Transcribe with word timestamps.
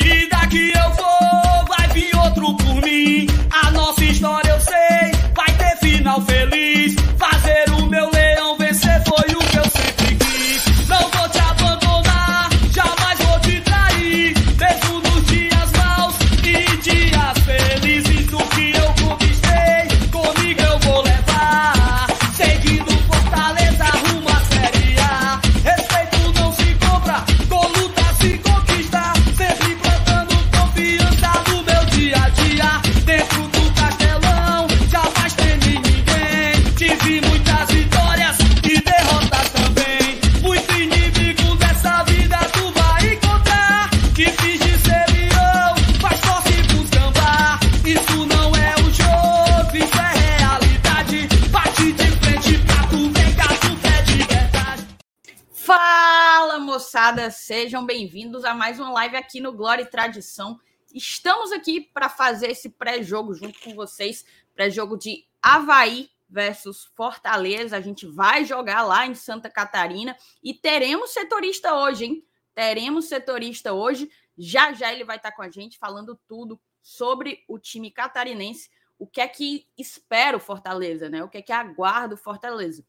vida 0.00 0.46
que 0.48 0.72
eu 0.72 0.90
vou, 0.92 1.15
sejam 57.66 57.84
bem-vindos 57.84 58.44
a 58.44 58.54
mais 58.54 58.78
uma 58.78 58.92
live 58.92 59.16
aqui 59.16 59.40
no 59.40 59.52
Glória 59.52 59.82
e 59.82 59.90
Tradição. 59.90 60.56
Estamos 60.94 61.50
aqui 61.50 61.80
para 61.80 62.08
fazer 62.08 62.52
esse 62.52 62.70
pré-jogo 62.70 63.34
junto 63.34 63.58
com 63.58 63.74
vocês, 63.74 64.24
pré-jogo 64.54 64.96
de 64.96 65.26
Havaí 65.42 66.08
versus 66.30 66.84
Fortaleza. 66.94 67.76
A 67.76 67.80
gente 67.80 68.06
vai 68.06 68.44
jogar 68.44 68.84
lá 68.84 69.04
em 69.04 69.16
Santa 69.16 69.50
Catarina 69.50 70.16
e 70.40 70.54
teremos 70.54 71.10
setorista 71.10 71.74
hoje, 71.74 72.04
hein? 72.04 72.24
Teremos 72.54 73.06
setorista 73.06 73.72
hoje. 73.72 74.08
Já 74.38 74.72
já 74.72 74.92
ele 74.92 75.02
vai 75.02 75.16
estar 75.16 75.32
com 75.32 75.42
a 75.42 75.50
gente 75.50 75.76
falando 75.76 76.16
tudo 76.28 76.60
sobre 76.80 77.42
o 77.48 77.58
time 77.58 77.90
catarinense, 77.90 78.70
o 78.96 79.08
que 79.08 79.20
é 79.20 79.26
que 79.26 79.66
espera 79.76 80.36
o 80.36 80.40
Fortaleza, 80.40 81.08
né? 81.08 81.24
O 81.24 81.28
que 81.28 81.38
é 81.38 81.42
que 81.42 81.52
aguarda 81.52 82.14
o 82.14 82.18
Fortaleza. 82.18 82.86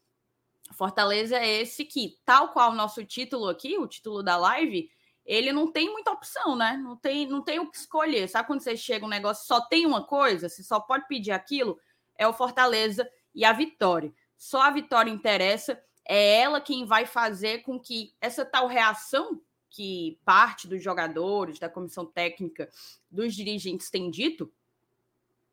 Fortaleza 0.74 1.36
é 1.36 1.60
esse 1.60 1.84
que, 1.84 2.18
tal 2.24 2.52
qual 2.52 2.72
o 2.72 2.74
nosso 2.74 3.04
título 3.04 3.48
aqui, 3.48 3.78
o 3.78 3.86
título 3.86 4.22
da 4.22 4.36
live, 4.36 4.90
ele 5.24 5.52
não 5.52 5.70
tem 5.70 5.90
muita 5.92 6.10
opção, 6.10 6.56
né? 6.56 6.76
Não 6.82 6.96
tem, 6.96 7.26
não 7.26 7.42
tem 7.42 7.58
o 7.58 7.70
que 7.70 7.76
escolher. 7.76 8.28
Sabe 8.28 8.46
quando 8.46 8.60
você 8.60 8.76
chega 8.76 9.04
um 9.04 9.08
negócio 9.08 9.46
só 9.46 9.60
tem 9.60 9.86
uma 9.86 10.02
coisa, 10.04 10.48
você 10.48 10.62
só 10.62 10.80
pode 10.80 11.06
pedir 11.06 11.32
aquilo? 11.32 11.78
É 12.16 12.26
o 12.26 12.32
Fortaleza 12.32 13.08
e 13.34 13.44
a 13.44 13.52
vitória. 13.52 14.12
Só 14.36 14.62
a 14.62 14.70
vitória 14.70 15.10
interessa. 15.10 15.80
É 16.04 16.40
ela 16.40 16.60
quem 16.60 16.86
vai 16.86 17.04
fazer 17.04 17.58
com 17.58 17.78
que 17.78 18.14
essa 18.20 18.44
tal 18.44 18.66
reação 18.66 19.40
que 19.68 20.18
parte 20.24 20.66
dos 20.66 20.82
jogadores, 20.82 21.58
da 21.58 21.68
comissão 21.68 22.06
técnica, 22.06 22.70
dos 23.10 23.34
dirigentes 23.34 23.90
tem 23.90 24.10
dito, 24.10 24.50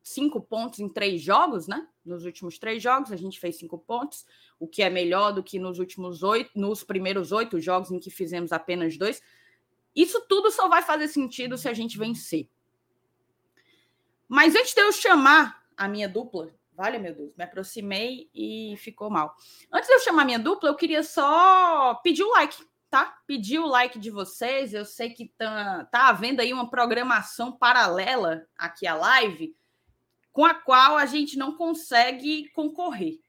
cinco 0.02 0.40
pontos 0.40 0.80
em 0.80 0.88
três 0.88 1.22
jogos, 1.22 1.68
né? 1.68 1.88
Nos 2.06 2.26
últimos 2.26 2.58
três 2.58 2.82
jogos, 2.82 3.12
a 3.12 3.16
gente 3.16 3.40
fez 3.40 3.58
cinco 3.58 3.78
pontos, 3.78 4.26
o 4.59 4.67
que 4.67 4.81
é 4.81 4.89
melhor 4.89 5.31
do 5.31 5.44
que 5.44 5.59
nos 5.59 5.80
últimos 5.80 6.23
oito, 6.23 6.52
nos 6.56 6.84
primeiros 6.84 7.31
oito 7.31 7.59
jogos 7.59 7.92
em 7.92 8.00
que 8.00 8.09
fizemos 8.09 8.52
apenas 8.52 8.97
dois. 8.97 9.22
Isso 9.95 10.25
tudo 10.28 10.52
só 10.52 10.67
vai 10.67 10.81
fazer 10.81 11.08
sentido 11.08 11.58
se 11.58 11.67
a 11.67 11.73
gente 11.73 11.97
vencer. 11.97 12.50
Mas 14.28 14.56
antes 14.56 14.73
de 14.73 14.81
eu 14.81 14.92
chamar 14.92 15.64
a 15.78 15.88
minha 15.88 16.09
dupla, 16.09 16.53
vale 16.73 16.97
meu 16.97 17.14
Deus, 17.14 17.36
me 17.38 17.44
aproximei 17.44 18.30
e 18.34 18.75
ficou 18.78 19.09
mal. 19.09 19.35
Antes 19.72 19.88
de 19.88 19.96
eu 19.96 20.00
chamar 20.00 20.24
a 20.24 20.25
minha 20.25 20.40
dupla, 20.40 20.69
eu 20.69 20.75
queria 20.75 21.03
só 21.03 21.96
pedir 22.03 22.24
o 22.24 22.31
like, 22.31 22.57
tá? 22.90 23.18
Pedir 23.28 23.59
o 23.59 23.68
like 23.68 24.00
de 24.00 24.09
vocês. 24.09 24.74
Eu 24.74 24.85
sei 24.85 25.12
que 25.12 25.28
tá, 25.38 25.85
tá 25.91 26.07
havendo 26.07 26.41
aí 26.41 26.51
uma 26.51 26.69
programação 26.69 27.51
paralela 27.51 28.47
aqui 28.57 28.88
à 28.88 28.96
live 28.96 29.56
com 30.34 30.44
a 30.44 30.53
qual 30.53 30.97
a 30.97 31.06
gente 31.06 31.38
não 31.38 31.56
consegue 31.56 32.50
concorrer. 32.50 33.19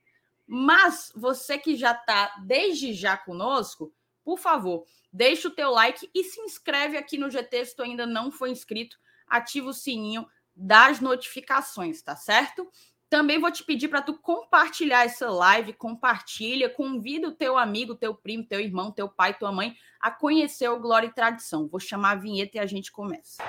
Mas 0.46 1.12
você 1.14 1.58
que 1.58 1.76
já 1.76 1.92
está 1.92 2.36
desde 2.44 2.92
já 2.92 3.16
conosco, 3.16 3.92
por 4.24 4.38
favor, 4.38 4.84
deixa 5.12 5.48
o 5.48 5.50
teu 5.50 5.70
like 5.70 6.08
e 6.14 6.24
se 6.24 6.40
inscreve 6.40 6.96
aqui 6.96 7.18
no 7.18 7.30
GT 7.30 7.64
se 7.64 7.76
tu 7.76 7.82
ainda 7.82 8.06
não 8.06 8.30
foi 8.30 8.50
inscrito, 8.50 8.96
ativa 9.26 9.68
o 9.68 9.74
sininho 9.74 10.26
das 10.54 11.00
notificações, 11.00 12.00
tá 12.00 12.16
certo? 12.16 12.68
Também 13.08 13.38
vou 13.38 13.52
te 13.52 13.62
pedir 13.62 13.88
para 13.88 14.02
tu 14.02 14.14
compartilhar 14.14 15.04
essa 15.04 15.30
live, 15.30 15.72
compartilha, 15.72 16.68
convida 16.68 17.28
o 17.28 17.32
teu 17.32 17.56
amigo, 17.56 17.94
teu 17.94 18.14
primo, 18.14 18.44
teu 18.44 18.58
irmão, 18.58 18.90
teu 18.90 19.08
pai, 19.08 19.34
tua 19.34 19.52
mãe 19.52 19.76
a 20.00 20.10
conhecer 20.10 20.68
o 20.68 20.80
Glória 20.80 21.06
e 21.06 21.12
Tradição. 21.12 21.68
Vou 21.68 21.78
chamar 21.78 22.12
a 22.12 22.16
vinheta 22.16 22.56
e 22.56 22.60
a 22.60 22.66
gente 22.66 22.90
começa. 22.90 23.42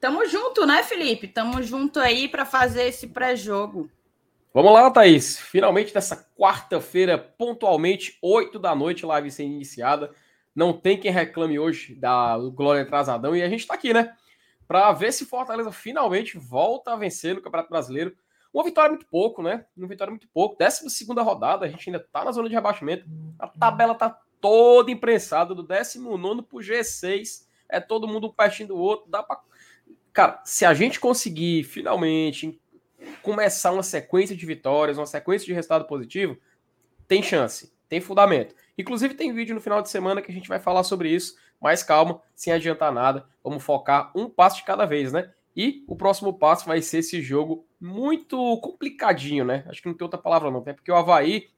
Tamo 0.00 0.24
junto, 0.26 0.64
né, 0.64 0.82
Felipe? 0.82 1.28
Tamo 1.28 1.62
junto 1.62 2.00
aí 2.00 2.26
para 2.26 2.46
fazer 2.46 2.84
esse 2.84 3.08
pré-jogo. 3.08 3.90
Vamos 4.54 4.72
lá, 4.72 4.90
Thaís. 4.90 5.38
Finalmente, 5.38 5.94
nessa 5.94 6.26
quarta-feira, 6.36 7.18
pontualmente, 7.18 8.18
8 8.22 8.58
da 8.58 8.74
noite, 8.74 9.04
live 9.04 9.30
sendo 9.30 9.52
iniciada. 9.52 10.10
Não 10.54 10.72
tem 10.72 10.98
quem 10.98 11.12
reclame 11.12 11.58
hoje 11.58 11.94
da 11.94 12.36
Glória 12.54 12.82
Atrasadão. 12.82 13.36
E 13.36 13.42
a 13.42 13.48
gente 13.48 13.66
tá 13.66 13.74
aqui, 13.74 13.92
né? 13.92 14.16
Para 14.66 14.90
ver 14.92 15.12
se 15.12 15.26
Fortaleza 15.26 15.70
finalmente 15.70 16.38
volta 16.38 16.92
a 16.92 16.96
vencer 16.96 17.34
no 17.34 17.42
Campeonato 17.42 17.68
Brasileiro. 17.68 18.16
Uma 18.54 18.64
vitória 18.64 18.90
muito 18.90 19.06
pouco, 19.06 19.42
né? 19.42 19.66
Uma 19.76 19.86
vitória 19.86 20.10
muito 20.10 20.28
pouco. 20.28 20.56
Décima 20.56 20.88
segunda 20.88 21.22
rodada, 21.22 21.66
a 21.66 21.68
gente 21.68 21.90
ainda 21.90 22.00
tá 22.10 22.24
na 22.24 22.32
zona 22.32 22.48
de 22.48 22.54
rebaixamento. 22.54 23.04
A 23.38 23.46
tabela 23.46 23.94
tá 23.94 24.18
toda 24.40 24.90
imprensada, 24.90 25.54
do 25.54 25.62
19 25.62 26.42
pro 26.42 26.58
G6. 26.58 27.46
É 27.68 27.78
todo 27.78 28.08
mundo 28.08 28.32
pertinho 28.32 28.70
do 28.70 28.76
outro. 28.78 29.08
Dá 29.08 29.22
pra 29.22 29.38
Cara, 30.20 30.38
se 30.44 30.66
a 30.66 30.74
gente 30.74 31.00
conseguir 31.00 31.64
finalmente 31.64 32.60
começar 33.22 33.72
uma 33.72 33.82
sequência 33.82 34.36
de 34.36 34.44
vitórias, 34.44 34.98
uma 34.98 35.06
sequência 35.06 35.46
de 35.46 35.54
resultado 35.54 35.86
positivo, 35.86 36.36
tem 37.08 37.22
chance, 37.22 37.72
tem 37.88 38.02
fundamento. 38.02 38.54
Inclusive 38.76 39.14
tem 39.14 39.32
vídeo 39.32 39.54
no 39.54 39.62
final 39.62 39.80
de 39.80 39.88
semana 39.88 40.20
que 40.20 40.30
a 40.30 40.34
gente 40.34 40.46
vai 40.46 40.60
falar 40.60 40.84
sobre 40.84 41.08
isso, 41.08 41.36
mas 41.58 41.82
calma, 41.82 42.20
sem 42.34 42.52
adiantar 42.52 42.92
nada, 42.92 43.26
vamos 43.42 43.62
focar 43.62 44.12
um 44.14 44.28
passo 44.28 44.58
de 44.58 44.64
cada 44.64 44.84
vez, 44.84 45.10
né? 45.10 45.30
E 45.56 45.86
o 45.88 45.96
próximo 45.96 46.38
passo 46.38 46.66
vai 46.66 46.82
ser 46.82 46.98
esse 46.98 47.22
jogo 47.22 47.66
muito 47.80 48.36
complicadinho, 48.58 49.46
né? 49.46 49.64
Acho 49.68 49.80
que 49.80 49.88
não 49.88 49.96
tem 49.96 50.04
outra 50.04 50.20
palavra 50.20 50.50
não, 50.50 50.60
até 50.60 50.74
porque 50.74 50.92
o 50.92 50.96
Havaí, 50.96 51.48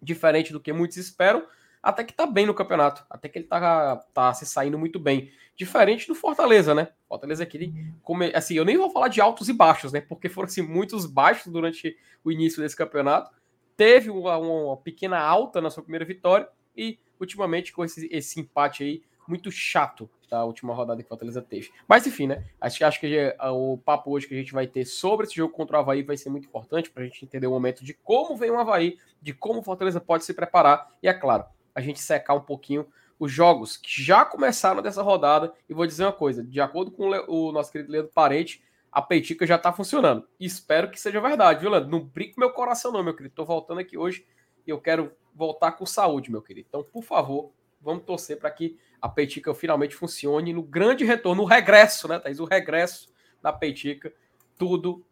diferente 0.00 0.52
do 0.52 0.60
que 0.60 0.72
muitos 0.72 0.96
esperam, 0.96 1.44
até 1.86 2.02
que 2.02 2.12
tá 2.12 2.26
bem 2.26 2.46
no 2.46 2.52
campeonato, 2.52 3.06
até 3.08 3.28
que 3.28 3.38
ele 3.38 3.46
tá, 3.46 3.96
tá 4.12 4.34
se 4.34 4.44
saindo 4.44 4.76
muito 4.76 4.98
bem. 4.98 5.30
Diferente 5.54 6.08
do 6.08 6.16
Fortaleza, 6.16 6.74
né? 6.74 6.88
Fortaleza 7.08 7.44
aquele, 7.44 7.72
come, 8.02 8.32
assim, 8.34 8.54
eu 8.54 8.64
nem 8.64 8.76
vou 8.76 8.90
falar 8.90 9.06
de 9.06 9.20
altos 9.20 9.48
e 9.48 9.52
baixos, 9.52 9.92
né? 9.92 10.00
Porque 10.00 10.28
foram 10.28 10.46
assim, 10.46 10.62
muitos 10.62 11.06
baixos 11.06 11.52
durante 11.52 11.96
o 12.24 12.32
início 12.32 12.60
desse 12.60 12.74
campeonato. 12.74 13.30
Teve 13.76 14.10
uma, 14.10 14.36
uma 14.36 14.76
pequena 14.76 15.16
alta 15.16 15.60
na 15.60 15.70
sua 15.70 15.84
primeira 15.84 16.04
vitória 16.04 16.48
e 16.76 16.98
ultimamente 17.20 17.72
com 17.72 17.84
esse, 17.84 18.08
esse 18.10 18.40
empate 18.40 18.82
aí 18.82 19.02
muito 19.28 19.48
chato 19.52 20.10
da 20.28 20.44
última 20.44 20.74
rodada 20.74 21.00
que 21.00 21.06
o 21.06 21.08
Fortaleza 21.08 21.40
teve. 21.40 21.70
Mas 21.86 22.04
enfim, 22.04 22.26
né? 22.26 22.44
Acho, 22.60 22.84
acho 22.84 22.98
que 22.98 23.32
o 23.40 23.78
papo 23.78 24.10
hoje 24.10 24.26
que 24.26 24.34
a 24.34 24.38
gente 24.38 24.52
vai 24.52 24.66
ter 24.66 24.84
sobre 24.84 25.24
esse 25.24 25.36
jogo 25.36 25.54
contra 25.54 25.76
o 25.76 25.80
Havaí 25.80 26.02
vai 26.02 26.16
ser 26.16 26.30
muito 26.30 26.48
importante 26.48 26.90
para 26.90 27.04
a 27.04 27.06
gente 27.06 27.24
entender 27.24 27.46
o 27.46 27.52
momento 27.52 27.84
de 27.84 27.94
como 27.94 28.36
vem 28.36 28.50
o 28.50 28.58
Havaí, 28.58 28.98
de 29.22 29.32
como 29.32 29.60
o 29.60 29.62
Fortaleza 29.62 30.00
pode 30.00 30.24
se 30.24 30.34
preparar 30.34 30.90
e, 31.00 31.06
é 31.06 31.14
claro, 31.14 31.44
a 31.76 31.80
gente 31.82 32.00
secar 32.00 32.34
um 32.34 32.40
pouquinho 32.40 32.86
os 33.18 33.30
jogos 33.30 33.76
que 33.76 34.02
já 34.02 34.24
começaram 34.24 34.82
dessa 34.82 35.02
rodada. 35.02 35.52
E 35.68 35.74
vou 35.74 35.86
dizer 35.86 36.04
uma 36.04 36.12
coisa: 36.12 36.42
de 36.42 36.60
acordo 36.60 36.90
com 36.90 37.08
o 37.28 37.52
nosso 37.52 37.70
querido 37.70 37.92
Leandro 37.92 38.10
Parente, 38.12 38.64
a 38.90 39.02
Peitica 39.02 39.46
já 39.46 39.58
tá 39.58 39.72
funcionando. 39.72 40.26
Espero 40.40 40.90
que 40.90 40.98
seja 40.98 41.20
verdade, 41.20 41.60
viu, 41.60 41.70
Leandro? 41.70 41.90
Não 41.90 42.00
brinque 42.00 42.38
meu 42.38 42.50
coração, 42.50 42.90
não, 42.90 43.04
meu 43.04 43.14
querido. 43.14 43.34
Tô 43.34 43.44
voltando 43.44 43.78
aqui 43.78 43.96
hoje 43.96 44.26
e 44.66 44.70
eu 44.70 44.80
quero 44.80 45.12
voltar 45.34 45.72
com 45.72 45.84
saúde, 45.84 46.30
meu 46.30 46.40
querido. 46.40 46.66
Então, 46.68 46.82
por 46.82 47.02
favor, 47.02 47.52
vamos 47.80 48.04
torcer 48.04 48.38
para 48.38 48.50
que 48.50 48.78
a 49.00 49.08
Peitica 49.08 49.54
finalmente 49.54 49.94
funcione 49.94 50.54
no 50.54 50.62
grande 50.62 51.04
retorno, 51.04 51.42
no 51.42 51.48
regresso, 51.48 52.08
né, 52.08 52.18
Thaís? 52.18 52.40
O 52.40 52.46
regresso 52.46 53.12
da 53.42 53.52
Peitica. 53.52 54.12
Tudo 54.58 55.04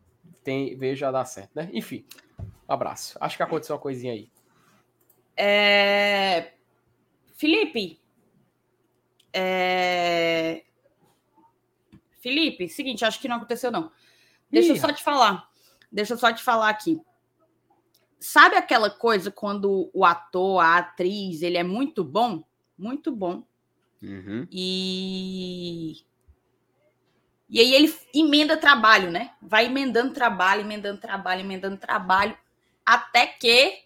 tem, 0.42 0.74
veja 0.74 1.10
dar 1.10 1.26
certo, 1.26 1.50
né? 1.54 1.68
Enfim, 1.74 2.06
um 2.40 2.72
abraço. 2.72 3.18
Acho 3.20 3.36
que 3.36 3.42
aconteceu 3.42 3.76
uma 3.76 3.82
coisinha 3.82 4.14
aí. 4.14 4.30
É... 5.36 6.52
Felipe, 7.34 8.00
é... 9.34 10.62
Felipe, 12.20 12.68
seguinte, 12.68 13.04
acho 13.04 13.20
que 13.20 13.28
não 13.28 13.36
aconteceu, 13.36 13.70
não. 13.70 13.90
Deixa 14.50 14.68
Ih. 14.68 14.76
eu 14.76 14.80
só 14.80 14.92
te 14.92 15.02
falar. 15.02 15.50
Deixa 15.90 16.14
eu 16.14 16.18
só 16.18 16.32
te 16.32 16.42
falar 16.42 16.70
aqui. 16.70 17.00
Sabe 18.20 18.56
aquela 18.56 18.88
coisa 18.88 19.30
quando 19.30 19.90
o 19.92 20.04
ator, 20.04 20.60
a 20.60 20.78
atriz, 20.78 21.42
ele 21.42 21.58
é 21.58 21.62
muito 21.62 22.02
bom? 22.02 22.42
Muito 22.78 23.12
bom. 23.12 23.44
Uhum. 24.02 24.46
E. 24.50 25.96
E 27.50 27.60
aí 27.60 27.74
ele 27.74 27.94
emenda 28.14 28.56
trabalho, 28.56 29.10
né? 29.10 29.32
Vai 29.42 29.66
emendando 29.66 30.14
trabalho, 30.14 30.62
emendando 30.62 31.00
trabalho, 31.00 31.40
emendando 31.40 31.76
trabalho, 31.76 32.36
até 32.86 33.26
que 33.26 33.82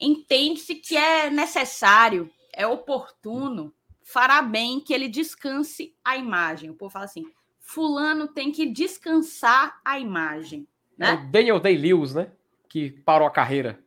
entende-se 0.00 0.74
que 0.74 0.96
é 0.96 1.30
necessário, 1.30 2.30
é 2.52 2.66
oportuno, 2.66 3.74
fará 4.02 4.40
bem 4.42 4.80
que 4.80 4.92
ele 4.92 5.08
descanse 5.08 5.94
a 6.04 6.16
imagem. 6.16 6.70
O 6.70 6.74
povo 6.74 6.92
fala 6.92 7.04
assim: 7.04 7.24
fulano 7.60 8.28
tem 8.28 8.50
que 8.50 8.66
descansar 8.66 9.80
a 9.84 9.98
imagem. 9.98 10.66
Né? 10.96 11.10
É 11.10 11.14
o 11.14 11.30
Daniel 11.30 11.60
Day-Lewis, 11.60 12.14
né? 12.14 12.32
Que 12.68 12.90
parou 12.90 13.28
a 13.28 13.30
carreira. 13.30 13.78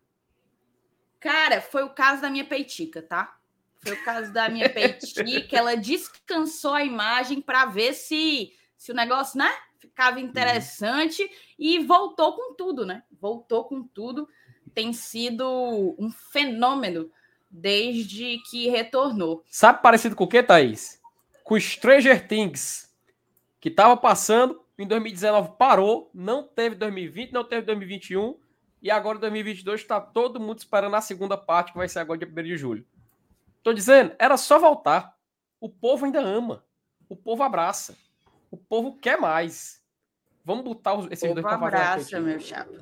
Cara, 1.19 1.61
foi 1.61 1.83
o 1.83 1.89
caso 1.89 2.21
da 2.21 2.29
minha 2.29 2.45
peitica, 2.45 3.01
tá? 3.01 3.37
Foi 3.83 3.93
o 3.93 4.03
caso 4.03 4.31
da 4.31 4.47
minha 4.49 4.69
peitica. 4.73 5.57
ela 5.57 5.75
descansou 5.75 6.73
a 6.73 6.83
imagem 6.83 7.41
para 7.41 7.65
ver 7.65 7.93
se, 7.93 8.53
se 8.77 8.91
o 8.91 8.95
negócio, 8.95 9.37
né? 9.37 9.51
Ficava 9.79 10.17
uhum. 10.17 10.25
interessante 10.25 11.23
uhum. 11.23 11.29
e 11.57 11.79
voltou 11.79 12.35
com 12.35 12.53
tudo, 12.53 12.85
né? 12.85 13.03
Voltou 13.19 13.65
com 13.65 13.83
tudo. 13.83 14.27
Tem 14.73 14.93
sido 14.93 15.95
um 15.99 16.09
fenômeno 16.11 17.11
desde 17.49 18.37
que 18.49 18.69
retornou. 18.69 19.43
Sabe 19.47 19.81
parecido 19.81 20.15
com 20.15 20.23
o 20.23 20.27
que, 20.27 20.41
Thaís? 20.41 21.01
Com 21.43 21.59
Stranger 21.59 22.27
Things, 22.27 22.89
que 23.59 23.69
estava 23.69 23.97
passando, 23.97 24.61
em 24.77 24.87
2019 24.87 25.53
parou, 25.57 26.09
não 26.13 26.43
teve 26.47 26.75
2020, 26.75 27.31
não 27.31 27.43
teve 27.43 27.63
2021, 27.63 28.37
e 28.81 28.89
agora 28.89 29.19
2022 29.19 29.81
está 29.81 29.99
todo 29.99 30.39
mundo 30.39 30.59
esperando 30.59 30.95
a 30.95 31.01
segunda 31.01 31.37
parte, 31.37 31.71
que 31.71 31.77
vai 31.77 31.87
ser 31.87 31.99
agora 31.99 32.17
dia 32.17 32.27
1 32.27 32.43
de 32.43 32.57
julho. 32.57 32.85
Tô 33.61 33.73
dizendo, 33.73 34.15
era 34.17 34.37
só 34.37 34.57
voltar. 34.57 35.15
O 35.59 35.69
povo 35.69 36.05
ainda 36.05 36.19
ama. 36.19 36.63
O 37.07 37.15
povo 37.15 37.43
abraça. 37.43 37.95
O 38.49 38.57
povo 38.57 38.97
quer 38.97 39.19
mais. 39.19 39.83
Vamos 40.43 40.63
botar 40.63 40.97
esses 41.11 41.31
dois 41.31 41.45
para 41.45 41.59
fazer. 41.59 41.77
abraça, 41.77 42.19
meu 42.19 42.39
chapa. 42.39 42.73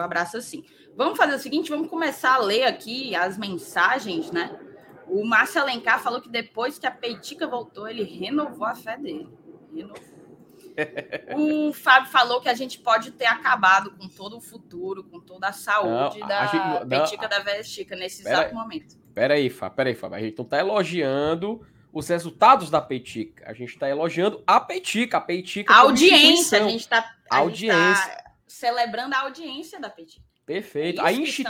O 0.00 0.02
povo 0.02 0.04
abraça 0.04 0.40
sim. 0.40 0.64
Vamos 0.96 1.16
fazer 1.16 1.34
o 1.34 1.38
seguinte, 1.38 1.70
vamos 1.70 1.88
começar 1.88 2.34
a 2.34 2.38
ler 2.38 2.64
aqui 2.64 3.14
as 3.14 3.36
mensagens, 3.36 4.30
né? 4.30 4.58
O 5.06 5.24
Márcio 5.24 5.60
Alencar 5.60 6.00
falou 6.00 6.20
que 6.20 6.28
depois 6.28 6.78
que 6.78 6.86
a 6.86 6.90
Peitica 6.90 7.46
voltou, 7.46 7.88
ele 7.88 8.04
renovou 8.04 8.66
a 8.66 8.74
fé 8.74 8.96
dele. 8.96 9.28
Renovou. 9.74 10.10
O 11.36 11.72
Fábio 11.74 12.10
falou 12.10 12.40
que 12.40 12.48
a 12.48 12.54
gente 12.54 12.78
pode 12.78 13.10
ter 13.10 13.26
acabado 13.26 13.90
com 13.96 14.08
todo 14.08 14.38
o 14.38 14.40
futuro, 14.40 15.04
com 15.04 15.20
toda 15.20 15.48
a 15.48 15.52
saúde 15.52 16.20
não, 16.20 16.28
da 16.28 16.40
a 16.40 16.46
gente, 16.46 16.88
Petica 16.88 17.28
da 17.28 17.40
Vestica 17.40 17.96
nesse 17.96 18.22
exato 18.22 18.48
aí, 18.48 18.54
momento. 18.54 18.96
Peraí, 19.12 19.50
Fábio, 19.50 19.76
peraí, 19.76 19.94
Fábio. 19.94 20.16
A 20.16 20.20
gente 20.20 20.38
não 20.38 20.44
está 20.44 20.58
elogiando 20.58 21.60
os 21.92 22.08
resultados 22.08 22.70
da 22.70 22.80
Petica. 22.80 23.44
A 23.46 23.52
gente 23.52 23.70
está 23.70 23.88
elogiando 23.88 24.42
a 24.46 24.58
Petica. 24.58 25.18
A 25.18 25.20
Petica. 25.20 25.72
A 25.72 25.78
audiência. 25.80 26.64
A 26.64 26.68
gente 26.68 26.80
está. 26.80 27.14
Audiência. 27.28 28.14
Tá 28.14 28.29
celebrando 28.50 29.14
a 29.14 29.20
audiência 29.20 29.80
da 29.80 29.88
Petica. 29.88 30.24
Perfeito. 30.44 31.00
É 31.00 31.04
a, 31.04 31.12
insti 31.12 31.44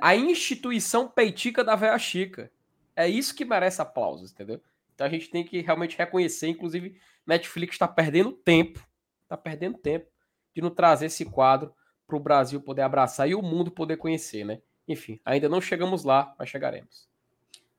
a 0.00 0.16
instituição 0.16 1.08
Peitica 1.08 1.62
da 1.62 1.76
Véia 1.76 1.98
Chica. 1.98 2.50
É 2.96 3.08
isso 3.08 3.34
que 3.34 3.44
merece 3.44 3.80
aplausos, 3.80 4.32
entendeu? 4.32 4.60
Então 4.94 5.06
a 5.06 5.10
gente 5.10 5.30
tem 5.30 5.44
que 5.44 5.60
realmente 5.60 5.96
reconhecer, 5.96 6.48
inclusive, 6.48 7.00
Netflix 7.26 7.74
está 7.74 7.86
perdendo 7.86 8.32
tempo, 8.32 8.84
está 9.22 9.36
perdendo 9.36 9.78
tempo 9.78 10.10
de 10.54 10.60
não 10.60 10.70
trazer 10.70 11.06
esse 11.06 11.24
quadro 11.24 11.72
para 12.06 12.16
o 12.16 12.20
Brasil 12.20 12.60
poder 12.60 12.82
abraçar 12.82 13.28
e 13.28 13.34
o 13.34 13.40
mundo 13.40 13.70
poder 13.70 13.96
conhecer, 13.96 14.44
né? 14.44 14.60
Enfim, 14.88 15.20
ainda 15.24 15.48
não 15.48 15.60
chegamos 15.60 16.02
lá, 16.02 16.34
mas 16.36 16.48
chegaremos. 16.48 17.08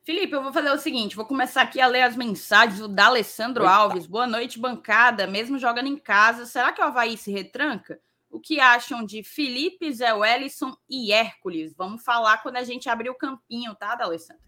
Felipe, 0.03 0.33
eu 0.33 0.41
vou 0.41 0.53
fazer 0.53 0.71
o 0.71 0.79
seguinte: 0.79 1.15
vou 1.15 1.25
começar 1.25 1.61
aqui 1.61 1.81
a 1.81 1.87
ler 1.87 2.03
as 2.03 2.15
mensagens 2.15 2.79
do 2.79 2.87
D'Alessandro 2.87 3.67
Alves. 3.67 4.07
Boa 4.07 4.25
noite, 4.25 4.57
bancada. 4.57 5.27
Mesmo 5.27 5.59
jogando 5.59 5.87
em 5.87 5.97
casa, 5.97 6.45
será 6.45 6.71
que 6.71 6.81
o 6.81 6.85
Havaí 6.85 7.17
se 7.17 7.31
retranca? 7.31 7.99
O 8.31 8.39
que 8.39 8.61
acham 8.61 9.05
de 9.05 9.21
Felipe, 9.23 9.91
Zé 9.91 10.13
Wellison 10.13 10.75
e 10.89 11.11
Hércules? 11.11 11.75
Vamos 11.75 12.01
falar 12.01 12.41
quando 12.41 12.55
a 12.55 12.63
gente 12.63 12.89
abrir 12.89 13.09
o 13.09 13.15
campinho, 13.15 13.75
tá, 13.75 13.93
D'Alessandro? 13.93 14.41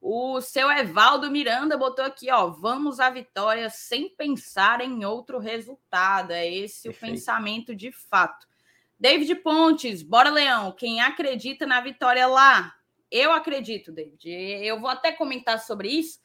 O 0.00 0.40
seu 0.40 0.70
Evaldo 0.70 1.28
Miranda 1.28 1.76
botou 1.76 2.04
aqui, 2.04 2.30
ó, 2.30 2.46
vamos 2.46 3.00
à 3.00 3.10
vitória 3.10 3.68
sem 3.68 4.08
pensar 4.08 4.80
em 4.80 5.04
outro 5.04 5.40
resultado. 5.40 6.30
É 6.30 6.46
esse 6.46 6.84
Perfeito. 6.84 6.96
o 6.96 7.10
pensamento 7.10 7.74
de 7.74 7.90
fato. 7.90 8.46
David 8.98 9.34
Pontes, 9.36 10.02
bora 10.02 10.30
Leão, 10.30 10.70
quem 10.70 11.00
acredita 11.00 11.66
na 11.66 11.80
vitória 11.80 12.26
lá? 12.28 12.72
Eu 13.10 13.32
acredito, 13.32 13.90
David. 13.90 14.30
Eu 14.30 14.80
vou 14.80 14.88
até 14.88 15.10
comentar 15.10 15.58
sobre 15.58 15.88
isso, 15.88 16.20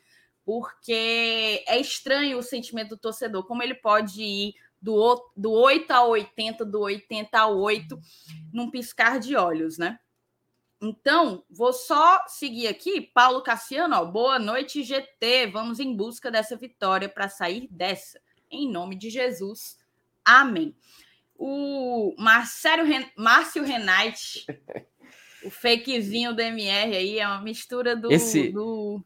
porque 0.46 1.64
é 1.68 1.80
estranho 1.80 2.38
o 2.38 2.44
sentimento 2.44 2.90
do 2.90 2.98
torcedor, 2.98 3.46
como 3.46 3.64
ele 3.64 3.76
pode 3.76 4.22
ir 4.22 4.56
do, 4.84 5.32
do 5.36 5.50
8 5.50 5.90
a 5.92 6.06
80, 6.06 6.66
do 6.66 6.82
80 6.82 7.40
a 7.40 7.48
8, 7.48 7.98
num 8.52 8.70
piscar 8.70 9.18
de 9.18 9.34
olhos, 9.34 9.78
né? 9.78 9.98
Então, 10.82 11.46
vou 11.50 11.72
só 11.72 12.22
seguir 12.28 12.68
aqui. 12.68 13.00
Paulo 13.00 13.42
Cassiano, 13.42 13.96
ó, 13.96 14.04
boa 14.04 14.38
noite, 14.38 14.84
GT. 14.84 15.48
Vamos 15.48 15.80
em 15.80 15.96
busca 15.96 16.30
dessa 16.30 16.58
vitória 16.58 17.08
para 17.08 17.30
sair 17.30 17.70
dessa. 17.72 18.20
Em 18.52 18.70
nome 18.70 18.98
de 18.98 19.10
Jesus. 19.10 19.78
Amém. 20.26 20.76
O 21.34 22.14
Marcelo 22.20 22.84
Ren... 22.84 23.06
Márcio 23.18 23.64
Renate, 23.64 24.46
o 25.46 25.50
fakezinho 25.50 26.36
do 26.36 26.42
MR 26.42 26.98
aí, 26.98 27.20
é 27.20 27.26
uma 27.26 27.42
mistura 27.42 27.96
do. 27.96 28.12
Esse, 28.12 28.50
do... 28.50 29.02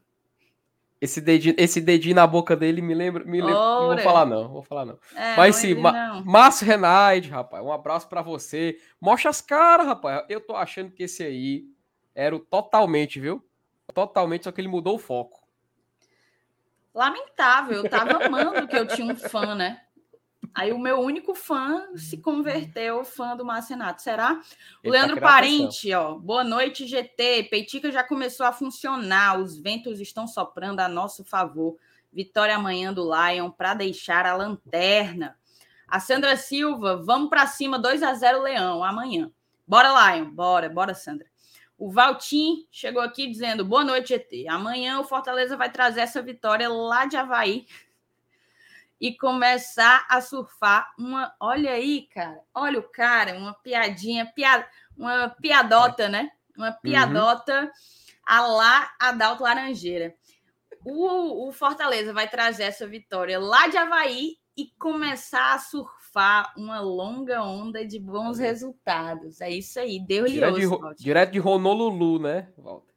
esse, 1.00 1.20
dedinho, 1.20 1.54
esse 1.56 1.80
dedinho 1.80 2.14
na 2.16 2.26
boca 2.26 2.56
dele 2.56 2.82
me 2.82 2.94
lembra. 2.94 3.24
Me 3.24 3.40
lembra 3.40 3.54
não 3.54 3.86
vou 3.88 3.98
falar, 3.98 4.26
não. 4.26 4.48
Vou 4.48 4.62
falar, 4.62 4.84
não. 4.84 4.98
É, 5.14 5.36
Mas 5.36 5.56
sim, 5.56 5.74
Ma... 5.74 6.22
Márcio 6.24 6.66
Renate, 6.66 7.28
rapaz, 7.28 7.64
um 7.64 7.72
abraço 7.72 8.08
para 8.08 8.22
você. 8.22 8.78
Mostra 9.00 9.30
as 9.30 9.40
caras, 9.40 9.86
rapaz. 9.86 10.24
Eu 10.28 10.40
tô 10.40 10.56
achando 10.56 10.90
que 10.90 11.04
esse 11.04 11.22
aí 11.22 11.64
era 12.14 12.34
o 12.34 12.40
totalmente, 12.40 13.20
viu? 13.20 13.44
Totalmente, 13.94 14.44
só 14.44 14.52
que 14.52 14.60
ele 14.60 14.68
mudou 14.68 14.96
o 14.96 14.98
foco. 14.98 15.46
Lamentável, 16.92 17.84
eu 17.84 17.88
tava 17.88 18.24
amando 18.24 18.66
que 18.66 18.76
eu 18.76 18.86
tinha 18.86 19.12
um 19.12 19.16
fã, 19.16 19.54
né? 19.54 19.82
Aí 20.54 20.72
o 20.72 20.78
meu 20.78 21.00
único 21.00 21.34
fã 21.34 21.86
se 21.96 22.18
converteu 22.18 23.04
fã 23.04 23.36
do 23.36 23.44
Márcio 23.44 23.76
Renato. 23.76 24.02
Será? 24.02 24.32
O 24.32 24.36
Ele 24.36 24.42
tá 24.82 24.90
Leandro 24.90 25.14
tá 25.16 25.22
Parente, 25.22 25.92
ó. 25.94 26.14
Boa 26.14 26.44
noite, 26.44 26.86
GT. 26.86 27.44
Peitica 27.44 27.90
já 27.90 28.02
começou 28.02 28.46
a 28.46 28.52
funcionar. 28.52 29.38
Os 29.38 29.58
ventos 29.58 30.00
estão 30.00 30.26
soprando 30.26 30.80
a 30.80 30.88
nosso 30.88 31.24
favor. 31.24 31.76
Vitória 32.12 32.56
amanhã 32.56 32.92
do 32.92 33.04
Lion 33.04 33.50
para 33.50 33.74
deixar 33.74 34.26
a 34.26 34.34
lanterna. 34.34 35.36
A 35.86 36.00
Sandra 36.00 36.36
Silva, 36.36 36.96
vamos 36.96 37.30
para 37.30 37.46
cima, 37.46 37.78
2 37.78 38.02
a 38.02 38.12
0 38.14 38.42
Leão, 38.42 38.84
amanhã. 38.84 39.30
Bora, 39.66 40.12
Lion, 40.12 40.30
bora, 40.30 40.68
bora, 40.68 40.94
Sandra. 40.94 41.26
O 41.78 41.90
Valtim 41.90 42.66
chegou 42.72 43.00
aqui 43.00 43.28
dizendo: 43.28 43.64
boa 43.64 43.84
noite, 43.84 44.08
GT. 44.08 44.48
Amanhã 44.48 44.98
o 44.98 45.04
Fortaleza 45.04 45.56
vai 45.56 45.70
trazer 45.70 46.00
essa 46.00 46.20
vitória 46.20 46.68
lá 46.68 47.06
de 47.06 47.16
Havaí 47.16 47.66
e 49.00 49.14
começar 49.16 50.06
a 50.08 50.20
surfar 50.20 50.92
uma. 50.98 51.32
Olha 51.40 51.72
aí, 51.72 52.08
cara. 52.12 52.40
Olha 52.54 52.80
o 52.80 52.82
cara, 52.82 53.36
uma 53.36 53.54
piadinha, 53.54 54.26
piada, 54.26 54.66
uma 54.96 55.28
piadota, 55.28 56.08
né? 56.08 56.30
Uma 56.56 56.70
uhum. 56.70 56.76
piadota 56.82 57.62
uhum. 57.62 57.70
a 58.26 58.40
lá 58.46 58.90
Adalto 58.98 59.44
Laranjeira. 59.44 60.14
O, 60.84 61.48
o 61.48 61.52
Fortaleza 61.52 62.12
vai 62.12 62.28
trazer 62.28 62.64
essa 62.64 62.86
vitória 62.86 63.38
lá 63.38 63.68
de 63.68 63.76
Havaí 63.76 64.36
e 64.56 64.66
começar 64.78 65.54
a 65.54 65.58
surfar 65.58 66.52
uma 66.56 66.80
longa 66.80 67.42
onda 67.42 67.86
de 67.86 67.98
bons 67.98 68.38
resultados. 68.38 69.40
É 69.40 69.50
isso 69.50 69.78
aí. 69.78 70.00
Deus 70.00 70.32
direto, 70.32 70.56
de, 70.56 71.04
direto 71.04 71.30
de 71.30 71.40
Honolulu, 71.40 72.18
né, 72.18 72.48
Walter? 72.56 72.92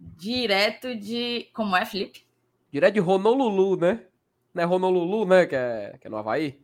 Direto 0.00 0.96
de. 0.96 1.48
Como 1.54 1.76
é, 1.76 1.84
Felipe? 1.84 2.26
Direto 2.72 2.94
de 2.94 3.00
Honolulu, 3.00 3.76
né? 3.76 4.06
Não 4.54 4.62
é 4.62 4.66
Honolulu, 4.66 5.24
né? 5.24 5.46
Que 5.46 5.56
é, 5.56 5.98
que 6.00 6.06
é 6.06 6.10
no 6.10 6.16
Havaí. 6.16 6.60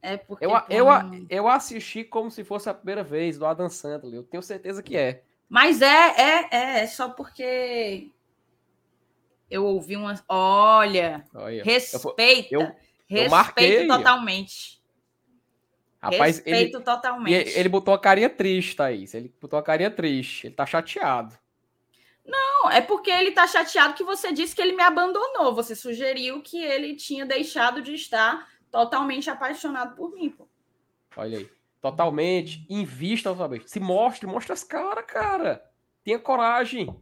É 0.00 0.16
porque. 0.16 0.44
Eu, 0.44 0.50
eu, 0.68 0.86
eu 1.28 1.48
assisti 1.48 2.04
como 2.04 2.30
se 2.30 2.44
fosse 2.44 2.68
a 2.68 2.74
primeira 2.74 3.02
vez 3.02 3.38
do 3.38 3.46
Adam 3.46 3.68
Sandler. 3.68 4.14
Eu 4.14 4.22
tenho 4.22 4.42
certeza 4.42 4.82
que 4.82 4.96
é. 4.96 5.22
Mas 5.48 5.80
é, 5.80 5.86
é, 5.86 6.48
é, 6.50 6.80
é 6.80 6.86
só 6.86 7.08
porque 7.08 8.10
eu 9.50 9.64
ouvi 9.64 9.96
uma. 9.96 10.14
Olha, 10.28 11.24
Olha 11.34 11.64
respeita. 11.64 12.54
Eu, 12.54 12.60
eu, 12.60 12.66
eu 13.08 13.30
respeito 13.30 13.88
totalmente. 13.88 14.78
Rapaz, 16.00 16.36
respeito 16.36 16.76
ele, 16.76 16.84
totalmente. 16.84 17.58
Ele 17.58 17.68
botou 17.68 17.92
a 17.92 17.98
carinha 17.98 18.30
triste, 18.30 18.76
Thaís. 18.76 19.14
Ele 19.14 19.34
botou 19.40 19.58
a 19.58 19.62
carinha 19.62 19.90
triste. 19.90 20.46
Ele 20.46 20.54
tá 20.54 20.64
chateado. 20.64 21.36
Não, 22.28 22.70
é 22.70 22.82
porque 22.82 23.10
ele 23.10 23.32
tá 23.32 23.46
chateado 23.46 23.94
que 23.94 24.04
você 24.04 24.30
disse 24.32 24.54
que 24.54 24.60
ele 24.60 24.76
me 24.76 24.82
abandonou. 24.82 25.54
Você 25.54 25.74
sugeriu 25.74 26.42
que 26.42 26.62
ele 26.62 26.94
tinha 26.94 27.24
deixado 27.24 27.80
de 27.80 27.94
estar 27.94 28.46
totalmente 28.70 29.30
apaixonado 29.30 29.96
por 29.96 30.12
mim, 30.12 30.28
pô. 30.28 30.46
Olha 31.16 31.38
aí. 31.38 31.50
Totalmente. 31.80 32.66
Invista, 32.68 33.34
sabe? 33.34 33.62
Se 33.66 33.80
mostre, 33.80 34.26
mostre 34.26 34.52
as 34.52 34.62
caras, 34.62 35.06
cara. 35.06 35.64
Tenha 36.04 36.18
coragem. 36.18 36.94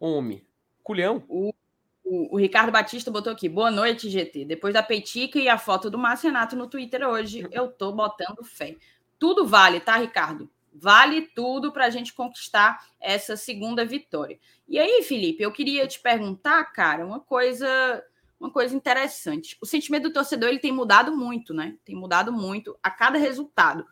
Homem. 0.00 0.44
Culhão. 0.82 1.22
O, 1.28 1.54
o, 2.02 2.34
o, 2.34 2.38
Ricardo 2.38 2.72
Batista 2.72 3.10
botou 3.10 3.32
aqui. 3.32 3.48
Boa 3.48 3.70
noite, 3.70 4.10
GT. 4.10 4.44
Depois 4.44 4.74
da 4.74 4.82
Peitica 4.82 5.38
e 5.38 5.48
a 5.48 5.56
foto 5.56 5.88
do 5.88 5.98
Márcio 5.98 6.28
Renato 6.28 6.56
no 6.56 6.66
Twitter 6.66 7.06
hoje, 7.06 7.46
eu 7.52 7.68
tô 7.68 7.92
botando 7.92 8.42
fé. 8.42 8.76
Tudo 9.18 9.46
vale, 9.46 9.78
tá, 9.78 9.96
Ricardo? 9.96 10.50
Vale 10.78 11.22
tudo 11.34 11.72
para 11.72 11.86
a 11.86 11.90
gente 11.90 12.12
conquistar 12.12 12.86
essa 13.00 13.36
segunda 13.36 13.84
vitória. 13.84 14.38
E 14.68 14.78
aí, 14.78 15.02
Felipe, 15.02 15.42
eu 15.42 15.50
queria 15.50 15.86
te 15.86 15.98
perguntar, 16.00 16.62
cara, 16.66 17.06
uma 17.06 17.20
coisa, 17.20 18.04
uma 18.38 18.50
coisa 18.50 18.76
interessante. 18.76 19.56
O 19.60 19.66
sentimento 19.66 20.04
do 20.04 20.12
torcedor 20.12 20.50
ele 20.50 20.58
tem 20.58 20.72
mudado 20.72 21.16
muito, 21.16 21.54
né? 21.54 21.76
Tem 21.84 21.94
mudado 21.94 22.32
muito 22.32 22.78
a 22.82 22.90
cada 22.90 23.18
resultado. 23.18 23.86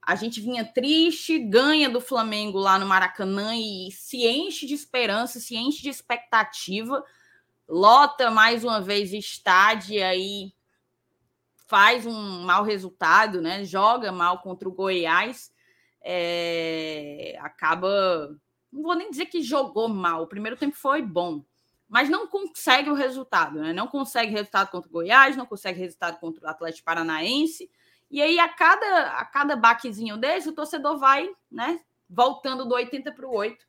A 0.00 0.14
gente 0.14 0.40
vinha 0.40 0.64
triste, 0.64 1.38
ganha 1.38 1.90
do 1.90 2.00
Flamengo 2.00 2.58
lá 2.58 2.78
no 2.78 2.86
Maracanã 2.86 3.54
e 3.56 3.90
se 3.90 4.26
enche 4.26 4.66
de 4.66 4.74
esperança, 4.74 5.40
se 5.40 5.56
enche 5.56 5.82
de 5.82 5.88
expectativa, 5.88 7.04
lota 7.68 8.30
mais 8.30 8.64
uma 8.64 8.80
vez 8.80 9.12
estádio 9.12 9.94
e 9.94 10.02
aí 10.02 10.52
faz 11.66 12.06
um 12.06 12.42
mau 12.42 12.62
resultado, 12.62 13.40
né? 13.40 13.64
Joga 13.64 14.10
mal 14.12 14.38
contra 14.42 14.68
o 14.68 14.72
Goiás 14.72 15.52
é, 16.02 17.36
acaba. 17.40 18.36
Não 18.72 18.82
vou 18.82 18.94
nem 18.94 19.10
dizer 19.10 19.26
que 19.26 19.42
jogou 19.42 19.88
mal, 19.88 20.22
o 20.22 20.28
primeiro 20.28 20.56
tempo 20.56 20.76
foi 20.76 21.02
bom, 21.02 21.44
mas 21.88 22.08
não 22.08 22.26
consegue 22.26 22.88
o 22.88 22.94
resultado, 22.94 23.60
né? 23.60 23.72
Não 23.72 23.88
consegue 23.88 24.30
resultado 24.32 24.70
contra 24.70 24.88
o 24.88 24.92
Goiás, 24.92 25.36
não 25.36 25.46
consegue 25.46 25.80
resultado 25.80 26.18
contra 26.20 26.46
o 26.46 26.48
Atlético 26.48 26.84
Paranaense. 26.84 27.70
E 28.10 28.20
aí, 28.22 28.38
a 28.38 28.48
cada, 28.48 29.18
a 29.18 29.24
cada 29.24 29.56
baquezinho 29.56 30.16
desse, 30.16 30.48
o 30.48 30.54
torcedor 30.54 30.98
vai, 30.98 31.28
né? 31.50 31.80
Voltando 32.08 32.64
do 32.64 32.74
80 32.74 33.12
para 33.12 33.26
o 33.26 33.34
8. 33.34 33.64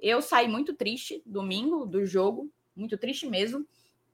Eu 0.00 0.20
saí 0.20 0.48
muito 0.48 0.74
triste 0.74 1.22
domingo 1.24 1.86
do 1.86 2.04
jogo, 2.04 2.50
muito 2.76 2.96
triste 2.98 3.26
mesmo. 3.26 3.66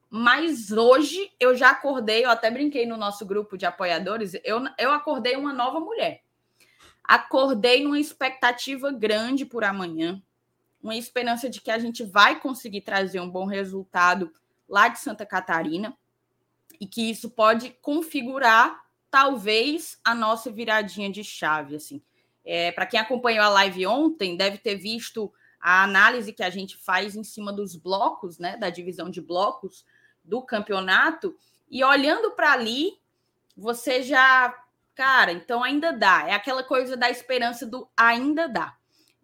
Mas 0.09 0.71
hoje 0.71 1.31
eu 1.39 1.55
já 1.55 1.69
acordei, 1.69 2.25
eu 2.25 2.29
até 2.29 2.51
brinquei 2.51 2.85
no 2.85 2.97
nosso 2.97 3.25
grupo 3.25 3.57
de 3.57 3.65
apoiadores, 3.65 4.33
eu, 4.43 4.61
eu 4.77 4.91
acordei 4.91 5.37
uma 5.37 5.53
nova 5.53 5.79
mulher. 5.79 6.21
Acordei 7.11 7.83
numa 7.83 7.99
expectativa 7.99 8.89
grande 8.89 9.45
por 9.45 9.65
amanhã, 9.65 10.23
uma 10.81 10.95
esperança 10.95 11.49
de 11.49 11.59
que 11.59 11.69
a 11.69 11.77
gente 11.77 12.05
vai 12.05 12.39
conseguir 12.39 12.79
trazer 12.79 13.19
um 13.19 13.29
bom 13.29 13.45
resultado 13.45 14.31
lá 14.65 14.87
de 14.87 14.97
Santa 14.97 15.25
Catarina 15.25 15.93
e 16.79 16.87
que 16.87 17.11
isso 17.11 17.29
pode 17.29 17.71
configurar 17.81 18.81
talvez 19.09 19.99
a 20.05 20.15
nossa 20.15 20.49
viradinha 20.49 21.11
de 21.11 21.21
chave 21.21 21.75
assim. 21.75 22.01
É, 22.45 22.71
Para 22.71 22.85
quem 22.85 22.97
acompanhou 22.97 23.43
a 23.43 23.49
live 23.49 23.85
ontem, 23.87 24.37
deve 24.37 24.57
ter 24.57 24.75
visto 24.75 25.33
a 25.59 25.83
análise 25.83 26.31
que 26.31 26.43
a 26.43 26.49
gente 26.49 26.77
faz 26.77 27.13
em 27.13 27.25
cima 27.25 27.51
dos 27.51 27.75
blocos, 27.75 28.39
né, 28.39 28.55
da 28.55 28.69
divisão 28.69 29.09
de 29.09 29.19
blocos 29.19 29.85
do 30.23 30.41
campeonato, 30.41 31.35
e 31.69 31.83
olhando 31.83 32.31
para 32.31 32.53
ali, 32.53 32.93
você 33.57 34.01
já 34.01 34.60
Cara, 35.01 35.31
então 35.31 35.63
ainda 35.63 35.91
dá. 35.91 36.27
É 36.27 36.33
aquela 36.35 36.61
coisa 36.61 36.95
da 36.95 37.09
esperança 37.09 37.65
do 37.65 37.89
ainda 37.97 38.47
dá. 38.47 38.77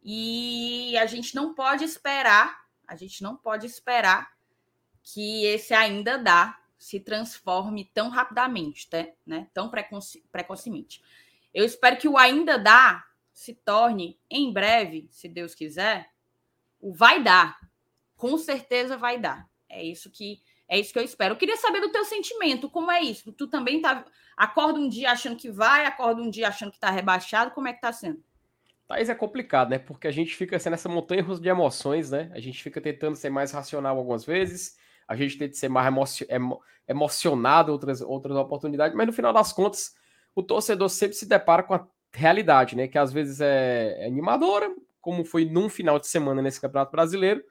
E 0.04 0.98
a 0.98 1.06
gente 1.06 1.36
não 1.36 1.54
pode 1.54 1.84
esperar, 1.84 2.66
a 2.88 2.96
gente 2.96 3.22
não 3.22 3.38
pode 3.38 3.68
esperar 3.68 4.28
que 5.04 5.46
esse 5.46 5.76
ainda 5.76 6.18
dá 6.18 6.60
se 6.80 7.00
transforme 7.00 7.86
tão 7.94 8.10
rapidamente, 8.10 8.90
tá? 8.90 9.06
né? 9.24 9.50
tão 9.54 9.70
precoce 9.70 10.26
precocemente. 10.32 11.00
Eu 11.54 11.64
espero 11.64 11.98
que 11.98 12.08
o 12.08 12.18
ainda 12.18 12.58
dá 12.58 13.06
se 13.32 13.54
torne 13.54 14.20
em 14.32 14.52
breve, 14.52 15.08
se 15.12 15.30
Deus 15.30 15.54
quiser, 15.54 16.10
o 16.82 16.92
vai 16.92 17.22
dar. 17.22 17.56
Com 18.16 18.36
certeza 18.40 18.98
vai 18.98 19.20
dar. 19.20 19.48
É 19.70 19.84
isso 19.84 20.10
que 20.10 20.42
é 20.68 20.80
isso 20.80 20.92
que 20.92 21.00
eu 21.00 21.04
espero. 21.04 21.34
Eu 21.34 21.38
queria 21.38 21.58
saber 21.58 21.80
do 21.80 21.92
teu 21.92 22.04
sentimento, 22.04 22.70
como 22.70 22.92
é 22.92 23.02
isso? 23.02 23.32
Tu 23.32 23.48
também 23.48 23.82
tá 23.82 24.06
acorda 24.36 24.80
um 24.80 24.90
dia 24.90 25.12
achando 25.12 25.36
que 25.36 25.50
vai, 25.50 25.86
acorda 25.86 26.22
um 26.22 26.30
dia 26.30 26.48
achando 26.48 26.72
que 26.72 26.80
tá 26.80 26.92
rebaixado, 26.92 27.52
como 27.52 27.68
é 27.68 27.74
que 27.74 27.82
tá 27.82 27.92
sendo? 27.92 28.22
Thaís, 28.88 29.10
é 29.10 29.16
complicado, 29.16 29.70
né? 29.70 29.80
Porque 29.80 30.08
a 30.08 30.12
gente 30.12 30.36
fica 30.36 30.58
sendo 30.60 30.74
essa 30.74 30.88
montanha 30.88 31.24
russa 31.24 31.42
de 31.42 31.50
emoções, 31.50 32.12
né? 32.12 32.32
A 32.34 32.40
gente 32.40 32.62
fica 32.62 32.80
tentando 32.80 33.16
ser 33.16 33.30
mais 33.30 33.52
racional 33.52 33.98
algumas 33.98 34.24
vezes, 34.26 34.78
a 35.08 35.16
gente 35.16 35.38
tenta 35.38 35.56
ser 35.56 35.70
mais 35.70 36.22
emo 36.30 36.62
emocionado 36.90 37.70
outras, 37.70 38.00
outras 38.00 38.38
oportunidades, 38.38 38.96
mas 38.96 39.06
no 39.06 39.12
final 39.12 39.34
das 39.34 39.52
contas, 39.52 39.94
o 40.34 40.42
torcedor 40.42 40.88
sempre 40.88 41.18
se 41.18 41.28
depara 41.28 41.62
com 41.62 41.74
a 41.74 41.86
realidade, 42.14 42.78
né? 42.78 42.88
Que 42.88 42.98
às 42.98 43.12
vezes 43.12 43.42
é, 43.42 44.04
é 44.04 44.08
animadora, 44.08 44.74
como 45.02 45.26
foi 45.26 45.44
num 45.44 45.68
final 45.68 46.00
de 46.00 46.08
semana 46.08 46.42
nesse 46.42 46.62
Campeonato 46.62 46.92
Brasileiro, 46.92 47.44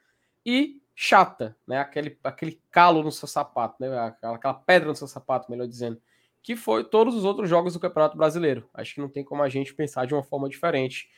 e 0.45 0.81
chata, 0.99 1.55
né? 1.67 1.79
Aquele, 1.79 2.19
aquele 2.25 2.61
calo 2.71 3.03
no 3.03 3.13
seu 3.13 3.29
sapato, 3.29 3.77
né? 3.79 3.97
Aquela, 3.99 4.37
aquela 4.37 4.55
pedra 4.55 4.89
no 4.89 4.97
seu 4.97 5.07
sapato, 5.07 5.51
melhor 5.51 5.69
dizendo. 5.69 6.01
Que 6.43 6.57
foi 6.57 6.83
todos 6.83 7.15
os 7.15 7.25
outros 7.25 7.51
jogos 7.51 7.75
do 7.75 7.81
Campeonato 7.81 8.17
Brasileiro. 8.17 8.69
Acho 8.73 8.95
que 8.95 9.01
não 9.01 9.09
tem 9.09 9.23
como 9.23 9.43
a 9.43 9.49
gente 9.49 9.75
pensar 9.75 10.07
de 10.07 10.15
uma 10.15 10.23
forma 10.23 10.49
diferente. 10.49 11.09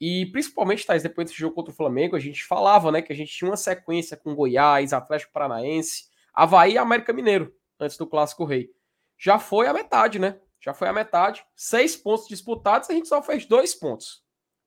E 0.00 0.26
principalmente, 0.26 0.86
Thais, 0.86 1.02
depois 1.02 1.28
desse 1.28 1.38
jogo 1.38 1.54
contra 1.54 1.72
o 1.72 1.76
Flamengo, 1.76 2.16
a 2.16 2.20
gente 2.20 2.44
falava, 2.44 2.90
né, 2.90 3.02
que 3.02 3.12
a 3.12 3.16
gente 3.16 3.32
tinha 3.32 3.50
uma 3.50 3.56
sequência 3.56 4.16
com 4.16 4.34
Goiás, 4.34 4.92
Atlético 4.92 5.32
Paranaense, 5.32 6.08
Havaí 6.32 6.74
e 6.74 6.78
América 6.78 7.12
Mineiro, 7.12 7.54
antes 7.78 7.96
do 7.96 8.06
Clássico 8.06 8.44
Rei. 8.44 8.70
Já 9.18 9.38
foi 9.38 9.66
a 9.66 9.72
metade, 9.72 10.18
né? 10.18 10.38
Já 10.60 10.72
foi 10.72 10.88
a 10.88 10.92
metade. 10.92 11.44
Seis 11.54 11.96
pontos 11.96 12.26
disputados, 12.26 12.88
a 12.88 12.92
gente 12.92 13.08
só 13.08 13.22
fez 13.22 13.46
dois 13.46 13.74
pontos. 13.74 14.22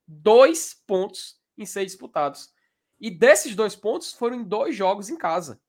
Dois 0.07 0.75
pontos 0.87 1.39
em 1.57 1.65
seis 1.65 1.91
disputados. 1.91 2.51
E 2.99 3.09
desses 3.09 3.55
dois 3.55 3.75
pontos 3.75 4.13
foram 4.13 4.37
em 4.37 4.43
dois 4.43 4.75
jogos 4.75 5.09
em 5.09 5.17
casa. 5.17 5.61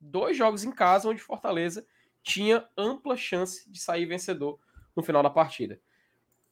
Dois 0.00 0.36
jogos 0.36 0.64
em 0.64 0.72
casa 0.72 1.08
onde 1.08 1.20
Fortaleza 1.20 1.86
tinha 2.22 2.68
ampla 2.76 3.16
chance 3.16 3.70
de 3.70 3.80
sair 3.80 4.06
vencedor 4.06 4.58
no 4.94 5.02
final 5.02 5.22
da 5.22 5.30
partida. 5.30 5.80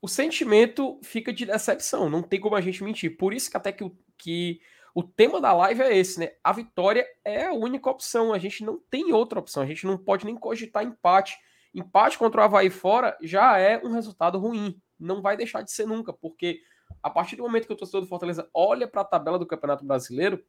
O 0.01 0.09
sentimento 0.09 0.99
fica 1.03 1.33
de 1.33 1.45
decepção, 1.45 2.09
não 2.09 2.23
tem 2.23 2.41
como 2.41 2.57
a 2.57 2.61
gente 2.61 2.83
mentir. 2.83 3.17
Por 3.17 3.35
isso 3.35 3.51
que 3.51 3.57
até 3.57 3.71
que 3.71 3.85
o, 3.85 3.97
que 4.17 4.61
o 4.95 5.03
tema 5.03 5.41
da 5.41 5.53
live 5.53 5.83
é 5.83 5.97
esse, 5.97 6.19
né? 6.19 6.33
A 6.43 6.53
vitória 6.53 7.07
é 7.25 7.47
a 7.47 7.53
única 7.53 7.91
opção, 7.91 8.33
a 8.33 8.39
gente 8.39 8.65
não 8.65 8.79
tem 8.91 9.13
outra 9.13 9.39
opção, 9.39 9.63
a 9.63 9.67
gente 9.67 9.87
não 9.87 9.99
pode 9.99 10.25
nem 10.25 10.37
cogitar 10.37 10.85
empate. 10.85 11.37
Empate 11.75 12.19
contra 12.19 12.41
o 12.41 12.45
Havaí 12.45 12.71
fora 12.71 13.17
já 13.23 13.59
é 13.59 13.79
um 13.85 13.93
resultado 13.93 14.39
ruim, 14.39 14.81
não 14.99 15.23
vai 15.23 15.37
deixar 15.37 15.63
de 15.63 15.71
ser 15.71 15.87
nunca, 15.87 16.13
porque 16.13 16.61
a 17.03 17.11
partir 17.11 17.37
do 17.37 17.43
momento 17.43 17.67
que 17.67 17.73
o 17.73 17.77
torcedor 17.77 18.03
do 18.03 18.07
Fortaleza 18.07 18.49
olha 18.53 18.87
para 18.87 19.03
a 19.03 19.05
tabela 19.05 19.39
do 19.39 19.47
Campeonato 19.47 19.85
Brasileiro, 19.85 20.45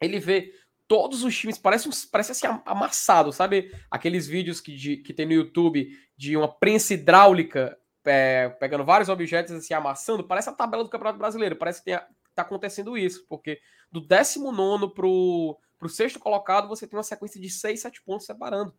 ele 0.00 0.18
vê 0.18 0.52
todos 0.86 1.24
os 1.24 1.36
times, 1.36 1.58
parece, 1.58 1.88
parece 2.08 2.32
assim 2.32 2.46
amassado, 2.66 3.32
sabe? 3.32 3.74
Aqueles 3.90 4.26
vídeos 4.26 4.60
que, 4.60 4.74
de, 4.74 4.98
que 4.98 5.14
tem 5.14 5.26
no 5.26 5.32
YouTube 5.32 5.88
de 6.16 6.36
uma 6.36 6.48
prensa 6.48 6.94
hidráulica 6.94 7.78
é, 8.04 8.50
pegando 8.60 8.84
vários 8.84 9.08
objetos 9.08 9.52
assim, 9.52 9.72
amassando, 9.72 10.24
parece 10.24 10.50
a 10.50 10.52
tabela 10.52 10.84
do 10.84 10.90
Campeonato 10.90 11.18
Brasileiro, 11.18 11.56
parece 11.56 11.82
que 11.82 11.90
está 11.90 12.42
acontecendo 12.42 12.98
isso, 12.98 13.24
porque 13.28 13.60
do 13.90 14.00
19 14.00 14.92
pro, 14.92 15.58
pro 15.78 15.88
sexto 15.88 16.18
colocado 16.18 16.68
você 16.68 16.86
tem 16.86 16.98
uma 16.98 17.02
sequência 17.02 17.40
de 17.40 17.48
6, 17.48 17.80
7 17.80 18.02
pontos 18.02 18.26
separando. 18.26 18.74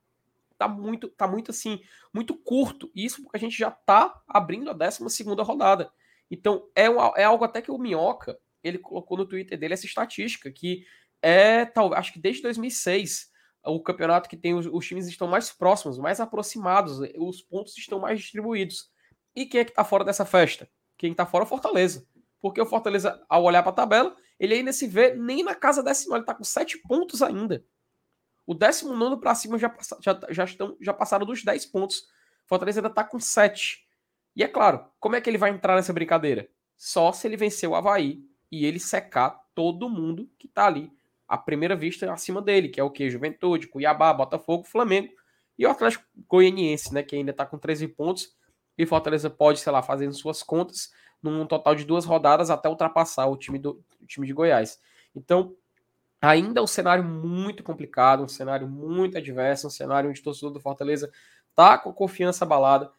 Tá 0.58 0.68
muito, 0.68 1.10
tá 1.10 1.28
muito 1.28 1.52
assim, 1.52 1.82
muito 2.14 2.34
curto. 2.34 2.90
Isso 2.96 3.22
porque 3.22 3.36
a 3.36 3.40
gente 3.40 3.58
já 3.58 3.70
tá 3.70 4.22
abrindo 4.28 4.70
a 4.70 4.74
12 4.74 5.10
segunda 5.10 5.44
rodada. 5.44 5.92
Então, 6.30 6.70
é, 6.76 6.90
um, 6.90 7.00
é 7.16 7.24
algo 7.24 7.44
até 7.44 7.62
que 7.62 7.72
o 7.72 7.78
Minhoca, 7.78 8.38
ele 8.64 8.78
colocou 8.78 9.18
no 9.18 9.26
Twitter 9.26 9.58
dele 9.58 9.74
essa 9.74 9.86
estatística, 9.86 10.52
que 10.52 10.86
é, 11.22 11.66
tal, 11.66 11.94
acho 11.94 12.14
que 12.14 12.20
desde 12.20 12.42
2006, 12.42 13.30
o 13.66 13.82
campeonato 13.82 14.30
que 14.30 14.38
tem 14.38 14.54
os, 14.54 14.66
os 14.66 14.86
times 14.88 15.08
estão 15.08 15.28
mais 15.28 15.52
próximos, 15.52 15.98
mais 15.98 16.20
aproximados, 16.20 17.00
os 17.18 17.42
pontos 17.42 17.78
estão 17.78 18.00
mais 18.00 18.20
distribuídos. 18.20 18.90
E 19.36 19.46
quem 19.46 19.62
é 19.62 19.66
que 19.66 19.74
tá 19.74 19.84
fora 19.84 20.04
dessa 20.04 20.26
festa? 20.26 20.70
Quem 20.98 21.14
tá 21.14 21.26
fora 21.26 21.44
é 21.44 21.46
o 21.46 21.50
Fortaleza. 21.50 22.08
Porque 22.42 22.62
o 22.62 22.66
Fortaleza, 22.66 23.24
ao 23.28 23.44
olhar 23.44 23.64
para 23.64 23.72
a 23.72 23.76
tabela, 23.76 24.16
ele 24.40 24.54
ainda 24.54 24.72
se 24.72 24.88
vê 24.88 25.16
nem 25.16 25.44
na 25.44 25.56
casa 25.56 25.82
décima, 25.82 26.18
ele 26.18 26.26
tá 26.26 26.34
com 26.34 26.44
sete 26.44 26.78
pontos 26.78 27.22
ainda. 27.22 27.66
O 28.46 28.54
décimo 28.54 28.96
nono 28.96 29.20
para 29.20 29.34
cima 29.34 29.58
já, 29.58 29.76
já, 30.00 30.20
já, 30.30 30.44
estão, 30.44 30.78
já 30.80 30.94
passaram 30.94 31.26
dos 31.26 31.44
10 31.44 31.66
pontos. 31.68 32.08
Fortaleza 32.46 32.80
ainda 32.80 32.92
tá 32.92 33.04
com 33.04 33.20
7. 33.20 33.85
E 34.36 34.44
é 34.44 34.48
claro, 34.48 34.86
como 35.00 35.16
é 35.16 35.22
que 35.22 35.30
ele 35.30 35.38
vai 35.38 35.50
entrar 35.50 35.76
nessa 35.76 35.94
brincadeira? 35.94 36.50
Só 36.76 37.12
se 37.12 37.28
ele 37.28 37.38
vencer 37.38 37.70
o 37.70 37.76
Havaí 37.76 38.24
e 38.52 38.66
ele 38.66 38.80
secar 38.80 39.42
todo 39.54 39.90
mundo 39.90 40.30
que 40.38 40.48
tá 40.48 40.66
ali 40.68 40.92
à 41.28 41.38
primeira 41.38 41.76
vista 41.76 42.12
acima 42.12 42.42
dele, 42.42 42.70
que 42.70 42.80
é 42.80 42.84
o 42.84 42.92
que? 42.92 43.10
Juventude, 43.10 43.68
Cuiabá, 43.68 44.14
Botafogo, 44.14 44.64
Flamengo 44.64 45.14
e 45.58 45.66
o 45.66 45.70
Atlético 45.70 46.04
Goianiense, 46.28 46.94
né, 46.94 47.02
que 47.02 47.16
ainda 47.16 47.34
tá 47.34 47.46
com 47.46 47.58
13 47.58 47.88
pontos 47.88 48.36
e 48.78 48.86
Fortaleza 48.86 49.30
pode, 49.30 49.60
sei 49.60 49.72
lá, 49.72 49.82
fazendo 49.82 50.14
suas 50.14 50.44
contas 50.44 50.92
num 51.22 51.46
total 51.46 51.74
de 51.76 51.86
duas 51.86 52.06
rodadas 52.06 52.50
até 52.50 52.70
ultrapassar 52.70 53.26
o 53.28 53.38
time, 53.38 53.58
do, 53.58 53.84
o 54.02 54.06
time 54.06 54.28
de 54.28 54.34
Goiás. 54.34 54.80
Então, 55.16 55.56
ainda 56.22 56.60
é 56.60 56.64
um 56.64 56.68
cenário 56.68 57.04
muito 57.04 57.64
complicado, 57.64 58.24
um 58.24 58.28
cenário 58.28 58.68
muito 58.68 59.18
adverso, 59.18 59.68
um 59.68 59.72
cenário 59.72 60.10
onde 60.10 60.20
o 60.20 60.24
torcedor 60.24 60.52
do 60.52 60.60
Fortaleza 60.60 61.12
tá 61.56 61.78
com 61.78 61.92
confiança 61.94 62.46
abalada. 62.46 62.92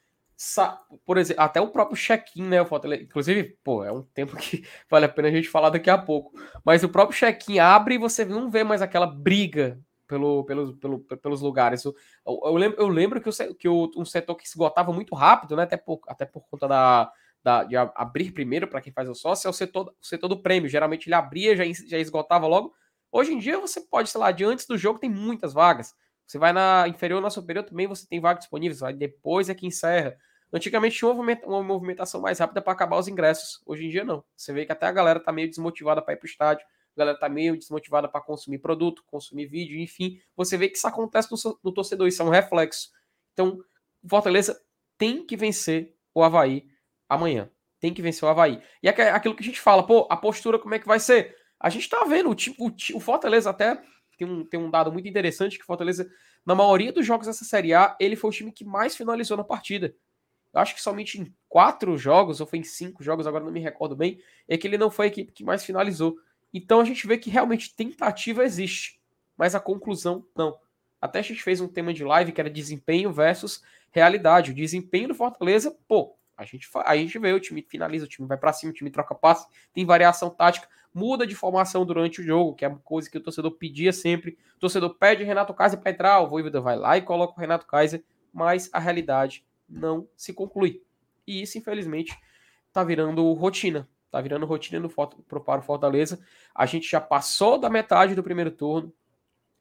Por 1.04 1.16
exemplo, 1.16 1.42
até 1.42 1.60
o 1.60 1.68
próprio 1.68 1.96
check-in, 1.96 2.42
né? 2.42 2.58
Inclusive, 3.00 3.56
pô, 3.64 3.82
é 3.82 3.90
um 3.90 4.02
tempo 4.02 4.36
que 4.36 4.64
vale 4.90 5.06
a 5.06 5.08
pena 5.08 5.28
a 5.28 5.30
gente 5.30 5.48
falar 5.48 5.70
daqui 5.70 5.88
a 5.88 5.96
pouco. 5.96 6.32
Mas 6.64 6.84
o 6.84 6.88
próprio 6.88 7.18
check-in 7.18 7.58
abre 7.58 7.94
e 7.94 7.98
você 7.98 8.24
não 8.24 8.50
vê 8.50 8.62
mais 8.62 8.82
aquela 8.82 9.06
briga 9.06 9.80
pelo, 10.06 10.44
pelo, 10.44 10.76
pelo, 10.76 11.00
pelos 11.00 11.40
lugares. 11.40 11.84
Eu, 11.84 11.94
eu, 12.26 12.54
lembro, 12.54 12.80
eu 12.80 12.88
lembro 12.88 13.20
que, 13.20 13.28
o, 13.28 13.54
que 13.54 13.68
o, 13.68 13.90
um 13.96 14.04
setor 14.04 14.34
que 14.36 14.46
esgotava 14.46 14.92
muito 14.92 15.14
rápido, 15.14 15.56
né? 15.56 15.62
Até 15.62 15.76
por, 15.76 16.00
até 16.06 16.26
por 16.26 16.46
conta 16.48 16.68
da, 16.68 17.10
da, 17.42 17.64
de 17.64 17.76
abrir 17.76 18.32
primeiro 18.32 18.68
para 18.68 18.80
quem 18.80 18.92
faz 18.92 19.08
o 19.08 19.14
sócio, 19.14 19.48
é 19.48 19.50
o 19.50 19.54
setor, 19.54 19.88
o 20.00 20.06
setor 20.06 20.28
do 20.28 20.42
prêmio. 20.42 20.68
Geralmente 20.68 21.06
ele 21.06 21.14
abria, 21.14 21.56
já, 21.56 21.64
já 21.86 21.98
esgotava 21.98 22.46
logo. 22.46 22.74
Hoje 23.10 23.32
em 23.32 23.38
dia 23.38 23.58
você 23.58 23.80
pode, 23.80 24.10
sei 24.10 24.20
lá, 24.20 24.30
de 24.30 24.44
antes 24.44 24.66
do 24.66 24.76
jogo 24.76 24.98
tem 24.98 25.08
muitas 25.08 25.52
vagas. 25.52 25.94
Você 26.26 26.38
vai 26.38 26.52
na 26.52 26.86
inferior, 26.88 27.20
na 27.20 27.30
superior 27.30 27.64
também 27.64 27.86
você 27.86 28.06
tem 28.06 28.20
vagas 28.20 28.40
disponíveis. 28.40 28.80
Vai 28.80 28.92
depois 28.92 29.48
é 29.48 29.54
que 29.54 29.66
encerra. 29.66 30.16
Antigamente 30.52 30.96
tinha 30.96 31.10
uma 31.10 31.62
movimentação 31.62 32.20
mais 32.20 32.38
rápida 32.38 32.62
para 32.62 32.72
acabar 32.72 32.98
os 32.98 33.08
ingressos. 33.08 33.60
Hoje 33.66 33.86
em 33.86 33.90
dia 33.90 34.04
não. 34.04 34.24
Você 34.36 34.52
vê 34.52 34.64
que 34.64 34.72
até 34.72 34.86
a 34.86 34.92
galera 34.92 35.20
tá 35.20 35.32
meio 35.32 35.48
desmotivada 35.48 36.02
para 36.02 36.14
ir 36.14 36.16
pro 36.16 36.26
estádio. 36.26 36.64
A 36.96 36.98
galera 36.98 37.18
tá 37.18 37.28
meio 37.28 37.56
desmotivada 37.56 38.08
para 38.08 38.20
consumir 38.22 38.58
produto, 38.58 39.04
consumir 39.06 39.46
vídeo, 39.46 39.78
enfim. 39.78 40.18
Você 40.34 40.56
vê 40.56 40.68
que 40.68 40.78
isso 40.78 40.86
acontece 40.86 41.28
no, 41.30 41.58
no 41.62 41.72
torcedor, 41.72 42.08
isso 42.08 42.22
é 42.22 42.24
um 42.24 42.30
reflexo. 42.30 42.88
Então, 43.32 43.58
Fortaleza 44.08 44.58
tem 44.96 45.26
que 45.26 45.36
vencer 45.36 45.94
o 46.14 46.22
Havaí 46.22 46.66
amanhã. 47.08 47.50
Tem 47.78 47.92
que 47.92 48.00
vencer 48.00 48.24
o 48.24 48.30
Havaí. 48.30 48.62
E 48.82 48.88
é 48.88 49.10
aquilo 49.10 49.36
que 49.36 49.42
a 49.42 49.46
gente 49.46 49.60
fala, 49.60 49.86
pô, 49.86 50.06
a 50.10 50.16
postura 50.16 50.58
como 50.58 50.74
é 50.74 50.78
que 50.78 50.86
vai 50.86 50.98
ser? 50.98 51.36
A 51.60 51.68
gente 51.68 51.88
tá 51.88 52.04
vendo, 52.04 52.30
o, 52.30 52.34
tipo, 52.34 52.72
o 52.94 53.00
Fortaleza 53.00 53.50
até 53.50 53.78
tem 54.16 54.26
um, 54.26 54.44
tem 54.44 54.58
um 54.58 54.70
dado 54.70 54.92
muito 54.92 55.08
interessante 55.08 55.58
que 55.58 55.64
Fortaleza, 55.64 56.10
na 56.44 56.54
maioria 56.54 56.92
dos 56.92 57.04
jogos 57.04 57.26
dessa 57.26 57.44
Série 57.44 57.74
A, 57.74 57.96
ele 58.00 58.16
foi 58.16 58.30
o 58.30 58.32
time 58.32 58.52
que 58.52 58.64
mais 58.64 58.96
finalizou 58.96 59.36
na 59.36 59.44
partida. 59.44 59.94
Eu 60.52 60.60
acho 60.60 60.74
que 60.74 60.82
somente 60.82 61.20
em 61.20 61.34
quatro 61.48 61.98
jogos, 61.98 62.40
ou 62.40 62.46
foi 62.46 62.58
em 62.58 62.64
cinco 62.64 63.04
jogos, 63.04 63.26
agora 63.26 63.44
não 63.44 63.52
me 63.52 63.60
recordo 63.60 63.94
bem, 63.94 64.18
é 64.48 64.56
que 64.56 64.66
ele 64.66 64.78
não 64.78 64.90
foi 64.90 65.06
a 65.06 65.08
equipe 65.08 65.32
que 65.32 65.44
mais 65.44 65.64
finalizou. 65.64 66.16
Então 66.52 66.80
a 66.80 66.84
gente 66.84 67.06
vê 67.06 67.18
que 67.18 67.28
realmente 67.28 67.74
tentativa 67.74 68.42
existe, 68.42 68.98
mas 69.36 69.54
a 69.54 69.60
conclusão 69.60 70.24
não. 70.34 70.58
Até 71.00 71.18
a 71.18 71.22
gente 71.22 71.42
fez 71.42 71.60
um 71.60 71.68
tema 71.68 71.92
de 71.92 72.02
live 72.02 72.32
que 72.32 72.40
era 72.40 72.48
desempenho 72.48 73.12
versus 73.12 73.62
realidade. 73.90 74.50
O 74.50 74.54
desempenho 74.54 75.08
do 75.08 75.14
Fortaleza, 75.14 75.76
pô, 75.86 76.15
a 76.36 76.44
gente, 76.44 76.68
a 76.84 76.96
gente 76.96 77.18
vê, 77.18 77.32
o 77.32 77.40
time 77.40 77.62
finaliza, 77.62 78.04
o 78.04 78.08
time 78.08 78.28
vai 78.28 78.36
para 78.36 78.52
cima, 78.52 78.70
o 78.70 78.74
time 78.74 78.90
troca 78.90 79.14
passe, 79.14 79.46
tem 79.72 79.86
variação 79.86 80.28
tática, 80.28 80.68
muda 80.92 81.26
de 81.26 81.34
formação 81.34 81.84
durante 81.84 82.20
o 82.20 82.24
jogo, 82.24 82.54
que 82.54 82.64
é 82.64 82.68
uma 82.68 82.78
coisa 82.78 83.10
que 83.10 83.16
o 83.16 83.20
torcedor 83.20 83.52
pedia 83.52 83.92
sempre. 83.92 84.36
O 84.56 84.60
torcedor 84.60 84.94
pede 84.94 85.24
Renato 85.24 85.54
Kaiser 85.54 85.80
para 85.80 85.90
entrar, 85.90 86.20
o 86.20 86.28
Voivoda 86.28 86.60
vai 86.60 86.76
lá 86.76 86.96
e 86.96 87.02
coloca 87.02 87.34
o 87.34 87.40
Renato 87.40 87.66
Kaiser, 87.66 88.04
mas 88.32 88.68
a 88.72 88.78
realidade 88.78 89.44
não 89.68 90.06
se 90.14 90.32
conclui. 90.34 90.82
E 91.26 91.40
isso, 91.40 91.56
infelizmente, 91.56 92.16
tá 92.72 92.84
virando 92.84 93.32
rotina. 93.32 93.88
Tá 94.10 94.20
virando 94.20 94.46
rotina 94.46 94.78
no, 94.78 94.88
para 94.88 95.58
o 95.58 95.62
Fortaleza. 95.62 96.20
A 96.54 96.66
gente 96.66 96.88
já 96.88 97.00
passou 97.00 97.58
da 97.58 97.68
metade 97.68 98.14
do 98.14 98.22
primeiro 98.22 98.50
turno, 98.50 98.92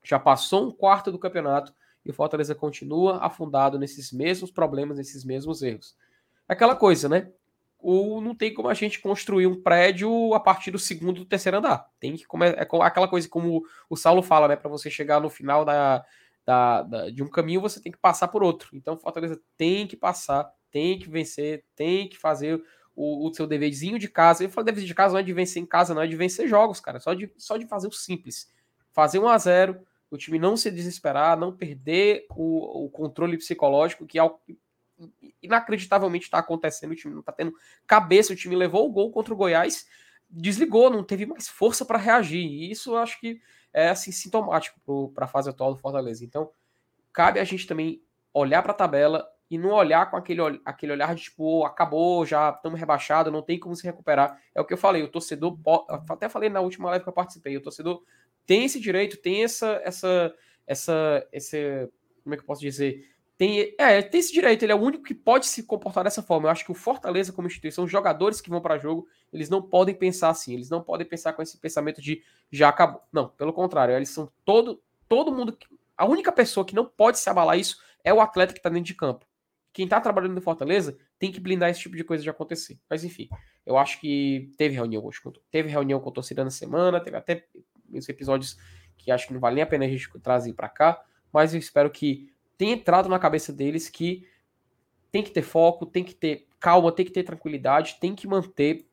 já 0.04 0.20
passou 0.20 0.68
um 0.68 0.72
quarto 0.72 1.12
do 1.12 1.18
campeonato, 1.18 1.74
e 2.06 2.12
o 2.12 2.14
Fortaleza 2.14 2.54
continua 2.54 3.18
afundado 3.18 3.80
nesses 3.80 4.12
mesmos 4.12 4.52
problemas, 4.52 4.98
nesses 4.98 5.24
mesmos 5.24 5.62
erros 5.64 5.96
aquela 6.48 6.76
coisa, 6.76 7.10
né? 7.10 7.32
O, 7.80 8.20
não 8.20 8.34
tem 8.34 8.54
como 8.54 8.68
a 8.68 8.74
gente 8.74 9.00
construir 9.00 9.46
um 9.46 9.62
prédio 9.62 10.34
a 10.34 10.40
partir 10.40 10.72
do 10.72 10.80
segundo 10.80 11.20
do 11.20 11.26
terceiro 11.26 11.58
andar. 11.58 11.88
Tem 12.00 12.16
que 12.16 12.26
começar. 12.26 12.58
É 12.58 12.62
aquela 12.62 13.08
coisa 13.08 13.30
como 13.30 13.64
o 13.90 13.96
Saulo 13.96 14.24
fala, 14.24 14.48
né? 14.48 14.56
Para 14.56 14.70
você 14.70 14.90
chegar 14.90 15.20
no 15.20 15.30
final 15.30 15.64
da, 15.64 16.04
da, 16.46 16.82
da, 16.82 17.10
de 17.10 17.22
um 17.22 17.30
caminho, 17.30 17.62
você 17.62 17.80
tem 17.80 17.92
que 17.92 17.98
passar 17.98 18.28
por 18.28 18.44
outro. 18.44 18.70
Então, 18.74 18.98
Fortaleza 18.98 19.40
tem 19.56 19.86
que 19.86 19.96
passar, 19.96 20.52
tem 20.72 20.98
que 20.98 21.10
vencer, 21.10 21.64
tem 21.76 22.10
que 22.10 22.18
fazer 22.18 22.64
o, 22.96 23.28
o 23.28 23.34
seu 23.34 23.46
deverzinho 23.46 24.00
de 24.00 24.08
casa. 24.08 24.44
Eu 24.44 24.50
falo 24.50 24.66
dever 24.66 24.84
de 24.84 24.96
casa 24.96 25.14
não 25.14 25.20
é 25.20 25.24
de 25.24 25.34
vencer 25.34 25.62
em 25.62 25.66
casa, 25.66 25.94
não 25.94 26.02
é 26.02 26.08
de 26.08 26.16
vencer 26.16 26.48
jogos, 26.48 26.80
cara. 26.80 27.00
Só 27.00 27.14
de, 27.14 27.32
só 27.38 27.58
de 27.58 27.68
fazer 27.68 27.88
o 27.88 27.92
simples. 27.92 28.50
Fazer 28.94 29.20
1 29.20 29.28
a 29.28 29.38
0 29.38 29.80
o 30.10 30.18
time 30.18 30.40
não 30.40 30.56
se 30.56 30.72
desesperar, 30.72 31.38
não 31.38 31.56
perder 31.56 32.26
o, 32.30 32.86
o 32.86 32.90
controle 32.90 33.38
psicológico, 33.38 34.06
que 34.06 34.18
é 34.18 34.22
algo 34.22 34.40
inacreditavelmente 35.42 36.26
está 36.26 36.40
acontecendo. 36.40 36.92
O 36.92 36.96
time 36.96 37.14
não 37.14 37.22
está 37.22 37.32
tendo 37.32 37.54
cabeça. 37.86 38.34
O 38.34 38.36
time 38.36 38.56
levou 38.56 38.88
o 38.88 38.92
gol 38.92 39.12
contra 39.12 39.34
o 39.34 39.38
Goiás, 39.38 39.88
desligou, 40.30 40.90
não 40.90 41.04
teve 41.04 41.26
mais 41.26 41.48
força 41.48 41.86
para 41.86 41.98
reagir. 41.98 42.46
E 42.46 42.72
isso 42.72 42.92
eu 42.92 42.98
acho 42.98 43.20
que 43.20 43.42
é 43.74 43.90
assim 43.90 44.12
sintomático 44.12 45.12
para 45.14 45.26
a 45.26 45.28
fase 45.28 45.50
atual 45.50 45.74
do 45.74 45.80
Fortaleza. 45.80 46.24
Então, 46.24 46.50
cabe 47.12 47.40
a 47.40 47.44
gente 47.44 47.68
também 47.68 48.02
olhar 48.34 48.62
para 48.62 48.72
a 48.72 48.76
tabela 48.76 49.28
e 49.50 49.58
não 49.58 49.72
olhar 49.72 50.10
com 50.10 50.18
aquele, 50.18 50.42
aquele 50.66 50.92
olhar 50.92 51.14
de 51.14 51.24
tipo, 51.24 51.60
oh, 51.60 51.66
acabou, 51.66 52.26
já 52.26 52.50
estamos 52.50 52.80
rebaixados, 52.80 53.32
não 53.32 53.42
tem 53.42 53.60
como 53.60 53.76
se 53.76 53.84
recuperar. 53.84 54.42
É 54.54 54.62
o 54.62 54.66
que 54.66 54.74
eu 54.74 54.78
falei, 54.78 55.04
o 55.04 55.08
torcedor, 55.08 55.58
até 56.10 56.28
falei 56.28 56.50
na 56.50 56.62
última 56.62 56.90
live 56.90 57.04
que 57.04 57.10
eu 57.10 57.14
participei, 57.14 57.56
o 57.56 57.62
torcedor 57.62 58.02
tem 58.46 58.66
esse 58.66 58.80
direito, 58.80 59.18
tem 59.18 59.44
essa, 59.44 59.82
essa, 59.84 60.34
essa, 60.66 61.28
esse, 61.32 61.90
como 62.24 62.34
é 62.34 62.38
que 62.38 62.44
eu 62.44 62.48
posso 62.48 62.62
dizer, 62.62 63.08
tem, 63.38 63.76
é, 63.78 64.02
tem 64.02 64.20
esse 64.20 64.32
direito, 64.32 64.64
ele 64.64 64.72
é 64.72 64.76
o 64.76 64.82
único 64.82 65.04
que 65.04 65.14
pode 65.14 65.48
se 65.48 65.64
comportar 65.64 66.04
dessa 66.04 66.24
forma. 66.24 66.48
Eu 66.48 66.52
acho 66.52 66.64
que 66.64 66.72
o 66.72 66.76
Fortaleza, 66.76 67.34
como 67.34 67.48
instituição, 67.48 67.84
os 67.84 67.92
jogadores 67.92 68.40
que 68.40 68.50
vão 68.50 68.62
para 68.62 68.78
jogo, 68.78 69.08
eles 69.32 69.50
não 69.50 69.62
podem 69.62 69.94
pensar 69.94 70.30
assim, 70.30 70.54
eles 70.54 70.70
não 70.70 70.82
podem 70.82 71.06
pensar 71.06 71.34
com 71.34 71.42
esse 71.42 71.58
pensamento 71.58 72.02
de 72.02 72.24
já 72.50 72.70
acabou. 72.70 73.02
Não, 73.12 73.28
pelo 73.28 73.52
contrário, 73.52 73.94
eles 73.94 74.10
são 74.10 74.32
todo, 74.46 74.82
todo 75.10 75.34
mundo. 75.34 75.58
A 75.98 76.06
única 76.06 76.32
pessoa 76.32 76.66
que 76.66 76.76
não 76.76 76.86
pode 76.86 77.20
se 77.20 77.30
abalar 77.30 77.60
isso 77.60 77.82
é 78.04 78.14
o 78.14 78.22
atleta 78.22 78.54
que 78.54 78.60
está 78.60 78.70
dentro 78.70 78.86
de 78.86 78.94
campo. 78.94 79.26
Quem 79.74 79.84
está 79.84 80.00
trabalhando 80.00 80.36
no 80.36 80.42
Fortaleza 80.42 80.98
tem 81.20 81.30
que 81.30 81.40
blindar 81.40 81.70
esse 81.70 81.82
tipo 81.82 81.98
de 81.98 82.04
coisa 82.06 82.24
de 82.24 82.30
acontecer. 82.30 82.80
Mas 82.90 83.04
enfim, 83.04 83.28
eu 83.66 83.78
acho 83.78 84.00
que 84.00 84.50
teve 84.58 84.76
reunião 84.76 85.04
hoje. 85.04 85.20
Teve 85.52 85.68
reunião 85.68 86.00
com 86.00 86.10
a 86.10 86.14
torcida 86.14 86.42
na 86.42 86.50
semana, 86.50 87.02
teve 87.02 87.18
até 87.18 87.46
os 87.92 88.08
episódios 88.08 88.58
que 88.98 89.12
acho 89.12 89.28
que 89.28 89.34
não 89.34 89.42
vale 89.42 89.56
nem 89.56 89.64
a 89.64 89.68
pena 89.68 89.84
a 89.84 89.88
gente 89.90 90.10
trazer 90.20 90.54
para 90.54 90.70
cá. 90.70 91.04
Mas 91.34 91.54
eu 91.54 91.60
espero 91.60 91.90
que 91.90 92.34
tem 92.58 92.72
entrado 92.72 93.10
na 93.10 93.20
cabeça 93.20 93.52
deles 93.52 93.90
que 93.90 94.28
tem 95.12 95.24
que 95.24 95.32
ter 95.32 95.42
foco, 95.42 95.86
tem 95.86 96.04
que 96.04 96.14
ter 96.14 96.48
calma, 96.60 96.92
tem 96.92 97.06
que 97.06 97.12
ter 97.12 97.24
tranquilidade, 97.24 97.98
tem 98.00 98.16
que 98.16 98.28
manter 98.28 98.88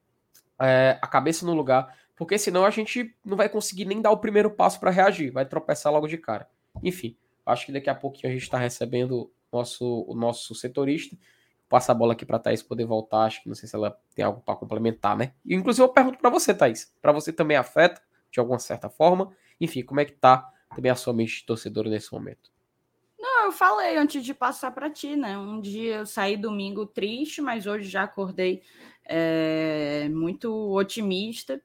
é, 0.61 0.99
a 1.01 1.07
cabeça 1.07 1.45
no 1.45 1.55
lugar, 1.55 1.97
porque 2.17 2.39
senão 2.39 2.65
a 2.65 2.71
gente 2.71 3.17
não 3.25 3.37
vai 3.37 3.49
conseguir 3.49 3.85
nem 3.85 4.01
dar 4.01 4.11
o 4.11 4.19
primeiro 4.19 4.51
passo 4.51 4.79
para 4.79 4.91
reagir, 4.91 5.31
vai 5.31 5.45
tropeçar 5.45 5.93
logo 5.93 6.07
de 6.07 6.19
cara. 6.19 6.49
Enfim, 6.83 7.17
acho 7.45 7.67
que 7.67 7.73
daqui 7.73 7.91
a 7.91 7.95
pouquinho 7.95 8.31
a 8.31 8.33
gente 8.33 8.43
está 8.43 8.59
recebendo 8.59 9.33
nosso, 9.53 10.05
o 10.09 10.15
nosso 10.15 10.55
setorista. 10.55 11.17
Passa 11.69 11.93
a 11.93 11.95
bola 11.95 12.13
aqui 12.13 12.27
para 12.27 12.39
Thaís 12.39 12.63
poder 12.63 12.85
voltar. 12.85 13.25
Acho 13.25 13.43
que 13.43 13.49
não 13.49 13.55
sei 13.55 13.69
se 13.69 13.75
ela 13.75 13.99
tem 14.15 14.25
algo 14.25 14.41
para 14.41 14.55
complementar, 14.57 15.17
né? 15.17 15.33
E, 15.45 15.55
inclusive, 15.55 15.83
eu 15.83 15.89
pergunto 15.89 16.19
para 16.19 16.29
você, 16.29 16.55
Thaís. 16.55 16.95
Para 17.01 17.13
você 17.13 17.33
também 17.33 17.57
afeta 17.57 18.03
de 18.31 18.39
alguma 18.39 18.59
certa 18.59 18.91
forma? 18.91 19.35
Enfim, 19.59 19.83
como 19.83 20.01
é 20.01 20.05
que 20.05 20.13
tá 20.13 20.51
também 20.75 20.91
a 20.91 20.95
sua 20.95 21.13
mente 21.13 21.39
de 21.39 21.47
torcedora 21.47 21.89
nesse 21.89 22.13
momento? 22.13 22.52
Não, 23.43 23.49
eu 23.49 23.53
falei 23.53 23.97
antes 23.97 24.25
de 24.25 24.33
passar 24.33 24.71
para 24.71 24.89
ti, 24.89 25.17
né? 25.17 25.37
Um 25.37 25.61
dia 25.61 25.97
eu 25.97 26.07
saí 26.07 26.37
domingo 26.37 26.87
triste, 26.87 27.43
mas 27.43 27.67
hoje 27.67 27.89
já 27.89 28.05
acordei 28.05 28.63
é, 29.05 30.09
muito 30.11 30.49
otimista. 30.73 31.61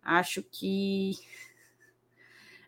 Acho 0.00 0.40
que 0.40 1.14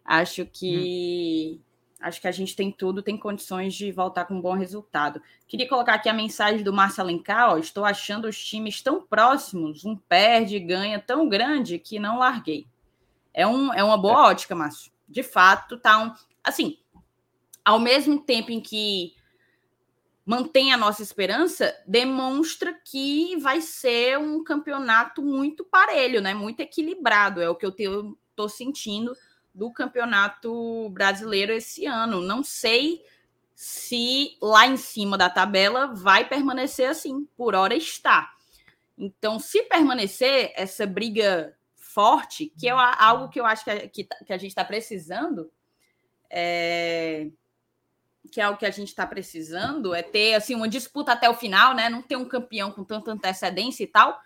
acho 0.05 0.45
que 0.45 1.61
hum. 1.61 1.63
acho 2.01 2.21
que 2.21 2.27
a 2.27 2.33
gente 2.33 2.57
tem 2.57 2.73
tudo, 2.73 3.01
tem 3.01 3.17
condições 3.17 3.75
de 3.75 3.93
voltar 3.93 4.25
com 4.25 4.35
um 4.35 4.41
bom 4.41 4.55
resultado. 4.55 5.23
Queria 5.47 5.69
colocar 5.69 5.95
aqui 5.95 6.09
a 6.09 6.13
mensagem 6.13 6.65
do 6.65 6.73
Márcio 6.73 7.03
Alencar, 7.03 7.53
ó, 7.53 7.59
estou 7.59 7.85
achando 7.85 8.27
os 8.27 8.45
times 8.45 8.83
tão 8.83 9.01
próximos, 9.01 9.85
um 9.85 9.95
perde 9.95 10.57
e 10.57 10.61
ganha 10.61 10.99
tão 10.99 11.29
grande 11.29 11.79
que 11.79 12.01
não 12.01 12.19
larguei. 12.19 12.67
É, 13.33 13.47
um, 13.47 13.73
é 13.73 13.85
uma 13.85 13.97
boa 13.97 14.15
é. 14.15 14.31
ótica, 14.33 14.57
Márcio. 14.57 14.91
De 15.09 15.23
fato, 15.23 15.79
tá 15.79 15.97
um 16.03 16.13
assim, 16.49 16.79
ao 17.69 17.79
mesmo 17.79 18.19
tempo 18.19 18.51
em 18.51 18.63
que 18.63 19.15
mantém 20.25 20.73
a 20.73 20.77
nossa 20.79 21.03
esperança, 21.03 21.79
demonstra 21.87 22.73
que 22.73 23.37
vai 23.37 23.61
ser 23.61 24.19
um 24.19 24.43
campeonato 24.43 25.21
muito 25.23 25.67
parelho, 25.67 26.23
né? 26.23 26.33
Muito 26.33 26.61
equilibrado. 26.61 27.43
É 27.43 27.51
o 27.51 27.55
que 27.55 27.67
eu 27.67 28.17
estou 28.31 28.49
sentindo 28.49 29.15
do 29.55 29.71
campeonato 29.71 30.89
brasileiro 30.89 31.53
esse 31.53 31.85
ano. 31.85 32.23
Não 32.23 32.43
sei 32.43 33.03
se 33.55 34.39
lá 34.41 34.67
em 34.67 34.79
cima 34.79 35.19
da 35.19 35.29
tabela 35.29 35.89
vai 35.89 36.27
permanecer 36.27 36.89
assim. 36.89 37.29
Por 37.37 37.55
hora 37.55 37.75
está. 37.75 38.33
Então, 38.97 39.39
se 39.39 39.65
permanecer 39.65 40.55
essa 40.57 40.87
briga 40.87 41.55
forte, 41.77 42.51
que 42.59 42.67
é 42.67 42.73
algo 42.73 43.29
que 43.29 43.39
eu 43.39 43.45
acho 43.45 43.63
que 43.63 43.71
a, 43.71 43.89
que, 43.91 44.05
que 44.05 44.33
a 44.33 44.39
gente 44.39 44.53
está 44.53 44.65
precisando, 44.65 45.51
é, 46.31 47.29
que 48.31 48.41
é 48.41 48.49
o 48.49 48.57
que 48.57 48.67
a 48.67 48.71
gente 48.71 48.89
está 48.89 49.07
precisando, 49.07 49.95
é 49.95 50.03
ter 50.03 50.35
assim 50.35 50.55
uma 50.55 50.69
disputa 50.69 51.13
até 51.13 51.29
o 51.29 51.35
final, 51.35 51.75
né? 51.75 51.89
Não 51.89 52.03
ter 52.03 52.17
um 52.17 52.25
campeão 52.25 52.71
com 52.71 52.85
tanta 52.85 53.11
antecedência 53.11 53.85
e 53.85 53.87
tal. 53.87 54.21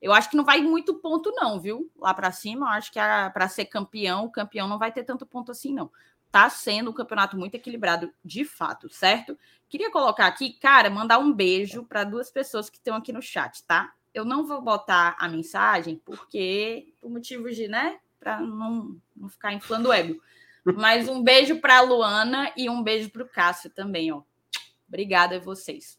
Eu 0.00 0.12
acho 0.12 0.28
que 0.28 0.36
não 0.36 0.44
vai 0.44 0.60
muito 0.60 0.94
ponto, 0.94 1.32
não, 1.32 1.58
viu? 1.60 1.90
Lá 1.96 2.12
para 2.12 2.30
cima, 2.30 2.66
eu 2.66 2.70
acho 2.70 2.92
que 2.92 2.98
para 2.98 3.48
ser 3.48 3.64
campeão, 3.66 4.26
o 4.26 4.30
campeão 4.30 4.68
não 4.68 4.78
vai 4.78 4.92
ter 4.92 5.02
tanto 5.02 5.24
ponto 5.24 5.50
assim, 5.50 5.72
não. 5.72 5.90
Tá 6.30 6.50
sendo 6.50 6.90
um 6.90 6.92
campeonato 6.92 7.38
muito 7.38 7.54
equilibrado, 7.54 8.12
de 8.22 8.44
fato, 8.44 8.88
certo? 8.88 9.38
Queria 9.68 9.90
colocar 9.90 10.26
aqui, 10.26 10.52
cara, 10.54 10.90
mandar 10.90 11.18
um 11.18 11.32
beijo 11.32 11.84
para 11.84 12.04
duas 12.04 12.30
pessoas 12.30 12.68
que 12.68 12.76
estão 12.76 12.96
aqui 12.96 13.12
no 13.12 13.22
chat, 13.22 13.62
tá? 13.64 13.92
Eu 14.12 14.24
não 14.24 14.44
vou 14.46 14.60
botar 14.60 15.16
a 15.18 15.28
mensagem, 15.28 16.00
porque, 16.04 16.92
por 17.00 17.10
motivos 17.10 17.56
de, 17.56 17.66
né, 17.66 17.98
para 18.20 18.40
não, 18.40 18.96
não 19.16 19.28
ficar 19.28 19.52
inflando 19.52 19.88
o 19.88 19.92
ego. 19.92 20.20
Mas 20.64 21.08
um 21.08 21.22
beijo 21.22 21.60
para 21.60 21.78
a 21.78 21.82
Luana 21.82 22.52
e 22.56 22.70
um 22.70 22.82
beijo 22.82 23.10
para 23.10 23.22
o 23.22 23.28
Cássio 23.28 23.70
também, 23.70 24.10
ó. 24.12 24.22
Obrigada 24.88 25.36
a 25.36 25.40
vocês. 25.40 25.98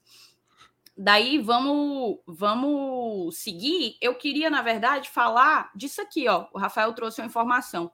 Daí 0.97 1.37
vamos 1.37 2.19
vamos 2.25 3.37
seguir. 3.37 3.97
Eu 4.01 4.15
queria, 4.15 4.49
na 4.49 4.61
verdade, 4.61 5.09
falar 5.09 5.69
disso 5.75 6.01
aqui, 6.01 6.27
ó. 6.27 6.47
O 6.53 6.57
Rafael 6.57 6.93
trouxe 6.93 7.21
uma 7.21 7.27
informação. 7.27 7.91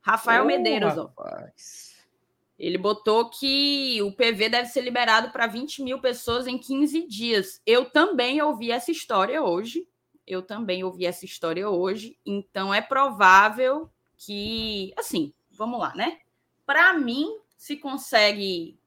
Rafael 0.00 0.44
oh, 0.44 0.46
Medeiros, 0.46 0.96
rapaz. 0.96 1.94
ó. 1.94 1.98
Ele 2.58 2.76
botou 2.76 3.30
que 3.30 4.02
o 4.02 4.10
PV 4.10 4.48
deve 4.48 4.68
ser 4.68 4.80
liberado 4.80 5.30
para 5.30 5.46
20 5.46 5.82
mil 5.82 6.00
pessoas 6.00 6.46
em 6.46 6.58
15 6.58 7.06
dias. 7.06 7.62
Eu 7.64 7.84
também 7.84 8.42
ouvi 8.42 8.72
essa 8.72 8.90
história 8.90 9.42
hoje. 9.42 9.86
Eu 10.26 10.42
também 10.42 10.82
ouvi 10.82 11.06
essa 11.06 11.24
história 11.24 11.70
hoje. 11.70 12.18
Então 12.26 12.74
é 12.74 12.80
provável 12.80 13.88
que, 14.16 14.92
assim, 14.96 15.32
vamos 15.58 15.80
lá, 15.80 15.92
né? 15.94 16.18
Para 16.64 16.94
mim, 16.94 17.36
se 17.56 17.76
consegue 17.76 18.78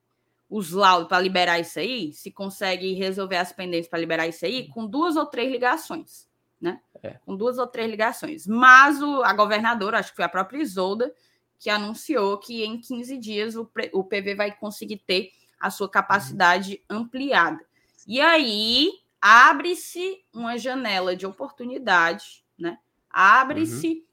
os 0.49 0.71
laudos 0.71 1.07
para 1.07 1.19
liberar 1.19 1.59
isso 1.59 1.79
aí, 1.79 2.13
se 2.13 2.31
consegue 2.31 2.93
resolver 2.93 3.37
as 3.37 3.51
pendências 3.51 3.87
para 3.87 3.99
liberar 3.99 4.27
isso 4.27 4.45
aí, 4.45 4.67
com 4.69 4.87
duas 4.87 5.15
ou 5.15 5.25
três 5.25 5.51
ligações, 5.51 6.27
né? 6.59 6.79
É. 7.03 7.19
Com 7.25 7.35
duas 7.35 7.57
ou 7.57 7.67
três 7.67 7.89
ligações. 7.89 8.47
Mas 8.47 9.01
o, 9.01 9.21
a 9.23 9.33
governadora, 9.33 9.99
acho 9.99 10.11
que 10.11 10.15
foi 10.15 10.25
a 10.25 10.29
própria 10.29 10.61
Isolda, 10.61 11.13
que 11.59 11.69
anunciou 11.69 12.37
que 12.37 12.63
em 12.63 12.79
15 12.79 13.17
dias 13.17 13.55
o, 13.55 13.69
o 13.93 14.03
PV 14.03 14.35
vai 14.35 14.51
conseguir 14.51 14.97
ter 14.97 15.31
a 15.59 15.69
sua 15.69 15.89
capacidade 15.89 16.81
ampliada. 16.89 17.63
E 18.07 18.19
aí 18.19 18.91
abre-se 19.21 20.23
uma 20.33 20.57
janela 20.57 21.15
de 21.15 21.25
oportunidade, 21.25 22.43
né? 22.57 22.79
Abre-se 23.09 23.87
uhum 23.87 24.10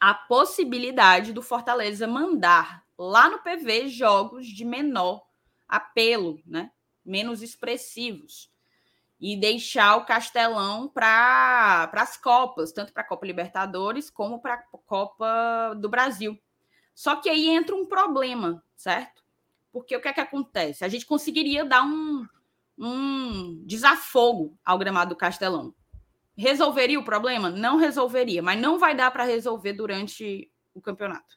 a 0.00 0.14
possibilidade 0.14 1.32
do 1.32 1.42
Fortaleza 1.42 2.06
mandar 2.06 2.84
lá 2.96 3.28
no 3.28 3.38
PV 3.38 3.88
jogos 3.88 4.46
de 4.46 4.64
menor 4.64 5.26
apelo, 5.68 6.40
né? 6.46 6.70
menos 7.04 7.42
expressivos, 7.42 8.50
e 9.20 9.36
deixar 9.36 9.96
o 9.96 10.04
Castelão 10.04 10.88
para 10.88 11.90
as 11.92 12.16
Copas, 12.16 12.70
tanto 12.70 12.92
para 12.92 13.02
a 13.02 13.06
Copa 13.06 13.26
Libertadores 13.26 14.10
como 14.10 14.40
para 14.40 14.54
a 14.54 14.58
Copa 14.58 15.74
do 15.76 15.88
Brasil. 15.88 16.38
Só 16.94 17.16
que 17.16 17.28
aí 17.28 17.48
entra 17.48 17.74
um 17.74 17.86
problema, 17.86 18.62
certo? 18.76 19.24
Porque 19.72 19.96
o 19.96 20.00
que 20.00 20.08
é 20.08 20.12
que 20.12 20.20
acontece? 20.20 20.84
A 20.84 20.88
gente 20.88 21.06
conseguiria 21.06 21.64
dar 21.64 21.82
um, 21.82 22.26
um 22.78 23.64
desafogo 23.64 24.56
ao 24.64 24.78
gramado 24.78 25.10
do 25.10 25.18
Castelão. 25.18 25.74
Resolveria 26.40 27.00
o 27.00 27.04
problema? 27.04 27.50
Não 27.50 27.76
resolveria, 27.78 28.40
mas 28.40 28.60
não 28.60 28.78
vai 28.78 28.94
dar 28.94 29.10
para 29.10 29.24
resolver 29.24 29.72
durante 29.72 30.48
o 30.72 30.80
campeonato. 30.80 31.36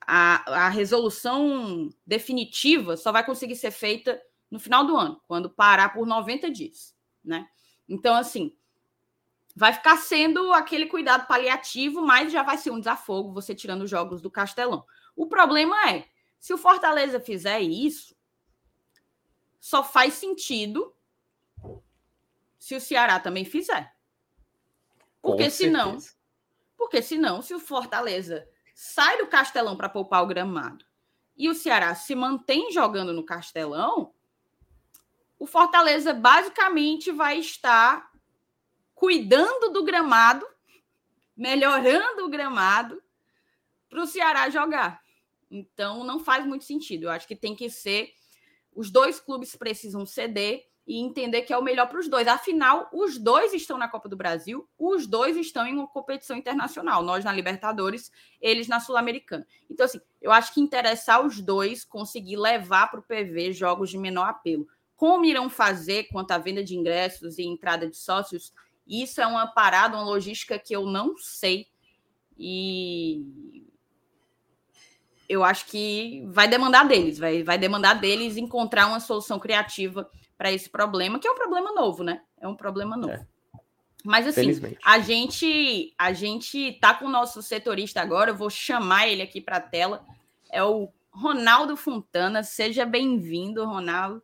A, 0.00 0.66
a 0.66 0.68
resolução 0.68 1.90
definitiva 2.06 2.96
só 2.96 3.10
vai 3.10 3.26
conseguir 3.26 3.56
ser 3.56 3.72
feita 3.72 4.22
no 4.48 4.60
final 4.60 4.86
do 4.86 4.96
ano, 4.96 5.20
quando 5.26 5.50
parar 5.50 5.88
por 5.88 6.06
90 6.06 6.48
dias, 6.52 6.94
né? 7.24 7.48
Então, 7.88 8.14
assim, 8.14 8.56
vai 9.56 9.72
ficar 9.72 9.96
sendo 9.96 10.52
aquele 10.52 10.86
cuidado 10.86 11.26
paliativo, 11.26 12.00
mas 12.00 12.30
já 12.30 12.44
vai 12.44 12.56
ser 12.56 12.70
um 12.70 12.78
desafogo 12.78 13.32
você 13.32 13.56
tirando 13.56 13.82
os 13.82 13.90
jogos 13.90 14.22
do 14.22 14.30
Castelão. 14.30 14.84
O 15.16 15.26
problema 15.26 15.90
é, 15.90 16.06
se 16.38 16.54
o 16.54 16.58
Fortaleza 16.58 17.18
fizer 17.18 17.60
isso, 17.60 18.14
só 19.58 19.82
faz 19.82 20.14
sentido 20.14 20.94
se 22.56 22.76
o 22.76 22.80
Ceará 22.80 23.18
também 23.18 23.44
fizer. 23.44 23.92
Porque 25.22 25.48
senão, 25.48 25.96
porque 26.76 27.00
senão, 27.00 27.40
se 27.40 27.54
o 27.54 27.60
Fortaleza 27.60 28.46
sai 28.74 29.18
do 29.18 29.28
Castelão 29.28 29.76
para 29.76 29.88
poupar 29.88 30.22
o 30.22 30.26
gramado 30.26 30.84
e 31.36 31.48
o 31.48 31.54
Ceará 31.54 31.94
se 31.94 32.14
mantém 32.14 32.72
jogando 32.72 33.12
no 33.12 33.24
Castelão, 33.24 34.12
o 35.38 35.46
Fortaleza 35.46 36.12
basicamente 36.12 37.12
vai 37.12 37.38
estar 37.38 38.10
cuidando 38.94 39.72
do 39.72 39.84
gramado, 39.84 40.46
melhorando 41.36 42.24
o 42.24 42.28
gramado 42.28 43.02
para 43.88 44.02
o 44.02 44.06
Ceará 44.06 44.50
jogar. 44.50 45.02
Então 45.50 46.02
não 46.02 46.18
faz 46.18 46.44
muito 46.44 46.64
sentido. 46.64 47.04
Eu 47.04 47.10
acho 47.10 47.28
que 47.28 47.36
tem 47.36 47.54
que 47.54 47.70
ser 47.70 48.12
os 48.74 48.90
dois 48.90 49.20
clubes 49.20 49.54
precisam 49.54 50.04
ceder 50.06 50.66
e 50.86 50.98
entender 51.00 51.42
que 51.42 51.52
é 51.52 51.58
o 51.58 51.62
melhor 51.62 51.88
para 51.88 51.98
os 51.98 52.08
dois. 52.08 52.26
Afinal, 52.26 52.88
os 52.92 53.16
dois 53.16 53.52
estão 53.54 53.78
na 53.78 53.88
Copa 53.88 54.08
do 54.08 54.16
Brasil, 54.16 54.68
os 54.78 55.06
dois 55.06 55.36
estão 55.36 55.66
em 55.66 55.74
uma 55.74 55.86
competição 55.86 56.36
internacional. 56.36 57.02
Nós 57.02 57.24
na 57.24 57.32
Libertadores, 57.32 58.10
eles 58.40 58.66
na 58.66 58.80
Sul-Americana. 58.80 59.46
Então, 59.70 59.86
assim, 59.86 60.00
eu 60.20 60.32
acho 60.32 60.52
que 60.52 60.60
interessar 60.60 61.24
os 61.24 61.40
dois 61.40 61.84
conseguir 61.84 62.36
levar 62.36 62.90
para 62.90 63.00
o 63.00 63.02
PV 63.02 63.52
jogos 63.52 63.90
de 63.90 63.98
menor 63.98 64.28
apelo. 64.28 64.66
Como 64.96 65.24
irão 65.24 65.48
fazer 65.48 66.04
quanto 66.04 66.32
à 66.32 66.38
venda 66.38 66.62
de 66.62 66.76
ingressos 66.76 67.38
e 67.38 67.42
entrada 67.42 67.88
de 67.88 67.96
sócios? 67.96 68.52
Isso 68.86 69.20
é 69.20 69.26
uma 69.26 69.46
parada, 69.46 69.96
uma 69.96 70.04
logística 70.04 70.58
que 70.58 70.74
eu 70.74 70.84
não 70.86 71.16
sei. 71.16 71.68
E 72.36 73.24
eu 75.28 75.44
acho 75.44 75.66
que 75.66 76.24
vai 76.26 76.48
demandar 76.48 76.86
deles, 76.86 77.18
vai, 77.18 77.42
vai 77.42 77.56
demandar 77.56 77.94
deles 77.94 78.36
encontrar 78.36 78.86
uma 78.86 79.00
solução 79.00 79.38
criativa 79.38 80.10
para 80.42 80.50
esse 80.50 80.68
problema, 80.68 81.20
que 81.20 81.28
é 81.28 81.30
um 81.30 81.36
problema 81.36 81.70
novo, 81.70 82.02
né? 82.02 82.20
É 82.40 82.48
um 82.48 82.56
problema 82.56 82.96
novo. 82.96 83.12
É. 83.12 83.24
Mas 84.04 84.26
assim, 84.26 84.60
a 84.84 84.98
gente 84.98 85.94
a 85.96 86.12
gente 86.12 86.72
tá 86.80 86.92
com 86.92 87.04
o 87.04 87.08
nosso 87.08 87.40
setorista 87.40 88.00
agora, 88.00 88.32
eu 88.32 88.34
vou 88.34 88.50
chamar 88.50 89.06
ele 89.06 89.22
aqui 89.22 89.40
para 89.40 89.58
a 89.58 89.60
tela. 89.60 90.04
É 90.50 90.60
o 90.64 90.88
Ronaldo 91.12 91.76
Fontana. 91.76 92.42
Seja 92.42 92.84
bem-vindo, 92.84 93.64
Ronaldo. 93.64 94.20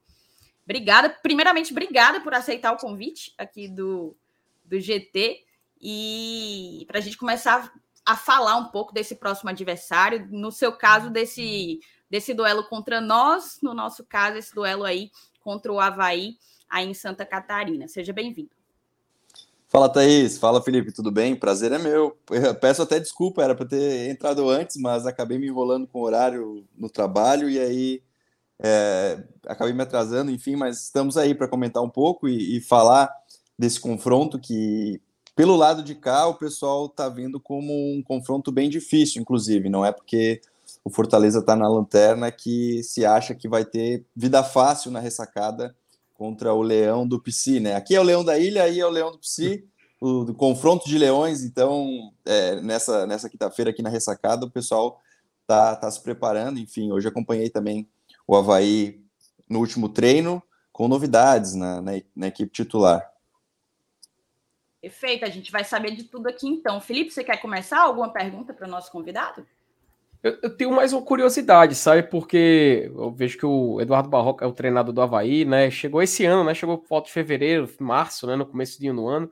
Obrigada. 0.65 1.09
Primeiramente, 1.09 1.71
obrigada 1.71 2.21
por 2.21 2.35
aceitar 2.35 2.73
o 2.73 2.79
convite 2.79 3.33
aqui 3.39 3.69
do, 3.69 4.17
do 4.65 4.81
GT 4.81 5.45
e 5.81 6.85
para 6.89 6.99
a 6.99 7.01
gente 7.01 7.17
começar 7.17 7.73
a 8.05 8.17
falar 8.17 8.57
um 8.57 8.71
pouco 8.71 8.93
desse 8.93 9.15
próximo 9.15 9.51
adversário, 9.51 10.27
no 10.33 10.51
seu 10.51 10.73
caso, 10.73 11.11
desse, 11.11 11.79
desse 12.11 12.35
duelo 12.35 12.65
contra 12.65 13.01
nós, 13.01 13.61
no 13.63 13.73
nosso 13.73 14.05
caso, 14.05 14.37
esse 14.37 14.53
duelo 14.53 14.83
aí 14.83 15.13
contra 15.41 15.73
o 15.73 15.81
Havaí, 15.81 16.37
aí 16.69 16.89
em 16.89 16.95
Santa 16.95 17.25
Catarina. 17.25 17.89
Seja 17.89 18.13
bem-vindo. 18.13 18.51
Fala, 19.69 19.89
Thaís. 19.89 20.39
Fala, 20.39 20.63
Felipe. 20.63 20.93
Tudo 20.93 21.11
bem? 21.11 21.37
Prazer 21.37 21.73
é 21.73 21.79
meu. 21.79 22.17
Eu 22.31 22.55
peço 22.55 22.81
até 22.81 22.99
desculpa, 22.99 23.43
era 23.43 23.55
para 23.55 23.67
ter 23.67 24.11
entrado 24.11 24.49
antes, 24.49 24.77
mas 24.77 25.07
acabei 25.07 25.39
me 25.39 25.47
enrolando 25.47 25.87
com 25.87 26.01
o 26.01 26.05
horário 26.05 26.67
no 26.77 26.89
trabalho 26.89 27.51
e 27.51 27.59
aí 27.59 28.03
é, 28.61 29.23
acabei 29.47 29.73
me 29.73 29.83
atrasando, 29.83 30.31
enfim, 30.31 30.57
mas 30.57 30.85
estamos 30.85 31.17
aí 31.17 31.35
para 31.35 31.47
comentar 31.47 31.83
um 31.83 31.89
pouco 31.89 32.29
e, 32.29 32.57
e, 32.57 32.61
falar 32.61 33.09
desse 33.59 33.79
confronto 33.79 34.39
que, 34.39 35.01
pelo 35.37 35.55
lado 35.55 35.83
de 35.83 35.95
cá, 35.95 36.27
o 36.27 36.35
pessoal 36.35 36.87
está 36.87 37.09
vendo 37.09 37.39
como 37.39 37.73
um 37.73 38.03
confronto 38.03 38.51
bem 38.51 38.69
difícil, 38.69 39.21
inclusive. 39.21 39.69
Não 39.69 39.85
é 39.85 39.93
porque 39.93 40.41
o 40.89 40.91
Fortaleza 40.91 41.41
está 41.41 41.55
na 41.55 41.69
lanterna 41.69 42.33
que 42.33 42.83
se 42.83 43.05
acha 43.05 43.35
que 43.35 43.47
vai 43.47 43.63
ter 43.63 44.07
vida 44.17 44.43
fácil 44.43 44.91
na 44.91 44.99
ressacada 44.99 45.77
contra 46.15 46.55
o 46.55 46.63
Leão 46.63 47.07
do 47.07 47.21
Psi, 47.21 47.61
né? 47.61 47.75
Aqui 47.77 47.95
é 47.95 48.01
o 48.01 48.03
Leão 48.03 48.25
da 48.25 48.39
Ilha, 48.39 48.63
aí 48.63 48.81
é 48.81 48.87
o 48.87 48.91
Leão 48.91 49.13
do 49.13 49.19
Psi, 49.19 49.69
o, 50.01 50.33
confronto 50.33 50.89
de 50.89 50.97
leões. 50.97 51.45
Então, 51.45 52.11
é, 52.25 52.59
nessa, 52.63 53.07
nessa 53.07 53.29
quinta-feira 53.29 53.71
aqui 53.71 53.83
na 53.83 53.91
ressacada, 53.91 54.47
o 54.47 54.51
pessoal 54.51 54.99
tá, 55.47 55.77
tá 55.77 55.91
se 55.91 56.03
preparando. 56.03 56.59
Enfim, 56.59 56.91
hoje 56.91 57.07
acompanhei 57.07 57.51
também 57.51 57.87
o 58.27 58.35
Havaí 58.35 58.99
no 59.47 59.59
último 59.59 59.91
treino, 59.91 60.43
com 60.73 60.89
novidades 60.89 61.55
na, 61.55 61.83
na, 61.83 61.93
na 62.17 62.29
equipe 62.29 62.51
titular. 62.51 63.07
Perfeito, 64.81 65.27
a 65.27 65.29
gente 65.29 65.53
vai 65.53 65.65
saber 65.65 65.91
de 65.91 66.05
tudo 66.05 66.29
aqui 66.29 66.49
então. 66.49 66.81
Felipe, 66.81 67.11
você 67.11 67.23
quer 67.23 67.37
começar? 67.43 67.83
Alguma 67.83 68.11
pergunta 68.11 68.55
para 68.55 68.67
o 68.67 68.71
nosso 68.71 68.91
convidado? 68.91 69.47
Eu, 70.23 70.37
eu, 70.43 70.51
tenho 70.51 70.73
mais 70.73 70.93
uma 70.93 71.03
curiosidade, 71.03 71.77
sabe? 71.77 72.03
Porque 72.03 72.91
eu 72.93 73.13
vejo 73.13 73.39
que 73.39 73.47
o 73.47 73.81
Eduardo 73.81 74.09
Barroca 74.09 74.45
é 74.45 74.49
o 74.49 74.53
treinador 74.53 74.93
do 74.93 75.01
Havaí, 75.01 75.45
né? 75.45 75.71
Chegou 75.71 76.03
esse 76.03 76.25
ano, 76.25 76.43
né? 76.43 76.55
Chegou 76.55 76.77
por 76.79 76.89
volta 76.89 77.07
de 77.07 77.13
fevereiro, 77.13 77.69
março, 77.79 78.27
né? 78.27 78.35
No 78.35 78.45
começo 78.45 78.81
do 78.81 79.07
ano. 79.07 79.31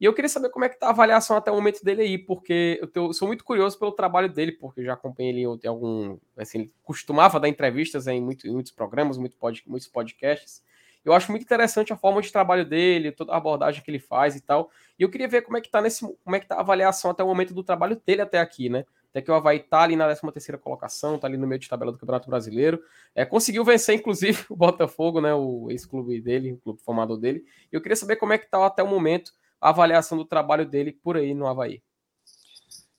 E 0.00 0.04
eu 0.04 0.14
queria 0.14 0.28
saber 0.28 0.50
como 0.50 0.64
é 0.64 0.68
que 0.68 0.78
tá 0.78 0.86
a 0.86 0.90
avaliação 0.90 1.36
até 1.36 1.50
o 1.50 1.54
momento 1.56 1.82
dele 1.84 2.02
aí, 2.02 2.18
porque 2.18 2.78
eu, 2.80 2.86
tenho, 2.86 3.12
sou 3.12 3.26
muito 3.26 3.42
curioso 3.42 3.76
pelo 3.76 3.90
trabalho 3.90 4.28
dele, 4.28 4.52
porque 4.52 4.80
eu 4.80 4.84
já 4.84 4.92
acompanhei 4.92 5.32
ele 5.32 5.40
em 5.42 5.68
algum. 5.68 6.18
Assim, 6.36 6.58
ele 6.60 6.72
costumava 6.84 7.40
dar 7.40 7.48
entrevistas 7.48 8.06
em, 8.06 8.20
muito, 8.20 8.46
em 8.46 8.52
muitos 8.52 8.70
programas, 8.70 9.18
muito 9.18 9.36
pod, 9.36 9.60
muitos 9.66 9.88
podcasts. 9.88 10.62
Eu 11.04 11.12
acho 11.12 11.32
muito 11.32 11.42
interessante 11.42 11.92
a 11.92 11.96
forma 11.96 12.22
de 12.22 12.30
trabalho 12.30 12.64
dele, 12.64 13.10
toda 13.10 13.32
a 13.32 13.36
abordagem 13.36 13.82
que 13.82 13.90
ele 13.90 13.98
faz 13.98 14.36
e 14.36 14.40
tal. 14.40 14.70
E 14.96 15.02
eu 15.02 15.10
queria 15.10 15.26
ver 15.26 15.42
como 15.42 15.56
é 15.56 15.60
que 15.60 15.68
tá 15.68 15.80
nesse, 15.80 16.00
como 16.24 16.36
é 16.36 16.38
que 16.38 16.46
tá 16.46 16.56
a 16.56 16.60
avaliação 16.60 17.10
até 17.10 17.24
o 17.24 17.26
momento 17.26 17.52
do 17.52 17.64
trabalho 17.64 18.00
dele 18.06 18.22
até 18.22 18.38
aqui, 18.38 18.68
né? 18.68 18.84
Até 19.10 19.22
que 19.22 19.30
o 19.30 19.34
Havaí 19.34 19.60
tá 19.60 19.82
ali 19.82 19.96
na 19.96 20.04
13 20.04 20.20
terceira 20.32 20.58
colocação, 20.58 21.18
tá 21.18 21.26
ali 21.26 21.36
no 21.36 21.46
meio 21.46 21.58
de 21.58 21.68
tabela 21.68 21.90
do 21.90 21.98
Campeonato 21.98 22.28
Brasileiro. 22.28 22.82
É, 23.14 23.24
conseguiu 23.24 23.64
vencer, 23.64 23.94
inclusive, 23.94 24.44
o 24.50 24.56
Botafogo, 24.56 25.20
né? 25.20 25.34
O 25.34 25.70
ex-clube 25.70 26.20
dele, 26.20 26.52
o 26.52 26.58
clube 26.58 26.80
formador 26.82 27.16
dele. 27.18 27.44
E 27.72 27.76
eu 27.76 27.80
queria 27.80 27.96
saber 27.96 28.16
como 28.16 28.32
é 28.32 28.38
que 28.38 28.50
tá 28.50 28.64
até 28.66 28.82
o 28.82 28.88
momento 28.88 29.32
a 29.60 29.70
avaliação 29.70 30.16
do 30.16 30.24
trabalho 30.24 30.66
dele 30.66 30.92
por 30.92 31.16
aí 31.16 31.34
no 31.34 31.46
Havaí. 31.46 31.82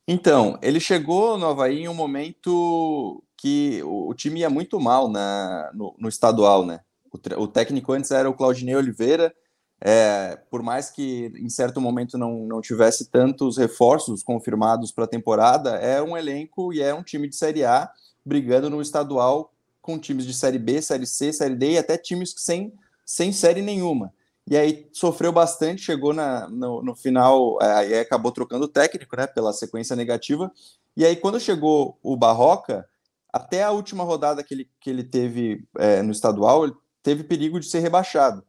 Então, 0.08 0.58
ele 0.62 0.80
chegou 0.80 1.38
no 1.38 1.48
Havaí 1.48 1.82
em 1.82 1.88
um 1.88 1.94
momento 1.94 3.24
que 3.38 3.82
o, 3.84 4.14
time 4.14 4.42
ia 4.42 4.50
muito 4.50 4.80
mal 4.80 5.08
na, 5.08 5.72
no, 5.74 5.96
no 5.98 6.10
estadual, 6.10 6.66
né? 6.66 6.82
O, 7.12 7.44
o, 7.44 7.48
técnico 7.48 7.94
antes 7.94 8.12
era 8.12 8.30
o 8.30 8.34
Claudinei 8.34 8.76
Oliveira, 8.76 9.34
é, 9.82 10.38
por 10.50 10.62
mais 10.62 10.90
que 10.90 11.32
em 11.38 11.50
certo 11.50 11.80
momento 11.80 12.18
não, 12.18 12.46
não 12.46 12.62
tivesse 12.62 13.06
tantos 13.06 13.58
reforços 13.58 14.22
confirmados 14.22 14.92
para 14.92 15.06
a 15.06 15.08
temporada, 15.08 15.72
é 15.76 16.02
um 16.02 16.18
elenco 16.18 16.74
e 16.74 16.82
é 16.82 16.94
um 16.94 17.04
time 17.04 17.30
de 17.30 17.36
Série 17.36 17.64
A 17.64 17.90
brigando 18.26 18.70
no 18.70 18.82
estadual 18.82 19.54
com 19.82 19.98
times 19.98 20.26
de 20.26 20.34
Série 20.34 20.60
B, 20.60 20.82
Série 20.82 21.08
C, 21.08 21.32
Série 21.32 21.56
D 21.56 21.72
e 21.72 21.78
até 21.78 21.98
times 21.98 22.36
sem, 22.38 22.74
sem 23.06 23.32
série 23.32 23.62
nenhuma. 23.62 24.14
E 24.46 24.58
aí 24.58 24.90
sofreu 24.92 25.32
bastante, 25.32 25.82
chegou 25.82 26.14
na, 26.14 26.50
no, 26.50 26.82
no 26.84 26.96
final, 26.96 27.58
é, 27.62 27.74
aí 27.74 28.00
acabou 28.00 28.32
trocando 28.32 28.66
o 28.66 28.70
técnico, 28.70 29.16
né, 29.16 29.28
pela 29.28 29.54
sequência 29.54 29.96
negativa. 29.96 30.52
E 30.98 31.06
aí 31.06 31.16
quando 31.16 31.40
chegou 31.40 31.98
o 32.04 32.18
Barroca, 32.18 32.88
até 33.32 33.64
a 33.64 33.72
última 33.72 34.04
rodada 34.04 34.44
que 34.44 34.54
ele, 34.54 34.70
que 34.82 34.90
ele 34.90 35.04
teve 35.04 35.64
é, 35.78 36.02
no 36.02 36.12
estadual, 36.12 36.66
ele 36.66 36.74
teve 37.02 37.24
perigo 37.24 37.60
de 37.60 37.68
ser 37.68 37.80
rebaixado. 37.80 38.44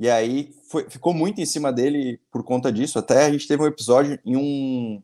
E 0.00 0.08
aí 0.08 0.54
foi, 0.66 0.88
ficou 0.88 1.12
muito 1.12 1.42
em 1.42 1.46
cima 1.46 1.70
dele 1.70 2.18
por 2.32 2.42
conta 2.42 2.72
disso. 2.72 2.98
Até 2.98 3.26
a 3.26 3.30
gente 3.30 3.46
teve 3.46 3.62
um 3.62 3.66
episódio 3.66 4.18
em, 4.24 4.34
um, 4.34 5.02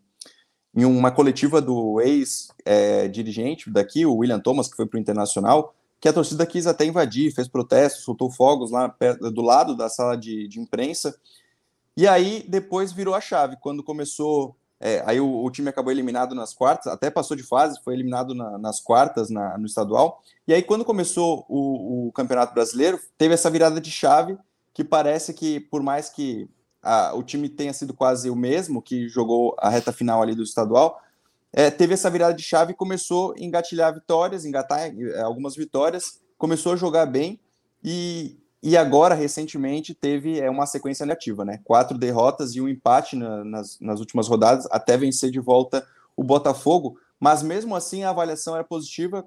em 0.74 0.86
uma 0.86 1.10
coletiva 1.10 1.60
do 1.60 2.00
ex-dirigente 2.00 3.68
é, 3.68 3.72
daqui, 3.72 4.06
o 4.06 4.16
William 4.16 4.40
Thomas, 4.40 4.68
que 4.68 4.74
foi 4.74 4.86
para 4.86 4.96
o 4.96 5.00
Internacional, 5.00 5.74
que 6.00 6.08
a 6.08 6.14
torcida 6.14 6.46
quis 6.46 6.66
até 6.66 6.86
invadir, 6.86 7.30
fez 7.34 7.46
protestos, 7.46 8.04
soltou 8.04 8.30
fogos 8.30 8.70
lá 8.70 8.88
perto, 8.88 9.30
do 9.30 9.42
lado 9.42 9.76
da 9.76 9.90
sala 9.90 10.16
de, 10.16 10.48
de 10.48 10.58
imprensa. 10.58 11.14
E 11.94 12.08
aí 12.08 12.46
depois 12.48 12.90
virou 12.90 13.14
a 13.14 13.20
chave, 13.20 13.58
quando 13.60 13.84
começou 13.84 14.56
é, 14.80 15.02
aí 15.06 15.20
o, 15.20 15.44
o, 15.44 15.50
time 15.50 15.68
acabou 15.68 15.92
eliminado 15.92 16.34
nas 16.34 16.54
quartas, 16.54 16.90
até 16.90 17.10
passou 17.10 17.36
de 17.36 17.42
fase, 17.42 17.80
foi 17.82 17.92
eliminado 17.92 18.34
na, 18.34 18.58
nas 18.58 18.80
quartas 18.80 19.28
na, 19.28 19.58
no 19.58 19.66
estadual. 19.66 20.22
E 20.46 20.52
aí, 20.54 20.62
quando 20.62 20.84
começou 20.84 21.46
o, 21.48 22.08
o, 22.08 22.12
Campeonato 22.12 22.54
Brasileiro, 22.54 23.00
teve 23.16 23.32
essa 23.32 23.50
virada 23.50 23.80
de 23.80 23.90
chave 23.90 24.36
que 24.76 24.84
parece 24.84 25.32
que, 25.32 25.58
por 25.58 25.82
mais 25.82 26.10
que 26.10 26.46
a, 26.82 27.14
o 27.14 27.22
time 27.22 27.48
tenha 27.48 27.72
sido 27.72 27.94
quase 27.94 28.28
o 28.28 28.36
mesmo, 28.36 28.82
que 28.82 29.08
jogou 29.08 29.56
a 29.58 29.70
reta 29.70 29.90
final 29.90 30.20
ali 30.20 30.34
do 30.34 30.42
estadual, 30.42 31.00
é, 31.50 31.70
teve 31.70 31.94
essa 31.94 32.10
virada 32.10 32.34
de 32.34 32.42
chave 32.42 32.72
e 32.72 32.76
começou 32.76 33.32
a 33.32 33.40
engatilhar 33.42 33.94
vitórias, 33.94 34.44
engatar 34.44 34.80
é, 34.80 35.22
algumas 35.22 35.56
vitórias, 35.56 36.20
começou 36.36 36.74
a 36.74 36.76
jogar 36.76 37.06
bem 37.06 37.40
e, 37.82 38.36
e 38.62 38.76
agora, 38.76 39.14
recentemente, 39.14 39.94
teve 39.94 40.40
é, 40.40 40.50
uma 40.50 40.66
sequência 40.66 41.06
negativa, 41.06 41.42
né? 41.42 41.58
Quatro 41.64 41.96
derrotas 41.96 42.54
e 42.54 42.60
um 42.60 42.68
empate 42.68 43.16
na, 43.16 43.42
nas, 43.46 43.80
nas 43.80 43.98
últimas 43.98 44.28
rodadas, 44.28 44.68
até 44.70 44.94
vencer 44.94 45.30
de 45.30 45.40
volta 45.40 45.86
o 46.14 46.22
Botafogo. 46.22 46.98
Mas 47.18 47.42
mesmo 47.42 47.74
assim, 47.74 48.04
a 48.04 48.10
avaliação 48.10 48.54
era 48.54 48.62
positiva, 48.62 49.24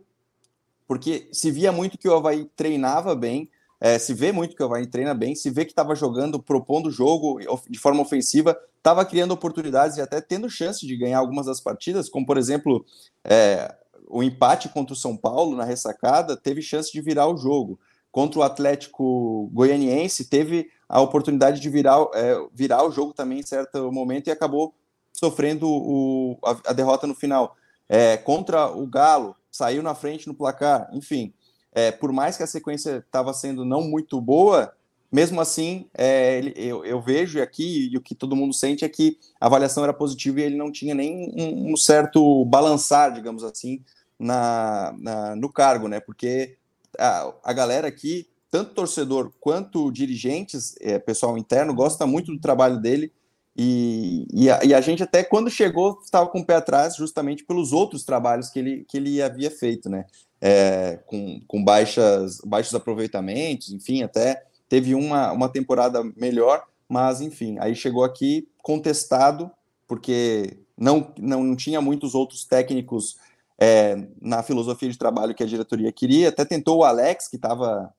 porque 0.87 1.27
se 1.31 1.49
via 1.49 1.71
muito 1.71 1.97
que 1.97 2.07
o 2.07 2.13
Havaí 2.13 2.45
treinava 2.55 3.15
bem, 3.15 3.49
é, 3.81 3.97
se 3.97 4.13
vê 4.13 4.31
muito 4.31 4.55
que 4.55 4.61
o 4.61 4.65
Havaí 4.65 4.85
treina 4.85 5.13
bem, 5.13 5.35
se 5.35 5.49
vê 5.49 5.63
que 5.63 5.71
estava 5.71 5.95
jogando, 5.95 6.41
propondo 6.41 6.87
o 6.87 6.91
jogo 6.91 7.39
de 7.69 7.79
forma 7.79 8.01
ofensiva, 8.01 8.57
estava 8.77 9.05
criando 9.05 9.31
oportunidades 9.31 9.97
e 9.97 10.01
até 10.01 10.19
tendo 10.19 10.49
chance 10.49 10.85
de 10.85 10.97
ganhar 10.97 11.19
algumas 11.19 11.45
das 11.45 11.61
partidas, 11.61 12.09
como 12.09 12.25
por 12.25 12.37
exemplo 12.37 12.85
é, 13.23 13.73
o 14.07 14.21
empate 14.21 14.67
contra 14.69 14.93
o 14.93 14.97
São 14.97 15.15
Paulo 15.15 15.55
na 15.55 15.63
ressacada, 15.63 16.35
teve 16.35 16.61
chance 16.61 16.91
de 16.91 17.01
virar 17.01 17.27
o 17.27 17.37
jogo 17.37 17.79
contra 18.11 18.39
o 18.39 18.43
Atlético 18.43 19.49
Goianiense, 19.53 20.25
teve 20.25 20.69
a 20.87 20.99
oportunidade 20.99 21.61
de 21.61 21.69
virar, 21.69 22.05
é, 22.15 22.35
virar 22.53 22.83
o 22.83 22.91
jogo 22.91 23.13
também 23.13 23.39
em 23.39 23.43
certo 23.43 23.91
momento 23.91 24.27
e 24.27 24.31
acabou 24.31 24.73
sofrendo 25.13 25.67
o, 25.69 26.37
a, 26.43 26.71
a 26.71 26.73
derrota 26.73 27.05
no 27.05 27.13
final. 27.13 27.55
É, 27.87 28.17
contra 28.17 28.67
o 28.69 28.85
Galo, 28.87 29.35
saiu 29.51 29.83
na 29.83 29.93
frente 29.93 30.27
no 30.27 30.33
placar, 30.33 30.89
enfim. 30.93 31.33
É, 31.71 31.91
por 31.91 32.11
mais 32.11 32.35
que 32.35 32.43
a 32.43 32.47
sequência 32.47 33.03
estava 33.05 33.33
sendo 33.33 33.63
não 33.63 33.81
muito 33.81 34.19
boa, 34.19 34.73
mesmo 35.11 35.41
assim, 35.41 35.87
é, 35.97 36.39
eu, 36.55 36.85
eu, 36.85 37.01
vejo 37.01 37.41
aqui, 37.41 37.89
e 37.91 37.97
o 37.97 38.01
que 38.01 38.13
todo 38.13 38.35
mundo 38.35 38.53
sente 38.53 38.85
é 38.85 38.89
que 38.89 39.17
a 39.41 39.47
avaliação 39.47 39.83
era 39.83 39.93
positiva 39.93 40.39
e 40.39 40.43
ele 40.43 40.55
não 40.55 40.71
tinha 40.71 40.93
nem 40.93 41.33
um, 41.35 41.73
um 41.73 41.77
certo 41.77 42.45
balançar, 42.45 43.11
digamos 43.11 43.43
assim, 43.43 43.83
na, 44.19 44.93
na, 44.99 45.35
no 45.35 45.51
cargo, 45.51 45.87
né? 45.87 45.99
Porque 45.99 46.57
a, 46.97 47.33
a 47.43 47.53
galera 47.53 47.87
aqui, 47.87 48.27
tanto 48.51 48.75
torcedor 48.75 49.31
quanto 49.39 49.91
dirigentes, 49.91 50.75
é, 50.79 50.99
pessoal 50.99 51.37
interno, 51.37 51.73
gosta 51.73 52.05
muito 52.05 52.31
do 52.31 52.39
trabalho 52.39 52.79
dele. 52.79 53.11
E, 53.57 54.27
e, 54.31 54.49
a, 54.49 54.63
e 54.63 54.73
a 54.73 54.79
gente 54.79 55.01
até 55.01 55.23
quando 55.23 55.49
chegou 55.49 55.99
estava 56.03 56.29
com 56.29 56.39
o 56.39 56.45
pé 56.45 56.55
atrás 56.55 56.95
justamente 56.95 57.43
pelos 57.43 57.73
outros 57.73 58.03
trabalhos 58.03 58.49
que 58.49 58.59
ele, 58.59 58.85
que 58.87 58.95
ele 58.95 59.21
havia 59.21 59.49
feito, 59.49 59.89
né? 59.89 60.05
É, 60.41 60.99
com, 61.05 61.41
com 61.47 61.61
baixas, 61.61 62.39
baixos 62.45 62.73
aproveitamentos, 62.73 63.73
enfim, 63.73 64.03
até 64.03 64.41
teve 64.69 64.95
uma, 64.95 65.33
uma 65.33 65.49
temporada 65.49 66.01
melhor, 66.15 66.63
mas 66.87 67.19
enfim, 67.19 67.57
aí 67.59 67.75
chegou 67.75 68.05
aqui 68.05 68.47
contestado, 68.61 69.51
porque 69.85 70.57
não, 70.77 71.13
não 71.19 71.55
tinha 71.55 71.81
muitos 71.81 72.15
outros 72.15 72.45
técnicos 72.45 73.17
é, 73.59 74.07
na 74.21 74.41
filosofia 74.41 74.89
de 74.89 74.97
trabalho 74.97 75.35
que 75.35 75.43
a 75.43 75.47
diretoria 75.47 75.91
queria. 75.91 76.29
Até 76.29 76.45
tentou 76.45 76.77
o 76.77 76.83
Alex, 76.85 77.27
que 77.27 77.35
estava 77.35 77.93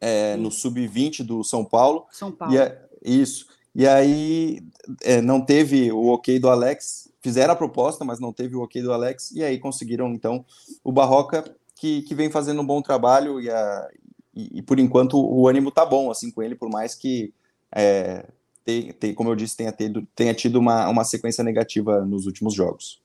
é, 0.00 0.36
no 0.36 0.50
sub-20 0.50 1.22
do 1.22 1.44
São 1.44 1.64
Paulo. 1.64 2.06
São 2.10 2.32
Paulo. 2.32 2.54
E 2.54 2.58
é, 2.58 2.82
isso. 3.04 3.46
E 3.74 3.86
aí 3.86 4.60
é, 5.02 5.20
não 5.20 5.40
teve 5.40 5.92
o 5.92 6.06
ok 6.06 6.38
do 6.38 6.48
Alex. 6.48 7.10
Fizeram 7.24 7.54
a 7.54 7.56
proposta, 7.56 8.04
mas 8.04 8.20
não 8.20 8.34
teve 8.34 8.54
o 8.54 8.60
ok 8.60 8.82
do 8.82 8.92
Alex. 8.92 9.30
E 9.30 9.42
aí 9.42 9.58
conseguiram, 9.58 10.12
então, 10.12 10.44
o 10.84 10.92
Barroca, 10.92 11.56
que, 11.74 12.02
que 12.02 12.14
vem 12.14 12.30
fazendo 12.30 12.60
um 12.60 12.66
bom 12.66 12.82
trabalho. 12.82 13.40
E, 13.40 13.48
a, 13.48 13.88
e, 14.36 14.58
e 14.58 14.62
por 14.62 14.78
enquanto 14.78 15.14
o 15.18 15.48
ânimo 15.48 15.70
tá 15.70 15.86
bom 15.86 16.10
assim 16.10 16.30
com 16.30 16.42
ele, 16.42 16.54
por 16.54 16.68
mais 16.68 16.94
que. 16.94 17.32
É, 17.74 18.26
tem, 18.62 18.92
tem, 18.92 19.14
como 19.14 19.30
eu 19.30 19.34
disse, 19.34 19.56
tenha 19.56 19.72
tido, 19.72 20.06
tenha 20.14 20.34
tido 20.34 20.56
uma, 20.56 20.86
uma 20.86 21.02
sequência 21.02 21.42
negativa 21.42 22.04
nos 22.04 22.26
últimos 22.26 22.52
jogos. 22.52 23.00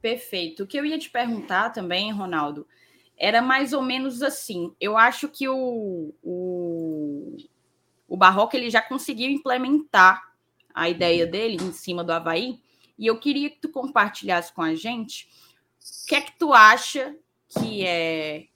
Perfeito. 0.00 0.62
O 0.62 0.66
que 0.68 0.78
eu 0.78 0.86
ia 0.86 0.96
te 0.96 1.10
perguntar 1.10 1.70
também, 1.70 2.12
Ronaldo, 2.12 2.68
era 3.18 3.42
mais 3.42 3.72
ou 3.72 3.82
menos 3.82 4.22
assim. 4.22 4.72
Eu 4.80 4.96
acho 4.96 5.28
que 5.28 5.48
o, 5.48 6.14
o, 6.22 7.36
o 8.06 8.16
Barroca 8.16 8.56
ele 8.56 8.70
já 8.70 8.80
conseguiu 8.80 9.28
implementar 9.28 10.22
a 10.72 10.88
ideia 10.88 11.26
dele 11.26 11.56
em 11.60 11.72
cima 11.72 12.04
do 12.04 12.12
Havaí. 12.12 12.60
E 12.98 13.06
eu 13.06 13.18
queria 13.18 13.50
que 13.50 13.60
tu 13.60 13.68
compartilhasse 13.68 14.52
com 14.52 14.62
a 14.62 14.74
gente 14.74 15.28
o 16.04 16.06
que 16.08 16.14
é 16.14 16.20
que 16.20 16.38
tu 16.38 16.52
acha 16.52 17.16
que 17.48 17.86
é 17.86 18.46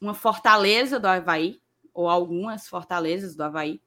uma 0.00 0.14
fortaleza 0.14 0.98
do 0.98 1.06
Havaí, 1.06 1.60
ou 1.94 2.08
algumas 2.08 2.66
fortalezas 2.66 3.36
do 3.36 3.44
Havaí, 3.44 3.80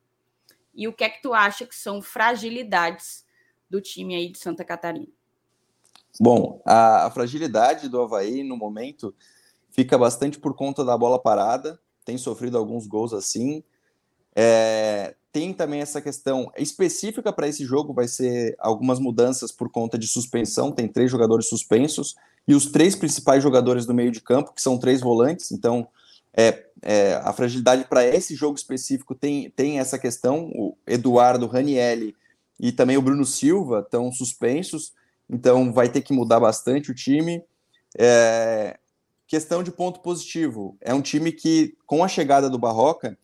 e 0.73 0.87
o 0.87 0.93
que 0.93 1.03
é 1.03 1.09
que 1.09 1.21
tu 1.21 1.33
acha 1.33 1.65
que 1.65 1.75
são 1.75 2.01
fragilidades 2.01 3.25
do 3.69 3.81
time 3.81 4.15
aí 4.15 4.29
de 4.29 4.37
Santa 4.37 4.63
Catarina? 4.63 5.07
Bom, 6.19 6.61
a, 6.65 7.05
a, 7.05 7.11
fragilidade 7.11 7.89
do 7.89 8.01
Havaí 8.01 8.43
no 8.43 8.55
momento 8.55 9.13
fica 9.69 9.97
bastante 9.97 10.39
por 10.39 10.53
conta 10.53 10.83
da 10.85 10.97
bola 10.97 11.19
parada, 11.19 11.79
tem 12.05 12.17
sofrido 12.17 12.57
alguns 12.57 12.87
gols 12.87 13.13
assim. 13.13 13.63
É, 14.35 15.15
tem 15.31 15.53
também 15.53 15.81
essa 15.81 16.01
questão 16.01 16.51
específica 16.57 17.31
para 17.31 17.47
esse 17.47 17.65
jogo, 17.65 17.93
vai 17.93 18.07
ser 18.07 18.55
algumas 18.59 18.99
mudanças 18.99 19.51
por 19.51 19.69
conta 19.69 19.97
de 19.97 20.07
suspensão, 20.07 20.71
tem 20.71 20.87
três 20.87 21.09
jogadores 21.09 21.47
suspensos, 21.47 22.15
e 22.47 22.53
os 22.53 22.67
três 22.67 22.95
principais 22.95 23.41
jogadores 23.41 23.85
do 23.85 23.93
meio 23.93 24.11
de 24.11 24.21
campo, 24.21 24.53
que 24.53 24.61
são 24.61 24.77
três 24.77 25.01
volantes, 25.01 25.51
então 25.51 25.87
é, 26.33 26.65
é, 26.81 27.15
a 27.23 27.31
fragilidade 27.31 27.85
para 27.85 28.05
esse 28.05 28.35
jogo 28.35 28.57
específico 28.57 29.15
tem, 29.15 29.49
tem 29.49 29.79
essa 29.79 29.97
questão, 29.97 30.51
o 30.53 30.77
Eduardo 30.85 31.47
Ranielli 31.47 32.15
e 32.59 32.71
também 32.71 32.97
o 32.97 33.01
Bruno 33.01 33.25
Silva 33.25 33.79
estão 33.79 34.11
suspensos, 34.11 34.93
então 35.29 35.71
vai 35.71 35.89
ter 35.89 36.01
que 36.01 36.13
mudar 36.13 36.39
bastante 36.39 36.91
o 36.91 36.95
time. 36.95 37.41
É, 37.97 38.77
questão 39.27 39.63
de 39.63 39.71
ponto 39.71 39.99
positivo, 40.01 40.77
é 40.81 40.93
um 40.93 41.01
time 41.01 41.31
que, 41.31 41.75
com 41.85 42.03
a 42.03 42.07
chegada 42.07 42.49
do 42.49 42.59
Barroca, 42.59 43.17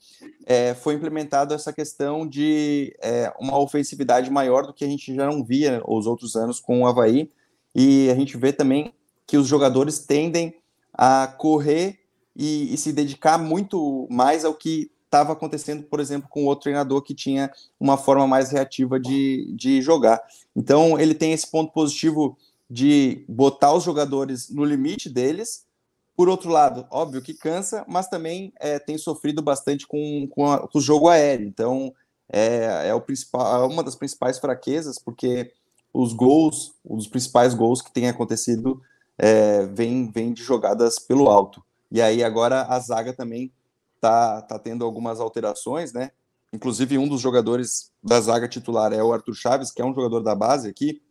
é, 0.46 0.74
foi 0.74 0.96
implementada 0.96 1.54
essa 1.54 1.72
questão 1.72 2.28
de 2.28 2.96
é, 3.02 3.32
uma 3.40 3.60
ofensividade 3.60 4.30
maior 4.30 4.66
do 4.66 4.74
que 4.74 4.84
a 4.84 4.88
gente 4.88 5.14
já 5.14 5.26
não 5.26 5.44
via 5.44 5.82
os 5.88 6.08
outros 6.08 6.36
anos 6.36 6.60
com 6.60 6.82
o 6.82 6.88
Havaí, 6.88 7.30
e 7.76 8.10
a 8.10 8.16
gente 8.16 8.36
vê 8.38 8.52
também 8.52 8.94
que 9.26 9.38
os 9.38 9.48
jogadores 9.48 10.00
tendem 10.00 10.56
a 10.94 11.28
correr 11.28 12.00
e, 12.36 12.74
e 12.74 12.78
se 12.78 12.92
dedicar 12.92 13.38
muito 13.38 14.08
mais 14.10 14.44
ao 14.44 14.54
que 14.54 14.92
estava 15.06 15.34
acontecendo, 15.34 15.84
por 15.84 16.00
exemplo, 16.00 16.30
com 16.30 16.46
outro 16.46 16.64
treinador 16.64 17.02
que 17.02 17.14
tinha 17.14 17.52
uma 17.78 17.98
forma 17.98 18.26
mais 18.26 18.50
reativa 18.50 18.98
de, 18.98 19.54
de 19.56 19.82
jogar. 19.82 20.22
Então, 20.56 20.98
ele 20.98 21.14
tem 21.14 21.34
esse 21.34 21.50
ponto 21.50 21.74
positivo 21.74 22.38
de 22.70 23.26
botar 23.28 23.74
os 23.74 23.84
jogadores 23.84 24.50
no 24.50 24.64
limite 24.64 25.10
deles. 25.10 25.66
Por 26.16 26.30
outro 26.30 26.50
lado, 26.50 26.86
óbvio 26.92 27.22
que 27.22 27.34
cansa, 27.34 27.86
mas 27.88 28.08
também 28.08 28.54
é, 28.60 28.78
tem 28.78 28.98
sofrido 28.98 29.42
bastante 29.42 29.88
com, 29.88 30.28
com, 30.30 30.52
a, 30.52 30.68
com, 30.68 30.78
o 30.78 30.82
jogo 30.82 31.08
aéreo. 31.08 31.48
Então, 31.48 31.94
é, 32.32 32.90
é, 32.90 32.94
o 32.94 33.02
principal, 33.02 33.64
é 33.64 33.66
uma 33.66 33.84
das 33.84 33.96
principais 33.96 34.38
fraquezas, 34.38 35.00
porque 35.00 35.52
os 35.94 36.14
gols, 36.14 36.74
um 36.86 36.96
dos 36.96 37.08
principais 37.08 37.54
gols 37.54 37.82
que 37.82 37.92
tem 37.92 38.08
acontecido, 38.08 38.82
é, 39.18 39.66
vem, 39.66 40.10
vem 40.12 40.34
de 40.34 40.44
jogadas 40.44 41.00
pelo 41.00 41.30
alto. 41.30 41.64
E 41.92 42.02
aí 42.02 42.24
agora 42.24 42.64
a 42.64 42.80
zaga 42.80 43.14
também 43.14 43.52
tá, 44.00 44.42
tá 44.42 44.58
tendo 44.58 44.86
algumas 44.86 45.20
alterações, 45.20 45.92
né? 45.92 46.12
Inclusive 46.54 46.98
um 46.98 47.08
dos 47.08 47.22
jogadores 47.22 47.92
da 48.04 48.20
zaga 48.20 48.48
titular 48.48 48.92
é 48.92 49.02
o 49.04 49.14
Arthur 49.14 49.36
Chaves, 49.36 49.72
que 49.72 49.82
é 49.82 49.86
um 49.86 49.94
jogador 49.94 50.22
da 50.22 50.36
base 50.36 50.70
aqui, 50.70 51.02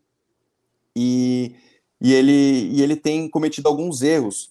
e, 0.94 1.54
e, 2.00 2.12
ele, 2.12 2.68
e 2.72 2.82
ele 2.82 2.96
tem 2.96 3.28
cometido 3.28 3.68
alguns 3.68 4.02
erros. 4.02 4.50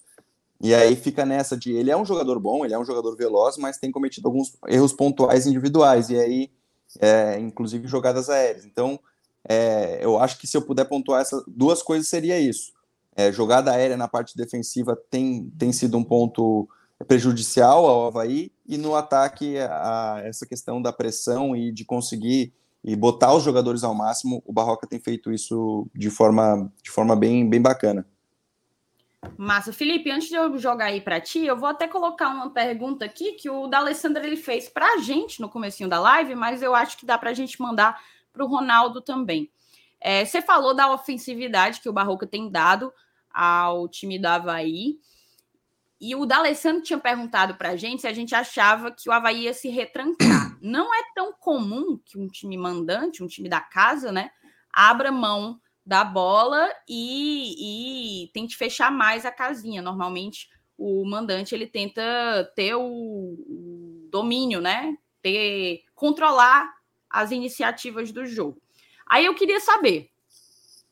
E 0.60 0.74
aí 0.74 0.94
fica 0.94 1.24
nessa 1.24 1.56
de 1.56 1.72
ele 1.72 1.90
é 1.90 1.96
um 1.96 2.04
jogador 2.04 2.38
bom, 2.38 2.64
ele 2.64 2.74
é 2.74 2.78
um 2.78 2.84
jogador 2.84 3.16
veloz, 3.16 3.56
mas 3.56 3.78
tem 3.78 3.90
cometido 3.90 4.28
alguns 4.28 4.52
erros 4.68 4.92
pontuais 4.92 5.46
individuais, 5.46 6.10
e 6.10 6.18
aí, 6.18 6.50
é, 7.00 7.38
inclusive 7.38 7.88
jogadas 7.88 8.28
aéreas. 8.28 8.66
Então, 8.66 9.00
é, 9.48 10.04
eu 10.04 10.18
acho 10.18 10.38
que 10.38 10.46
se 10.46 10.56
eu 10.56 10.62
puder 10.62 10.84
pontuar 10.84 11.22
essas 11.22 11.42
duas 11.46 11.82
coisas 11.82 12.08
seria 12.08 12.38
isso. 12.38 12.72
É, 13.16 13.32
jogada 13.32 13.72
aérea 13.72 13.96
na 13.96 14.06
parte 14.06 14.36
defensiva 14.36 14.96
tem, 15.10 15.50
tem 15.58 15.72
sido 15.72 15.96
um 15.96 16.04
ponto 16.04 16.68
prejudicial 17.08 17.86
ao 17.86 18.06
Havaí, 18.06 18.52
e 18.68 18.76
no 18.76 18.94
ataque 18.94 19.58
a, 19.58 20.16
a 20.16 20.20
essa 20.26 20.44
questão 20.44 20.82
da 20.82 20.92
pressão 20.92 21.56
e 21.56 21.72
de 21.72 21.86
conseguir 21.86 22.52
e 22.84 22.94
botar 22.96 23.34
os 23.34 23.42
jogadores 23.42 23.82
ao 23.82 23.94
máximo, 23.94 24.42
o 24.46 24.52
Barroca 24.52 24.86
tem 24.86 24.98
feito 24.98 25.32
isso 25.32 25.86
de 25.94 26.10
forma, 26.10 26.70
de 26.82 26.90
forma 26.90 27.14
bem, 27.14 27.48
bem 27.48 27.60
bacana. 27.60 28.06
Massa. 29.36 29.72
Felipe, 29.72 30.10
antes 30.10 30.28
de 30.28 30.34
eu 30.34 30.56
jogar 30.58 30.86
aí 30.86 31.00
para 31.00 31.20
ti, 31.20 31.44
eu 31.44 31.56
vou 31.56 31.68
até 31.68 31.86
colocar 31.86 32.28
uma 32.28 32.50
pergunta 32.50 33.04
aqui 33.04 33.32
que 33.32 33.50
o 33.50 33.66
D'Alessandro 33.66 34.22
ele 34.24 34.36
fez 34.36 34.68
para 34.68 34.94
a 34.94 34.98
gente 34.98 35.40
no 35.40 35.48
comecinho 35.48 35.88
da 35.88 36.00
live, 36.00 36.34
mas 36.34 36.62
eu 36.62 36.74
acho 36.74 36.96
que 36.96 37.06
dá 37.06 37.18
para 37.18 37.30
a 37.30 37.34
gente 37.34 37.60
mandar 37.60 38.00
para 38.32 38.44
o 38.44 38.48
Ronaldo 38.48 39.00
também. 39.00 39.50
É, 40.00 40.24
você 40.24 40.40
falou 40.40 40.74
da 40.74 40.90
ofensividade 40.92 41.80
que 41.80 41.88
o 41.88 41.92
Barroca 41.92 42.26
tem 42.26 42.50
dado 42.50 42.92
ao 43.30 43.88
time 43.88 44.18
do 44.18 44.26
Havaí. 44.26 44.98
E 46.00 46.14
o 46.14 46.24
D'Alessandro 46.24 46.82
tinha 46.82 46.98
perguntado 46.98 47.54
para 47.56 47.70
a 47.70 47.76
gente 47.76 48.00
se 48.00 48.08
a 48.08 48.12
gente 48.12 48.34
achava 48.34 48.90
que 48.90 49.08
o 49.08 49.12
Havaí 49.12 49.42
ia 49.42 49.52
se 49.52 49.68
retrancar. 49.68 50.56
Não 50.62 50.94
é 50.94 51.02
tão 51.14 51.32
comum 51.32 51.98
que 52.04 52.18
um 52.18 52.26
time 52.26 52.56
mandante, 52.56 53.22
um 53.22 53.26
time 53.26 53.48
da 53.48 53.60
casa, 53.60 54.10
né, 54.10 54.30
abra 54.72 55.12
mão 55.12 55.60
da 55.84 56.04
bola 56.04 56.68
e, 56.88 58.24
e 58.24 58.28
tente 58.32 58.56
fechar 58.56 58.90
mais 58.90 59.24
a 59.24 59.32
casinha. 59.32 59.82
Normalmente, 59.82 60.48
o 60.76 61.04
mandante 61.04 61.54
ele 61.54 61.66
tenta 61.66 62.50
ter 62.54 62.74
o, 62.74 63.36
domínio, 64.10 64.60
né, 64.60 64.96
ter 65.22 65.84
controlar 65.94 66.70
as 67.08 67.30
iniciativas 67.30 68.12
do 68.12 68.26
jogo. 68.26 68.60
Aí 69.06 69.24
eu 69.24 69.34
queria 69.34 69.60
saber, 69.60 70.10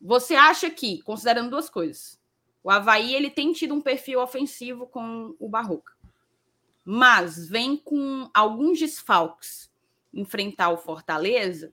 você 0.01 0.35
acha 0.35 0.70
que, 0.70 1.03
considerando 1.03 1.51
duas 1.51 1.68
coisas, 1.68 2.18
o 2.62 2.70
Havaí 2.70 3.14
ele 3.14 3.31
tem 3.31 3.53
tido 3.53 3.74
um 3.74 3.81
perfil 3.81 4.20
ofensivo 4.20 4.87
com 4.87 5.35
o 5.38 5.48
Barroca, 5.48 5.92
mas 6.85 7.48
vem 7.48 7.77
com 7.77 8.29
alguns 8.33 8.79
desfalques 8.79 9.70
enfrentar 10.12 10.70
o 10.70 10.79
Fortaleza. 10.79 11.72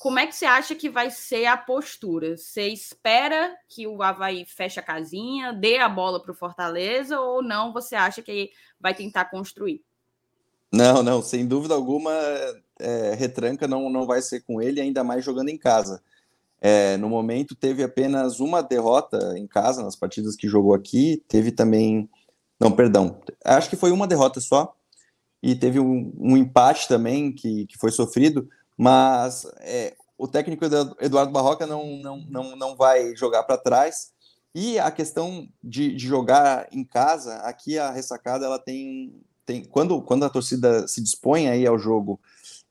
Como 0.00 0.18
é 0.18 0.26
que 0.26 0.34
você 0.34 0.46
acha 0.46 0.74
que 0.74 0.88
vai 0.88 1.10
ser 1.10 1.44
a 1.44 1.58
postura? 1.58 2.34
Você 2.34 2.68
espera 2.68 3.54
que 3.68 3.86
o 3.86 4.02
Havaí 4.02 4.46
feche 4.46 4.80
a 4.80 4.82
casinha, 4.82 5.52
dê 5.52 5.76
a 5.76 5.90
bola 5.90 6.22
para 6.22 6.32
o 6.32 6.34
Fortaleza 6.34 7.20
ou 7.20 7.42
não? 7.42 7.70
Você 7.74 7.94
acha 7.94 8.22
que 8.22 8.50
vai 8.80 8.94
tentar 8.94 9.26
construir? 9.26 9.84
Não, 10.72 11.02
não, 11.02 11.20
sem 11.20 11.46
dúvida 11.46 11.74
alguma, 11.74 12.14
é, 12.78 13.14
retranca 13.14 13.68
não, 13.68 13.90
não 13.90 14.06
vai 14.06 14.22
ser 14.22 14.40
com 14.40 14.62
ele, 14.62 14.80
ainda 14.80 15.04
mais 15.04 15.22
jogando 15.22 15.50
em 15.50 15.58
casa. 15.58 16.02
É, 16.62 16.96
no 16.96 17.10
momento, 17.10 17.54
teve 17.54 17.82
apenas 17.82 18.40
uma 18.40 18.62
derrota 18.62 19.34
em 19.36 19.46
casa 19.46 19.82
nas 19.82 19.96
partidas 19.96 20.34
que 20.34 20.48
jogou 20.48 20.72
aqui. 20.72 21.22
Teve 21.28 21.52
também. 21.52 22.08
Não, 22.58 22.72
perdão. 22.72 23.20
Acho 23.44 23.68
que 23.68 23.76
foi 23.76 23.92
uma 23.92 24.06
derrota 24.06 24.40
só. 24.40 24.74
E 25.42 25.54
teve 25.54 25.78
um, 25.78 26.10
um 26.18 26.38
empate 26.38 26.88
também 26.88 27.30
que, 27.30 27.66
que 27.66 27.76
foi 27.76 27.90
sofrido. 27.90 28.48
Mas 28.80 29.46
é, 29.58 29.94
o 30.16 30.26
técnico 30.26 30.64
Eduardo 30.98 31.30
Barroca 31.30 31.66
não, 31.66 31.98
não, 31.98 32.16
não, 32.26 32.56
não 32.56 32.74
vai 32.74 33.14
jogar 33.14 33.42
para 33.42 33.58
trás. 33.58 34.10
E 34.54 34.78
a 34.78 34.90
questão 34.90 35.46
de, 35.62 35.94
de, 35.94 36.06
jogar 36.06 36.66
em 36.72 36.82
casa, 36.82 37.36
aqui 37.40 37.78
a 37.78 37.90
ressacada 37.90 38.46
ela 38.46 38.58
tem. 38.58 39.20
tem 39.44 39.62
quando, 39.66 40.00
quando 40.00 40.24
a 40.24 40.30
torcida 40.30 40.88
se 40.88 41.02
dispõe 41.02 41.46
aí 41.46 41.66
ao 41.66 41.78
jogo 41.78 42.18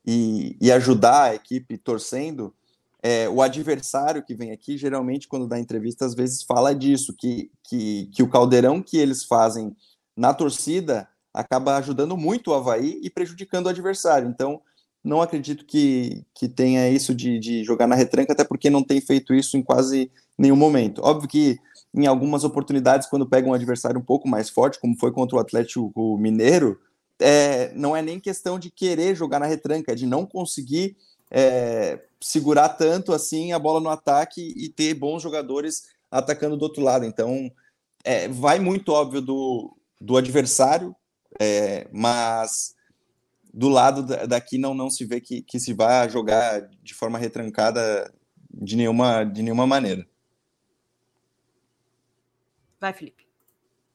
e, 0.04 0.58
e 0.60 0.72
ajudar 0.72 1.26
a 1.26 1.36
equipe 1.36 1.78
torcendo, 1.78 2.56
é, 3.04 3.30
o 3.30 3.40
adversário 3.40 4.24
que 4.24 4.34
vem 4.34 4.52
aqui, 4.52 4.80
geralmente, 4.80 5.28
quando 5.28 5.48
dá 5.48 5.60
entrevista, 5.60 6.06
às 6.06 6.16
vezes 6.16 6.42
fala 6.42 6.74
disso, 6.74 7.14
que, 7.16 7.52
que, 7.64 8.08
que 8.08 8.24
o 8.24 8.30
caldeirão 8.30 8.82
que 8.82 8.98
eles 8.98 9.24
fazem 9.26 9.78
na 10.18 10.34
torcida 10.34 11.08
acaba 11.32 11.78
ajudando 11.78 12.18
muito 12.18 12.50
o 12.50 12.56
Havaí 12.56 13.00
e 13.04 13.12
prejudicando 13.12 13.68
o 13.68 13.70
adversário. 13.70 14.28
Então, 14.28 14.60
não 15.04 15.22
acredito 15.22 15.66
que, 15.66 16.26
que 16.34 16.48
tenha 16.48 16.90
isso 16.90 17.14
de, 17.16 17.40
de 17.40 17.64
jogar 17.64 17.88
na 17.88 17.96
retranca, 17.96 18.34
até 18.34 18.44
porque 18.44 18.70
não 18.70 18.84
tem 18.84 19.00
feito 19.00 19.34
isso 19.34 19.58
em 19.58 19.62
quase 19.62 20.12
nenhum 20.38 20.56
momento. 20.56 21.02
Óbvio 21.04 21.30
que 21.30 21.60
em 21.94 22.06
algumas 22.06 22.44
oportunidades, 22.44 23.08
quando 23.08 23.28
pega 23.28 23.48
um 23.48 23.54
adversário 23.54 24.00
um 24.00 24.04
pouco 24.04 24.28
mais 24.28 24.50
forte, 24.50 24.80
como 24.80 24.98
foi 24.98 25.12
contra 25.12 25.38
o 25.38 25.40
Atlético 25.40 26.18
Mineiro, 26.18 26.80
é, 27.20 27.74
não 27.74 27.96
é 27.96 28.02
nem 28.02 28.20
questão 28.20 28.60
de 28.60 28.70
querer 28.70 29.16
jogar 29.16 29.40
na 29.40 29.46
retranca, 29.46 29.92
é 29.92 29.96
de 29.96 30.06
não 30.06 30.26
conseguir 30.26 30.96
é, 31.32 32.00
segurar 32.22 32.70
tanto 32.70 33.14
assim 33.14 33.52
a 33.52 33.60
bola 33.60 33.80
no 33.80 33.90
ataque 33.90 34.54
e 34.56 34.70
ter 34.70 34.94
bons 34.94 35.22
jogadores 35.22 35.88
atacando 36.12 36.58
do 36.58 36.64
outro 36.64 36.84
lado. 36.84 37.06
Então, 37.06 37.52
é, 38.04 38.28
vai 38.28 38.60
muito 38.60 38.92
óbvio 38.92 39.22
do, 39.22 39.76
do 40.00 40.16
adversário, 40.18 40.96
é, 41.40 41.88
mas 41.92 42.76
do 43.54 43.70
lado 43.70 44.04
daqui 44.28 44.58
não, 44.58 44.74
não 44.74 44.90
se 44.90 45.06
vê 45.06 45.20
que, 45.20 45.42
que 45.42 45.60
se 45.60 45.74
vai 45.74 46.10
jogar 46.10 46.62
de 46.82 46.94
forma 46.94 47.18
retrancada 47.18 48.14
de 48.52 48.76
nenhuma, 48.76 49.24
de 49.24 49.42
nenhuma 49.42 49.66
maneira. 49.66 50.06
Vai, 52.80 52.94
Felipe. 52.94 53.28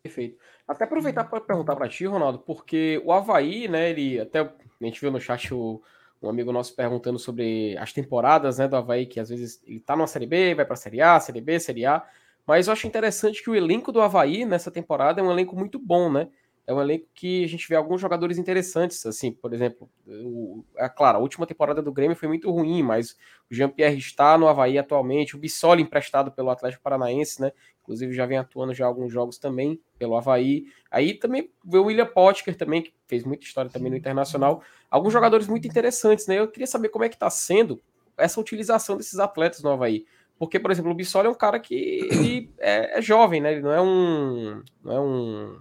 Perfeito. 0.02 0.38
Até 0.66 0.84
aproveitar 0.84 1.24
para 1.24 1.40
perguntar 1.40 1.76
para 1.76 1.88
ti, 1.88 2.04
Ronaldo, 2.06 2.38
porque 2.38 3.00
o 3.04 3.12
Havaí, 3.12 3.68
né, 3.68 3.90
ele 3.90 4.20
até 4.20 4.40
a 4.40 4.52
gente 4.80 5.00
viu 5.00 5.10
no 5.10 5.20
chat 5.20 5.52
o 5.52 5.82
um 6.22 6.28
amigo 6.28 6.52
nosso 6.52 6.74
perguntando 6.74 7.18
sobre 7.18 7.76
as 7.78 7.92
temporadas 7.92 8.58
né, 8.58 8.66
do 8.66 8.76
Havaí, 8.76 9.06
que 9.06 9.20
às 9.20 9.28
vezes 9.28 9.62
ele 9.66 9.80
tá 9.80 9.94
numa 9.94 10.06
Série 10.06 10.26
B, 10.26 10.54
vai 10.54 10.64
para 10.64 10.76
Série 10.76 11.00
A, 11.02 11.20
Série 11.20 11.40
B, 11.40 11.60
Série 11.60 11.84
A. 11.84 12.02
Mas 12.46 12.66
eu 12.66 12.72
acho 12.72 12.86
interessante 12.86 13.42
que 13.42 13.50
o 13.50 13.54
elenco 13.54 13.92
do 13.92 14.00
Havaí 14.00 14.44
nessa 14.44 14.70
temporada 14.70 15.20
é 15.20 15.24
um 15.24 15.30
elenco 15.30 15.56
muito 15.56 15.78
bom, 15.78 16.10
né? 16.10 16.28
É 16.66 16.72
um 16.72 16.80
elenco 16.80 17.06
que 17.14 17.44
a 17.44 17.48
gente 17.48 17.68
vê 17.68 17.76
alguns 17.76 18.00
jogadores 18.00 18.38
interessantes, 18.38 19.04
assim, 19.04 19.30
por 19.30 19.52
exemplo, 19.52 19.88
o, 20.06 20.64
é 20.76 20.88
claro, 20.88 21.18
a 21.18 21.20
última 21.20 21.46
temporada 21.46 21.82
do 21.82 21.92
Grêmio 21.92 22.16
foi 22.16 22.26
muito 22.26 22.50
ruim, 22.50 22.82
mas 22.82 23.16
o 23.50 23.54
Jean-Pierre 23.54 23.98
está 23.98 24.38
no 24.38 24.48
Havaí 24.48 24.78
atualmente, 24.78 25.36
o 25.36 25.38
Bissoli 25.38 25.82
emprestado 25.82 26.32
pelo 26.32 26.48
Atlético 26.48 26.82
Paranaense, 26.82 27.42
né? 27.42 27.52
Inclusive 27.82 28.14
já 28.14 28.24
vem 28.24 28.38
atuando 28.38 28.72
já 28.72 28.86
alguns 28.86 29.12
jogos 29.12 29.36
também 29.36 29.78
pelo 29.98 30.16
Havaí. 30.16 30.64
Aí 30.90 31.12
também 31.12 31.50
vê 31.62 31.76
o 31.76 31.84
William 31.84 32.06
Potker 32.06 32.56
também, 32.56 32.80
que 32.80 32.94
fez 33.06 33.24
muita 33.24 33.44
história 33.44 33.70
também 33.70 33.90
no 33.90 33.96
Internacional. 33.96 34.62
Alguns 34.90 35.12
jogadores 35.12 35.46
muito 35.46 35.68
interessantes, 35.68 36.26
né? 36.26 36.38
Eu 36.38 36.48
queria 36.48 36.66
saber 36.66 36.88
como 36.88 37.04
é 37.04 37.10
que 37.10 37.16
está 37.16 37.28
sendo 37.28 37.82
essa 38.16 38.40
utilização 38.40 38.96
desses 38.96 39.18
atletas 39.18 39.62
no 39.62 39.70
Havaí. 39.70 40.06
Porque, 40.38 40.58
por 40.58 40.70
exemplo, 40.70 40.90
o 40.90 40.94
Bissoli 40.94 41.28
é 41.28 41.30
um 41.30 41.34
cara 41.34 41.60
que 41.60 41.74
ele 41.74 42.50
é, 42.58 42.98
é 42.98 43.02
jovem, 43.02 43.40
né? 43.40 43.52
Ele 43.52 43.62
não 43.62 43.72
é 43.72 43.80
um. 43.80 44.62
Não 44.82 44.92
é 44.92 45.00
um. 45.00 45.60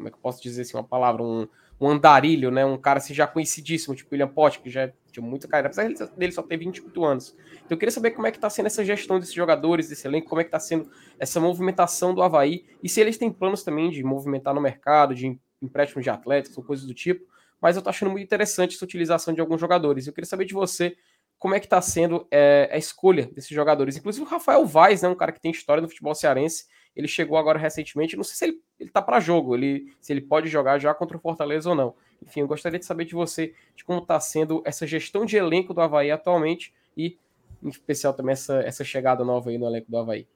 Como 0.00 0.08
é 0.08 0.10
que 0.10 0.16
eu 0.16 0.22
posso 0.22 0.42
dizer 0.42 0.62
assim? 0.62 0.76
Uma 0.76 0.82
palavra, 0.84 1.22
um, 1.22 1.46
um 1.78 1.88
andarilho, 1.88 2.50
né? 2.50 2.64
Um 2.64 2.78
cara 2.78 2.98
assim, 2.98 3.12
já 3.12 3.26
conhecidíssimo, 3.26 3.94
tipo 3.94 4.10
William 4.12 4.28
Potker, 4.28 4.62
que 4.62 4.70
já 4.70 4.90
tinha 5.12 5.24
muita 5.24 5.46
carreira, 5.46 5.68
apesar 5.68 6.08
dele 6.16 6.32
só 6.32 6.42
ter 6.42 6.56
28 6.56 7.04
anos. 7.04 7.36
Então 7.52 7.68
eu 7.70 7.76
queria 7.76 7.92
saber 7.92 8.12
como 8.12 8.26
é 8.26 8.30
que 8.30 8.38
está 8.38 8.48
sendo 8.48 8.66
essa 8.66 8.84
gestão 8.84 9.18
desses 9.18 9.34
jogadores, 9.34 9.88
desse 9.88 10.06
elenco, 10.06 10.28
como 10.28 10.40
é 10.40 10.44
que 10.44 10.48
está 10.48 10.58
sendo 10.58 10.90
essa 11.18 11.38
movimentação 11.38 12.14
do 12.14 12.22
Havaí, 12.22 12.64
e 12.82 12.88
se 12.88 13.00
eles 13.00 13.18
têm 13.18 13.30
planos 13.30 13.62
também 13.62 13.90
de 13.90 14.02
movimentar 14.02 14.54
no 14.54 14.60
mercado, 14.60 15.14
de 15.14 15.38
empréstimo 15.60 16.02
de 16.02 16.08
atletas 16.08 16.56
ou 16.56 16.64
coisas 16.64 16.86
do 16.86 16.94
tipo, 16.94 17.26
mas 17.60 17.76
eu 17.76 17.82
tô 17.82 17.90
achando 17.90 18.10
muito 18.10 18.24
interessante 18.24 18.74
essa 18.74 18.84
utilização 18.84 19.34
de 19.34 19.40
alguns 19.40 19.60
jogadores. 19.60 20.06
Eu 20.06 20.12
queria 20.12 20.28
saber 20.28 20.46
de 20.46 20.54
você 20.54 20.96
como 21.38 21.54
é 21.54 21.60
que 21.60 21.66
está 21.66 21.80
sendo 21.80 22.26
é, 22.30 22.68
a 22.72 22.78
escolha 22.78 23.26
desses 23.26 23.50
jogadores. 23.50 23.96
Inclusive 23.96 24.24
o 24.24 24.28
Rafael 24.28 24.64
Vaz, 24.66 25.02
né, 25.02 25.08
um 25.08 25.14
cara 25.14 25.32
que 25.32 25.40
tem 25.40 25.50
história 25.50 25.82
no 25.82 25.88
futebol 25.88 26.14
cearense, 26.14 26.66
ele 26.94 27.08
chegou 27.08 27.38
agora 27.38 27.58
recentemente, 27.58 28.16
não 28.16 28.24
sei 28.24 28.34
se 28.36 28.44
ele, 28.44 28.60
ele 28.78 28.90
tá 28.90 29.00
para 29.00 29.20
jogo, 29.20 29.54
ele, 29.54 29.92
se 30.00 30.12
ele 30.12 30.20
pode 30.20 30.48
jogar 30.48 30.78
já 30.78 30.92
contra 30.92 31.16
o 31.16 31.20
Fortaleza 31.20 31.70
ou 31.70 31.74
não. 31.74 31.94
Enfim, 32.22 32.40
eu 32.40 32.48
gostaria 32.48 32.78
de 32.78 32.84
saber 32.84 33.04
de 33.04 33.14
você, 33.14 33.54
de 33.74 33.84
como 33.84 34.00
está 34.00 34.18
sendo 34.20 34.62
essa 34.64 34.86
gestão 34.86 35.24
de 35.24 35.36
elenco 35.36 35.72
do 35.72 35.80
Havaí 35.80 36.10
atualmente 36.10 36.74
e, 36.96 37.16
em 37.62 37.68
especial, 37.68 38.12
também 38.12 38.32
essa, 38.32 38.60
essa 38.60 38.84
chegada 38.84 39.24
nova 39.24 39.50
aí 39.50 39.58
no 39.58 39.66
elenco 39.66 39.90
do 39.90 39.96
Havaí. 39.96 40.26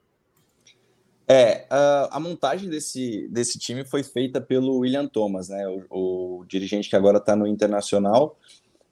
É, 1.27 1.65
a, 1.69 2.19
montagem 2.19 2.69
desse, 2.69 3.27
desse 3.29 3.57
time 3.57 3.83
foi 3.83 4.03
feita 4.03 4.39
pelo 4.39 4.77
William 4.77 5.07
Thomas, 5.07 5.49
né, 5.49 5.67
o, 5.67 6.39
o 6.39 6.45
dirigente 6.45 6.87
que 6.87 6.95
agora 6.95 7.17
está 7.17 7.35
no 7.35 7.47
Internacional. 7.47 8.37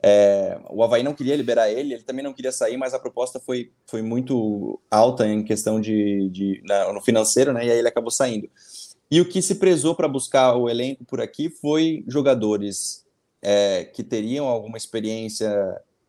É, 0.06 0.60
o 0.70 0.84
Havaí 0.84 1.02
não 1.02 1.14
queria 1.14 1.36
liberar 1.36 1.72
ele, 1.72 1.94
ele 1.94 2.04
também 2.04 2.24
não 2.24 2.34
queria 2.34 2.52
sair, 2.52 2.76
mas 2.76 2.94
a 2.94 3.00
proposta 3.00 3.40
foi, 3.40 3.72
foi 3.88 4.02
muito 4.02 4.78
alta 4.92 5.26
em 5.26 5.44
questão 5.44 5.80
de, 5.80 6.30
de 6.30 6.62
na, 6.66 6.92
no 6.92 7.02
financeiro, 7.02 7.54
né, 7.54 7.66
e 7.66 7.72
aí 7.72 7.78
ele 7.78 7.88
acabou 7.88 8.12
saindo. 8.12 8.50
E 9.10 9.22
o 9.22 9.26
que 9.26 9.42
se 9.42 9.56
prezou 9.56 9.96
para 9.96 10.08
buscar 10.08 10.56
o 10.56 10.70
elenco 10.70 11.06
por 11.06 11.22
aqui 11.22 11.50
foi 11.50 12.04
jogadores 12.06 13.06
é, 13.42 13.86
que 13.86 14.04
teriam 14.04 14.48
alguma 14.48 14.76
experiência 14.76 15.50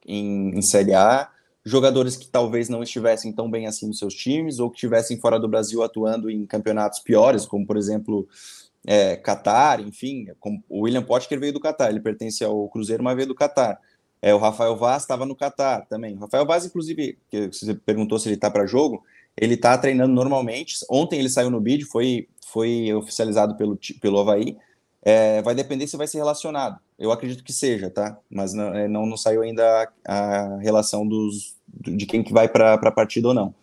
em, 0.05 0.59
em 0.59 0.63
Série 0.63 0.95
A, 0.95 1.31
jogadores 1.65 2.17
que 2.17 2.27
talvez 2.27 2.69
não 2.69 2.83
estivessem 2.83 3.33
tão 3.33 3.51
bem 3.51 3.67
assim 3.67 3.87
nos 3.87 3.99
seus 3.99 4.15
times 4.15 4.59
ou 4.59 4.71
que 4.71 4.77
estivessem 4.77 5.19
fora 5.21 5.39
do 5.39 5.49
Brasil 5.49 5.83
atuando 5.83 6.31
em 6.31 6.45
campeonatos 6.45 6.99
piores, 6.99 7.47
como 7.47 7.67
por 7.67 7.77
exemplo 7.77 8.29
é, 8.87 9.17
Qatar, 9.17 9.81
enfim, 9.81 10.27
o 10.69 10.83
William 10.83 11.03
Potker 11.03 11.41
veio 11.41 11.53
do 11.53 11.61
Qatar, 11.61 11.89
ele 11.89 12.01
pertence 12.01 12.45
ao 12.45 12.69
Cruzeiro, 12.69 13.03
mas 13.03 13.17
veio 13.17 13.29
do 13.29 13.35
Qatar. 13.35 13.81
É, 14.21 14.35
o 14.35 14.39
Rafael 14.39 14.77
Vaz 14.77 15.03
estava 15.03 15.27
no 15.27 15.37
Qatar 15.37 15.87
também. 15.87 16.17
O 16.17 16.21
Rafael 16.21 16.47
Vaz, 16.47 16.65
inclusive, 16.65 17.19
que 17.29 17.49
você 17.49 17.75
perguntou 17.75 18.19
se 18.19 18.29
ele 18.29 18.37
está 18.37 18.51
para 18.51 18.67
jogo, 18.67 19.03
ele 19.37 19.55
está 19.55 19.77
treinando 19.77 20.15
normalmente. 20.15 20.77
Ontem 20.91 21.19
ele 21.19 21.29
saiu 21.29 21.51
no 21.51 21.61
bid, 21.61 21.85
foi, 21.85 22.29
foi 22.47 22.93
oficializado 22.95 23.57
pelo, 23.57 23.79
pelo 24.01 24.19
Havaí. 24.19 24.57
É, 25.03 25.43
vai 25.43 25.55
depender 25.55 25.87
se 25.87 25.99
vai 25.99 26.07
ser 26.07 26.19
relacionado. 26.19 26.79
Eu 26.99 27.13
acredito 27.13 27.45
que 27.45 27.53
seja, 27.53 27.91
tá? 27.91 28.19
Mas 28.31 28.55
não, 28.55 28.75
é, 28.75 28.89
não, 28.89 29.05
não 29.05 29.17
saiu 29.17 29.43
ainda 29.43 29.93
a, 30.07 30.15
a 30.15 30.59
relação 30.59 31.07
dos, 31.07 31.57
de 31.69 32.07
quem 32.07 32.23
que 32.23 32.33
vai 32.33 32.49
para 32.49 32.75
a 32.75 32.91
partida 32.91 33.29
ou 33.29 33.35
não. 33.35 33.55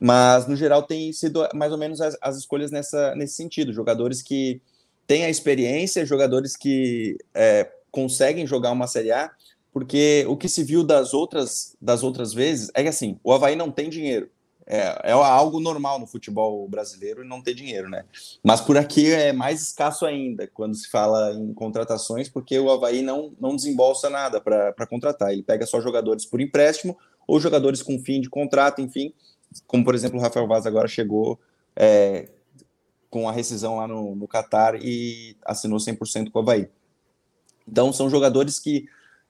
Mas, 0.00 0.46
no 0.46 0.56
geral, 0.56 0.82
tem 0.82 1.12
sido 1.12 1.46
mais 1.54 1.72
ou 1.72 1.78
menos 1.78 2.00
as, 2.00 2.16
as 2.20 2.36
escolhas 2.36 2.70
nessa, 2.70 3.14
nesse 3.14 3.34
sentido. 3.34 3.72
Jogadores 3.72 4.22
que 4.22 4.60
têm 5.06 5.24
a 5.24 5.30
experiência, 5.30 6.06
jogadores 6.06 6.56
que 6.56 7.16
é, 7.34 7.70
conseguem 7.90 8.46
jogar 8.46 8.70
uma 8.72 8.86
Série 8.86 9.10
A, 9.10 9.30
porque 9.72 10.24
o 10.28 10.36
que 10.36 10.48
se 10.48 10.62
viu 10.62 10.84
das 10.84 11.14
outras, 11.14 11.76
das 11.80 12.02
outras 12.02 12.32
vezes 12.32 12.70
é 12.74 12.82
que, 12.82 12.88
assim, 12.88 13.18
o 13.24 13.32
Havaí 13.32 13.56
não 13.56 13.70
tem 13.70 13.88
dinheiro 13.88 14.30
é, 14.68 15.10
é 15.10 15.12
algo 15.12 15.58
normal 15.58 15.98
no 15.98 16.06
futebol 16.06 16.68
brasileiro 16.68 17.24
não 17.24 17.40
ter 17.40 17.54
dinheiro, 17.54 17.88
né? 17.88 18.04
Mas 18.44 18.60
por 18.60 18.76
aqui 18.76 19.10
é 19.10 19.32
mais 19.32 19.62
escasso 19.62 20.04
ainda 20.04 20.46
quando 20.46 20.74
se 20.74 20.90
fala 20.90 21.32
em 21.32 21.54
contratações, 21.54 22.28
porque 22.28 22.58
o 22.58 22.70
Havaí 22.70 23.00
não, 23.00 23.32
não 23.40 23.56
desembolsa 23.56 24.10
nada 24.10 24.40
para 24.42 24.86
contratar. 24.86 25.32
Ele 25.32 25.42
pega 25.42 25.64
só 25.64 25.80
jogadores 25.80 26.26
por 26.26 26.38
empréstimo 26.38 26.98
ou 27.26 27.40
jogadores 27.40 27.82
com 27.82 27.98
fim 27.98 28.20
de 28.20 28.28
contrato, 28.28 28.82
enfim, 28.82 29.14
como 29.66 29.84
por 29.84 29.94
exemplo 29.94 30.18
o 30.18 30.22
Rafael 30.22 30.46
Vaz 30.46 30.66
agora 30.66 30.88
chegou 30.88 31.38
é, 31.74 32.28
com 33.10 33.28
a 33.28 33.32
rescisão 33.32 33.76
lá 33.76 33.86
no, 33.86 34.14
no 34.14 34.28
Qatar 34.28 34.74
e 34.76 35.36
assinou 35.44 35.78
100% 35.78 36.30
com 36.30 36.38
o 36.38 36.42
Havaí. 36.42 36.68
Então 37.66 37.92
são 37.92 38.08
jogadores 38.08 38.58
que 38.58 38.86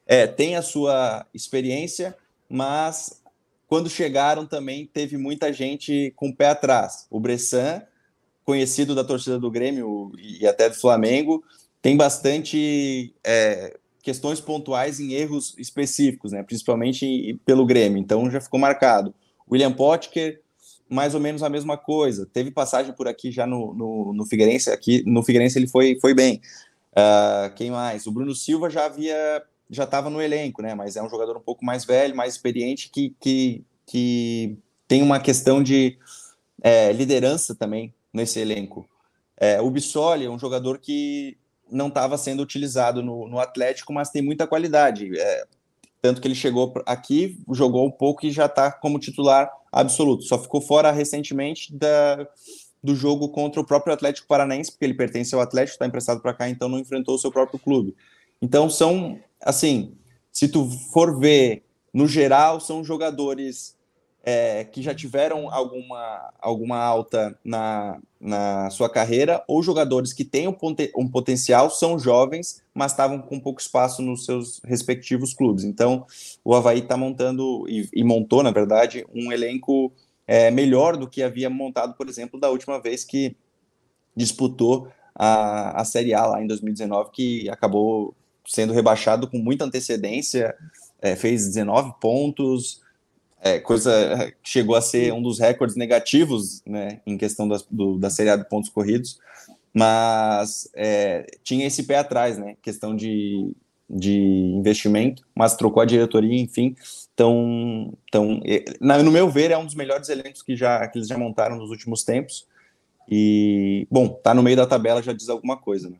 é, 0.06 0.26
têm 0.26 0.56
a 0.56 0.62
sua 0.62 1.26
experiência, 1.34 2.16
mas 2.48 3.22
quando 3.66 3.90
chegaram 3.90 4.46
também 4.46 4.86
teve 4.86 5.16
muita 5.16 5.52
gente 5.52 6.12
com 6.16 6.30
o 6.30 6.34
pé 6.34 6.48
atrás. 6.48 7.06
O 7.10 7.20
Bressan, 7.20 7.82
conhecido 8.44 8.94
da 8.94 9.04
torcida 9.04 9.38
do 9.38 9.50
Grêmio 9.50 10.12
e 10.18 10.46
até 10.46 10.68
do 10.68 10.74
Flamengo, 10.74 11.44
tem 11.82 11.96
bastante 11.96 13.14
é, 13.22 13.76
questões 14.02 14.40
pontuais 14.40 14.98
em 14.98 15.12
erros 15.12 15.54
específicos, 15.58 16.32
né? 16.32 16.42
principalmente 16.42 17.38
pelo 17.44 17.66
Grêmio, 17.66 17.98
então 17.98 18.30
já 18.30 18.40
ficou 18.40 18.58
marcado. 18.58 19.14
William 19.50 19.72
Potker, 19.72 20.40
mais 20.88 21.14
ou 21.14 21.20
menos 21.20 21.42
a 21.42 21.48
mesma 21.48 21.76
coisa. 21.76 22.26
Teve 22.26 22.50
passagem 22.50 22.92
por 22.92 23.08
aqui 23.08 23.30
já 23.30 23.46
no, 23.46 23.74
no, 23.74 24.12
no 24.12 24.26
Figueirense, 24.26 24.70
aqui 24.70 25.02
no 25.06 25.22
Figueirense 25.22 25.58
ele 25.58 25.68
foi, 25.68 25.98
foi 26.00 26.14
bem. 26.14 26.40
Uh, 26.92 27.54
quem 27.54 27.70
mais? 27.70 28.06
O 28.06 28.12
Bruno 28.12 28.34
Silva 28.34 28.70
já 28.70 28.86
havia 28.86 29.42
já 29.70 29.84
estava 29.84 30.08
no 30.08 30.22
elenco, 30.22 30.62
né? 30.62 30.74
Mas 30.74 30.96
é 30.96 31.02
um 31.02 31.10
jogador 31.10 31.36
um 31.36 31.42
pouco 31.42 31.64
mais 31.64 31.84
velho, 31.84 32.16
mais 32.16 32.34
experiente, 32.34 32.88
que, 32.90 33.14
que, 33.20 33.62
que 33.86 34.56
tem 34.86 35.02
uma 35.02 35.20
questão 35.20 35.62
de 35.62 35.98
é, 36.62 36.92
liderança 36.92 37.54
também 37.54 37.94
nesse 38.12 38.40
elenco. 38.40 38.88
É, 39.36 39.60
o 39.60 39.70
Bissoli 39.70 40.24
é 40.24 40.30
um 40.30 40.38
jogador 40.38 40.78
que 40.78 41.36
não 41.70 41.88
estava 41.88 42.16
sendo 42.16 42.42
utilizado 42.42 43.02
no, 43.02 43.28
no, 43.28 43.38
Atlético, 43.38 43.92
mas 43.92 44.10
tem 44.10 44.22
muita 44.22 44.46
qualidade. 44.46 45.10
É, 45.18 45.46
tanto 46.00 46.20
que 46.20 46.28
ele 46.28 46.34
chegou 46.34 46.72
aqui, 46.86 47.38
jogou 47.52 47.86
um 47.86 47.90
pouco 47.90 48.26
e 48.26 48.30
já 48.30 48.46
está 48.46 48.70
como 48.70 48.98
titular 48.98 49.50
absoluto. 49.72 50.24
Só 50.24 50.38
ficou 50.38 50.60
fora 50.60 50.90
recentemente 50.90 51.74
da, 51.74 52.26
do 52.82 52.94
jogo 52.94 53.28
contra 53.30 53.60
o 53.60 53.66
próprio 53.66 53.92
Atlético 53.92 54.28
Paranaense, 54.28 54.70
porque 54.70 54.84
ele 54.84 54.94
pertence 54.94 55.34
ao 55.34 55.40
Atlético, 55.40 55.74
está 55.74 55.86
emprestado 55.86 56.20
para 56.20 56.34
cá, 56.34 56.48
então 56.48 56.68
não 56.68 56.78
enfrentou 56.78 57.14
o 57.14 57.18
seu 57.18 57.30
próprio 57.30 57.58
clube. 57.58 57.94
Então 58.40 58.70
são, 58.70 59.18
assim, 59.40 59.96
se 60.32 60.48
tu 60.48 60.68
for 60.92 61.18
ver, 61.18 61.64
no 61.92 62.06
geral, 62.06 62.60
são 62.60 62.84
jogadores 62.84 63.76
é, 64.30 64.62
que 64.62 64.82
já 64.82 64.94
tiveram 64.94 65.50
alguma, 65.50 66.30
alguma 66.38 66.76
alta 66.76 67.34
na, 67.42 67.98
na 68.20 68.68
sua 68.68 68.86
carreira, 68.86 69.42
ou 69.48 69.62
jogadores 69.62 70.12
que 70.12 70.22
têm 70.22 70.46
um, 70.46 70.54
um 70.98 71.08
potencial, 71.08 71.70
são 71.70 71.98
jovens, 71.98 72.62
mas 72.74 72.92
estavam 72.92 73.22
com 73.22 73.40
pouco 73.40 73.58
espaço 73.58 74.02
nos 74.02 74.26
seus 74.26 74.60
respectivos 74.62 75.32
clubes. 75.32 75.64
Então, 75.64 76.06
o 76.44 76.54
Havaí 76.54 76.80
está 76.80 76.94
montando, 76.94 77.64
e, 77.70 77.88
e, 77.90 78.04
montou, 78.04 78.42
na 78.42 78.50
verdade, 78.50 79.02
um 79.14 79.32
elenco 79.32 79.90
é, 80.26 80.50
melhor 80.50 80.98
do 80.98 81.08
que 81.08 81.22
havia 81.22 81.48
montado, 81.48 81.94
por 81.94 82.06
exemplo, 82.06 82.38
da 82.38 82.50
última 82.50 82.78
vez 82.78 83.06
que 83.06 83.34
disputou 84.14 84.88
a, 85.14 85.80
a 85.80 85.84
Série 85.86 86.12
A 86.12 86.26
lá 86.26 86.42
em 86.42 86.46
2019, 86.46 87.12
que 87.12 87.48
acabou 87.48 88.14
sendo 88.46 88.74
rebaixado 88.74 89.26
com 89.26 89.38
muita 89.38 89.64
antecedência, 89.64 90.54
é, 91.00 91.16
fez 91.16 91.46
19 91.46 91.94
pontos, 91.98 92.82
é, 93.40 93.58
coisa 93.58 94.32
que 94.42 94.50
chegou 94.50 94.74
a 94.74 94.80
ser 94.80 95.12
um 95.12 95.22
dos 95.22 95.38
recordes 95.38 95.76
negativos 95.76 96.62
né, 96.66 97.00
em 97.06 97.16
questão 97.16 97.48
das, 97.48 97.62
do, 97.70 97.98
da 97.98 98.10
Série 98.10 98.30
A 98.30 98.36
de 98.36 98.48
pontos 98.48 98.68
corridos, 98.68 99.18
mas 99.72 100.68
é, 100.74 101.26
tinha 101.42 101.66
esse 101.66 101.84
pé 101.84 101.98
atrás, 101.98 102.38
né, 102.38 102.56
questão 102.60 102.96
de, 102.96 103.52
de 103.88 104.18
investimento, 104.18 105.22
mas 105.34 105.56
trocou 105.56 105.82
a 105.82 105.86
diretoria, 105.86 106.40
enfim. 106.40 106.74
Então, 107.14 107.92
então 108.08 108.40
no 109.04 109.12
meu 109.12 109.30
ver, 109.30 109.50
é 109.50 109.58
um 109.58 109.64
dos 109.64 109.74
melhores 109.74 110.08
elencos 110.08 110.42
que, 110.42 110.56
já, 110.56 110.86
que 110.88 110.98
eles 110.98 111.08
já 111.08 111.16
montaram 111.16 111.56
nos 111.56 111.70
últimos 111.70 112.02
tempos. 112.02 112.46
E, 113.10 113.86
bom, 113.90 114.08
tá 114.08 114.34
no 114.34 114.42
meio 114.42 114.56
da 114.56 114.66
tabela 114.66 115.02
já 115.02 115.12
diz 115.12 115.28
alguma 115.28 115.56
coisa, 115.56 115.88
né? 115.88 115.96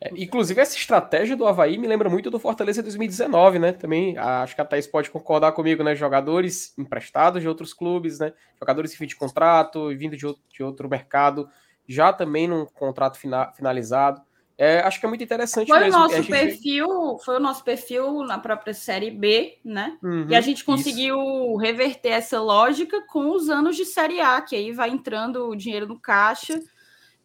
É, 0.00 0.10
inclusive, 0.16 0.60
essa 0.60 0.76
estratégia 0.76 1.36
do 1.36 1.46
Havaí 1.46 1.78
me 1.78 1.86
lembra 1.86 2.10
muito 2.10 2.30
do 2.30 2.38
Fortaleza 2.38 2.82
2019, 2.82 3.58
né? 3.58 3.72
Também 3.72 4.18
acho 4.18 4.54
que 4.54 4.60
a 4.60 4.64
Thaís 4.64 4.86
pode 4.86 5.10
concordar 5.10 5.52
comigo, 5.52 5.82
né? 5.82 5.94
Jogadores 5.94 6.76
emprestados 6.76 7.40
de 7.40 7.48
outros 7.48 7.72
clubes, 7.72 8.18
né? 8.18 8.32
Jogadores 8.58 8.92
em 8.92 8.96
fim 8.96 9.06
de 9.06 9.16
contrato, 9.16 9.88
vindo 9.96 10.16
de 10.16 10.26
outro, 10.26 10.42
de 10.50 10.62
outro 10.62 10.88
mercado, 10.88 11.48
já 11.88 12.12
também 12.12 12.48
num 12.48 12.66
contrato 12.66 13.18
fina, 13.18 13.52
finalizado. 13.52 14.20
É, 14.56 14.80
acho 14.80 15.00
que 15.00 15.06
é 15.06 15.08
muito 15.08 15.24
interessante 15.24 15.66
foi 15.66 15.80
mesmo. 15.80 15.96
O 15.96 16.02
nosso 16.02 16.16
gente... 16.16 16.30
perfil, 16.30 17.18
foi 17.24 17.36
o 17.36 17.40
nosso 17.40 17.64
perfil 17.64 18.22
na 18.22 18.38
própria 18.38 18.72
Série 18.72 19.10
B, 19.10 19.58
né? 19.64 19.98
Uhum, 20.02 20.26
e 20.28 20.34
a 20.34 20.40
gente 20.40 20.64
conseguiu 20.64 21.18
isso. 21.18 21.56
reverter 21.56 22.10
essa 22.10 22.40
lógica 22.40 23.04
com 23.08 23.30
os 23.30 23.48
anos 23.48 23.76
de 23.76 23.84
Série 23.84 24.20
A, 24.20 24.40
que 24.40 24.54
aí 24.54 24.70
vai 24.70 24.90
entrando 24.90 25.48
o 25.48 25.56
dinheiro 25.56 25.88
no 25.88 25.98
caixa 25.98 26.60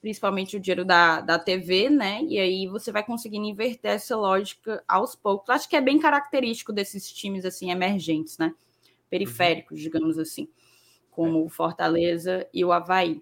principalmente 0.02 0.56
o 0.56 0.60
dinheiro 0.60 0.86
da, 0.86 1.22
da 1.22 1.38
TV, 1.38 1.90
né? 1.90 2.24
E 2.24 2.40
aí 2.40 2.68
você 2.68 2.92
vai 2.92 3.04
conseguindo 3.04 3.48
inverter 3.48 3.92
essa 3.92 4.16
lógica 4.16 4.84
aos 4.88 5.16
poucos. 5.16 5.50
Acho 5.50 5.70
que 5.70 5.76
é 5.76 5.82
bem 5.82 6.00
característico 6.00 6.72
desses 6.72 7.12
times 7.12 7.46
assim 7.46 7.72
emergentes, 7.72 8.38
né? 8.38 8.54
Periféricos, 9.10 9.78
uhum. 9.78 9.84
digamos 9.84 10.18
assim, 10.18 10.48
como 11.12 11.44
o 11.44 11.50
Fortaleza 11.50 12.48
e 12.54 12.64
o 12.64 12.72
Havaí. 12.72 13.22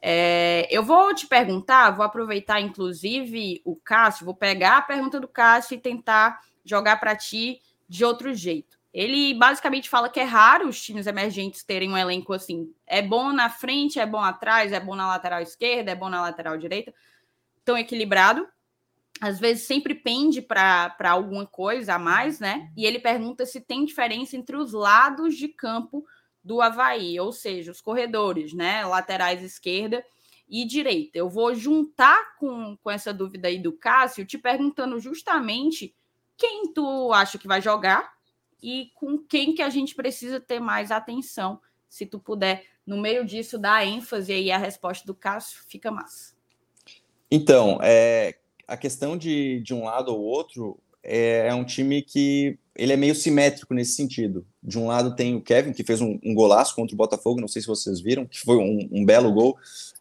É, 0.00 0.66
eu 0.70 0.82
vou 0.82 1.12
te 1.14 1.26
perguntar, 1.26 1.90
vou 1.90 2.04
aproveitar 2.04 2.60
inclusive 2.60 3.60
o 3.64 3.74
Cássio, 3.74 4.24
vou 4.24 4.34
pegar 4.34 4.78
a 4.78 4.82
pergunta 4.82 5.18
do 5.18 5.26
Cássio 5.26 5.74
e 5.74 5.80
tentar 5.80 6.40
jogar 6.64 6.98
para 7.00 7.16
ti 7.16 7.60
de 7.88 8.04
outro 8.04 8.32
jeito. 8.32 8.77
Ele 8.98 9.32
basicamente 9.32 9.88
fala 9.88 10.08
que 10.08 10.18
é 10.18 10.24
raro 10.24 10.68
os 10.68 10.82
times 10.82 11.06
emergentes 11.06 11.62
terem 11.62 11.88
um 11.88 11.96
elenco 11.96 12.32
assim. 12.32 12.74
É 12.84 13.00
bom 13.00 13.32
na 13.32 13.48
frente, 13.48 14.00
é 14.00 14.04
bom 14.04 14.18
atrás, 14.18 14.72
é 14.72 14.80
bom 14.80 14.96
na 14.96 15.06
lateral 15.06 15.40
esquerda, 15.40 15.92
é 15.92 15.94
bom 15.94 16.08
na 16.08 16.20
lateral 16.20 16.58
direita. 16.58 16.92
Tão 17.64 17.78
equilibrado. 17.78 18.44
Às 19.20 19.38
vezes 19.38 19.68
sempre 19.68 19.94
pende 19.94 20.42
para 20.42 20.96
alguma 21.02 21.46
coisa 21.46 21.94
a 21.94 21.98
mais, 21.98 22.40
né? 22.40 22.72
E 22.76 22.84
ele 22.84 22.98
pergunta 22.98 23.46
se 23.46 23.60
tem 23.60 23.84
diferença 23.84 24.36
entre 24.36 24.56
os 24.56 24.72
lados 24.72 25.36
de 25.36 25.46
campo 25.46 26.04
do 26.42 26.60
Havaí, 26.60 27.20
ou 27.20 27.30
seja, 27.30 27.70
os 27.70 27.80
corredores, 27.80 28.52
né? 28.52 28.84
Laterais 28.84 29.44
esquerda 29.44 30.04
e 30.48 30.64
direita. 30.64 31.16
Eu 31.16 31.28
vou 31.28 31.54
juntar 31.54 32.34
com, 32.36 32.76
com 32.78 32.90
essa 32.90 33.14
dúvida 33.14 33.46
aí 33.46 33.60
do 33.60 33.72
Cássio, 33.72 34.26
te 34.26 34.36
perguntando 34.36 34.98
justamente 34.98 35.94
quem 36.36 36.72
tu 36.72 37.12
acha 37.12 37.38
que 37.38 37.46
vai 37.46 37.62
jogar 37.62 38.17
e 38.62 38.90
com 38.94 39.18
quem 39.18 39.54
que 39.54 39.62
a 39.62 39.70
gente 39.70 39.94
precisa 39.94 40.40
ter 40.40 40.60
mais 40.60 40.90
atenção. 40.90 41.60
Se 41.88 42.04
tu 42.04 42.18
puder, 42.18 42.64
no 42.86 42.98
meio 42.98 43.24
disso, 43.24 43.58
dar 43.58 43.86
ênfase 43.86 44.32
aí 44.32 44.50
à 44.50 44.58
resposta 44.58 45.06
do 45.06 45.14
Cássio, 45.14 45.62
fica 45.68 45.90
massa. 45.90 46.34
Então, 47.30 47.78
é, 47.82 48.36
a 48.66 48.76
questão 48.76 49.16
de, 49.16 49.60
de 49.60 49.74
um 49.74 49.84
lado 49.84 50.12
ou 50.14 50.20
outro 50.20 50.78
é, 51.02 51.48
é, 51.48 51.54
um 51.54 51.64
time 51.64 52.02
que 52.02 52.58
ele 52.74 52.92
é 52.92 52.96
meio 52.96 53.14
simétrico 53.14 53.74
nesse 53.74 53.92
sentido. 53.92 54.46
De 54.62 54.78
um 54.78 54.86
lado 54.86 55.16
tem 55.16 55.34
o 55.34 55.40
Kevin, 55.40 55.72
que 55.72 55.84
fez 55.84 56.00
um, 56.00 56.18
um 56.22 56.34
golaço 56.34 56.74
contra 56.74 56.94
o 56.94 56.98
Botafogo, 56.98 57.40
não 57.40 57.48
sei 57.48 57.62
se 57.62 57.68
vocês 57.68 58.00
viram, 58.00 58.26
que 58.26 58.40
foi 58.40 58.56
um, 58.56 58.88
um 58.92 59.04
belo 59.04 59.32
gol 59.32 59.56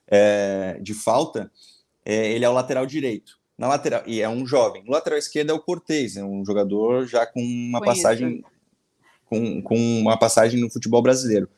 é, 0.07 0.77
de 0.81 0.93
falta. 0.93 1.51
É, 2.05 2.31
ele 2.31 2.45
é 2.45 2.49
o 2.49 2.53
lateral 2.53 2.85
direito. 2.85 3.36
Na 3.57 3.67
lateral, 3.67 4.03
e 4.05 4.21
é 4.21 4.29
um 4.29 4.45
jovem. 4.45 4.83
No 4.83 4.91
lateral 4.91 5.17
esquerdo 5.17 5.49
é 5.49 5.53
o 5.53 5.59
Cortez, 5.59 6.15
é 6.15 6.23
um 6.23 6.45
jogador 6.45 7.07
já 7.07 7.25
com 7.25 7.41
uma 7.41 7.79
Conheço. 7.79 8.03
passagem 8.03 8.43
com, 9.25 9.61
com 9.61 9.75
uma 9.75 10.17
passagem 10.17 10.59
no 10.59 10.69
futebol 10.69 11.01
brasileiro. 11.01 11.49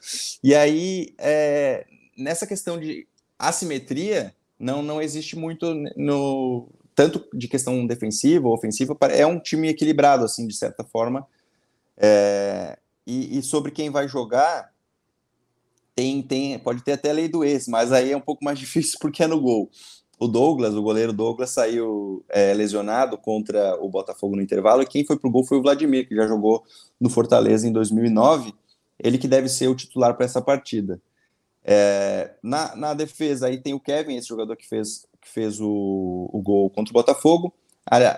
E 0.44 0.56
aí, 0.56 1.14
é, 1.18 1.86
nessa 2.18 2.48
questão 2.48 2.80
de 2.80 3.08
assimetria, 3.38 4.36
não, 4.60 4.82
não 4.82 5.02
existe 5.02 5.36
muito 5.36 5.74
no 5.96 6.68
tanto 6.94 7.26
de 7.34 7.48
questão 7.48 7.88
defensiva 7.88 8.48
ou 8.48 8.54
ofensiva, 8.54 8.98
é 9.12 9.26
um 9.26 9.40
time 9.40 9.70
equilibrado, 9.70 10.26
assim, 10.26 10.46
de 10.46 10.54
certa 10.54 10.84
forma. 10.84 11.26
É, 11.96 12.78
e, 13.08 13.38
e, 13.38 13.42
sobre 13.42 13.72
quem 13.72 13.90
vai 13.90 14.06
jogar, 14.06 14.74
tem, 15.96 16.22
tem, 16.22 16.60
pode 16.60 16.82
ter 16.82 16.94
até 16.94 17.14
lei 17.14 17.30
do 17.30 17.44
ex, 17.44 17.70
mas 17.70 17.94
aí 17.94 18.12
é 18.12 18.18
um 18.18 18.22
pouco 18.22 18.44
mais 18.44 18.60
difícil 18.60 18.98
porque 19.00 19.24
é 19.24 19.28
no 19.28 19.40
gol. 19.40 19.70
O 20.20 20.28
Douglas, 20.28 20.76
o 20.76 20.82
goleiro 20.82 21.14
Douglas, 21.14 21.52
saiu 21.52 22.26
é, 22.28 22.54
lesionado 22.54 23.18
contra 23.18 23.76
o 23.82 23.88
Botafogo 23.88 24.36
no 24.36 24.42
intervalo, 24.42 24.82
e 24.82 24.86
quem 24.86 25.06
foi 25.06 25.18
pro 25.18 25.32
gol 25.32 25.46
foi 25.46 25.58
o 25.58 25.62
Vladimir, 25.62 26.08
que 26.08 26.16
já 26.16 26.28
jogou 26.28 26.64
no 27.00 27.10
Fortaleza 27.10 27.66
em 27.66 27.72
2009, 27.72 28.54
ele 29.00 29.18
que 29.18 29.30
deve 29.30 29.48
ser 29.48 29.70
o 29.70 29.76
titular 29.76 30.14
para 30.16 30.26
essa 30.26 30.42
partida. 30.42 31.02
É, 31.64 32.32
na, 32.44 32.76
na, 32.76 32.94
defesa 32.94 33.48
aí 33.48 33.58
tem 33.58 33.74
o 33.74 33.80
Kevin, 33.80 34.18
esse 34.18 34.28
jogador 34.28 34.58
que 34.58 34.68
fez, 34.68 35.06
que 35.22 35.30
fez 35.30 35.62
o, 35.62 36.30
o 36.34 36.42
gol 36.42 36.70
contra 36.70 36.92
o 36.92 36.94
Botafogo. 36.94 37.54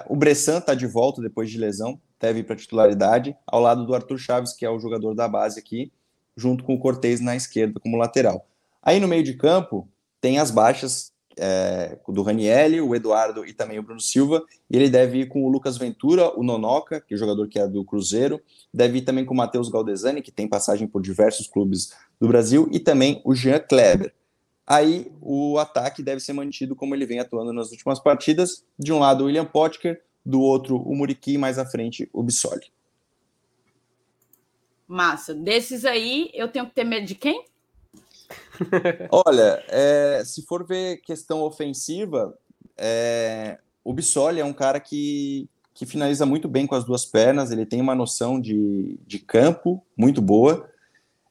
O 0.10 0.16
Bressan 0.16 0.58
está 0.58 0.74
de 0.74 0.88
volta 0.88 1.22
depois 1.22 1.52
de 1.52 1.58
lesão, 1.58 2.00
deve 2.20 2.40
ir 2.40 2.44
para 2.44 2.56
titularidade, 2.56 3.36
ao 3.46 3.62
lado 3.62 3.86
do 3.86 3.94
Arthur 3.94 4.18
Chaves, 4.18 4.54
que 4.54 4.66
é 4.66 4.70
o 4.70 4.80
jogador 4.80 5.14
da 5.14 5.28
base 5.28 5.60
aqui, 5.60 5.92
junto 6.36 6.64
com 6.64 6.74
o 6.74 6.80
Cortez 6.80 7.20
na 7.20 7.36
esquerda 7.36 7.80
como 7.80 7.98
lateral. 7.98 8.48
Aí 8.82 9.00
no 9.00 9.08
meio 9.08 9.24
de 9.24 9.36
campo 9.36 9.88
tem 10.20 10.40
as 10.40 10.50
baixas 10.50 11.12
é, 11.38 11.98
do 12.08 12.22
Ranielli, 12.22 12.82
o 12.82 12.96
Eduardo 12.96 13.46
e 13.46 13.54
também 13.54 13.80
o 13.80 13.84
Bruno 13.84 14.00
Silva, 14.00 14.44
e 14.70 14.76
ele 14.76 14.90
deve 14.90 15.20
ir 15.20 15.28
com 15.28 15.44
o 15.44 15.50
Lucas 15.50 15.78
Ventura, 15.78 16.38
o 16.38 16.44
Nonoca, 16.44 17.02
que 17.02 17.14
é 17.14 17.16
o 17.16 17.20
jogador 17.20 17.48
que 17.48 17.60
é 17.60 17.68
do 17.68 17.84
Cruzeiro, 17.84 18.42
deve 18.74 19.00
ir 19.00 19.02
também 19.02 19.26
com 19.26 19.34
o 19.34 19.38
Matheus 19.38 19.70
Galdesani, 19.70 20.22
que 20.22 20.32
tem 20.32 20.48
passagem 20.48 20.88
por 20.88 21.02
diversos 21.02 21.48
clubes 21.48 21.92
do 22.20 22.28
Brasil, 22.28 22.68
e 22.72 22.80
também 22.80 23.22
o 23.26 23.34
Jean 23.34 23.60
Kleber. 23.60 24.14
Aí 24.66 25.12
o 25.22 25.58
ataque 25.58 26.02
deve 26.02 26.22
ser 26.22 26.34
mantido 26.34 26.76
como 26.76 26.96
ele 26.96 27.06
vem 27.06 27.20
atuando 27.20 27.52
nas 27.52 27.72
últimas 27.72 28.00
partidas, 28.00 28.64
de 28.78 28.94
um 28.94 29.00
lado 29.00 29.24
o 29.24 29.28
William 29.28 29.46
Potker, 29.46 30.02
do 30.26 30.40
outro 30.40 30.78
o 30.78 30.96
Muriqui, 30.96 31.38
mais 31.38 31.58
à 31.58 31.66
frente 31.66 32.10
o 32.14 32.24
Bissoli. 32.24 32.72
Massa. 34.88 35.34
Desses 35.34 35.86
aí, 35.86 36.30
eu 36.34 36.50
tenho 36.50 36.66
que 36.66 36.76
ter 36.76 36.84
medo 36.84 37.06
de 37.06 37.16
quem? 37.16 37.46
Olha, 39.12 39.64
é, 39.68 40.24
se 40.26 40.46
for 40.46 40.66
ver 40.66 40.98
questão 40.98 41.42
ofensiva, 41.42 42.38
é, 42.78 43.60
o 43.84 43.94
Bissoli 43.94 44.40
é 44.40 44.46
um 44.46 44.54
cara 44.54 44.80
que, 44.80 45.50
que 45.74 45.86
finaliza 45.86 46.26
muito 46.26 46.48
bem 46.48 46.68
com 46.68 46.76
as 46.76 46.84
duas 46.84 47.06
pernas, 47.06 47.52
ele 47.52 47.66
tem 47.66 47.82
uma 47.82 47.96
noção 47.96 48.40
de, 48.40 49.00
de 49.06 49.20
campo 49.20 49.84
muito 49.98 50.22
boa. 50.22 50.70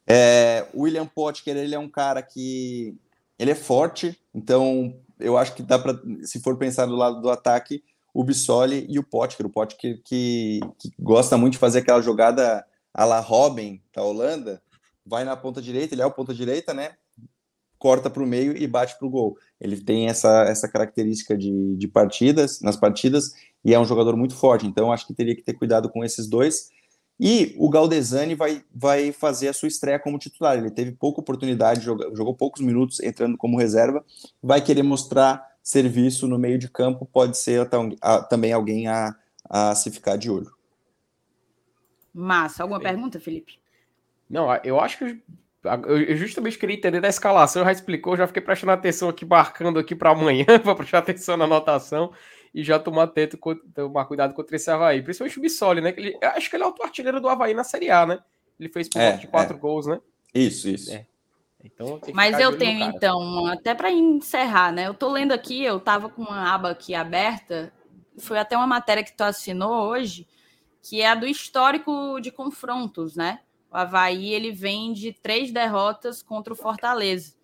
É, 0.06 0.66
o 0.74 0.82
William 0.82 1.06
Potker, 1.06 1.56
ele 1.56 1.74
é 1.74 1.78
um 1.78 1.88
cara 1.88 2.22
que 2.22 2.96
ele 3.38 3.52
é 3.52 3.54
forte, 3.54 4.18
então 4.34 4.94
eu 5.18 5.36
acho 5.36 5.54
que 5.54 5.62
dá 5.62 5.78
para, 5.78 5.98
se 6.22 6.40
for 6.40 6.56
pensar 6.56 6.86
do 6.86 6.96
lado 6.96 7.20
do 7.20 7.30
ataque, 7.30 7.82
o 8.12 8.24
Bissoli 8.24 8.86
e 8.88 8.98
o 8.98 9.04
Potker, 9.04 9.46
o 9.46 9.50
Potker 9.50 10.00
que, 10.04 10.60
que 10.78 10.90
gosta 10.98 11.36
muito 11.36 11.52
de 11.52 11.58
fazer 11.58 11.80
aquela 11.80 12.02
jogada 12.02 12.64
a 12.92 13.04
la 13.04 13.20
Robin 13.20 13.80
da 13.94 14.02
Holanda, 14.02 14.60
vai 15.10 15.24
na 15.24 15.36
ponta 15.36 15.60
direita, 15.60 15.94
ele 15.94 16.02
é 16.02 16.06
o 16.06 16.10
ponta 16.12 16.32
direita, 16.32 16.72
né? 16.72 16.92
Corta 17.76 18.08
para 18.08 18.22
o 18.22 18.26
meio 18.26 18.56
e 18.56 18.66
bate 18.68 18.96
para 18.96 19.08
o 19.08 19.10
gol. 19.10 19.36
Ele 19.60 19.76
tem 19.80 20.08
essa, 20.08 20.44
essa 20.44 20.68
característica 20.68 21.36
de, 21.36 21.76
de 21.76 21.88
partidas, 21.88 22.60
nas 22.60 22.76
partidas, 22.76 23.32
e 23.64 23.74
é 23.74 23.80
um 23.80 23.84
jogador 23.84 24.16
muito 24.16 24.36
forte. 24.36 24.66
Então, 24.66 24.92
acho 24.92 25.06
que 25.06 25.14
teria 25.14 25.34
que 25.34 25.42
ter 25.42 25.54
cuidado 25.54 25.90
com 25.90 26.04
esses 26.04 26.28
dois. 26.28 26.70
E 27.18 27.54
o 27.58 27.68
Galdesani 27.68 28.34
vai, 28.34 28.62
vai 28.74 29.12
fazer 29.12 29.48
a 29.48 29.52
sua 29.52 29.68
estreia 29.68 29.98
como 29.98 30.18
titular. 30.18 30.56
Ele 30.56 30.70
teve 30.70 30.92
pouca 30.92 31.20
oportunidade, 31.20 31.84
jogou, 31.84 32.16
jogou 32.16 32.34
poucos 32.34 32.62
minutos 32.62 33.00
entrando 33.00 33.36
como 33.36 33.58
reserva. 33.58 34.04
Vai 34.42 34.62
querer 34.62 34.82
mostrar 34.82 35.44
serviço 35.62 36.28
no 36.28 36.38
meio 36.38 36.58
de 36.58 36.68
campo. 36.68 37.04
Pode 37.04 37.36
ser 37.36 37.68
também 38.30 38.52
alguém 38.52 38.86
a, 38.86 39.14
a 39.48 39.74
se 39.74 39.90
ficar 39.90 40.16
de 40.16 40.30
olho. 40.30 40.50
Massa. 42.12 42.62
Alguma 42.62 42.80
pergunta, 42.80 43.20
Felipe? 43.20 43.59
Não, 44.30 44.48
eu 44.62 44.80
acho 44.80 44.96
que 44.96 45.20
eu 45.86 46.16
justamente 46.16 46.56
queria 46.56 46.76
entender 46.76 47.00
da 47.00 47.08
escalação, 47.08 47.64
já 47.64 47.72
explicou, 47.72 48.16
já 48.16 48.26
fiquei 48.26 48.40
prestando 48.40 48.72
atenção 48.72 49.08
aqui, 49.08 49.26
marcando 49.26 49.78
aqui 49.78 49.94
para 49.94 50.10
amanhã, 50.10 50.46
para 50.62 50.74
prestar 50.74 50.98
atenção 50.98 51.36
na 51.36 51.44
anotação 51.44 52.12
e 52.54 52.62
já 52.62 52.78
tomar 52.78 53.04
atento, 53.04 53.38
tomar 53.74 54.04
cuidado 54.06 54.32
contra 54.32 54.56
esse 54.56 54.70
Havaí. 54.70 55.02
Principalmente 55.02 55.38
o 55.38 55.42
Bissoli, 55.42 55.80
né? 55.80 55.92
Que 55.92 56.00
ele, 56.00 56.18
acho 56.22 56.48
que 56.48 56.56
ele 56.56 56.62
é 56.62 56.66
o 56.66 56.74
artilheiro 56.82 57.20
do 57.20 57.28
Havaí 57.28 57.52
na 57.52 57.64
Série 57.64 57.90
A, 57.90 58.06
né? 58.06 58.20
Ele 58.58 58.68
fez 58.68 58.88
por 58.88 59.00
é, 59.00 59.16
de 59.16 59.26
quatro 59.26 59.56
é. 59.56 59.58
gols, 59.58 59.86
né? 59.86 60.00
Isso, 60.34 60.68
isso. 60.68 60.92
É. 60.92 61.06
Então, 61.62 62.00
Mas 62.14 62.38
eu 62.40 62.56
tenho, 62.56 62.84
então, 62.84 63.46
até 63.46 63.74
para 63.74 63.90
encerrar, 63.90 64.72
né? 64.72 64.86
Eu 64.86 64.94
tô 64.94 65.10
lendo 65.10 65.32
aqui, 65.32 65.62
eu 65.62 65.78
tava 65.78 66.08
com 66.08 66.22
uma 66.22 66.54
aba 66.54 66.70
aqui 66.70 66.94
aberta, 66.94 67.70
foi 68.16 68.38
até 68.38 68.56
uma 68.56 68.66
matéria 68.66 69.04
que 69.04 69.12
tu 69.12 69.22
assinou 69.22 69.88
hoje, 69.88 70.26
que 70.82 71.02
é 71.02 71.08
a 71.08 71.14
do 71.14 71.26
histórico 71.26 72.18
de 72.20 72.30
confrontos, 72.30 73.14
né? 73.14 73.40
O 73.70 73.76
Havaí 73.76 74.32
ele 74.32 74.50
vem 74.50 74.92
de 74.92 75.12
três 75.12 75.52
derrotas 75.52 76.22
contra 76.22 76.52
o 76.52 76.56
Fortaleza 76.56 77.34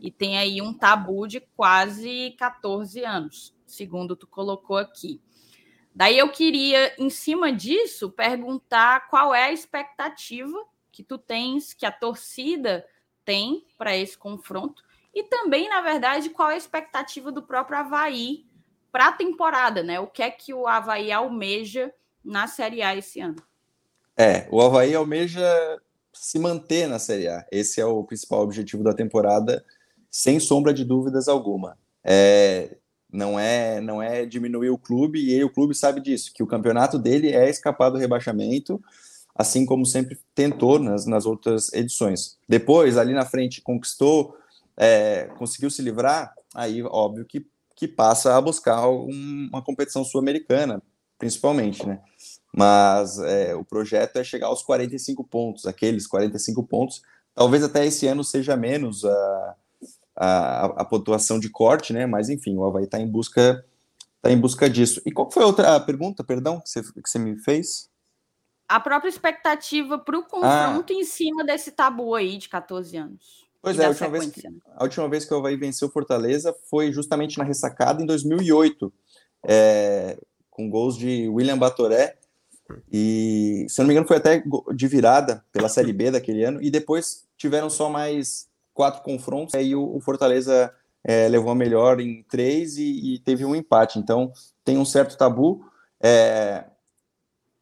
e 0.00 0.10
tem 0.10 0.36
aí 0.36 0.60
um 0.60 0.72
tabu 0.72 1.26
de 1.26 1.40
quase 1.40 2.34
14 2.38 3.04
anos, 3.04 3.54
segundo 3.66 4.16
tu 4.16 4.26
colocou 4.26 4.76
aqui. 4.76 5.20
Daí 5.94 6.18
eu 6.18 6.28
queria, 6.30 6.94
em 6.98 7.08
cima 7.08 7.52
disso, 7.52 8.10
perguntar 8.10 9.08
qual 9.08 9.34
é 9.34 9.44
a 9.44 9.52
expectativa 9.52 10.62
que 10.92 11.02
tu 11.02 11.16
tens, 11.16 11.72
que 11.72 11.86
a 11.86 11.92
torcida 11.92 12.86
tem 13.24 13.64
para 13.78 13.96
esse 13.96 14.16
confronto, 14.16 14.82
e 15.14 15.22
também, 15.22 15.68
na 15.68 15.80
verdade, 15.80 16.28
qual 16.28 16.50
é 16.50 16.54
a 16.54 16.58
expectativa 16.58 17.32
do 17.32 17.42
próprio 17.42 17.78
Havaí 17.78 18.44
para 18.92 19.08
a 19.08 19.12
temporada, 19.12 19.82
né? 19.82 19.98
O 19.98 20.06
que 20.06 20.22
é 20.22 20.30
que 20.30 20.52
o 20.52 20.66
Havaí 20.66 21.10
almeja 21.10 21.92
na 22.22 22.46
Série 22.46 22.82
A 22.82 22.94
esse 22.94 23.20
ano? 23.20 23.36
É, 24.16 24.46
o 24.50 24.60
Havaí 24.60 24.94
almeja 24.94 25.44
se 26.12 26.38
manter 26.38 26.88
na 26.88 26.98
Série 26.98 27.28
A. 27.28 27.44
Esse 27.52 27.80
é 27.80 27.86
o 27.86 28.02
principal 28.02 28.40
objetivo 28.42 28.82
da 28.82 28.94
temporada, 28.94 29.64
sem 30.10 30.40
sombra 30.40 30.72
de 30.72 30.84
dúvidas 30.84 31.28
alguma. 31.28 31.76
É, 32.02 32.76
não 33.12 33.38
é 33.38 33.80
não 33.80 34.02
é 34.02 34.24
diminuir 34.24 34.70
o 34.70 34.78
clube, 34.78 35.20
e 35.20 35.44
o 35.44 35.50
clube 35.50 35.74
sabe 35.74 36.00
disso, 36.00 36.32
que 36.34 36.42
o 36.42 36.46
campeonato 36.46 36.98
dele 36.98 37.32
é 37.32 37.48
escapar 37.48 37.90
do 37.90 37.98
rebaixamento, 37.98 38.82
assim 39.34 39.66
como 39.66 39.84
sempre 39.84 40.18
tentou 40.34 40.78
nas, 40.78 41.06
nas 41.06 41.26
outras 41.26 41.72
edições. 41.72 42.38
Depois, 42.48 42.96
ali 42.96 43.12
na 43.12 43.26
frente, 43.26 43.60
conquistou, 43.60 44.34
é, 44.76 45.28
conseguiu 45.38 45.70
se 45.70 45.82
livrar, 45.82 46.34
aí 46.54 46.82
óbvio 46.82 47.26
que, 47.26 47.46
que 47.74 47.86
passa 47.86 48.36
a 48.36 48.40
buscar 48.40 48.88
um, 48.88 49.48
uma 49.52 49.62
competição 49.62 50.04
sul-americana, 50.04 50.82
principalmente, 51.18 51.86
né? 51.86 52.00
Mas 52.56 53.18
é, 53.18 53.54
o 53.54 53.62
projeto 53.62 54.16
é 54.16 54.24
chegar 54.24 54.46
aos 54.46 54.62
45 54.62 55.22
pontos, 55.24 55.66
aqueles 55.66 56.06
45 56.06 56.62
pontos. 56.62 57.02
Talvez 57.34 57.62
até 57.62 57.84
esse 57.84 58.06
ano 58.06 58.24
seja 58.24 58.56
menos 58.56 59.04
a, 59.04 59.54
a, 60.16 60.64
a 60.64 60.84
pontuação 60.86 61.38
de 61.38 61.50
corte, 61.50 61.92
né? 61.92 62.06
Mas 62.06 62.30
enfim, 62.30 62.56
o 62.56 62.64
Havaí 62.64 62.84
está 62.84 62.98
em 62.98 63.06
busca 63.06 63.62
tá 64.22 64.30
em 64.30 64.40
busca 64.40 64.70
disso. 64.70 65.02
E 65.04 65.12
qual 65.12 65.30
foi 65.30 65.42
a 65.42 65.46
outra 65.46 65.78
pergunta, 65.80 66.24
perdão, 66.24 66.58
que 66.58 66.70
você, 66.70 66.82
que 66.82 67.10
você 67.10 67.18
me 67.18 67.36
fez? 67.36 67.90
A 68.66 68.80
própria 68.80 69.10
expectativa 69.10 69.98
para 69.98 70.18
o 70.18 70.22
confronto 70.22 70.94
ah. 70.94 70.96
em 70.96 71.04
cima 71.04 71.44
desse 71.44 71.72
tabu 71.72 72.14
aí 72.14 72.38
de 72.38 72.48
14 72.48 72.96
anos. 72.96 73.46
Pois 73.60 73.78
é, 73.78 73.84
a 73.84 73.88
última, 73.90 74.08
vez 74.08 74.30
que, 74.30 74.48
a 74.76 74.82
última 74.82 75.08
vez 75.10 75.24
que 75.26 75.34
o 75.34 75.36
Havaí 75.36 75.56
venceu 75.56 75.90
Fortaleza 75.90 76.56
foi 76.70 76.90
justamente 76.90 77.36
na 77.36 77.44
ressacada 77.44 78.02
em 78.02 78.06
2008, 78.06 78.90
é, 79.42 80.18
com 80.50 80.70
gols 80.70 80.96
de 80.96 81.28
William 81.28 81.58
Batoré 81.58 82.16
E, 82.92 83.66
se 83.68 83.78
não 83.78 83.86
me 83.86 83.92
engano, 83.92 84.06
foi 84.06 84.16
até 84.16 84.42
de 84.74 84.88
virada 84.88 85.44
pela 85.52 85.68
Série 85.68 85.92
B 85.92 86.10
daquele 86.10 86.44
ano. 86.44 86.62
E 86.62 86.70
depois 86.70 87.26
tiveram 87.36 87.70
só 87.70 87.88
mais 87.88 88.48
quatro 88.74 89.02
confrontos. 89.02 89.54
E 89.54 89.58
aí 89.58 89.74
o, 89.74 90.00
Fortaleza 90.00 90.72
é, 91.04 91.28
levou 91.28 91.50
a 91.50 91.54
melhor 91.54 92.00
em 92.00 92.22
três 92.24 92.76
e, 92.76 93.14
e, 93.14 93.18
teve 93.20 93.44
um 93.44 93.54
empate. 93.54 93.98
Então, 93.98 94.32
tem 94.64 94.78
um 94.78 94.84
certo 94.84 95.16
tabu. 95.16 95.64
É, 96.00 96.64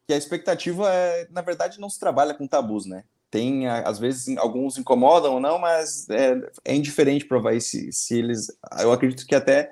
que 0.07 0.13
a 0.13 0.17
expectativa 0.17 0.93
é, 0.93 1.27
na 1.31 1.41
verdade, 1.41 1.79
não 1.79 1.89
se 1.89 1.99
trabalha 1.99 2.33
com 2.33 2.47
tabus, 2.47 2.85
né? 2.85 3.03
Tem, 3.31 3.67
às 3.67 3.99
vezes, 3.99 4.37
alguns 4.37 4.77
incomodam 4.77 5.33
ou 5.33 5.39
não, 5.39 5.57
mas 5.57 6.07
é, 6.09 6.39
é 6.63 6.75
indiferente 6.75 7.27
o 7.29 7.59
se, 7.59 7.91
se 7.91 8.17
eles. 8.17 8.47
Eu 8.79 8.91
acredito 8.91 9.25
que 9.25 9.35
até 9.35 9.71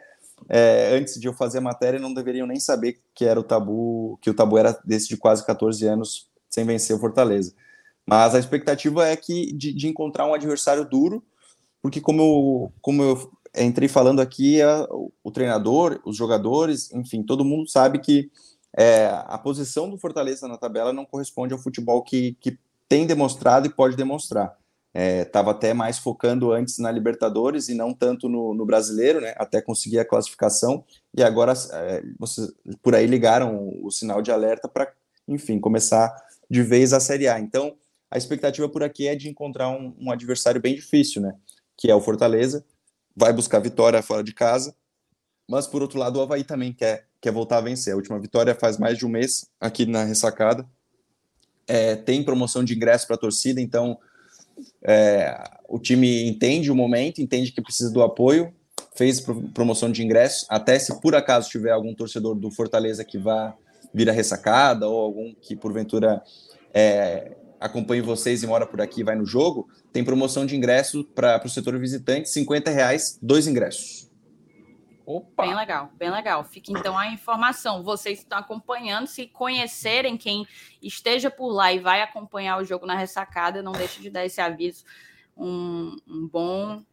é, 0.50 0.96
antes 0.96 1.20
de 1.20 1.28
eu 1.28 1.34
fazer 1.34 1.60
a 1.60 1.62
matéria, 1.62 2.00
não 2.00 2.14
deveriam 2.14 2.48
nem 2.48 2.60
saber 2.60 3.00
que 3.14 3.26
era 3.26 3.40
o 3.40 3.44
tabu, 3.44 4.18
que 4.22 4.30
o 4.30 4.34
tabu 4.34 4.58
era 4.58 4.78
desse 4.84 5.08
de 5.08 5.18
quase 5.18 5.46
14 5.46 5.86
anos 5.88 6.30
sem 6.50 6.66
vencer 6.66 6.96
o 6.96 7.00
Fortaleza. 7.00 7.54
Mas 8.06 8.36
a 8.36 8.40
expectativa 8.40 9.08
é 9.08 9.16
que 9.16 9.54
de, 9.54 9.74
de 9.74 9.88
encontrar 9.88 10.28
um 10.28 10.34
adversário 10.34 10.86
duro, 10.86 11.24
porque 11.82 12.02
como 12.02 12.22
eu, 12.22 12.74
como 12.82 13.04
eu 13.04 13.32
entrei 13.58 13.88
falando 13.88 14.20
aqui, 14.20 14.62
a, 14.62 14.88
o 15.24 15.32
treinador, 15.32 16.00
os 16.06 16.18
jogadores, 16.18 16.92
enfim, 16.92 17.24
todo 17.24 17.46
mundo 17.46 17.70
sabe 17.70 18.00
que 18.00 18.30
é, 18.76 19.06
a 19.28 19.38
posição 19.38 19.90
do 19.90 19.98
Fortaleza 19.98 20.48
na 20.48 20.58
tabela 20.58 20.92
não 20.92 21.06
corresponde 21.06 21.54
ao 21.54 21.60
futebol 21.60 22.02
que, 22.04 22.36
que 22.40 22.58
tem 22.90 23.06
demonstrado 23.06 23.68
e 23.68 23.74
pode 23.74 23.96
demonstrar 23.96 24.58
estava 24.94 25.50
é, 25.50 25.54
até 25.54 25.74
mais 25.74 25.98
focando 25.98 26.52
antes 26.52 26.78
na 26.78 26.92
Libertadores 26.92 27.68
e 27.68 27.74
não 27.74 27.94
tanto 27.94 28.30
no, 28.30 28.54
no 28.54 28.66
brasileiro, 28.66 29.20
né, 29.20 29.34
até 29.38 29.60
conseguir 29.60 30.00
a 30.00 30.06
classificação, 30.06 30.86
e 31.16 31.24
agora 31.24 31.54
é, 31.72 32.04
vocês 32.20 32.52
por 32.82 32.94
aí 32.94 33.08
ligaram 33.08 33.56
o, 33.56 33.88
o 33.88 33.92
sinal 33.92 34.22
de 34.22 34.32
alerta 34.32 34.68
para, 34.68 34.92
enfim, 35.28 35.60
começar 35.60 36.16
de 36.50 36.62
vez 36.62 36.94
a 36.94 37.00
Série 37.00 37.28
A. 37.28 37.40
Então, 37.40 37.76
a 38.12 38.18
expectativa 38.18 38.70
por 38.70 38.84
aqui 38.84 39.08
é 39.08 39.16
de 39.16 39.28
encontrar 39.28 39.70
um, 39.70 39.96
um 40.00 40.12
adversário 40.12 40.62
bem 40.62 40.76
difícil, 40.76 41.22
né, 41.22 41.34
que 41.76 41.90
é 41.90 41.96
o 41.96 42.02
Fortaleza, 42.02 42.64
vai 43.16 43.34
buscar 43.34 43.60
vitória 43.60 44.02
fora 44.04 44.24
de 44.24 44.34
casa, 44.34 44.76
mas 45.50 45.66
por 45.66 45.82
outro 45.82 45.98
lado 45.98 46.20
o 46.20 46.22
Havaí 46.22 46.44
também 46.44 46.72
quer, 46.72 47.08
quer 47.20 47.32
voltar 47.32 47.58
a 47.58 47.62
vencer. 47.62 47.94
A 47.94 47.98
última 47.98 48.20
vitória 48.20 48.56
faz 48.56 48.78
mais 48.78 48.98
de 48.98 49.06
um 49.06 49.10
mês 49.10 49.50
aqui 49.60 49.86
na 49.86 50.04
ressacada, 50.04 50.68
é, 51.68 51.96
tem 51.96 52.24
promoção 52.24 52.64
de 52.64 52.76
ingresso 52.76 53.08
para 53.08 53.16
a 53.16 53.20
torcida, 53.20 53.60
então 53.60 53.98
é, 54.84 55.44
o 55.68 55.80
time 55.80 56.28
entende 56.28 56.72
o 56.72 56.76
momento, 56.76 57.22
entende 57.22 57.52
que 57.52 57.62
precisa 57.62 57.92
do 57.92 58.02
apoio, 58.02 58.54
fez 58.96 59.20
promoção 59.54 59.92
de 59.92 60.04
ingresso, 60.04 60.46
até 60.50 60.78
se 60.78 61.00
por 61.02 61.16
acaso 61.16 61.50
tiver 61.50 61.72
algum 61.72 61.94
torcedor 61.94 62.36
do 62.36 62.52
Fortaleza 62.52 63.04
que 63.04 63.18
vá 63.18 63.56
vir 63.94 64.10
a 64.10 64.14
ressacada, 64.14 64.88
ou 64.88 65.00
algum 65.00 65.34
que 65.34 65.56
porventura 65.56 66.22
é, 66.74 67.32
acompanhe 67.60 68.02
vocês 68.02 68.44
e 68.44 68.48
mora 68.48 68.66
por 68.66 68.82
aqui 68.82 69.04
vai 69.04 69.16
no 69.16 69.26
jogo, 69.26 69.68
tem 69.92 70.04
promoção 70.04 70.46
de 70.46 70.56
ingresso 70.56 71.04
para 71.16 71.42
o 71.46 71.50
setor 71.50 71.78
visitante, 71.80 72.30
50 72.30 72.72
reais, 72.72 73.18
dois 73.22 73.48
ingressos. 73.48 74.10
Opa. 75.06 75.44
Bem 75.44 75.56
legal, 75.56 75.92
bem 75.96 76.10
legal. 76.10 76.44
Fica 76.44 76.72
então 76.72 76.98
a 76.98 77.08
informação. 77.08 77.84
Vocês 77.84 78.20
estão 78.20 78.38
acompanhando, 78.38 79.08
se 79.08 79.28
conhecerem 79.28 80.18
quem 80.18 80.48
esteja 80.82 81.30
por 81.30 81.52
lá 81.52 81.74
e 81.74 81.80
vai 81.80 82.02
acompanhar 82.02 82.58
o 82.58 82.64
jogo 82.64 82.86
na 82.86 82.96
ressacada, 82.96 83.62
não 83.62 83.74
deixe 83.74 84.02
de 84.02 84.10
dar 84.10 84.26
esse 84.26 84.40
aviso. 84.40 84.86
Um, 85.36 85.96
um 86.08 86.28
bom 86.28 86.84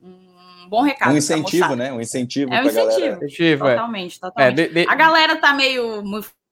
um 0.00 0.68
bom 0.68 0.82
recado. 0.82 1.12
Um 1.12 1.16
incentivo, 1.16 1.74
né? 1.74 1.92
Um 1.92 2.00
incentivo. 2.00 2.54
É 2.54 2.62
um 2.62 2.66
incentivo. 2.66 3.16
incentivo 3.16 3.66
é. 3.66 3.74
totalmente, 3.74 4.20
totalmente. 4.20 4.60
É, 4.60 4.68
de, 4.68 4.74
de... 4.74 4.88
A 4.88 4.94
galera 4.94 5.36
tá 5.36 5.52
meio 5.52 6.02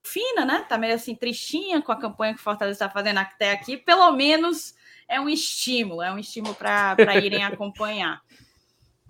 fina, 0.02 0.44
né? 0.44 0.64
Tá 0.68 0.78
meio 0.78 0.94
assim 0.94 1.14
tristinha 1.14 1.82
com 1.82 1.92
a 1.92 1.96
campanha 1.96 2.34
que 2.34 2.40
o 2.40 2.42
Fortaleza 2.42 2.76
está 2.76 2.90
fazendo 2.90 3.18
até 3.18 3.52
aqui. 3.52 3.76
Pelo 3.76 4.10
menos 4.12 4.74
é 5.08 5.20
um 5.20 5.28
estímulo, 5.28 6.02
é 6.02 6.12
um 6.12 6.18
estímulo 6.18 6.54
para 6.54 7.16
irem 7.22 7.42
acompanhar. 7.44 8.20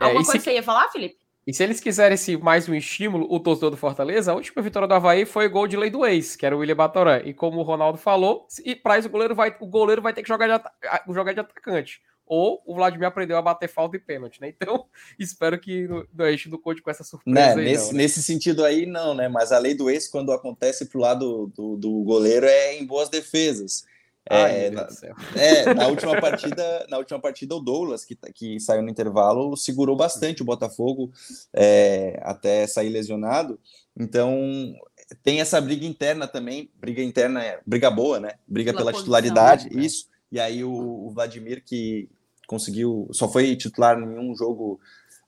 É, 0.01 0.05
Alguma 0.05 0.23
é, 0.23 0.25
coisa 0.25 0.39
se... 0.39 0.45
você 0.45 0.55
ia 0.55 0.63
falar, 0.63 0.89
Felipe? 0.91 1.26
E 1.47 1.55
se 1.55 1.63
eles 1.63 1.79
quiserem 1.79 2.17
esse 2.17 2.37
mais 2.37 2.69
um 2.69 2.75
estímulo, 2.75 3.33
o 3.33 3.39
torcedor 3.39 3.71
do 3.71 3.77
Fortaleza, 3.77 4.33
a 4.33 4.35
última 4.35 4.61
vitória 4.61 4.89
do 4.89 4.95
Havaí 4.95 5.25
foi 5.25 5.49
gol 5.49 5.69
de 5.69 5.77
lei 5.77 5.89
do 5.89 6.05
ex, 6.05 6.35
que 6.35 6.45
era 6.45 6.57
o 6.57 6.59
William 6.59 6.75
Batoré. 6.75 7.23
E 7.25 7.33
como 7.33 7.61
o 7.61 7.63
Ronaldo 7.63 7.97
falou, 7.97 8.49
e 8.65 8.75
para 8.75 8.99
isso 8.99 9.07
o 9.07 9.11
goleiro 9.11 9.33
vai, 9.33 9.55
o 9.61 9.67
goleiro 9.67 10.03
vai 10.03 10.13
ter 10.13 10.23
que 10.23 10.29
jogar 10.29 10.59
de, 10.59 11.15
jogar 11.15 11.33
de 11.33 11.39
atacante. 11.39 12.01
Ou 12.27 12.61
o 12.67 12.75
Vladimir 12.75 13.07
aprendeu 13.07 13.37
a 13.37 13.43
bater 13.43 13.69
falta 13.69 13.97
e 13.97 14.01
pênalti, 14.01 14.41
né? 14.41 14.49
Então, 14.49 14.87
espero 15.17 15.57
que 15.57 15.87
não 16.13 16.29
enche 16.29 16.49
do 16.49 16.59
conte 16.59 16.83
com 16.83 16.91
essa 16.91 17.05
surpresa. 17.05 17.55
Né, 17.55 17.61
aí, 17.61 17.65
nesse, 17.65 17.87
não, 17.87 17.93
né? 17.93 17.99
nesse 17.99 18.23
sentido 18.25 18.65
aí, 18.65 18.85
não, 18.85 19.15
né? 19.15 19.29
Mas 19.29 19.53
a 19.53 19.59
lei 19.59 19.75
do 19.75 19.89
ex, 19.89 20.09
quando 20.09 20.33
acontece 20.33 20.87
pro 20.87 20.99
lado 20.99 21.53
do, 21.55 21.77
do 21.77 22.03
goleiro, 22.03 22.47
é 22.47 22.77
em 22.77 22.85
boas 22.85 23.09
defesas. 23.09 23.85
Ai, 24.29 24.66
é, 24.66 24.70
na, 24.70 24.89
é, 25.37 25.74
na 25.74 25.87
última 25.87 26.20
partida, 26.20 26.87
na 26.89 26.99
última 26.99 27.20
partida 27.20 27.55
o 27.55 27.61
Douglas, 27.61 28.05
que, 28.05 28.14
tá, 28.14 28.29
que 28.33 28.59
saiu 28.59 28.83
no 28.83 28.91
intervalo, 28.91 29.57
segurou 29.57 29.97
bastante 29.97 30.43
o 30.43 30.45
Botafogo 30.45 31.12
é, 31.55 32.18
até 32.22 32.66
sair 32.66 32.89
lesionado. 32.89 33.59
Então 33.97 34.74
tem 35.22 35.41
essa 35.41 35.61
briga 35.61 35.87
interna 35.87 36.27
também, 36.27 36.70
briga 36.74 37.03
interna, 37.03 37.43
é, 37.43 37.61
briga 37.64 37.91
boa, 37.91 38.18
né? 38.18 38.33
Briga 38.47 38.72
pela, 38.72 38.87
pela 38.87 38.99
titularidade, 38.99 39.74
né? 39.74 39.85
isso. 39.85 40.09
E 40.31 40.41
aí 40.41 40.64
o, 40.64 40.72
o, 40.72 41.11
Vladimir, 41.11 41.62
que 41.64 42.09
conseguiu, 42.47 43.09
só 43.12 43.29
foi 43.29 43.55
titular 43.55 43.99
em 43.99 44.18
um 44.18 44.35
jogo 44.35 44.81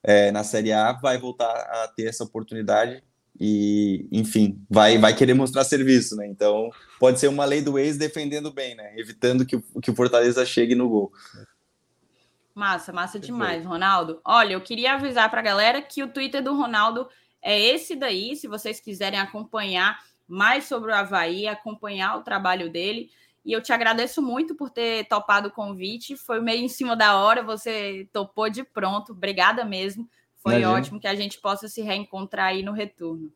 é, 0.03 0.33
na 0.33 0.43
Série 0.43 0.73
A, 0.73 0.93
vai 0.93 1.19
voltar 1.19 1.51
a 1.51 1.89
ter 1.89 2.09
essa 2.09 2.25
oportunidade 2.25 3.03
e, 3.41 4.09
enfim, 4.11 4.61
vai, 4.69 4.99
vai 4.99 5.15
querer 5.15 5.35
mostrar 5.35 5.65
serviço, 5.65 6.17
né? 6.17 6.27
Então, 6.27 6.71
pode 6.99 7.21
ser 7.21 7.29
uma 7.29 7.45
lei 7.45 7.63
do 7.63 7.79
ex 7.79 7.97
defendendo 7.97 8.53
bem, 8.53 8.75
né? 8.75 8.93
Evitando 8.97 9.47
que, 9.47 9.61
que 9.81 9.91
o 9.91 9.95
Fortaleza 9.95 10.45
chegue 10.45 10.75
no 10.75 10.89
gol. 10.89 11.13
Massa, 12.55 12.93
massa 12.93 13.21
demais, 13.21 13.65
Ronaldo. 13.65 14.21
Olha, 14.25 14.55
eu 14.55 14.61
queria 14.61 14.95
avisar 14.95 15.31
para 15.31 15.39
a 15.39 15.45
galera 15.45 15.81
que 15.81 16.03
o 16.03 16.09
Twitter 16.09 16.43
do 16.43 16.57
Ronaldo 16.57 17.09
é 17.41 17.57
esse 17.57 17.95
daí, 17.95 18.35
se 18.35 18.49
vocês 18.49 18.81
quiserem 18.81 19.21
acompanhar 19.21 20.03
mais 20.27 20.65
sobre 20.65 20.91
o 20.91 20.95
Havaí, 20.95 21.47
acompanhar 21.47 22.17
o 22.17 22.23
trabalho 22.23 22.69
dele. 22.69 23.11
E 23.45 23.53
eu 23.53 23.63
te 23.63 23.73
agradeço 23.73 24.21
muito 24.21 24.57
por 24.57 24.71
ter 24.71 25.07
topado 25.07 25.49
o 25.49 25.53
convite. 25.53 26.17
Foi 26.17 26.41
meio 26.41 26.63
em 26.63 26.69
cima 26.69 26.97
da 26.97 27.17
hora, 27.17 27.43
você 27.43 28.09
topou 28.13 28.51
de 28.51 28.65
pronto. 28.65 29.13
Obrigada 29.13 29.65
mesmo. 29.65 30.09
Foi 30.39 30.53
Imagina. 30.55 30.73
ótimo 30.73 31.01
que 31.01 31.07
a 31.07 31.15
gente 31.15 31.41
possa 31.41 31.69
se 31.69 31.83
reencontrar 31.83 32.47
aí 32.49 32.63
no 32.63 32.73
retorno. 32.73 33.33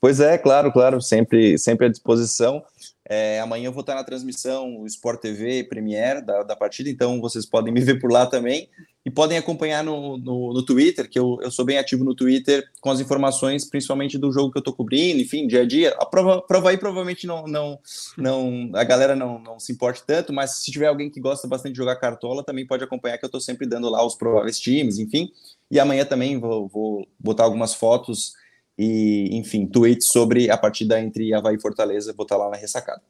Pois 0.00 0.20
é, 0.20 0.36
claro, 0.36 0.70
claro, 0.70 1.00
sempre, 1.00 1.56
sempre 1.58 1.86
à 1.86 1.88
disposição. 1.88 2.62
É, 3.08 3.40
amanhã 3.40 3.66
eu 3.66 3.72
vou 3.72 3.80
estar 3.80 3.94
na 3.94 4.04
transmissão 4.04 4.84
Sport 4.86 5.20
TV 5.20 5.64
Premier 5.64 6.24
da, 6.24 6.42
da 6.42 6.56
partida, 6.56 6.90
então 6.90 7.20
vocês 7.20 7.46
podem 7.46 7.72
me 7.72 7.80
ver 7.80 7.98
por 7.98 8.10
lá 8.10 8.26
também 8.26 8.68
e 9.04 9.10
podem 9.10 9.36
acompanhar 9.36 9.84
no, 9.84 10.16
no, 10.16 10.54
no 10.54 10.62
Twitter, 10.64 11.08
que 11.08 11.18
eu, 11.18 11.38
eu 11.42 11.50
sou 11.50 11.64
bem 11.64 11.76
ativo 11.76 12.02
no 12.04 12.14
Twitter 12.14 12.66
com 12.80 12.90
as 12.90 13.00
informações, 13.00 13.68
principalmente 13.68 14.16
do 14.16 14.32
jogo 14.32 14.50
que 14.50 14.56
eu 14.56 14.60
estou 14.60 14.72
cobrindo, 14.72 15.20
enfim, 15.20 15.46
dia 15.46 15.60
a 15.60 15.66
dia. 15.66 15.94
A 15.98 16.06
prova, 16.06 16.40
prova 16.40 16.70
aí 16.70 16.78
provavelmente 16.78 17.26
não, 17.26 17.46
não, 17.46 17.78
não 18.16 18.70
a 18.74 18.82
galera 18.82 19.14
não, 19.14 19.38
não 19.38 19.60
se 19.60 19.72
importe 19.72 20.02
tanto, 20.06 20.32
mas 20.32 20.62
se 20.62 20.72
tiver 20.72 20.86
alguém 20.86 21.10
que 21.10 21.20
gosta 21.20 21.46
bastante 21.46 21.72
de 21.72 21.78
jogar 21.78 21.96
cartola, 21.96 22.42
também 22.42 22.66
pode 22.66 22.82
acompanhar, 22.82 23.18
que 23.18 23.24
eu 23.24 23.28
estou 23.28 23.40
sempre 23.40 23.66
dando 23.66 23.90
lá 23.90 24.04
os 24.04 24.14
prováveis 24.14 24.58
times, 24.58 24.98
enfim. 24.98 25.30
E 25.70 25.78
amanhã 25.78 26.06
também 26.06 26.38
vou, 26.38 26.66
vou 26.68 27.06
botar 27.18 27.44
algumas 27.44 27.74
fotos 27.74 28.32
e, 28.78 29.36
enfim, 29.36 29.66
tweets 29.66 30.08
sobre 30.08 30.50
a 30.50 30.56
partida 30.56 30.98
entre 30.98 31.34
Havaí 31.34 31.56
e 31.56 31.60
Fortaleza, 31.60 32.14
botar 32.14 32.38
lá 32.38 32.48
na 32.48 32.56
ressacada. 32.56 33.02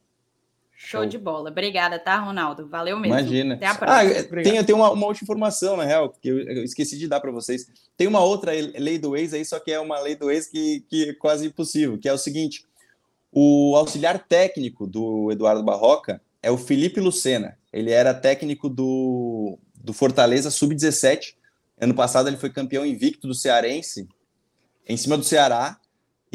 Show 0.84 1.06
de 1.06 1.16
bola. 1.16 1.50
Obrigada, 1.50 1.98
tá, 1.98 2.18
Ronaldo? 2.18 2.68
Valeu 2.68 2.98
mesmo. 2.98 3.18
Imagina. 3.18 3.54
Até 3.54 3.66
a 3.66 3.74
próxima. 3.74 4.20
Ah, 4.20 4.42
tem, 4.42 4.64
tem 4.64 4.74
uma, 4.74 4.90
uma 4.90 5.06
última 5.06 5.24
informação, 5.24 5.76
na 5.76 5.84
real, 5.84 6.10
que 6.20 6.28
eu, 6.28 6.40
eu, 6.40 6.62
esqueci 6.62 6.98
de 6.98 7.08
dar 7.08 7.20
para 7.20 7.30
vocês. 7.30 7.66
Tem 7.96 8.06
uma 8.06 8.20
outra 8.20 8.52
lei 8.52 8.98
do 8.98 9.16
ex 9.16 9.32
aí, 9.32 9.44
só 9.44 9.58
que 9.58 9.72
é 9.72 9.80
uma 9.80 9.98
lei 10.00 10.14
do 10.14 10.30
ex 10.30 10.46
que, 10.46 10.84
que 10.88 11.10
é 11.10 11.14
quase 11.14 11.46
impossível, 11.46 11.98
que 11.98 12.08
é 12.08 12.12
o 12.12 12.18
seguinte: 12.18 12.66
o 13.32 13.74
auxiliar 13.76 14.18
técnico 14.18 14.86
do 14.86 15.32
Eduardo 15.32 15.62
Barroca 15.62 16.20
é 16.42 16.50
o 16.50 16.58
Felipe 16.58 17.00
Lucena. 17.00 17.56
Ele 17.72 17.90
era 17.90 18.12
técnico 18.12 18.68
do, 18.68 19.58
do 19.74 19.92
Fortaleza 19.92 20.50
Sub-17. 20.50 21.34
Ano 21.80 21.94
passado 21.94 22.28
ele 22.28 22.36
foi 22.36 22.50
campeão 22.50 22.84
invicto 22.84 23.26
do 23.26 23.34
Cearense, 23.34 24.06
em 24.86 24.96
cima 24.96 25.16
do 25.16 25.24
Ceará 25.24 25.80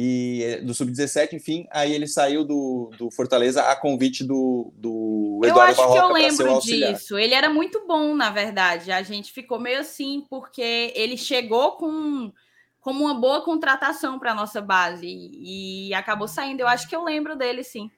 e 0.01 0.43
eh, 0.45 0.61
do 0.61 0.73
sub-17, 0.73 1.33
enfim, 1.33 1.67
aí 1.69 1.93
ele 1.93 2.07
saiu 2.07 2.45
do, 2.45 2.89
do 2.97 3.11
Fortaleza 3.11 3.63
a 3.63 3.75
convite 3.75 4.23
do, 4.23 4.71
do 4.73 5.41
Eduardo 5.43 5.75
Barroca. 5.75 5.81
Eu 5.81 5.83
acho 5.83 5.93
que 5.93 5.99
eu 5.99 6.47
lembro 6.47 6.61
disso. 6.61 7.17
Ele 7.17 7.33
era 7.33 7.49
muito 7.49 7.85
bom, 7.85 8.15
na 8.15 8.29
verdade. 8.29 8.93
A 8.93 9.03
gente 9.03 9.33
ficou 9.33 9.59
meio 9.59 9.81
assim 9.81 10.25
porque 10.29 10.93
ele 10.95 11.17
chegou 11.17 11.73
com 11.73 12.31
como 12.79 13.03
uma 13.03 13.13
boa 13.13 13.43
contratação 13.43 14.17
para 14.17 14.33
nossa 14.33 14.61
base 14.61 15.05
e, 15.05 15.89
e 15.89 15.93
acabou 15.93 16.29
saindo. 16.29 16.61
Eu 16.61 16.67
acho 16.69 16.87
que 16.87 16.95
eu 16.95 17.03
lembro 17.03 17.37
dele, 17.37 17.61
sim. 17.61 17.91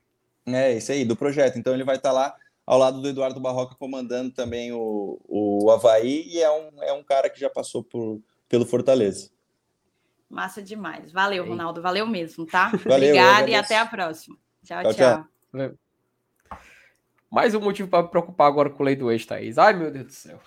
É, 0.48 0.74
isso 0.74 0.92
aí, 0.92 1.06
do 1.06 1.16
projeto. 1.16 1.60
Então 1.60 1.72
ele 1.72 1.84
vai 1.84 1.98
estar 1.98 2.10
tá 2.10 2.16
lá 2.16 2.36
ao 2.66 2.80
lado 2.80 3.00
do 3.00 3.10
Eduardo 3.10 3.40
Barroca 3.40 3.76
comandando 3.76 4.32
também 4.32 4.72
o, 4.72 5.20
o 5.28 5.70
Havaí 5.70 6.28
e 6.28 6.42
é 6.42 6.50
um, 6.50 6.82
é 6.82 6.94
um 6.94 7.04
cara 7.04 7.30
que 7.30 7.40
já 7.40 7.50
passou 7.50 7.84
por, 7.84 8.20
pelo 8.50 8.66
Fortaleza. 8.66 9.30
Massa 10.32 10.62
demais. 10.62 11.12
Valeu, 11.12 11.46
Ronaldo. 11.46 11.82
Valeu 11.82 12.08
mesmo, 12.08 12.46
tá? 12.46 12.72
Valeu, 12.86 13.10
Obrigada 13.10 13.50
e 13.50 13.56
até 13.56 13.78
a 13.78 13.86
próxima. 13.86 14.38
Tchau, 14.64 14.82
tchau. 14.84 14.94
tchau. 14.94 15.28
tchau. 15.52 15.74
Mais 17.30 17.54
um 17.54 17.60
motivo 17.60 17.90
para 17.90 18.04
me 18.04 18.10
preocupar 18.10 18.48
agora 18.48 18.70
com 18.70 18.82
o 18.82 18.86
lei 18.86 18.96
do 18.96 19.12
ex, 19.12 19.26
Thaís. 19.26 19.58
Ai, 19.58 19.74
meu 19.74 19.92
Deus 19.92 20.06
do 20.08 20.14
céu. 20.14 20.40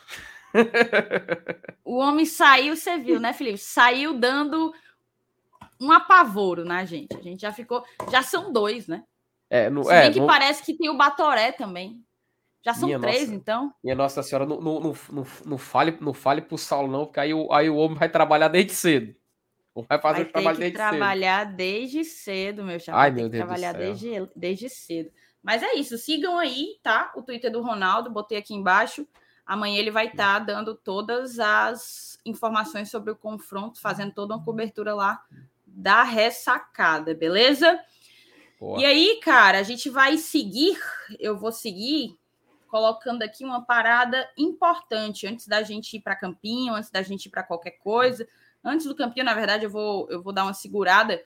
o 1.85 1.99
homem 1.99 2.25
saiu, 2.25 2.75
você 2.75 2.97
viu, 2.99 3.21
né, 3.21 3.33
Felipe? 3.33 3.59
Saiu 3.59 4.19
dando 4.19 4.73
um 5.81 5.93
apavoro 5.93 6.65
na 6.65 6.85
gente. 6.85 7.15
A 7.17 7.21
gente 7.23 7.43
já 7.43 7.53
ficou. 7.53 7.85
Já 8.11 8.23
são 8.23 8.53
dois, 8.53 8.87
né? 8.87 9.05
É, 9.51 9.69
no, 9.69 9.85
Se 9.85 9.91
bem 9.91 9.99
é, 9.99 10.11
que 10.11 10.21
no... 10.21 10.27
parece 10.27 10.63
que 10.63 10.75
tem 10.75 10.89
o 10.89 10.97
Batoré 10.97 11.53
também. 11.53 12.03
Já 12.65 12.73
são 12.73 12.87
minha 12.87 12.99
três, 12.99 13.29
nossa, 13.29 13.35
então? 13.35 13.75
Minha 13.83 13.95
Nossa 13.95 14.23
Senhora, 14.23 14.47
não, 14.47 14.59
não, 14.59 14.81
não, 14.81 14.95
não, 15.13 15.27
não, 15.45 15.59
fale, 15.59 15.99
não 16.01 16.15
fale 16.15 16.41
pro 16.41 16.57
Saulo, 16.57 16.91
não, 16.91 17.05
porque 17.05 17.21
aí 17.21 17.31
aí 17.51 17.69
o 17.69 17.77
homem 17.77 17.99
vai 17.99 18.09
trabalhar 18.09 18.49
desde 18.49 18.73
cedo. 18.73 19.15
Vai 19.83 20.01
fazer 20.01 20.23
vai 20.23 20.29
o 20.29 20.33
trabalho 20.33 20.59
desde 20.59 20.77
trabalhar 20.77 21.47
cedo. 21.47 21.57
desde 21.57 22.05
cedo, 22.05 22.65
meu 22.65 22.79
chapa. 22.79 22.99
Ai, 22.99 23.11
meu 23.11 23.29
Deus 23.29 23.45
trabalhar 23.45 23.73
desde, 23.73 24.29
desde 24.37 24.69
cedo. 24.69 25.11
Mas 25.43 25.63
é 25.63 25.75
isso, 25.75 25.99
sigam 25.99 26.39
aí, 26.39 26.79
tá? 26.83 27.13
O 27.17 27.23
Twitter 27.23 27.51
do 27.51 27.61
Ronaldo, 27.61 28.11
botei 28.11 28.39
aqui 28.39 28.55
embaixo. 28.55 29.07
Amanhã 29.45 29.79
ele 29.79 29.91
vai 29.91 30.07
estar 30.07 30.39
tá 30.39 30.45
dando 30.45 30.75
todas 30.75 31.39
as 31.39 32.19
informações 32.25 32.91
sobre 32.91 33.11
o 33.11 33.17
confronto, 33.17 33.81
fazendo 33.81 34.13
toda 34.13 34.35
uma 34.35 34.45
cobertura 34.45 34.95
lá 34.95 35.23
da 35.67 36.03
ressacada, 36.03 37.15
beleza? 37.15 37.79
Boa. 38.59 38.81
E 38.81 38.87
aí, 38.87 39.21
cara, 39.23 39.59
a 39.59 39.63
gente 39.63 39.91
vai 39.91 40.17
seguir, 40.17 40.79
eu 41.19 41.37
vou 41.37 41.53
seguir 41.53 42.17
colocando 42.69 43.23
aqui 43.23 43.45
uma 43.45 43.65
parada 43.65 44.29
importante 44.39 45.27
antes 45.27 45.47
da 45.47 45.63
gente 45.63 45.97
ir 45.97 46.01
para 46.01 46.17
Campinho, 46.17 46.75
antes 46.75 46.91
da 46.91 47.03
gente 47.03 47.27
ir 47.27 47.31
para 47.31 47.43
qualquer 47.43 47.73
coisa. 47.73 48.27
Antes 48.65 48.87
do 48.87 48.95
Campinho, 48.95 49.27
na 49.27 49.35
verdade, 49.35 49.65
eu 49.65 49.71
vou, 49.71 50.09
eu 50.11 50.23
vou 50.23 50.33
dar 50.33 50.45
uma 50.45 50.55
segurada 50.55 51.23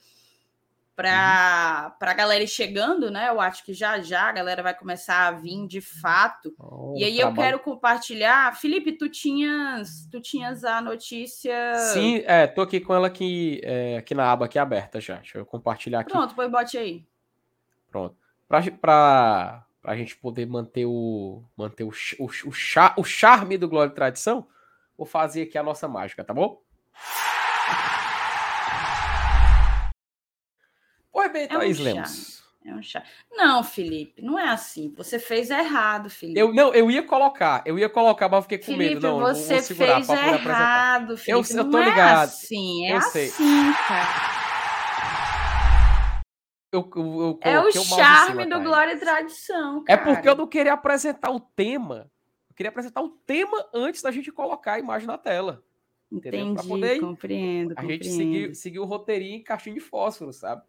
para 0.98 1.94
uhum. 2.02 2.08
a 2.08 2.12
galera 2.12 2.42
ir 2.42 2.48
chegando, 2.48 3.08
né? 3.08 3.28
Eu 3.28 3.40
acho 3.40 3.64
que 3.64 3.72
já 3.72 4.00
já 4.00 4.22
a 4.22 4.32
galera 4.32 4.64
vai 4.64 4.74
começar 4.74 5.28
a 5.28 5.30
vir 5.30 5.64
de 5.68 5.80
fato. 5.80 6.52
Oh, 6.58 6.92
e 6.96 7.04
aí 7.04 7.18
trabalho. 7.18 7.36
eu 7.36 7.42
quero 7.44 7.58
compartilhar. 7.60 8.56
Felipe, 8.56 8.90
tu 8.90 9.08
tinhas, 9.08 10.08
tu 10.10 10.20
tinhas 10.20 10.64
a 10.64 10.80
notícia. 10.80 11.74
Sim, 11.92 12.24
é, 12.26 12.48
tô 12.48 12.62
aqui 12.62 12.80
com 12.80 12.92
ela 12.92 13.06
aqui, 13.06 13.60
é, 13.62 13.98
aqui 13.98 14.12
na 14.12 14.28
aba 14.28 14.46
aqui 14.46 14.58
aberta 14.58 15.00
já. 15.00 15.18
Deixa 15.18 15.38
eu 15.38 15.46
compartilhar 15.46 16.00
aqui. 16.00 16.10
Pronto, 16.10 16.34
pois 16.34 16.50
bote 16.50 16.76
aí. 16.76 17.06
Pronto. 17.92 18.16
Para 18.48 19.64
a 19.84 19.96
gente 19.96 20.16
poder 20.16 20.46
manter 20.46 20.84
o 20.84 21.44
manter 21.56 21.84
o, 21.84 21.92
o, 22.18 22.24
o, 22.24 22.52
char, 22.52 22.94
o 22.96 23.04
charme 23.04 23.56
do 23.56 23.68
Glória 23.68 23.92
e 23.92 23.94
Tradição, 23.94 24.48
vou 24.96 25.06
fazer 25.06 25.42
aqui 25.42 25.56
a 25.56 25.62
nossa 25.62 25.86
mágica, 25.86 26.24
tá 26.24 26.34
bom? 26.34 26.60
Pois 31.18 31.32
bem, 31.32 31.42
é 31.42 31.46
Thaís 31.48 31.80
um 31.80 31.82
Lemos. 31.82 32.44
É 32.64 32.72
um 32.72 32.80
chá. 32.80 33.02
Não, 33.32 33.64
Felipe, 33.64 34.22
não 34.22 34.38
é 34.38 34.50
assim. 34.50 34.94
Você 34.96 35.18
fez 35.18 35.50
errado, 35.50 36.08
Felipe. 36.08 36.38
Eu, 36.38 36.54
não, 36.54 36.72
eu 36.72 36.88
ia 36.88 37.02
colocar, 37.02 37.60
eu 37.66 37.76
ia 37.76 37.88
colocar, 37.88 38.28
mas 38.28 38.44
fiquei 38.44 38.58
com 38.58 38.66
Felipe, 38.66 38.94
medo. 38.94 39.08
Não, 39.08 39.18
você 39.18 39.54
vou 39.54 39.62
segurar 39.62 40.04
fez 40.04 40.08
errado, 40.10 41.16
Felipe. 41.16 41.30
Eu, 41.32 41.58
eu 41.58 41.64
tô 41.64 41.70
não 41.70 41.82
é 41.82 41.84
ligado. 41.86 42.20
É 42.20 42.22
assim, 42.22 42.86
é 42.86 42.92
eu 42.92 42.96
assim, 42.98 43.10
sei. 43.10 43.32
cara. 43.88 44.38
Eu, 46.70 46.88
eu, 46.94 47.02
eu 47.02 47.50
é 47.50 47.60
o 47.60 47.72
charme 47.72 48.44
cima, 48.44 48.58
do 48.58 48.62
Glória 48.62 48.92
e 48.92 48.98
Tradição. 48.98 49.82
Cara. 49.82 50.00
É 50.00 50.04
porque 50.04 50.28
eu 50.28 50.36
não 50.36 50.46
queria 50.46 50.74
apresentar 50.74 51.30
o 51.30 51.40
tema. 51.40 52.08
Eu 52.48 52.54
queria 52.54 52.70
apresentar 52.70 53.00
o 53.00 53.08
tema 53.08 53.66
antes 53.74 54.02
da 54.02 54.12
gente 54.12 54.30
colocar 54.30 54.74
a 54.74 54.78
imagem 54.78 55.08
na 55.08 55.18
tela. 55.18 55.64
Entendi, 56.12 56.54
pra 56.54 56.62
poder 56.62 57.00
compreendo. 57.00 57.72
A 57.72 57.76
compreendo. 57.76 58.04
gente 58.04 58.14
seguir, 58.14 58.54
seguir 58.54 58.78
o 58.78 58.84
roteirinho 58.84 59.36
em 59.36 59.42
caixinha 59.42 59.74
de 59.74 59.80
fósforo, 59.80 60.32
sabe? 60.32 60.62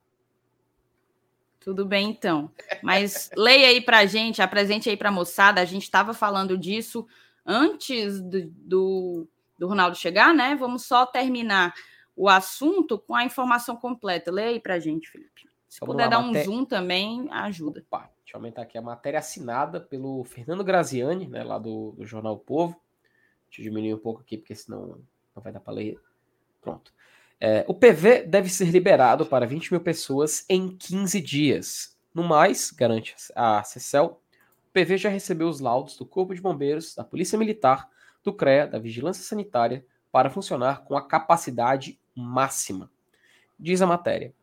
Tudo 1.60 1.86
bem, 1.86 2.10
então. 2.10 2.50
Mas 2.82 3.30
leia 3.36 3.68
aí 3.68 3.82
para 3.82 4.00
a 4.00 4.06
gente, 4.06 4.42
apresente 4.42 4.90
aí 4.90 4.96
para 4.96 5.10
a 5.10 5.12
moçada. 5.12 5.60
A 5.60 5.66
gente 5.66 5.84
estava 5.84 6.14
falando 6.14 6.58
disso 6.58 7.06
antes 7.46 8.22
do, 8.22 8.50
do, 8.50 9.28
do, 9.58 9.68
Ronaldo 9.68 9.98
chegar, 9.98 10.34
né? 10.34 10.56
Vamos 10.56 10.86
só 10.86 11.06
terminar 11.06 11.74
o 12.16 12.30
assunto 12.30 12.98
com 12.98 13.14
a 13.14 13.26
informação 13.26 13.76
completa. 13.76 14.32
Leia 14.32 14.50
aí 14.50 14.60
para 14.60 14.76
a 14.76 14.80
gente, 14.80 15.10
Felipe. 15.10 15.50
Se 15.68 15.82
Vamos 15.82 15.94
puder 15.94 16.06
lá, 16.06 16.10
dar 16.10 16.20
um 16.20 16.34
zoom 16.44 16.66
também, 16.66 17.28
ajuda. 17.32 17.82
Opa, 17.88 18.10
deixa 18.24 18.36
eu 18.36 18.40
aumentar 18.40 18.64
aqui 18.64 18.78
a 18.78 18.82
matéria 18.82 19.20
assinada 19.20 19.80
pelo 19.80 20.24
Fernando 20.24 20.64
Graziani, 20.64 21.28
né, 21.28 21.44
lá 21.44 21.60
do, 21.60 21.92
do 21.92 22.06
Jornal 22.06 22.34
o 22.34 22.40
Povo. 22.40 22.82
Deixa 23.48 23.62
eu 23.62 23.64
diminuir 23.64 23.94
um 23.94 24.00
pouco 24.00 24.22
aqui, 24.22 24.38
porque 24.38 24.56
senão 24.56 25.00
não 25.36 25.44
vai 25.44 25.52
dar 25.52 25.60
para 25.60 25.74
ler. 25.74 26.00
Pronto. 26.62 26.92
É, 27.42 27.64
o 27.68 27.74
PV 27.74 28.24
deve 28.24 28.50
ser 28.50 28.66
liberado 28.66 29.26
para 29.26 29.46
20 29.46 29.72
mil 29.72 29.82
pessoas 29.82 30.46
em 30.50 30.76
15 30.76 31.22
dias. 31.22 31.98
No 32.14 32.24
mais, 32.24 32.72
garante 32.72 33.16
a 33.36 33.64
CECEL, 33.64 34.22
o 34.68 34.72
PV 34.74 34.98
já 34.98 35.10
recebeu 35.10 35.48
os 35.48 35.60
laudos 35.60 35.96
do 35.98 36.06
Corpo 36.06 36.36
de 36.36 36.42
Bombeiros, 36.42 36.96
da 36.96 37.04
Polícia 37.04 37.38
Militar, 37.38 37.90
do 38.24 38.34
CREA, 38.34 38.68
da 38.68 38.78
Vigilância 38.78 39.24
Sanitária, 39.24 39.86
para 40.12 40.30
funcionar 40.30 40.84
com 40.84 40.98
a 40.98 41.08
capacidade 41.08 42.00
máxima. 42.16 42.92
Diz 43.58 43.82
a 43.82 43.88
matéria. 43.88 44.34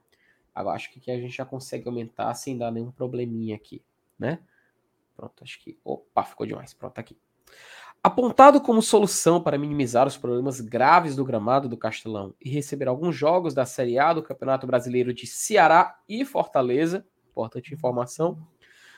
Agora, 0.54 0.76
acho 0.76 0.90
que 0.90 0.98
aqui 0.98 1.10
a 1.10 1.20
gente 1.20 1.36
já 1.36 1.44
consegue 1.44 1.86
aumentar 1.86 2.32
sem 2.34 2.56
dar 2.56 2.70
nenhum 2.70 2.90
probleminha 2.90 3.56
aqui, 3.56 3.84
né? 4.18 4.38
Pronto, 5.14 5.42
acho 5.42 5.60
que. 5.60 5.78
Opa, 5.84 6.24
ficou 6.24 6.46
demais. 6.46 6.72
Pronto, 6.72 6.98
aqui. 6.98 7.16
Apontado 8.06 8.60
como 8.60 8.80
solução 8.80 9.42
para 9.42 9.58
minimizar 9.58 10.06
os 10.06 10.16
problemas 10.16 10.60
graves 10.60 11.16
do 11.16 11.24
gramado 11.24 11.68
do 11.68 11.76
Castelão 11.76 12.32
e 12.40 12.48
receber 12.48 12.86
alguns 12.86 13.16
jogos 13.16 13.52
da 13.52 13.66
Série 13.66 13.98
A 13.98 14.12
do 14.12 14.22
Campeonato 14.22 14.64
Brasileiro 14.64 15.12
de 15.12 15.26
Ceará 15.26 15.98
e 16.08 16.24
Fortaleza, 16.24 17.04
importante 17.28 17.74
informação, 17.74 18.38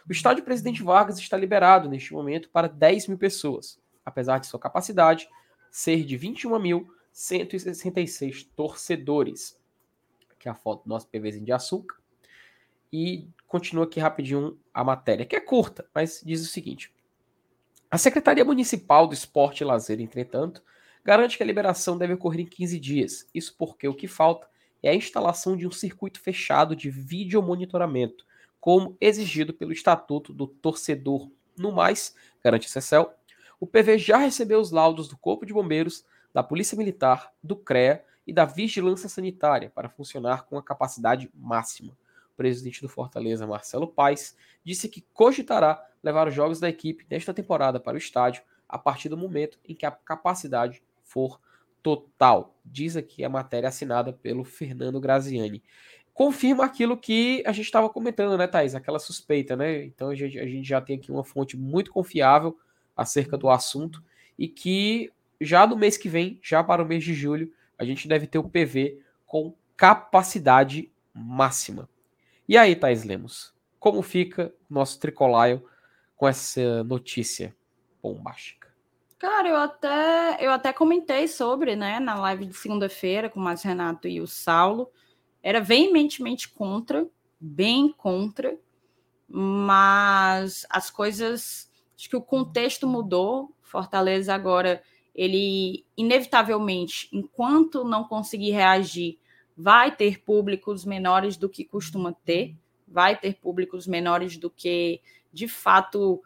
o 0.06 0.12
estádio 0.12 0.44
Presidente 0.44 0.82
Vargas 0.82 1.18
está 1.18 1.38
liberado 1.38 1.88
neste 1.88 2.12
momento 2.12 2.50
para 2.50 2.68
10 2.68 3.06
mil 3.06 3.16
pessoas, 3.16 3.80
apesar 4.04 4.40
de 4.40 4.46
sua 4.46 4.60
capacidade 4.60 5.26
ser 5.70 6.04
de 6.04 6.18
21.166 6.18 8.46
torcedores. 8.54 9.58
Aqui 10.30 10.50
a 10.50 10.54
foto 10.54 10.82
do 10.82 10.90
nosso 10.90 11.08
PVzinho 11.08 11.46
de 11.46 11.52
açúcar. 11.52 11.96
E 12.92 13.26
continua 13.46 13.84
aqui 13.84 14.00
rapidinho 14.00 14.60
a 14.74 14.84
matéria, 14.84 15.24
que 15.24 15.34
é 15.34 15.40
curta, 15.40 15.88
mas 15.94 16.22
diz 16.22 16.42
o 16.42 16.46
seguinte. 16.46 16.92
A 17.90 17.96
Secretaria 17.96 18.44
Municipal 18.44 19.06
do 19.06 19.14
Esporte 19.14 19.62
e 19.62 19.64
Lazer, 19.64 19.98
entretanto, 19.98 20.62
garante 21.02 21.38
que 21.38 21.42
a 21.42 21.46
liberação 21.46 21.96
deve 21.96 22.12
ocorrer 22.12 22.40
em 22.40 22.46
15 22.46 22.78
dias. 22.78 23.26
Isso 23.34 23.54
porque 23.56 23.88
o 23.88 23.94
que 23.94 24.06
falta 24.06 24.46
é 24.82 24.90
a 24.90 24.94
instalação 24.94 25.56
de 25.56 25.66
um 25.66 25.70
circuito 25.70 26.20
fechado 26.20 26.76
de 26.76 26.90
videomonitoramento, 26.90 28.26
como 28.60 28.94
exigido 29.00 29.54
pelo 29.54 29.72
Estatuto 29.72 30.34
do 30.34 30.46
Torcedor. 30.46 31.30
No 31.56 31.72
mais, 31.72 32.14
garante 32.44 32.66
a 32.66 32.70
CECEL, 32.70 33.10
o 33.58 33.66
PV 33.66 33.96
já 33.96 34.18
recebeu 34.18 34.60
os 34.60 34.70
laudos 34.70 35.08
do 35.08 35.16
Corpo 35.16 35.46
de 35.46 35.54
Bombeiros, 35.54 36.04
da 36.34 36.42
Polícia 36.42 36.76
Militar, 36.76 37.32
do 37.42 37.56
CREA 37.56 38.04
e 38.26 38.34
da 38.34 38.44
Vigilância 38.44 39.08
Sanitária 39.08 39.72
para 39.74 39.88
funcionar 39.88 40.44
com 40.44 40.58
a 40.58 40.62
capacidade 40.62 41.30
máxima 41.34 41.96
presidente 42.38 42.80
do 42.80 42.88
Fortaleza, 42.88 43.48
Marcelo 43.48 43.88
Paes, 43.88 44.36
disse 44.62 44.88
que 44.88 45.04
cogitará 45.12 45.84
levar 46.02 46.28
os 46.28 46.34
jogos 46.34 46.60
da 46.60 46.68
equipe 46.68 47.06
nesta 47.10 47.34
temporada 47.34 47.80
para 47.80 47.94
o 47.94 47.98
estádio 47.98 48.42
a 48.68 48.78
partir 48.78 49.08
do 49.08 49.16
momento 49.16 49.58
em 49.66 49.74
que 49.74 49.86
a 49.86 49.90
capacidade 49.90 50.82
for 51.02 51.40
total. 51.82 52.54
Diz 52.64 52.96
aqui 52.96 53.24
a 53.24 53.28
matéria 53.28 53.68
assinada 53.68 54.12
pelo 54.12 54.44
Fernando 54.44 55.00
Graziani. 55.00 55.62
Confirma 56.12 56.64
aquilo 56.64 56.96
que 56.96 57.42
a 57.46 57.52
gente 57.52 57.66
estava 57.66 57.88
comentando, 57.88 58.36
né, 58.36 58.46
Thaís? 58.46 58.74
Aquela 58.74 58.98
suspeita, 58.98 59.56
né? 59.56 59.84
Então 59.84 60.10
a 60.10 60.14
gente, 60.14 60.38
a 60.38 60.46
gente 60.46 60.68
já 60.68 60.80
tem 60.80 60.96
aqui 60.96 61.12
uma 61.12 61.24
fonte 61.24 61.56
muito 61.56 61.92
confiável 61.92 62.58
acerca 62.96 63.38
do 63.38 63.48
assunto 63.48 64.02
e 64.36 64.48
que 64.48 65.12
já 65.40 65.66
no 65.66 65.76
mês 65.76 65.96
que 65.96 66.08
vem, 66.08 66.38
já 66.42 66.62
para 66.64 66.82
o 66.82 66.86
mês 66.86 67.04
de 67.04 67.14
julho, 67.14 67.52
a 67.78 67.84
gente 67.84 68.08
deve 68.08 68.26
ter 68.26 68.38
o 68.38 68.48
PV 68.48 69.00
com 69.24 69.54
capacidade 69.76 70.90
máxima. 71.14 71.88
E 72.48 72.56
aí, 72.56 72.74
Thais 72.74 73.04
Lemos, 73.04 73.54
como 73.78 74.02
fica 74.02 74.52
o 74.68 74.74
nosso 74.74 74.98
tricolaio 74.98 75.62
com 76.18 76.26
essa 76.26 76.82
notícia 76.82 77.56
bombástica? 78.02 78.68
Cara, 79.18 79.48
eu 79.48 79.56
até, 79.56 80.44
eu 80.44 80.50
até 80.50 80.72
comentei 80.72 81.26
sobre, 81.26 81.74
né, 81.74 81.98
na 81.98 82.14
live 82.16 82.46
de 82.46 82.54
segunda-feira 82.54 83.30
com 83.30 83.40
o 83.40 83.42
Márcio 83.42 83.68
Renato 83.68 84.06
e 84.06 84.20
o 84.20 84.26
Saulo. 84.26 84.90
Era 85.42 85.60
veementemente 85.60 86.48
contra, 86.48 87.08
bem 87.40 87.92
contra, 87.96 88.58
mas 89.28 90.66
as 90.68 90.90
coisas, 90.90 91.70
acho 91.96 92.08
que 92.08 92.16
o 92.16 92.22
contexto 92.22 92.86
mudou. 92.86 93.54
Fortaleza 93.62 94.34
agora, 94.34 94.82
ele 95.14 95.84
inevitavelmente, 95.96 97.08
enquanto 97.12 97.84
não 97.84 98.04
conseguir 98.04 98.50
reagir 98.50 99.18
vai 99.56 99.94
ter 99.94 100.22
públicos 100.22 100.84
menores 100.84 101.36
do 101.36 101.48
que 101.48 101.64
costuma 101.64 102.12
ter, 102.12 102.56
vai 102.86 103.18
ter 103.18 103.34
públicos 103.34 103.88
menores 103.88 104.36
do 104.36 104.48
que 104.48 105.00
de 105.32 105.48
fato 105.48 106.22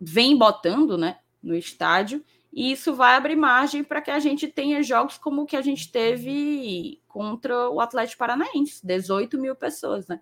vem 0.00 0.36
botando 0.36 0.98
né, 0.98 1.18
no 1.42 1.54
estádio, 1.54 2.24
e 2.52 2.70
isso 2.70 2.94
vai 2.94 3.16
abrir 3.16 3.34
margem 3.34 3.82
para 3.82 4.00
que 4.00 4.10
a 4.10 4.20
gente 4.20 4.46
tenha 4.46 4.82
jogos 4.82 5.18
como 5.18 5.42
o 5.42 5.46
que 5.46 5.56
a 5.56 5.62
gente 5.62 5.90
teve 5.90 7.02
contra 7.08 7.68
o 7.68 7.80
Atlético 7.80 8.18
Paranaense, 8.18 8.86
18 8.86 9.38
mil 9.40 9.56
pessoas, 9.56 10.06
né? 10.06 10.20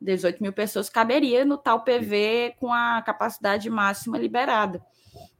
18 0.00 0.42
mil 0.42 0.52
pessoas 0.52 0.90
caberia 0.90 1.44
no 1.44 1.56
tal 1.56 1.84
PV 1.84 2.56
com 2.58 2.72
a 2.72 3.00
capacidade 3.02 3.70
máxima 3.70 4.18
liberada. 4.18 4.84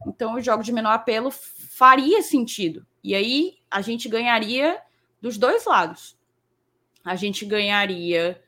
Então, 0.07 0.35
os 0.35 0.45
jogos 0.45 0.65
de 0.65 0.71
menor 0.71 0.93
apelo 0.93 1.29
faria 1.29 2.21
sentido. 2.21 2.85
E 3.03 3.13
aí 3.13 3.57
a 3.69 3.81
gente 3.81 4.09
ganharia 4.09 4.81
dos 5.21 5.37
dois 5.37 5.65
lados. 5.65 6.17
A 7.03 7.15
gente 7.15 7.45
ganharia 7.45 8.41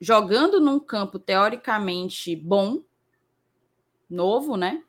jogando 0.00 0.60
num 0.60 0.78
campo 0.78 1.18
teoricamente 1.18 2.34
bom, 2.36 2.82
novo, 4.08 4.56
né? 4.56 4.82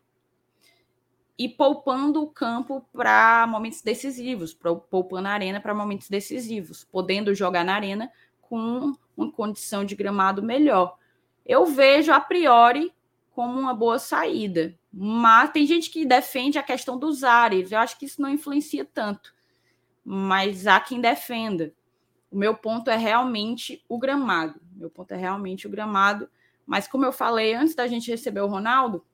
E 1.37 1.47
poupando 1.47 2.21
o 2.21 2.27
campo 2.27 2.85
para 2.91 3.47
momentos 3.47 3.81
decisivos, 3.81 4.53
poupando 4.53 5.27
a 5.27 5.31
arena 5.31 5.59
para 5.59 5.73
momentos 5.73 6.09
decisivos, 6.09 6.83
podendo 6.83 7.33
jogar 7.33 7.63
na 7.63 7.75
arena 7.75 8.11
com 8.41 8.93
uma 9.15 9.31
condição 9.31 9.85
de 9.85 9.95
gramado 9.95 10.43
melhor. 10.43 10.97
Eu 11.45 11.65
vejo 11.65 12.11
a 12.11 12.19
priori 12.19 12.93
como 13.31 13.59
uma 13.59 13.73
boa 13.73 13.97
saída, 13.99 14.77
mas 14.91 15.51
tem 15.51 15.65
gente 15.65 15.89
que 15.89 16.05
defende 16.05 16.57
a 16.57 16.63
questão 16.63 16.97
dos 16.97 17.23
ares. 17.23 17.71
Eu 17.71 17.79
acho 17.79 17.97
que 17.97 18.05
isso 18.05 18.21
não 18.21 18.29
influencia 18.29 18.83
tanto, 18.83 19.33
mas 20.03 20.67
há 20.67 20.79
quem 20.79 20.99
defenda. 20.99 21.73
O 22.29 22.37
meu 22.37 22.55
ponto 22.55 22.89
é 22.89 22.97
realmente 22.97 23.83
o 23.87 23.97
gramado. 23.97 24.59
Meu 24.79 24.89
ponto 24.89 25.11
é 25.11 25.17
realmente 25.17 25.67
o 25.67 25.69
gramado. 25.69 26.29
Mas 26.65 26.87
como 26.87 27.05
eu 27.05 27.11
falei 27.11 27.53
antes 27.53 27.75
da 27.75 27.87
gente 27.87 28.09
receber 28.09 28.41
o 28.41 28.47
Ronaldo, 28.47 29.05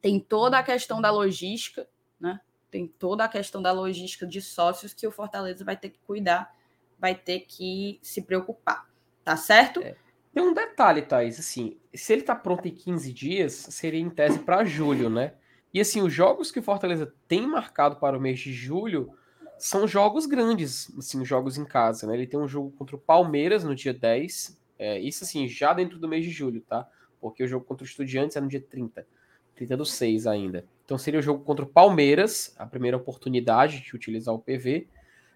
tem 0.00 0.18
toda 0.18 0.58
a 0.58 0.62
questão 0.62 1.00
da 1.00 1.10
logística, 1.10 1.88
né? 2.18 2.40
Tem 2.70 2.86
toda 2.86 3.24
a 3.24 3.28
questão 3.28 3.60
da 3.60 3.72
logística 3.72 4.26
de 4.26 4.40
sócios 4.40 4.94
que 4.94 5.06
o 5.06 5.10
Fortaleza 5.10 5.64
vai 5.64 5.76
ter 5.76 5.90
que 5.90 5.98
cuidar, 6.00 6.54
vai 6.98 7.14
ter 7.14 7.40
que 7.40 7.98
se 8.02 8.22
preocupar. 8.22 8.88
Tá 9.24 9.36
certo? 9.36 9.82
É. 9.82 9.96
Tem 10.32 10.42
um 10.42 10.54
detalhe, 10.54 11.02
Thaís, 11.02 11.38
assim, 11.40 11.78
se 11.92 12.12
ele 12.12 12.22
tá 12.22 12.36
pronto 12.36 12.66
em 12.66 12.74
15 12.74 13.12
dias, 13.12 13.52
seria 13.52 14.00
em 14.00 14.08
tese 14.08 14.38
para 14.38 14.64
julho, 14.64 15.10
né? 15.10 15.34
E 15.74 15.80
assim, 15.80 16.00
os 16.02 16.12
jogos 16.12 16.50
que 16.50 16.58
o 16.58 16.62
Fortaleza 16.62 17.12
tem 17.26 17.46
marcado 17.46 17.96
para 17.96 18.16
o 18.16 18.20
mês 18.20 18.38
de 18.38 18.52
julho 18.52 19.12
são 19.58 19.86
jogos 19.86 20.26
grandes, 20.26 20.90
assim, 20.96 21.24
jogos 21.24 21.58
em 21.58 21.64
casa, 21.64 22.06
né? 22.06 22.14
Ele 22.14 22.26
tem 22.26 22.38
um 22.38 22.48
jogo 22.48 22.70
contra 22.72 22.96
o 22.96 22.98
Palmeiras 22.98 23.64
no 23.64 23.74
dia 23.74 23.92
10, 23.92 24.59
é, 24.80 24.98
isso 24.98 25.24
assim, 25.24 25.46
já 25.46 25.74
dentro 25.74 25.98
do 25.98 26.08
mês 26.08 26.24
de 26.24 26.30
julho, 26.30 26.62
tá? 26.62 26.88
Porque 27.20 27.44
o 27.44 27.46
jogo 27.46 27.66
contra 27.66 27.84
o 27.84 27.86
Estudiantes 27.86 28.34
é 28.34 28.40
no 28.40 28.48
dia 28.48 28.62
30, 28.62 29.06
30 29.54 29.76
do 29.76 29.84
6 29.84 30.26
ainda. 30.26 30.64
Então 30.86 30.96
seria 30.96 31.20
o 31.20 31.22
jogo 31.22 31.44
contra 31.44 31.66
o 31.66 31.68
Palmeiras, 31.68 32.54
a 32.58 32.64
primeira 32.64 32.96
oportunidade 32.96 33.82
de 33.82 33.94
utilizar 33.94 34.34
o 34.34 34.38
PV. 34.38 34.88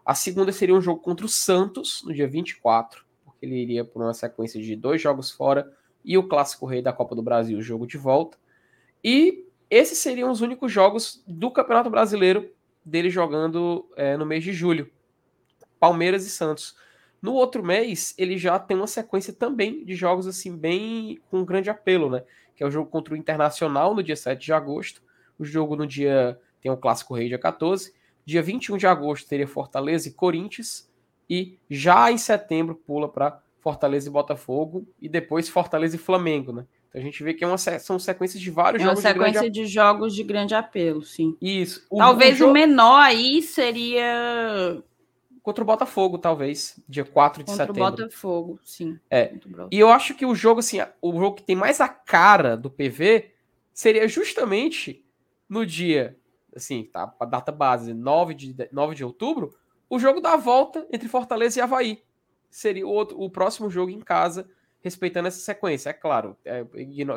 A 0.03 0.15
segunda 0.15 0.51
seria 0.51 0.75
um 0.75 0.81
jogo 0.81 1.03
contra 1.03 1.27
o 1.27 1.29
Santos, 1.29 2.03
no 2.07 2.15
dia 2.15 2.27
24, 2.27 3.05
porque 3.23 3.45
ele 3.45 3.57
iria 3.57 3.85
por 3.85 4.01
uma 4.01 4.15
sequência 4.15 4.59
de 4.59 4.75
dois 4.75 5.03
jogos 5.03 5.31
fora 5.31 5.71
e 6.03 6.17
o 6.17 6.27
Clássico 6.27 6.65
Rei 6.65 6.81
da 6.81 6.93
Copa 6.93 7.15
do 7.15 7.23
Brasil, 7.23 7.59
o 7.59 7.63
jogo 7.63 7.87
de 7.87 7.99
volta. 7.99 8.39
E 9.05 9.47
esses 9.69 9.99
seriam 9.99 10.31
os 10.31 10.41
únicos 10.41 10.73
jogos 10.73 11.23
do 11.29 11.51
Campeonato 11.51 11.91
Brasileiro 11.91 12.51
dele 12.83 13.11
jogando 13.11 13.87
é, 13.95 14.17
no 14.17 14.25
mês 14.25 14.43
de 14.43 14.55
julho. 14.55 14.91
Palmeiras 15.79 16.27
e 16.27 16.31
Santos. 16.31 16.75
No 17.25 17.33
outro 17.33 17.65
mês, 17.65 18.13
ele 18.19 18.37
já 18.37 18.59
tem 18.59 18.77
uma 18.77 18.87
sequência 18.87 19.33
também 19.33 19.83
de 19.83 19.95
jogos 19.95 20.27
assim 20.27 20.55
bem 20.55 21.19
com 21.31 21.43
grande 21.43 21.71
apelo, 21.71 22.11
né? 22.11 22.23
Que 22.55 22.63
é 22.63 22.67
o 22.67 22.71
jogo 22.71 22.91
contra 22.91 23.15
o 23.15 23.17
Internacional 23.17 23.95
no 23.95 24.03
dia 24.03 24.15
7 24.15 24.45
de 24.45 24.53
agosto, 24.53 25.03
o 25.39 25.43
jogo 25.43 25.75
no 25.75 25.87
dia 25.87 26.39
tem 26.61 26.71
o 26.71 26.77
Clássico 26.77 27.15
Rei 27.15 27.29
dia 27.29 27.39
14, 27.39 27.95
dia 28.27 28.43
21 28.43 28.77
de 28.77 28.87
agosto 28.87 29.27
teria 29.27 29.49
Fortaleza 29.49 30.07
e 30.07 30.13
Corinthians 30.13 30.87
e 31.27 31.59
já 31.71 32.13
em 32.13 32.19
setembro 32.19 32.75
pula 32.75 33.09
para 33.09 33.41
Fortaleza 33.59 34.07
e 34.07 34.13
Botafogo 34.13 34.87
e 35.01 35.09
depois 35.09 35.49
Fortaleza 35.49 35.97
e 35.97 35.99
Flamengo, 35.99 36.53
né? 36.53 36.67
A 36.95 37.01
gente 37.01 37.25
vê 37.25 37.33
que 37.33 37.43
é 37.43 37.47
uma, 37.47 37.57
são 37.57 37.99
sequências 37.99 38.43
de 38.43 38.51
vários 38.51 38.83
é 38.83 38.85
jogos. 38.85 39.03
É 39.03 39.09
uma 39.09 39.15
sequência 39.15 39.51
de, 39.51 39.63
de, 39.63 39.67
jogos 39.67 40.15
de 40.15 40.23
grande 40.23 40.55
apelo, 40.55 41.01
sim. 41.01 41.39
Isso. 41.41 41.87
O, 41.89 41.97
talvez 41.97 42.35
o, 42.35 42.39
jogo... 42.41 42.51
o, 42.51 42.53
menor 42.53 43.01
aí 43.01 43.41
seria. 43.41 44.83
Contra 45.45 45.63
o 45.63 45.67
Botafogo, 45.67 46.17
talvez. 46.17 46.83
Dia 46.89 47.05
4 47.05 47.45
de 47.45 47.51
Contra 47.51 47.67
setembro. 47.67 47.83
Contra 47.83 48.05
o 48.05 48.09
Botafogo, 48.09 48.61
sim. 48.65 48.99
É. 49.11 49.35
E 49.71 49.79
eu 49.79 49.91
acho 49.91 50.15
que 50.15 50.25
o 50.25 50.35
jogo, 50.35 50.61
assim, 50.61 50.79
o 51.03 51.13
jogo 51.13 51.37
que 51.37 51.43
tem 51.43 51.55
mais 51.55 51.83
a 51.83 51.89
cara 51.89 52.57
do 52.57 52.71
PV 52.71 53.31
seria 53.71 54.09
justamente 54.09 55.05
no 55.47 55.67
dia, 55.67 56.19
assim, 56.57 56.85
tá? 56.85 57.15
A 57.21 57.27
data 57.27 57.53
base, 57.53 57.93
9 57.93 58.33
de, 58.33 58.57
9 58.73 58.95
de 58.95 59.05
outubro, 59.05 59.55
o 59.91 59.99
jogo 59.99 60.19
da 60.19 60.35
volta 60.35 60.89
entre 60.91 61.11
Fortaleza 61.11 61.59
e 61.59 61.63
Havaí. 61.63 62.03
Seria 62.49 62.87
o, 62.87 62.91
outro, 62.91 63.21
o 63.21 63.29
próximo 63.29 63.69
jogo 63.69 63.91
em 63.91 64.01
casa 64.01 64.49
respeitando 64.81 65.29
essa 65.29 65.41
sequência. 65.41 65.91
É 65.91 65.93
claro, 65.93 66.39
é, 66.43 66.65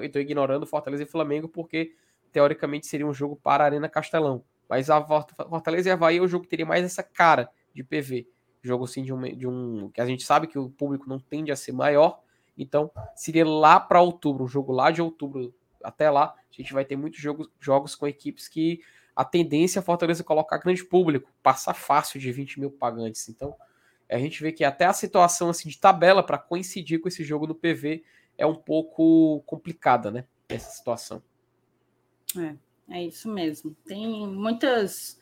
estou 0.01 0.21
ignorando 0.21 0.67
Fortaleza 0.67 1.03
e 1.03 1.05
Flamengo 1.05 1.47
porque 1.47 1.95
teoricamente 2.33 2.87
seria 2.87 3.07
um 3.07 3.13
jogo 3.13 3.37
para 3.37 3.63
a 3.63 3.67
Arena 3.67 3.87
Castelão. 3.87 4.43
Mas 4.67 4.89
a 4.89 5.01
Fortaleza 5.01 5.87
e 5.87 5.91
Havaí 5.93 6.17
é 6.17 6.21
o 6.21 6.27
jogo 6.27 6.43
que 6.43 6.49
teria 6.49 6.65
mais 6.65 6.83
essa 6.83 7.01
cara 7.01 7.49
de 7.77 7.83
PV. 7.83 8.27
Jogo 8.61 8.85
assim 8.85 9.03
de 9.03 9.13
um, 9.13 9.21
de 9.21 9.47
um 9.47 9.89
que 9.91 10.01
a 10.01 10.05
gente 10.05 10.23
sabe 10.23 10.47
que 10.47 10.57
o 10.57 10.69
público 10.69 11.07
não 11.07 11.19
tende 11.19 11.51
a 11.51 11.55
ser 11.55 11.71
maior. 11.71 12.21
Então 12.57 12.91
seria 13.15 13.45
lá 13.45 13.79
para 13.79 14.01
outubro, 14.01 14.43
um 14.43 14.47
jogo 14.47 14.71
lá 14.71 14.91
de 14.91 15.01
outubro 15.01 15.53
até 15.83 16.09
lá. 16.09 16.33
A 16.51 16.61
gente 16.61 16.73
vai 16.73 16.83
ter 16.83 16.95
muitos 16.95 17.19
jogos, 17.19 17.49
jogos 17.59 17.95
com 17.95 18.07
equipes 18.07 18.47
que 18.47 18.81
a 19.15 19.23
tendência 19.23 19.79
é 19.79 19.81
a 19.81 19.83
Fortaleza 19.83 20.23
colocar 20.23 20.57
grande 20.57 20.83
público, 20.83 21.31
passar 21.41 21.73
fácil 21.73 22.19
de 22.19 22.31
20 22.31 22.59
mil 22.59 22.71
pagantes. 22.71 23.29
Então 23.29 23.55
a 24.09 24.17
gente 24.17 24.41
vê 24.41 24.51
que 24.51 24.63
até 24.63 24.85
a 24.85 24.93
situação 24.93 25.49
assim 25.49 25.69
de 25.69 25.77
tabela 25.77 26.23
para 26.23 26.37
coincidir 26.37 26.99
com 26.99 27.07
esse 27.07 27.23
jogo 27.23 27.45
no 27.45 27.55
PV 27.55 28.03
é 28.37 28.45
um 28.45 28.55
pouco 28.55 29.41
complicada, 29.45 30.11
né? 30.11 30.25
Essa 30.49 30.71
situação. 30.71 31.21
É, 32.37 32.55
é 32.89 33.03
isso 33.03 33.29
mesmo. 33.29 33.75
Tem 33.85 34.27
muitas, 34.27 35.19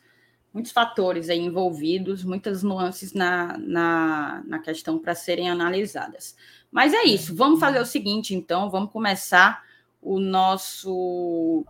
muitos 0.56 0.72
fatores 0.72 1.28
aí 1.28 1.38
envolvidos, 1.38 2.24
muitas 2.24 2.62
nuances 2.62 3.12
na, 3.12 3.58
na, 3.58 4.42
na 4.46 4.58
questão 4.58 4.98
para 4.98 5.14
serem 5.14 5.50
analisadas. 5.50 6.34
Mas 6.70 6.94
é 6.94 7.04
isso. 7.04 7.36
Vamos 7.36 7.60
fazer 7.60 7.78
o 7.78 7.84
seguinte, 7.84 8.34
então. 8.34 8.70
Vamos 8.70 8.90
começar 8.90 9.62
o 10.00 10.18
nosso 10.18 11.62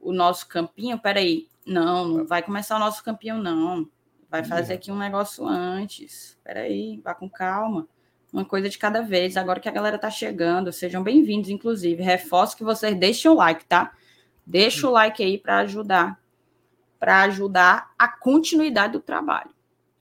o 0.00 0.12
nosso 0.12 0.46
campinho. 0.46 1.00
Peraí. 1.00 1.48
Não, 1.66 2.06
não 2.06 2.24
vai 2.24 2.44
começar 2.44 2.76
o 2.76 2.78
nosso 2.78 3.02
campinho, 3.02 3.38
não. 3.38 3.88
Vai 4.30 4.44
fazer 4.44 4.74
aqui 4.74 4.92
um 4.92 4.98
negócio 4.98 5.44
antes. 5.44 6.38
Peraí, 6.44 7.00
vá 7.02 7.16
com 7.16 7.28
calma. 7.28 7.88
Uma 8.32 8.44
coisa 8.44 8.68
de 8.68 8.78
cada 8.78 9.02
vez. 9.02 9.36
Agora 9.36 9.58
que 9.58 9.68
a 9.68 9.72
galera 9.72 9.98
tá 9.98 10.10
chegando, 10.10 10.72
sejam 10.72 11.02
bem-vindos, 11.02 11.50
inclusive. 11.50 12.00
Reforço 12.00 12.56
que 12.56 12.62
vocês 12.62 12.96
deixem 12.96 13.28
o 13.28 13.34
like, 13.34 13.64
tá? 13.64 13.92
Deixa 14.46 14.86
o 14.86 14.92
like 14.92 15.20
aí 15.24 15.38
para 15.38 15.58
ajudar, 15.58 16.21
para 17.02 17.22
ajudar 17.22 17.92
a 17.98 18.06
continuidade 18.06 18.92
do 18.92 19.00
trabalho. 19.00 19.50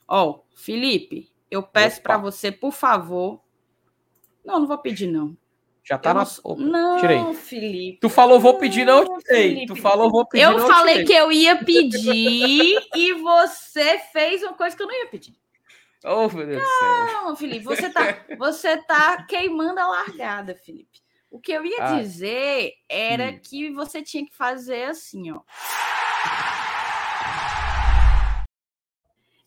Ó, 0.07 0.41
Felipe, 0.53 1.31
eu 1.49 1.63
peço 1.63 1.99
para 1.99 2.15
você, 2.15 2.51
por 2.51 2.71
favor. 2.71 3.41
Não, 4.45 4.59
não 4.59 4.67
vou 4.67 4.77
pedir 4.77 5.07
não. 5.07 5.35
Já 5.83 5.97
tá 5.97 6.11
eu 6.11 6.13
na. 6.13 6.27
Opa, 6.43 6.61
não, 6.61 6.99
tirei. 6.99 7.33
Felipe. 7.33 7.97
Tu 7.99 8.07
falou 8.07 8.39
vou 8.39 8.59
pedir, 8.59 8.85
não, 8.85 8.99
eu 8.99 9.17
tirei. 9.17 9.65
Tu 9.65 9.75
falou 9.77 10.11
vou 10.11 10.27
pedir. 10.27 10.43
Eu 10.43 10.59
não, 10.59 10.67
falei 10.67 11.01
eu 11.01 11.05
que 11.07 11.13
eu 11.13 11.31
ia 11.31 11.55
pedir 11.65 12.87
e 12.95 13.13
você 13.13 13.97
fez 14.13 14.43
uma 14.43 14.53
coisa 14.53 14.77
que 14.77 14.83
eu 14.83 14.87
não 14.87 14.93
ia 14.93 15.07
pedir. 15.07 15.33
Oh, 16.05 16.29
meu 16.29 16.45
Deus 16.45 16.61
céu. 16.61 17.35
Felipe, 17.35 17.65
você 17.65 17.89
tá, 17.89 18.15
você 18.37 18.77
tá 18.77 19.23
queimando 19.23 19.79
a 19.79 19.87
largada, 19.87 20.53
Felipe. 20.53 21.01
O 21.31 21.39
que 21.39 21.51
eu 21.51 21.65
ia 21.65 21.83
ah. 21.83 21.99
dizer 21.99 22.73
era 22.87 23.31
hum. 23.31 23.39
que 23.41 23.71
você 23.71 24.03
tinha 24.03 24.23
que 24.23 24.35
fazer 24.35 24.83
assim, 24.83 25.31
ó. 25.31 25.41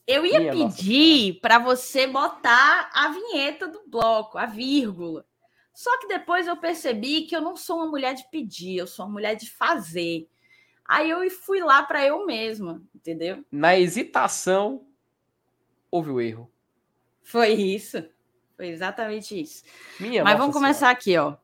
Eu 0.07 0.27
ia 0.27 0.41
Minha 0.41 0.53
pedir 0.53 1.41
para 1.41 1.59
você 1.59 2.07
botar 2.07 2.91
a 2.93 3.09
vinheta 3.09 3.67
do 3.67 3.83
bloco, 3.87 4.37
a 4.37 4.47
vírgula. 4.47 5.27
Só 5.73 5.99
que 5.99 6.07
depois 6.07 6.47
eu 6.47 6.57
percebi 6.57 7.23
que 7.23 7.35
eu 7.35 7.41
não 7.41 7.57
sou 7.57 7.79
uma 7.79 7.87
mulher 7.87 8.15
de 8.15 8.29
pedir, 8.31 8.77
eu 8.77 8.87
sou 8.87 9.07
uma 9.07 9.13
mulher 9.13 9.35
de 9.35 9.51
fazer. 9.51 10.29
Aí 10.85 11.09
eu 11.09 11.29
fui 11.31 11.61
lá 11.61 11.83
para 11.83 12.05
eu 12.05 12.27
mesma, 12.27 12.83
entendeu? 12.95 13.45
Na 13.51 13.79
hesitação, 13.79 14.87
houve 15.91 16.11
o 16.11 16.21
erro. 16.21 16.51
Foi 17.23 17.53
isso. 17.53 18.05
Foi 18.57 18.69
exatamente 18.69 19.41
isso. 19.41 19.65
Minha 19.99 20.23
Mas 20.23 20.39
vamos 20.39 20.55
começar 20.55 20.91
aqui, 20.91 21.17
ó. 21.17 21.37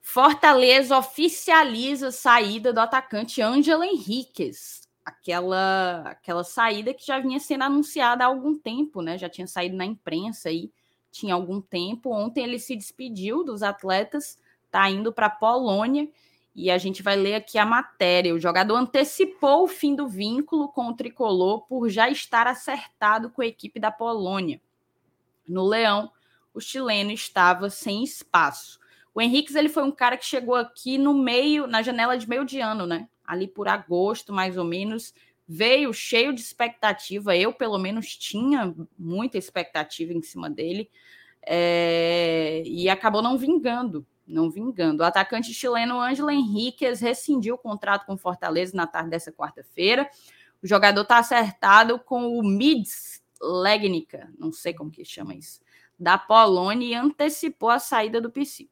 Fortaleza 0.00 0.98
oficializa 0.98 2.08
a 2.08 2.12
saída 2.12 2.72
do 2.72 2.80
atacante 2.80 3.40
Ângelo 3.40 3.84
Henriquez. 3.84 4.79
Aquela, 5.10 6.02
aquela 6.06 6.44
saída 6.44 6.94
que 6.94 7.06
já 7.06 7.18
vinha 7.20 7.38
sendo 7.38 7.64
anunciada 7.64 8.24
há 8.24 8.26
algum 8.26 8.56
tempo, 8.56 9.02
né? 9.02 9.18
Já 9.18 9.28
tinha 9.28 9.46
saído 9.46 9.76
na 9.76 9.84
imprensa 9.84 10.48
aí 10.48 10.70
tinha 11.10 11.34
algum 11.34 11.60
tempo. 11.60 12.10
Ontem 12.10 12.44
ele 12.44 12.58
se 12.58 12.76
despediu 12.76 13.44
dos 13.44 13.62
atletas, 13.62 14.38
está 14.66 14.88
indo 14.88 15.12
para 15.12 15.26
a 15.26 15.30
Polônia. 15.30 16.08
E 16.54 16.70
a 16.70 16.78
gente 16.78 17.02
vai 17.02 17.16
ler 17.16 17.36
aqui 17.36 17.58
a 17.58 17.64
matéria. 17.64 18.34
O 18.34 18.40
jogador 18.40 18.76
antecipou 18.76 19.64
o 19.64 19.68
fim 19.68 19.94
do 19.94 20.08
vínculo 20.08 20.68
com 20.68 20.88
o 20.88 20.94
tricolor 20.94 21.62
por 21.66 21.88
já 21.88 22.08
estar 22.08 22.46
acertado 22.46 23.30
com 23.30 23.42
a 23.42 23.46
equipe 23.46 23.78
da 23.78 23.90
Polônia. 23.90 24.60
No 25.46 25.64
Leão, 25.64 26.10
o 26.52 26.60
chileno 26.60 27.12
estava 27.12 27.70
sem 27.70 28.02
espaço. 28.02 28.78
O 29.14 29.20
Henrique 29.20 29.56
ele 29.56 29.68
foi 29.68 29.82
um 29.82 29.90
cara 29.90 30.16
que 30.16 30.24
chegou 30.24 30.54
aqui 30.54 30.98
no 30.98 31.14
meio, 31.14 31.66
na 31.66 31.82
janela 31.82 32.16
de 32.16 32.28
meio 32.28 32.44
de 32.44 32.60
ano, 32.60 32.86
né? 32.86 33.08
Ali 33.30 33.46
por 33.46 33.68
agosto, 33.68 34.32
mais 34.32 34.56
ou 34.56 34.64
menos, 34.64 35.14
veio 35.46 35.92
cheio 35.92 36.32
de 36.32 36.40
expectativa. 36.40 37.36
Eu, 37.36 37.52
pelo 37.52 37.78
menos, 37.78 38.16
tinha 38.16 38.74
muita 38.98 39.38
expectativa 39.38 40.12
em 40.12 40.20
cima 40.20 40.50
dele. 40.50 40.90
É... 41.42 42.62
E 42.66 42.88
acabou 42.88 43.22
não 43.22 43.38
vingando. 43.38 44.04
Não 44.26 44.50
vingando. 44.50 45.02
O 45.02 45.06
atacante 45.06 45.54
chileno 45.54 46.00
Ângelo 46.00 46.30
Henriquez 46.30 47.00
rescindiu 47.00 47.54
o 47.54 47.58
contrato 47.58 48.04
com 48.04 48.16
Fortaleza 48.16 48.76
na 48.76 48.86
tarde 48.86 49.10
dessa 49.10 49.30
quarta-feira. 49.30 50.10
O 50.62 50.66
jogador 50.66 51.02
está 51.02 51.18
acertado 51.18 51.98
com 51.98 52.36
o 52.36 52.42
Mids 52.42 53.22
Legnica, 53.40 54.28
não 54.38 54.52
sei 54.52 54.74
como 54.74 54.90
que 54.90 55.04
chama 55.04 55.34
isso, 55.34 55.60
da 55.98 56.18
Polônia 56.18 56.86
e 56.86 56.94
antecipou 56.94 57.70
a 57.70 57.78
saída 57.78 58.20
do 58.20 58.30
PC. 58.30 58.68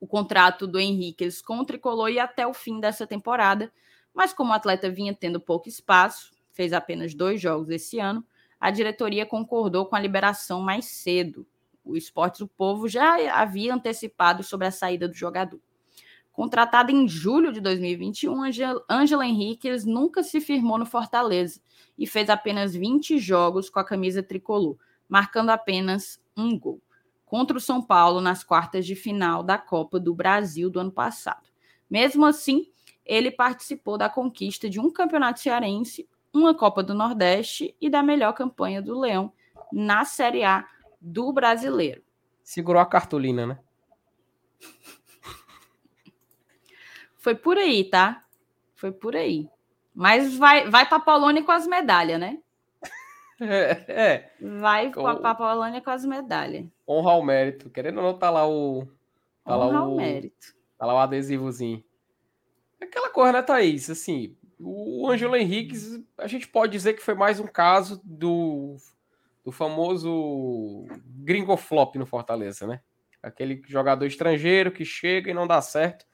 O 0.00 0.06
contrato 0.06 0.66
do 0.66 0.80
Henriquez 0.80 1.42
com 1.42 1.58
o 1.58 1.64
Tricolor 1.64 2.08
ia 2.08 2.24
até 2.24 2.46
o 2.46 2.54
fim 2.54 2.80
dessa 2.80 3.06
temporada, 3.06 3.70
mas 4.14 4.32
como 4.32 4.50
o 4.50 4.54
atleta 4.54 4.90
vinha 4.90 5.14
tendo 5.14 5.38
pouco 5.38 5.68
espaço, 5.68 6.32
fez 6.50 6.72
apenas 6.72 7.14
dois 7.14 7.38
jogos 7.38 7.68
esse 7.68 7.98
ano, 7.98 8.24
a 8.58 8.70
diretoria 8.70 9.26
concordou 9.26 9.84
com 9.84 9.94
a 9.94 10.00
liberação 10.00 10.60
mais 10.60 10.86
cedo. 10.86 11.46
O 11.84 11.96
Esportes 11.96 12.40
do 12.40 12.48
Povo 12.48 12.88
já 12.88 13.38
havia 13.40 13.74
antecipado 13.74 14.42
sobre 14.42 14.66
a 14.66 14.70
saída 14.70 15.06
do 15.06 15.14
jogador. 15.14 15.60
Contratado 16.32 16.90
em 16.90 17.06
julho 17.06 17.52
de 17.52 17.60
2021, 17.60 18.42
Ângela 18.88 19.26
Henriquez 19.26 19.84
nunca 19.84 20.22
se 20.22 20.40
firmou 20.40 20.78
no 20.78 20.86
Fortaleza 20.86 21.60
e 21.98 22.06
fez 22.06 22.30
apenas 22.30 22.74
20 22.74 23.18
jogos 23.18 23.68
com 23.68 23.78
a 23.78 23.84
camisa 23.84 24.22
tricolor, 24.22 24.78
marcando 25.08 25.50
apenas 25.50 26.18
um 26.36 26.58
gol 26.58 26.80
contra 27.30 27.56
o 27.56 27.60
São 27.60 27.80
Paulo 27.80 28.20
nas 28.20 28.42
quartas 28.42 28.84
de 28.84 28.96
final 28.96 29.44
da 29.44 29.56
Copa 29.56 30.00
do 30.00 30.12
Brasil 30.12 30.68
do 30.68 30.80
ano 30.80 30.90
passado. 30.90 31.48
Mesmo 31.88 32.26
assim, 32.26 32.66
ele 33.06 33.30
participou 33.30 33.96
da 33.96 34.08
conquista 34.08 34.68
de 34.68 34.80
um 34.80 34.90
campeonato 34.90 35.38
cearense, 35.38 36.08
uma 36.34 36.52
Copa 36.52 36.82
do 36.82 36.92
Nordeste 36.92 37.76
e 37.80 37.88
da 37.88 38.02
melhor 38.02 38.32
campanha 38.32 38.82
do 38.82 38.98
Leão 38.98 39.32
na 39.72 40.04
Série 40.04 40.42
A 40.42 40.66
do 41.00 41.32
Brasileiro. 41.32 42.02
Segurou 42.42 42.82
a 42.82 42.86
cartolina, 42.86 43.46
né? 43.46 43.60
Foi 47.16 47.36
por 47.36 47.58
aí, 47.58 47.84
tá? 47.84 48.24
Foi 48.74 48.90
por 48.90 49.14
aí. 49.14 49.48
Mas 49.94 50.36
vai, 50.36 50.68
vai 50.68 50.84
para 50.84 50.96
a 50.96 51.00
Polônia 51.00 51.44
com 51.44 51.52
as 51.52 51.64
medalhas, 51.64 52.18
né? 52.18 52.40
É, 53.50 53.84
é. 53.88 54.32
Vai 54.60 54.92
com... 54.92 55.02
para 55.02 55.30
a 55.30 55.34
Polônia 55.34 55.80
com 55.80 55.90
as 55.90 56.04
medalhas. 56.04 56.66
Honra 56.86 57.12
ao 57.12 57.22
mérito. 57.22 57.70
Querendo 57.70 57.98
ou 57.98 58.04
não, 58.04 58.18
tá 58.18 58.28
lá 58.28 58.46
o. 58.46 58.86
Tá 59.44 59.56
Honra 59.56 59.72
lá 59.72 59.78
ao 59.78 59.96
mérito. 59.96 60.54
Tá 60.78 60.84
lá 60.84 60.94
o 60.94 60.98
adesivozinho. 60.98 61.82
Aquela 62.80 63.08
coisa, 63.08 63.32
né, 63.32 63.42
Thaís? 63.42 63.88
Assim, 63.88 64.36
o 64.58 65.08
Ângelo 65.08 65.36
Henrique, 65.36 66.04
a 66.18 66.26
gente 66.26 66.46
pode 66.48 66.72
dizer 66.72 66.94
que 66.94 67.02
foi 67.02 67.14
mais 67.14 67.40
um 67.40 67.46
caso 67.46 68.00
do, 68.04 68.76
do 69.44 69.50
famoso 69.50 70.86
gringo 71.06 71.56
flop 71.56 71.96
no 71.96 72.06
Fortaleza, 72.06 72.66
né? 72.66 72.80
Aquele 73.22 73.62
jogador 73.66 74.06
estrangeiro 74.06 74.70
que 74.70 74.84
chega 74.84 75.30
e 75.30 75.34
não 75.34 75.46
dá 75.46 75.60
certo. 75.62 76.06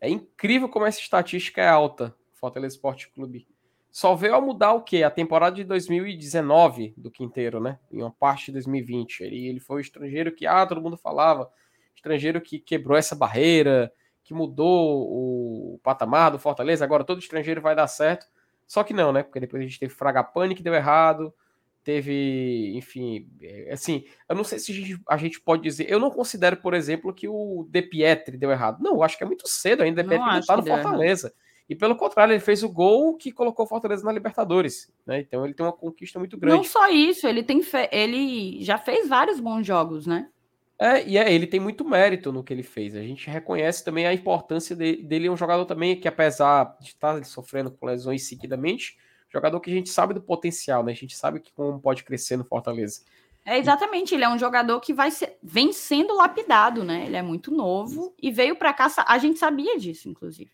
É 0.00 0.08
incrível 0.08 0.68
como 0.68 0.86
essa 0.86 1.00
estatística 1.00 1.60
é 1.60 1.68
alta, 1.68 2.14
Fortaleza 2.34 2.74
Esporte 2.74 3.10
Clube. 3.10 3.46
Só 3.96 4.14
veio 4.14 4.34
a 4.34 4.40
mudar 4.42 4.74
o 4.74 4.82
quê? 4.82 5.02
A 5.04 5.10
temporada 5.10 5.56
de 5.56 5.64
2019 5.64 6.92
do 6.98 7.10
Quinteiro, 7.10 7.58
né? 7.58 7.78
Em 7.90 8.02
uma 8.02 8.10
parte 8.10 8.44
de 8.44 8.52
2020. 8.52 9.20
Ele, 9.22 9.48
ele 9.48 9.58
foi 9.58 9.78
o 9.78 9.80
estrangeiro 9.80 10.30
que, 10.34 10.46
ah, 10.46 10.66
todo 10.66 10.82
mundo 10.82 10.98
falava, 10.98 11.50
estrangeiro 11.94 12.38
que 12.38 12.58
quebrou 12.58 12.98
essa 12.98 13.16
barreira, 13.16 13.90
que 14.22 14.34
mudou 14.34 15.00
o 15.00 15.80
patamar 15.82 16.30
do 16.30 16.38
Fortaleza, 16.38 16.84
agora 16.84 17.04
todo 17.04 17.20
estrangeiro 17.20 17.62
vai 17.62 17.74
dar 17.74 17.86
certo. 17.86 18.26
Só 18.66 18.84
que 18.84 18.92
não, 18.92 19.14
né? 19.14 19.22
Porque 19.22 19.40
depois 19.40 19.62
a 19.62 19.64
gente 19.64 19.80
teve 19.80 19.94
Fragapane 19.94 20.54
que 20.54 20.62
deu 20.62 20.74
errado, 20.74 21.32
teve, 21.82 22.76
enfim, 22.76 23.30
é, 23.40 23.72
assim, 23.72 24.04
eu 24.28 24.36
não 24.36 24.44
sei 24.44 24.58
se 24.58 24.72
a 24.72 24.74
gente, 24.74 25.00
a 25.08 25.16
gente, 25.16 25.40
pode 25.40 25.62
dizer, 25.62 25.90
eu 25.90 25.98
não 25.98 26.10
considero, 26.10 26.58
por 26.58 26.74
exemplo, 26.74 27.14
que 27.14 27.26
o 27.26 27.66
De 27.70 27.80
Pietri 27.80 28.36
deu 28.36 28.50
errado. 28.50 28.82
Não, 28.82 28.96
eu 28.96 29.02
acho 29.02 29.16
que 29.16 29.24
é 29.24 29.26
muito 29.26 29.48
cedo 29.48 29.82
ainda, 29.82 30.02
De 30.02 30.08
Pietri 30.10 30.26
não 30.26 30.42
tá 30.42 30.56
no 30.58 30.66
Fortaleza. 30.66 31.32
E 31.68 31.74
pelo 31.74 31.96
contrário, 31.96 32.32
ele 32.32 32.40
fez 32.40 32.62
o 32.62 32.68
gol 32.68 33.16
que 33.16 33.32
colocou 33.32 33.64
o 33.64 33.68
Fortaleza 33.68 34.04
na 34.04 34.12
Libertadores, 34.12 34.92
né? 35.04 35.20
Então 35.20 35.44
ele 35.44 35.52
tem 35.52 35.66
uma 35.66 35.72
conquista 35.72 36.18
muito 36.18 36.36
grande. 36.36 36.56
Não 36.56 36.64
só 36.64 36.88
isso, 36.88 37.26
ele 37.26 37.42
tem 37.42 37.60
fe... 37.60 37.88
ele 37.90 38.62
já 38.62 38.78
fez 38.78 39.08
vários 39.08 39.40
bons 39.40 39.66
jogos, 39.66 40.06
né? 40.06 40.28
É, 40.78 41.06
e 41.06 41.16
é, 41.16 41.32
ele 41.32 41.46
tem 41.46 41.58
muito 41.58 41.84
mérito 41.84 42.30
no 42.30 42.44
que 42.44 42.52
ele 42.52 42.62
fez. 42.62 42.94
A 42.94 43.02
gente 43.02 43.28
reconhece 43.28 43.82
também 43.82 44.06
a 44.06 44.12
importância 44.12 44.76
de, 44.76 44.96
dele, 44.96 45.26
é 45.26 45.30
um 45.30 45.36
jogador 45.36 45.64
também 45.64 45.98
que 45.98 46.06
apesar 46.06 46.76
de 46.80 46.88
estar 46.88 47.24
sofrendo 47.24 47.70
com 47.70 47.86
lesões 47.86 48.28
seguidamente, 48.28 48.96
jogador 49.28 49.58
que 49.58 49.70
a 49.70 49.74
gente 49.74 49.88
sabe 49.88 50.14
do 50.14 50.20
potencial, 50.20 50.84
né? 50.84 50.92
A 50.92 50.96
gente 50.96 51.16
sabe 51.16 51.40
que 51.40 51.52
como 51.52 51.80
pode 51.80 52.04
crescer 52.04 52.36
no 52.36 52.44
Fortaleza. 52.44 53.00
É 53.44 53.58
exatamente, 53.58 54.14
ele 54.14 54.24
é 54.24 54.28
um 54.28 54.38
jogador 54.38 54.80
que 54.80 54.92
vai 54.92 55.10
ser, 55.10 55.38
vem 55.42 55.72
sendo 55.72 56.14
lapidado, 56.14 56.84
né? 56.84 57.06
Ele 57.06 57.16
é 57.16 57.22
muito 57.22 57.50
novo 57.50 58.12
e 58.20 58.30
veio 58.30 58.56
para 58.56 58.72
cá, 58.72 58.88
a 59.06 59.18
gente 59.18 59.38
sabia 59.38 59.78
disso, 59.78 60.08
inclusive. 60.08 60.50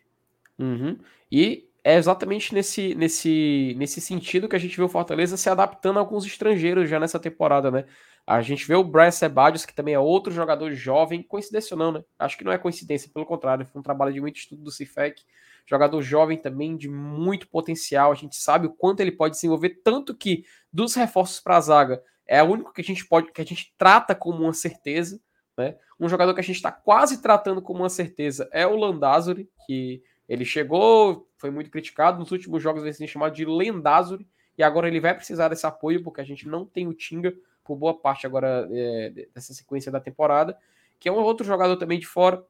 Uhum. 0.59 0.99
E 1.31 1.69
é 1.85 1.97
exatamente 1.97 2.55
nesse, 2.55 2.95
nesse, 2.95 3.75
nesse 3.77 4.01
sentido 4.01 4.49
que 4.49 4.57
a 4.57 4.59
gente 4.59 4.77
vê 4.77 4.83
o 4.83 4.89
Fortaleza 4.89 5.37
se 5.37 5.51
adaptando 5.51 5.97
a 5.97 6.01
alguns 6.01 6.25
estrangeiros 6.25 6.89
já 6.89 7.01
nessa 7.01 7.19
temporada, 7.19 7.71
né? 7.71 7.85
A 8.25 8.41
gente 8.41 8.67
vê 8.69 8.75
o 8.77 8.85
Brian 8.85 9.11
Sebadios, 9.11 9.67
que 9.67 9.75
também 9.75 9.95
é 9.95 9.99
outro 9.99 10.33
jogador 10.33 10.73
jovem, 10.73 11.23
coincidência 11.23 11.77
não, 11.77 11.91
né? 11.91 12.05
Acho 12.19 12.39
que 12.39 12.45
não 12.45 12.53
é 12.53 12.59
coincidência, 12.59 13.11
pelo 13.13 13.27
contrário, 13.27 13.67
foi 13.67 13.81
um 13.81 13.83
trabalho 13.83 14.13
de 14.13 14.21
muito 14.21 14.37
estudo 14.37 14.63
do 14.63 14.71
CIFEC, 14.71 15.23
jogador 15.67 16.01
jovem 16.03 16.39
também 16.39 16.77
de 16.77 16.89
muito 16.89 17.49
potencial, 17.49 18.13
a 18.13 18.15
gente 18.15 18.37
sabe 18.37 18.69
o 18.69 18.73
quanto 18.73 19.01
ele 19.01 19.13
pode 19.13 19.35
desenvolver, 19.35 19.81
tanto 19.83 20.15
que 20.15 20.45
dos 20.73 20.95
reforços 20.95 21.41
para 21.41 21.57
a 21.57 21.61
zaga 21.61 22.03
é 22.27 22.41
o 22.43 22.47
único 22.47 22.73
que 22.73 22.81
a 22.81 22.85
gente 22.85 23.07
pode, 23.07 23.33
que 23.33 23.41
a 23.41 23.45
gente 23.45 23.75
trata 23.77 24.15
como 24.15 24.45
uma 24.45 24.53
certeza, 24.53 25.21
né? 25.59 25.77
Um 25.99 26.09
jogador 26.09 26.33
que 26.33 26.41
a 26.41 26.45
gente 26.45 26.57
está 26.57 26.71
quase 26.71 27.21
tratando 27.21 27.61
como 27.61 27.81
uma 27.81 27.89
certeza 27.89 28.49
é 28.53 28.67
o 28.67 28.77
Landazuri, 28.77 29.49
que 29.67 30.03
ele 30.29 30.45
chegou, 30.45 31.29
foi 31.37 31.51
muito 31.51 31.71
criticado 31.71 32.19
nos 32.19 32.31
últimos 32.31 32.63
jogos, 32.63 32.83
ele 32.83 32.93
se 32.93 33.07
chamado 33.07 33.35
de 33.35 33.45
Lendazuri, 33.45 34.27
e 34.57 34.63
agora 34.63 34.89
ele 34.89 35.01
vai 35.01 35.15
precisar 35.15 35.49
desse 35.49 35.67
apoio, 35.67 36.03
porque 36.03 36.21
a 36.21 36.25
gente 36.25 36.47
não 36.47 36.65
tem 36.65 36.87
o 36.87 36.95
Tinga 36.95 37.35
por 37.65 37.77
boa 37.77 37.99
parte 37.99 38.27
agora 38.27 38.69
é, 38.71 39.27
dessa 39.35 39.55
sequência 39.55 39.91
da 39.91 40.01
temporada, 40.01 40.57
que 40.99 41.09
é 41.09 41.13
um 41.13 41.17
outro 41.17 41.45
jogador 41.45 41.77
também 41.77 41.99
de 41.99 42.07
fora. 42.07 42.45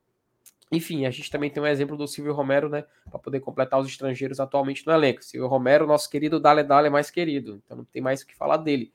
Enfim, 0.70 1.04
a 1.04 1.10
gente 1.10 1.30
também 1.30 1.50
tem 1.50 1.62
um 1.62 1.66
exemplo 1.66 1.96
do 1.96 2.08
Silvio 2.08 2.32
Romero, 2.32 2.68
né, 2.68 2.84
para 3.10 3.18
poder 3.18 3.40
completar 3.40 3.78
os 3.78 3.88
estrangeiros 3.88 4.40
atualmente 4.40 4.86
no 4.86 4.92
elenco. 4.92 5.22
Silvio 5.22 5.48
Romero, 5.48 5.86
nosso 5.86 6.08
querido 6.08 6.40
Dale 6.40 6.62
Dale 6.62 6.88
mais 6.88 7.10
querido, 7.10 7.60
então 7.64 7.76
não 7.76 7.84
tem 7.84 8.00
mais 8.00 8.22
o 8.22 8.26
que 8.26 8.34
falar 8.34 8.56
dele. 8.56 8.92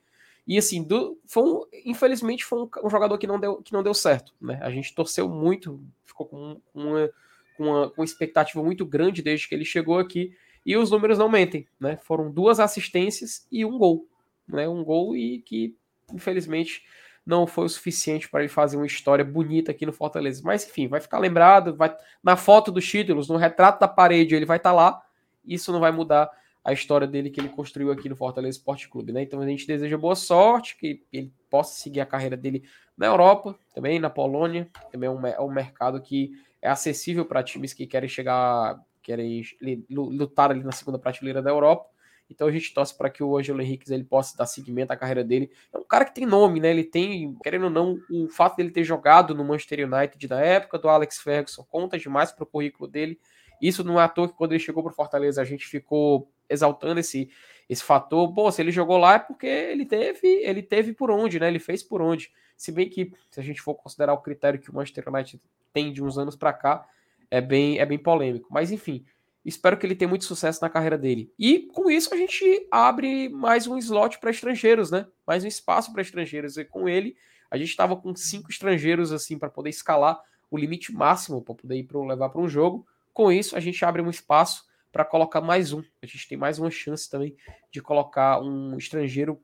E 0.47 0.57
assim, 0.57 0.81
do, 0.81 1.19
foi 1.27 1.43
um, 1.43 1.61
infelizmente 1.85 2.45
foi 2.45 2.59
um, 2.59 2.69
um, 2.83 2.89
jogador 2.89 3.17
que 3.17 3.27
não, 3.27 3.39
deu, 3.39 3.61
que 3.61 3.73
não 3.73 3.83
deu 3.83 3.93
certo, 3.93 4.33
né? 4.39 4.57
A 4.61 4.71
gente 4.71 4.95
torceu 4.95 5.27
muito, 5.27 5.79
ficou 6.05 6.25
com 6.25 6.61
uma, 6.73 7.11
com 7.57 7.65
uma, 7.65 7.91
uma 7.97 8.05
expectativa 8.05 8.63
muito 8.63 8.85
grande 8.85 9.21
desde 9.21 9.47
que 9.47 9.55
ele 9.55 9.65
chegou 9.65 9.97
aqui, 9.97 10.31
e 10.65 10.75
os 10.75 10.91
números 10.91 11.17
não 11.17 11.29
mentem, 11.29 11.65
né? 11.79 11.97
Foram 12.03 12.29
duas 12.31 12.59
assistências 12.59 13.47
e 13.51 13.65
um 13.65 13.77
gol, 13.77 14.07
né? 14.47 14.67
Um 14.67 14.83
gol 14.83 15.15
e 15.15 15.39
que 15.39 15.75
infelizmente 16.13 16.83
não 17.25 17.45
foi 17.45 17.65
o 17.65 17.69
suficiente 17.69 18.29
para 18.29 18.41
ele 18.41 18.49
fazer 18.49 18.77
uma 18.77 18.85
história 18.85 19.23
bonita 19.23 19.71
aqui 19.71 19.85
no 19.85 19.93
Fortaleza. 19.93 20.41
Mas 20.43 20.65
enfim, 20.65 20.87
vai 20.87 21.01
ficar 21.01 21.19
lembrado, 21.19 21.75
vai 21.75 21.95
na 22.23 22.35
foto 22.35 22.71
dos 22.71 22.87
títulos, 22.87 23.27
no 23.27 23.37
retrato 23.37 23.79
da 23.79 23.87
parede, 23.87 24.35
ele 24.35 24.45
vai 24.45 24.57
estar 24.57 24.69
tá 24.69 24.75
lá. 24.75 25.01
Isso 25.45 25.71
não 25.71 25.79
vai 25.79 25.91
mudar 25.91 26.29
a 26.63 26.73
história 26.73 27.07
dele 27.07 27.29
que 27.29 27.39
ele 27.39 27.49
construiu 27.49 27.89
aqui 27.91 28.09
no 28.09 28.15
Fortaleza 28.15 28.57
Esporte 28.57 28.89
Clube, 28.89 29.13
né? 29.13 29.21
Então 29.21 29.39
a 29.39 29.47
gente 29.47 29.65
deseja 29.65 29.97
boa 29.97 30.15
sorte, 30.15 30.77
que 30.77 31.01
ele 31.13 31.31
possa 31.49 31.79
seguir 31.79 32.01
a 32.01 32.05
carreira 32.05 32.37
dele 32.37 32.63
na 32.97 33.05
Europa, 33.05 33.57
também 33.73 33.99
na 33.99 34.09
Polônia, 34.09 34.69
também 34.91 35.07
é 35.07 35.11
um, 35.11 35.27
é 35.27 35.41
um 35.41 35.51
mercado 35.51 36.01
que 36.01 36.31
é 36.61 36.69
acessível 36.69 37.25
para 37.25 37.43
times 37.43 37.73
que 37.73 37.85
querem 37.85 38.09
chegar, 38.09 38.79
querem 39.01 39.43
lutar 39.89 40.51
ali 40.51 40.63
na 40.63 40.71
segunda 40.71 40.97
prateleira 40.97 41.41
da 41.41 41.49
Europa. 41.49 41.89
Então 42.29 42.47
a 42.47 42.51
gente 42.51 42.73
torce 42.73 42.95
para 42.95 43.09
que 43.09 43.23
o 43.23 43.37
Ângelo 43.37 43.61
Henrique 43.61 43.91
ele 43.91 44.03
possa 44.03 44.35
dar 44.37 44.45
seguimento 44.45 44.91
à 44.91 44.97
carreira 44.97 45.23
dele. 45.23 45.49
É 45.73 45.77
um 45.77 45.83
cara 45.83 46.03
que 46.03 46.13
tem 46.13 46.25
nome, 46.25 46.59
né? 46.59 46.71
Ele 46.71 46.83
tem, 46.83 47.33
querendo 47.41 47.65
ou 47.65 47.69
não, 47.69 47.97
o 48.11 48.27
fato 48.27 48.57
dele 48.57 48.69
ter 48.69 48.83
jogado 48.83 49.33
no 49.33 49.45
Manchester 49.45 49.87
United 49.87 50.27
da 50.27 50.41
época 50.41 50.77
do 50.77 50.89
Alex 50.89 51.19
Ferguson 51.19 51.63
conta 51.69 51.97
demais 51.97 52.31
para 52.31 52.43
o 52.43 52.47
currículo 52.47 52.89
dele. 52.89 53.17
Isso 53.61 53.83
não 53.83 53.99
é 53.99 54.03
à 54.03 54.09
toa 54.09 54.27
que 54.27 54.35
quando 54.35 54.51
ele 54.51 54.59
chegou 54.59 54.83
para 54.83 54.91
Fortaleza 54.91 55.41
a 55.41 55.45
gente 55.45 55.65
ficou 55.65 56.29
exaltando 56.49 56.99
esse, 56.99 57.29
esse 57.69 57.83
fator. 57.83 58.33
Pô, 58.33 58.51
se 58.51 58.61
ele 58.61 58.71
jogou 58.71 58.97
lá 58.97 59.15
é 59.15 59.19
porque 59.19 59.45
ele 59.45 59.85
teve, 59.85 60.27
ele 60.27 60.61
teve 60.61 60.93
por 60.93 61.11
onde, 61.11 61.39
né? 61.39 61.47
Ele 61.47 61.59
fez 61.59 61.83
por 61.83 62.01
onde. 62.01 62.31
Se 62.55 62.71
bem 62.71 62.89
que, 62.89 63.11
se 63.29 63.39
a 63.39 63.43
gente 63.43 63.61
for 63.61 63.75
considerar 63.75 64.13
o 64.13 64.21
critério 64.21 64.59
que 64.59 64.69
o 64.69 64.75
Manchester 64.75 65.07
United 65.07 65.41
tem 65.73 65.91
de 65.91 66.03
uns 66.03 66.17
anos 66.17 66.35
para 66.35 66.53
cá, 66.53 66.87
é 67.29 67.41
bem, 67.41 67.79
é 67.79 67.85
bem 67.85 67.97
polêmico. 67.97 68.47
Mas 68.51 68.71
enfim, 68.71 69.05
Espero 69.47 69.77
que 69.77 69.85
ele 69.85 69.95
tenha 69.95 70.09
muito 70.09 70.25
sucesso 70.25 70.59
na 70.61 70.69
carreira 70.69 70.97
dele. 70.97 71.31
E 71.39 71.59
com 71.73 71.89
isso 71.89 72.13
a 72.13 72.17
gente 72.17 72.67
abre 72.69 73.29
mais 73.29 73.65
um 73.65 73.77
slot 73.77 74.19
para 74.19 74.29
estrangeiros, 74.29 74.91
né? 74.91 75.07
Mais 75.25 75.45
um 75.45 75.47
espaço 75.47 75.93
para 75.93 76.01
estrangeiros. 76.01 76.57
E 76.57 76.65
com 76.65 76.89
ele, 76.89 77.15
a 77.49 77.57
gente 77.57 77.69
estava 77.69 77.95
com 77.95 78.13
cinco 78.13 78.51
estrangeiros 78.51 79.13
assim 79.13 79.39
para 79.39 79.49
poder 79.49 79.69
escalar 79.69 80.21
o 80.51 80.57
limite 80.57 80.93
máximo 80.93 81.41
para 81.41 81.55
poder 81.55 81.77
ir 81.77 81.83
pro, 81.83 82.03
levar 82.03 82.27
para 82.27 82.41
um 82.41 82.49
jogo. 82.49 82.85
Com 83.13 83.31
isso, 83.31 83.55
a 83.55 83.61
gente 83.61 83.85
abre 83.85 84.01
um 84.01 84.09
espaço 84.09 84.65
para 84.97 85.05
colocar 85.05 85.41
mais 85.41 85.73
um. 85.73 85.83
A 86.01 86.07
gente 86.07 86.27
tem 86.27 86.35
mais 86.35 86.57
uma 86.57 86.71
chance 86.71 87.07
também 87.07 87.37
de 87.71 87.79
colocar 87.83 88.41
um 88.41 88.75
estrangeiro 88.77 89.39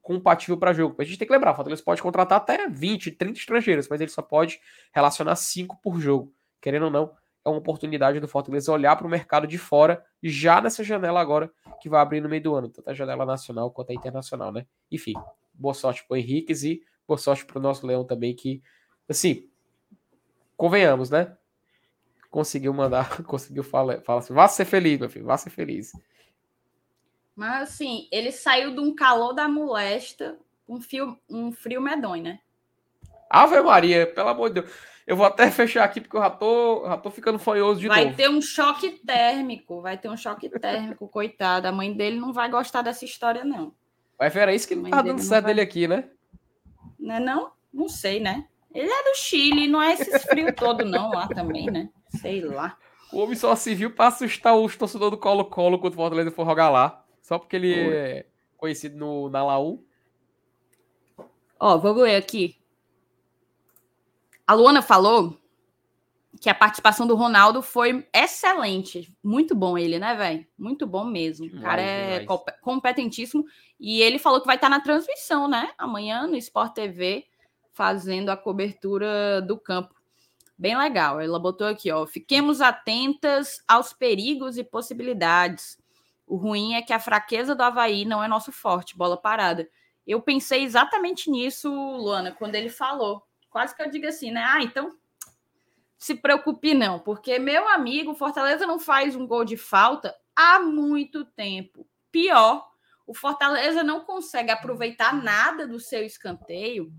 compatível 0.00 0.56
para 0.56 0.72
jogo. 0.72 0.94
A 0.96 1.02
gente 1.02 1.18
tem 1.18 1.26
que 1.26 1.32
lembrar, 1.32 1.50
o 1.50 1.56
Fortaleza 1.56 1.82
pode 1.82 2.00
contratar 2.00 2.38
até 2.38 2.68
20, 2.68 3.10
30 3.10 3.36
estrangeiros, 3.36 3.88
mas 3.88 4.00
ele 4.00 4.12
só 4.12 4.22
pode 4.22 4.60
relacionar 4.94 5.34
5 5.34 5.76
por 5.82 5.98
jogo. 5.98 6.32
Querendo 6.60 6.84
ou 6.84 6.90
não, 6.90 7.16
é 7.44 7.48
uma 7.48 7.58
oportunidade 7.58 8.20
do 8.20 8.28
Fortaleza 8.28 8.70
olhar 8.70 8.94
para 8.94 9.04
o 9.04 9.10
mercado 9.10 9.44
de 9.44 9.58
fora 9.58 10.04
já 10.22 10.60
nessa 10.60 10.84
janela 10.84 11.20
agora 11.20 11.50
que 11.80 11.88
vai 11.88 12.00
abrir 12.00 12.20
no 12.20 12.28
meio 12.28 12.42
do 12.44 12.54
ano, 12.54 12.68
tanto 12.68 12.88
a 12.88 12.94
janela 12.94 13.26
nacional 13.26 13.72
quanto 13.72 13.90
a 13.90 13.94
internacional, 13.94 14.52
né? 14.52 14.64
Enfim, 14.88 15.14
boa 15.52 15.74
sorte 15.74 16.06
para 16.06 16.14
o 16.14 16.16
Henriquez 16.16 16.62
e 16.62 16.80
boa 17.08 17.18
sorte 17.18 17.44
para 17.44 17.58
o 17.58 17.62
nosso 17.62 17.84
Leão 17.84 18.04
também, 18.04 18.36
que, 18.36 18.62
assim, 19.08 19.48
convenhamos, 20.56 21.10
né? 21.10 21.36
Conseguiu 22.32 22.72
mandar, 22.72 23.20
conseguiu 23.22 23.62
falar, 23.62 24.00
falar 24.00 24.20
assim, 24.20 24.32
vá 24.32 24.48
ser 24.48 24.64
feliz, 24.64 24.98
meu 24.98 25.10
filho, 25.10 25.26
vá 25.26 25.36
ser 25.36 25.50
feliz. 25.50 25.92
Mas 27.36 27.68
assim, 27.68 28.08
ele 28.10 28.32
saiu 28.32 28.74
de 28.74 28.80
um 28.80 28.94
calor 28.94 29.34
da 29.34 29.46
molesta, 29.46 30.38
um 30.66 30.80
frio, 30.80 31.18
um 31.28 31.52
frio 31.52 31.82
medonho, 31.82 32.22
né? 32.22 32.38
Ave 33.28 33.60
Maria, 33.60 34.06
pelo 34.06 34.30
amor 34.30 34.48
de 34.48 34.62
Deus. 34.62 34.72
Eu 35.06 35.14
vou 35.14 35.26
até 35.26 35.50
fechar 35.52 35.84
aqui 35.84 36.00
porque 36.00 36.16
eu 36.16 36.22
já 36.22 36.30
tô, 36.30 36.86
já 36.86 36.96
tô 36.96 37.10
ficando 37.10 37.38
fanhoso 37.38 37.80
de 37.80 37.88
vai 37.88 38.04
novo. 38.04 38.16
Vai 38.16 38.16
ter 38.16 38.30
um 38.30 38.40
choque 38.40 38.90
térmico, 39.04 39.82
vai 39.82 39.98
ter 39.98 40.08
um 40.08 40.16
choque 40.16 40.48
térmico, 40.48 41.06
coitado. 41.12 41.68
A 41.68 41.72
mãe 41.72 41.92
dele 41.92 42.18
não 42.18 42.32
vai 42.32 42.50
gostar 42.50 42.80
dessa 42.80 43.04
história, 43.04 43.44
não. 43.44 43.74
Vai 44.18 44.30
ver, 44.30 44.48
é 44.48 44.54
isso 44.54 44.66
que 44.66 44.74
não 44.74 44.88
tá 44.88 45.02
dando 45.02 45.20
certo 45.20 45.44
vai... 45.44 45.52
dele 45.54 45.60
aqui, 45.60 45.86
né? 45.86 46.08
Não 46.98 47.14
é 47.14 47.20
não? 47.20 47.52
Não 47.70 47.90
sei, 47.90 48.20
né? 48.20 48.46
Ele 48.72 48.90
é 48.90 49.02
do 49.10 49.16
Chile, 49.16 49.68
não 49.68 49.82
é 49.82 49.92
esse 49.92 50.18
frio 50.20 50.54
todo 50.54 50.82
não 50.82 51.10
lá 51.10 51.28
também, 51.28 51.66
né? 51.66 51.90
Sei 52.20 52.40
lá. 52.40 52.76
O 53.12 53.18
homem 53.18 53.36
só 53.36 53.54
se 53.54 53.74
viu 53.74 53.90
para 53.90 54.08
assustar 54.08 54.56
os 54.56 54.76
torcedores 54.76 55.10
do 55.10 55.18
Colo-Colo 55.18 55.78
quando 55.78 55.92
o 55.92 55.96
Fortaleza 55.96 56.30
for 56.30 56.46
jogar 56.46 56.70
lá. 56.70 57.04
Só 57.20 57.38
porque 57.38 57.56
ele 57.56 57.72
Oi. 57.72 57.94
é 57.94 58.26
conhecido 58.56 58.96
no, 58.96 59.28
na 59.28 59.44
Laú. 59.44 59.84
Ó, 61.58 61.78
vou 61.78 61.92
ler 61.94 62.16
aqui. 62.16 62.56
A 64.46 64.54
Luana 64.54 64.82
falou 64.82 65.38
que 66.40 66.50
a 66.50 66.54
participação 66.54 67.06
do 67.06 67.14
Ronaldo 67.14 67.62
foi 67.62 68.06
excelente. 68.12 69.14
Muito 69.22 69.54
bom 69.54 69.78
ele, 69.78 69.98
né, 69.98 70.14
velho? 70.14 70.46
Muito 70.58 70.86
bom 70.86 71.04
mesmo. 71.04 71.46
O 71.46 71.60
cara 71.60 71.82
é 71.82 72.26
competentíssimo. 72.60 73.44
E 73.78 74.00
ele 74.00 74.18
falou 74.18 74.40
que 74.40 74.46
vai 74.46 74.56
estar 74.56 74.68
na 74.68 74.80
transmissão, 74.80 75.46
né? 75.46 75.70
Amanhã 75.78 76.26
no 76.26 76.36
Sport 76.36 76.72
TV, 76.74 77.26
fazendo 77.72 78.30
a 78.30 78.36
cobertura 78.36 79.40
do 79.42 79.58
campo. 79.58 79.94
Bem 80.62 80.78
legal. 80.78 81.20
Ela 81.20 81.40
botou 81.40 81.66
aqui, 81.66 81.90
ó. 81.90 82.06
Fiquemos 82.06 82.60
atentas 82.60 83.60
aos 83.66 83.92
perigos 83.92 84.56
e 84.56 84.62
possibilidades. 84.62 85.76
O 86.24 86.36
ruim 86.36 86.74
é 86.74 86.82
que 86.82 86.92
a 86.92 87.00
fraqueza 87.00 87.52
do 87.52 87.64
Havaí 87.64 88.04
não 88.04 88.22
é 88.22 88.28
nosso 88.28 88.52
forte, 88.52 88.96
bola 88.96 89.16
parada. 89.16 89.68
Eu 90.06 90.22
pensei 90.22 90.62
exatamente 90.62 91.28
nisso, 91.28 91.68
Luana, 91.68 92.30
quando 92.30 92.54
ele 92.54 92.68
falou 92.68 93.26
quase 93.50 93.74
que 93.74 93.82
eu 93.82 93.90
digo 93.90 94.06
assim, 94.06 94.30
né? 94.30 94.40
Ah, 94.40 94.62
então 94.62 94.96
se 95.98 96.14
preocupe 96.14 96.74
não, 96.74 97.00
porque 97.00 97.40
meu 97.40 97.68
amigo, 97.68 98.14
Fortaleza 98.14 98.64
não 98.64 98.78
faz 98.78 99.16
um 99.16 99.26
gol 99.26 99.44
de 99.44 99.56
falta 99.56 100.14
há 100.36 100.60
muito 100.60 101.24
tempo. 101.24 101.84
Pior, 102.12 102.64
o 103.04 103.12
Fortaleza 103.12 103.82
não 103.82 104.02
consegue 104.02 104.52
aproveitar 104.52 105.12
nada 105.12 105.66
do 105.66 105.80
seu 105.80 106.04
escanteio 106.04 106.92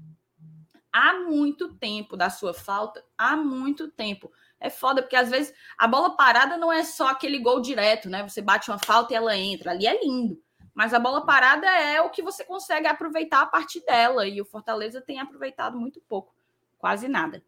há 0.94 1.16
muito 1.16 1.74
tempo 1.74 2.16
da 2.16 2.30
sua 2.30 2.54
falta, 2.54 3.04
há 3.18 3.36
muito 3.36 3.90
tempo. 3.90 4.32
É 4.60 4.70
foda, 4.70 5.02
porque 5.02 5.16
às 5.16 5.30
vezes 5.30 5.54
a 5.78 5.88
bola 5.88 6.16
parada 6.16 6.56
não 6.56 6.72
é 6.72 6.84
só 6.84 7.08
aquele 7.10 7.40
gol 7.40 7.60
direto, 7.60 8.10
né? 8.10 8.24
Você 8.24 8.42
bate 8.42 8.70
uma 8.70 8.80
falta 8.80 9.12
e 9.12 9.16
ela 9.18 9.36
entra. 9.36 9.72
Ali 9.72 9.88
é 9.88 10.00
lindo. 10.02 10.42
Mas 10.74 10.94
a 10.94 11.00
bola 11.00 11.26
parada 11.26 11.68
é 11.68 12.02
o 12.02 12.10
que 12.10 12.22
você 12.22 12.46
consegue 12.46 12.88
aproveitar 12.88 13.42
a 13.42 13.46
partir 13.46 13.84
dela. 13.84 14.26
E 14.26 14.40
o 14.40 14.46
Fortaleza 14.46 15.02
tem 15.02 15.20
aproveitado 15.20 15.78
muito 15.78 16.00
pouco 16.02 16.34
quase 16.78 17.08
nada. 17.08 17.44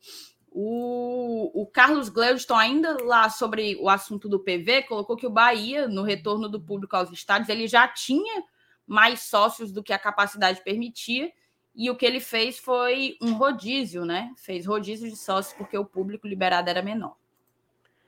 O, 0.52 1.52
o 1.62 1.66
Carlos 1.68 2.10
Gleudson, 2.10 2.56
ainda 2.56 2.98
lá 3.04 3.30
sobre 3.30 3.76
o 3.76 3.90
assunto 3.90 4.30
do 4.30 4.40
PV, 4.40 4.84
colocou 4.84 5.18
que 5.18 5.28
o 5.28 5.30
Bahia, 5.30 5.88
no 5.88 6.04
retorno 6.04 6.48
do 6.48 6.62
público 6.62 6.96
aos 6.96 7.12
estádios, 7.12 7.50
ele 7.50 7.68
já 7.68 7.88
tinha 7.88 8.44
mais 8.88 9.22
sócios 9.22 9.72
do 9.72 9.84
que 9.84 9.92
a 9.92 10.00
capacidade 10.00 10.64
permitia, 10.64 11.32
e 11.76 11.90
o 11.90 11.96
que 11.96 12.06
ele 12.06 12.20
fez 12.20 12.58
foi 12.58 13.18
um 13.22 13.34
rodízio, 13.34 14.06
né? 14.06 14.34
Fez 14.38 14.66
rodízio 14.66 15.10
de 15.10 15.18
sócios 15.18 15.54
porque 15.54 15.78
o 15.78 15.84
público 15.84 16.28
liberado 16.28 16.70
era 16.70 16.82
menor. 16.82 17.18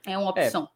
É 0.05 0.18
uma 0.18 0.28
é. 0.28 0.45
opção. 0.45 0.70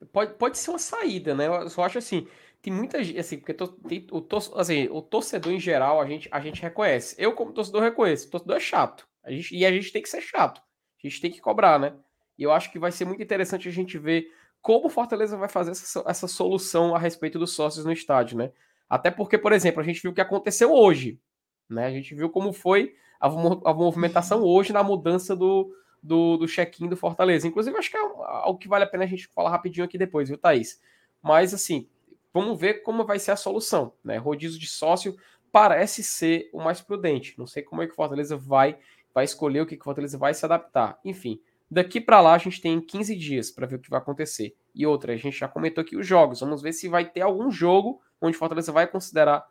É, 0.00 0.04
pode, 0.12 0.34
pode 0.34 0.58
ser 0.58 0.70
uma 0.70 0.78
saída, 0.78 1.34
né? 1.34 1.46
Eu 1.46 1.70
só 1.70 1.84
acho 1.84 1.96
assim, 1.96 2.28
tem 2.60 2.72
muita 2.72 3.02
gente, 3.02 3.18
assim, 3.18 3.38
porque 3.38 3.54
tem, 3.54 4.06
o, 4.12 4.26
assim, 4.56 4.88
o 4.90 5.00
torcedor 5.00 5.52
em 5.52 5.60
geral 5.60 6.00
a 6.00 6.06
gente, 6.06 6.28
a 6.30 6.40
gente 6.40 6.60
reconhece. 6.60 7.16
Eu, 7.18 7.32
como 7.32 7.52
torcedor, 7.52 7.82
reconheço. 7.82 8.28
O 8.28 8.30
torcedor 8.30 8.56
é 8.56 8.60
chato. 8.60 9.08
A 9.24 9.30
gente, 9.30 9.56
e 9.56 9.64
a 9.64 9.72
gente 9.72 9.90
tem 9.90 10.02
que 10.02 10.08
ser 10.08 10.20
chato. 10.20 10.60
A 11.02 11.06
gente 11.06 11.20
tem 11.20 11.30
que 11.30 11.40
cobrar, 11.40 11.78
né? 11.78 11.94
E 12.36 12.42
eu 12.42 12.52
acho 12.52 12.70
que 12.70 12.78
vai 12.78 12.92
ser 12.92 13.06
muito 13.06 13.22
interessante 13.22 13.66
a 13.66 13.72
gente 13.72 13.96
ver 13.96 14.30
como 14.60 14.86
o 14.86 14.90
Fortaleza 14.90 15.36
vai 15.36 15.48
fazer 15.48 15.70
essa, 15.70 16.04
essa 16.06 16.28
solução 16.28 16.94
a 16.94 16.98
respeito 16.98 17.38
dos 17.38 17.54
sócios 17.54 17.84
no 17.84 17.92
estádio, 17.92 18.36
né? 18.36 18.52
Até 18.88 19.10
porque, 19.10 19.36
por 19.36 19.52
exemplo, 19.52 19.80
a 19.80 19.84
gente 19.84 20.00
viu 20.00 20.10
o 20.10 20.14
que 20.14 20.20
aconteceu 20.20 20.72
hoje. 20.72 21.20
Né? 21.68 21.86
A 21.86 21.90
gente 21.90 22.14
viu 22.14 22.30
como 22.30 22.52
foi 22.52 22.94
a, 23.20 23.26
a 23.26 23.74
movimentação 23.74 24.42
hoje 24.42 24.72
na 24.72 24.82
mudança 24.82 25.36
do, 25.36 25.74
do, 26.02 26.36
do 26.38 26.46
check-in 26.46 26.88
do 26.88 26.96
Fortaleza. 26.96 27.46
Inclusive, 27.46 27.76
acho 27.76 27.90
que 27.90 27.96
é 27.96 28.00
algo 28.00 28.58
que 28.58 28.68
vale 28.68 28.84
a 28.84 28.88
pena 28.88 29.04
a 29.04 29.08
gente 29.08 29.28
falar 29.28 29.50
rapidinho 29.50 29.84
aqui 29.84 29.98
depois, 29.98 30.28
viu, 30.28 30.38
Thaís? 30.38 30.80
Mas, 31.22 31.52
assim, 31.52 31.88
Vamos 32.32 32.60
ver 32.60 32.82
como 32.82 33.04
vai 33.04 33.18
ser 33.18 33.32
a 33.32 33.36
solução. 33.36 33.92
Né? 34.04 34.16
Rodízio 34.16 34.60
de 34.60 34.66
sócio 34.66 35.16
parece 35.50 36.02
ser 36.02 36.48
o 36.52 36.62
mais 36.62 36.80
prudente. 36.80 37.34
Não 37.38 37.46
sei 37.46 37.62
como 37.62 37.82
é 37.82 37.86
que 37.86 37.92
o 37.92 37.96
Fortaleza 37.96 38.36
vai, 38.36 38.78
vai 39.14 39.24
escolher, 39.24 39.62
o 39.62 39.66
que, 39.66 39.76
que 39.76 39.82
o 39.82 39.84
Fortaleza 39.84 40.18
vai 40.18 40.34
se 40.34 40.44
adaptar. 40.44 40.98
Enfim, 41.04 41.40
daqui 41.70 42.00
para 42.00 42.20
lá 42.20 42.34
a 42.34 42.38
gente 42.38 42.60
tem 42.60 42.80
15 42.80 43.16
dias 43.16 43.50
para 43.50 43.66
ver 43.66 43.76
o 43.76 43.78
que 43.78 43.90
vai 43.90 43.98
acontecer. 43.98 44.54
E 44.74 44.86
outra, 44.86 45.14
a 45.14 45.16
gente 45.16 45.38
já 45.38 45.48
comentou 45.48 45.82
aqui 45.82 45.96
os 45.96 46.06
jogos. 46.06 46.40
Vamos 46.40 46.62
ver 46.62 46.72
se 46.72 46.88
vai 46.88 47.10
ter 47.10 47.22
algum 47.22 47.50
jogo 47.50 48.00
onde 48.20 48.36
Fortaleza 48.36 48.72
vai 48.72 48.86
considerar 48.86 49.46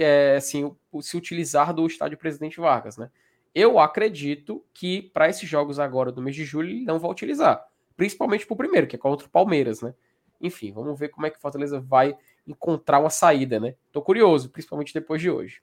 é, 0.00 0.36
assim, 0.36 0.74
se 1.00 1.16
utilizar 1.16 1.74
do 1.74 1.86
estádio 1.86 2.18
Presidente 2.18 2.60
Vargas. 2.60 2.96
Né? 2.96 3.10
Eu 3.54 3.78
acredito 3.78 4.64
que 4.72 5.02
para 5.02 5.28
esses 5.28 5.48
jogos 5.48 5.78
agora 5.78 6.12
do 6.12 6.22
mês 6.22 6.36
de 6.36 6.44
julho 6.44 6.70
ele 6.70 6.84
não 6.84 6.98
vai 6.98 7.10
utilizar. 7.10 7.64
Principalmente 7.96 8.46
para 8.46 8.54
o 8.54 8.56
primeiro, 8.56 8.86
que 8.86 8.96
é 8.96 8.98
contra 8.98 9.26
o 9.26 9.30
Palmeiras, 9.30 9.82
né? 9.82 9.92
Enfim, 10.40 10.72
vamos 10.72 10.96
ver 10.96 11.08
como 11.08 11.26
é 11.26 11.30
que 11.30 11.40
Fortaleza 11.40 11.80
vai 11.80 12.16
encontrar 12.46 13.00
uma 13.00 13.10
saída, 13.10 13.58
né? 13.58 13.74
Tô 13.90 14.00
curioso, 14.00 14.50
principalmente 14.50 14.94
depois 14.94 15.20
de 15.20 15.28
hoje. 15.28 15.60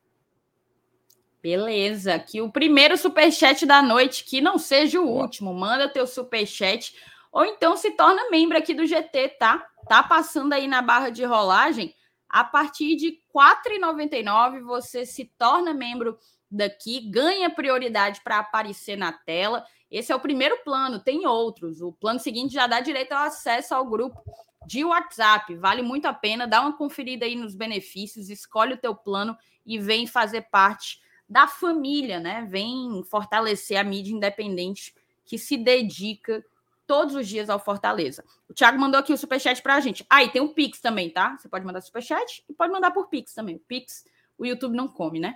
Beleza, 1.42 2.14
aqui 2.14 2.42
o 2.42 2.52
primeiro 2.52 2.98
superchat 2.98 3.66
da 3.66 3.82
noite, 3.82 4.26
que 4.26 4.42
não 4.42 4.58
seja 4.58 5.00
o 5.00 5.06
Boa. 5.06 5.22
último. 5.22 5.54
Manda 5.54 5.88
teu 5.88 6.06
superchat 6.06 6.94
ou 7.32 7.46
então 7.46 7.78
se 7.78 7.92
torna 7.92 8.30
membro 8.30 8.58
aqui 8.58 8.74
do 8.74 8.86
GT, 8.86 9.36
tá? 9.40 9.66
Tá 9.88 10.02
passando 10.02 10.54
aí 10.54 10.68
na 10.68 10.82
barra 10.82 11.10
de 11.10 11.24
rolagem. 11.24 11.94
A 12.30 12.44
partir 12.44 12.96
de 12.96 13.08
R$ 13.08 13.22
4,99 13.34 14.62
você 14.64 15.06
se 15.06 15.26
torna 15.38 15.74
membro 15.74 16.18
daqui, 16.50 17.00
ganha 17.10 17.50
prioridade 17.50 18.22
para 18.24 18.40
aparecer 18.40 18.98
na 18.98 19.12
tela. 19.12 19.66
Esse 19.90 20.12
é 20.12 20.16
o 20.16 20.20
primeiro 20.20 20.58
plano, 20.64 21.00
tem 21.00 21.26
outros. 21.28 21.82
O 21.82 21.92
plano 21.92 22.20
seguinte 22.20 22.54
já 22.54 22.68
dá 22.68 22.80
direito 22.80 23.12
ao 23.12 23.26
acesso 23.26 23.74
ao 23.76 23.86
grupo 23.86 24.24
de 24.66 24.84
WhatsApp. 24.84 25.56
Vale 25.56 25.82
muito 25.82 26.06
a 26.06 26.14
pena. 26.14 26.48
Dá 26.48 26.62
uma 26.62 26.76
conferida 26.76 27.26
aí 27.26 27.36
nos 27.36 27.56
benefícios, 27.56 28.30
escolhe 28.30 28.74
o 28.74 28.78
teu 28.78 28.96
plano 28.96 29.38
e 29.66 29.80
vem 29.80 30.08
fazer 30.08 30.44
parte 30.44 31.00
da 31.28 31.48
família, 31.48 32.20
né? 32.20 32.46
Vem 32.50 33.04
fortalecer 33.10 33.78
a 33.78 33.84
mídia 33.84 34.14
independente 34.14 34.94
que 35.24 35.38
se 35.38 35.58
dedica 35.58 36.44
todos 36.88 37.16
os 37.16 37.28
dias 37.28 37.50
ao 37.50 37.60
Fortaleza. 37.60 38.24
O 38.50 38.54
Thiago 38.54 38.80
mandou 38.80 39.00
aqui 39.00 39.14
o 39.14 39.18
superchat 39.18 39.62
pra 39.62 39.80
gente. 39.80 40.06
Ah, 40.10 40.24
e 40.24 40.30
tem 40.30 40.42
o 40.42 40.54
Pix 40.54 40.80
também, 40.80 41.10
tá? 41.10 41.38
Você 41.38 41.50
pode 41.50 41.66
mandar 41.66 41.82
superchat 41.82 42.44
e 42.48 42.54
pode 42.54 42.72
mandar 42.72 42.92
por 42.92 43.10
Pix 43.10 43.34
também. 43.34 43.56
O 43.56 43.60
Pix, 43.60 44.06
o 44.38 44.46
YouTube 44.46 44.76
não 44.76 44.88
come, 44.88 45.20
né? 45.20 45.36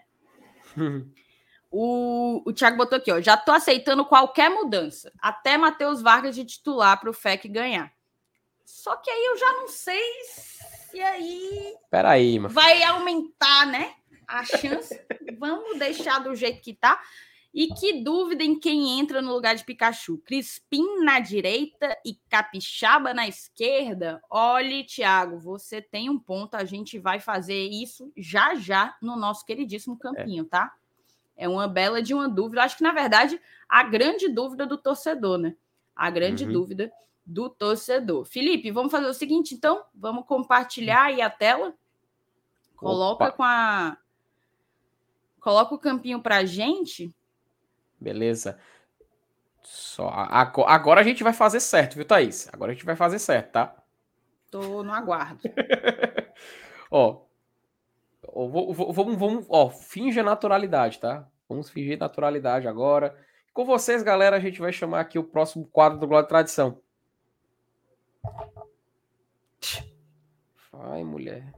o, 1.71 2.43
o 2.45 2.53
Thiago 2.53 2.77
botou 2.77 2.97
aqui, 2.97 3.11
ó. 3.11 3.19
Já 3.19 3.37
tô 3.37 3.51
aceitando 3.51 4.05
qualquer 4.05 4.49
mudança. 4.49 5.11
Até 5.19 5.57
Matheus 5.57 6.01
Vargas 6.01 6.35
de 6.35 6.45
titular 6.45 6.99
para 6.99 7.09
o 7.09 7.13
FEC 7.13 7.47
ganhar. 7.47 7.91
Só 8.65 8.95
que 8.97 9.09
aí 9.09 9.25
eu 9.25 9.37
já 9.37 9.53
não 9.53 9.67
sei 9.67 10.23
se 10.23 11.01
aí. 11.01 11.75
Peraí, 11.89 12.39
mano. 12.39 12.53
Vai 12.53 12.83
aumentar, 12.83 13.65
né? 13.65 13.93
A 14.27 14.43
chance. 14.43 14.99
Vamos 15.39 15.79
deixar 15.79 16.19
do 16.19 16.35
jeito 16.35 16.61
que 16.61 16.73
tá. 16.73 17.01
E 17.53 17.67
que 17.67 18.03
dúvida 18.03 18.43
em 18.43 18.59
quem 18.59 18.99
entra 18.99 19.21
no 19.21 19.33
lugar 19.33 19.55
de 19.55 19.63
Pikachu? 19.63 20.19
Crispim 20.19 21.03
na 21.03 21.19
direita 21.19 21.97
e 22.05 22.13
Capixaba 22.29 23.13
na 23.13 23.27
esquerda? 23.27 24.21
Olhe, 24.29 24.83
Thiago, 24.83 25.39
você 25.39 25.81
tem 25.81 26.09
um 26.09 26.19
ponto. 26.19 26.55
A 26.55 26.63
gente 26.63 26.99
vai 26.99 27.19
fazer 27.19 27.67
isso 27.67 28.11
já 28.15 28.53
já 28.53 28.95
no 29.01 29.15
nosso 29.15 29.45
queridíssimo 29.45 29.97
campinho, 29.97 30.43
é. 30.45 30.47
tá? 30.47 30.75
É 31.35 31.49
uma 31.49 31.67
bela 31.67 32.03
de 32.03 32.13
uma 32.13 32.29
dúvida. 32.29 32.63
Acho 32.63 32.77
que, 32.77 32.83
na 32.83 32.91
verdade, 32.91 33.41
a 33.67 33.81
grande 33.81 34.27
dúvida 34.27 34.67
do 34.67 34.77
torcedor, 34.77 35.39
né? 35.39 35.55
A 35.95 36.09
grande 36.11 36.45
uhum. 36.45 36.51
dúvida 36.51 36.91
do 37.25 37.49
torcedor. 37.49 38.25
Felipe, 38.25 38.69
vamos 38.71 38.91
fazer 38.91 39.07
o 39.07 39.13
seguinte, 39.13 39.55
então? 39.55 39.83
Vamos 39.95 40.25
compartilhar 40.25 41.05
aí 41.05 41.21
a 41.21 41.29
tela. 41.29 41.73
Coloca 42.75 43.25
Opa. 43.25 43.31
com 43.31 43.43
a. 43.43 43.97
Coloca 45.39 45.73
o 45.73 45.79
campinho 45.79 46.21
pra 46.21 46.45
gente. 46.45 47.13
Beleza. 47.99 48.59
Só 49.61 50.09
agora 50.09 51.01
a 51.01 51.03
gente 51.03 51.23
vai 51.23 51.33
fazer 51.33 51.59
certo, 51.59 51.95
viu, 51.95 52.05
Thaís? 52.05 52.49
Agora 52.51 52.71
a 52.71 52.73
gente 52.73 52.85
vai 52.85 52.95
fazer 52.95 53.19
certo, 53.19 53.51
tá? 53.51 53.75
Tô 54.49 54.83
no 54.83 54.91
aguardo. 54.91 55.41
ó, 56.89 57.21
vamos, 58.23 59.17
vamos, 59.17 59.45
ó, 59.49 59.69
finge 59.69 60.21
naturalidade, 60.23 60.99
tá? 60.99 61.27
Vamos 61.47 61.69
fingir 61.69 61.99
naturalidade 61.99 62.67
agora. 62.67 63.15
Com 63.53 63.65
vocês, 63.65 64.03
galera, 64.03 64.37
a 64.37 64.39
gente 64.39 64.59
vai 64.59 64.71
chamar 64.71 65.01
aqui 65.01 65.19
o 65.19 65.23
próximo 65.23 65.67
quadro 65.67 65.99
do 65.99 66.07
Glória 66.07 66.27
Tradição. 66.27 66.81
Vai, 70.71 71.03
mulher. 71.03 71.51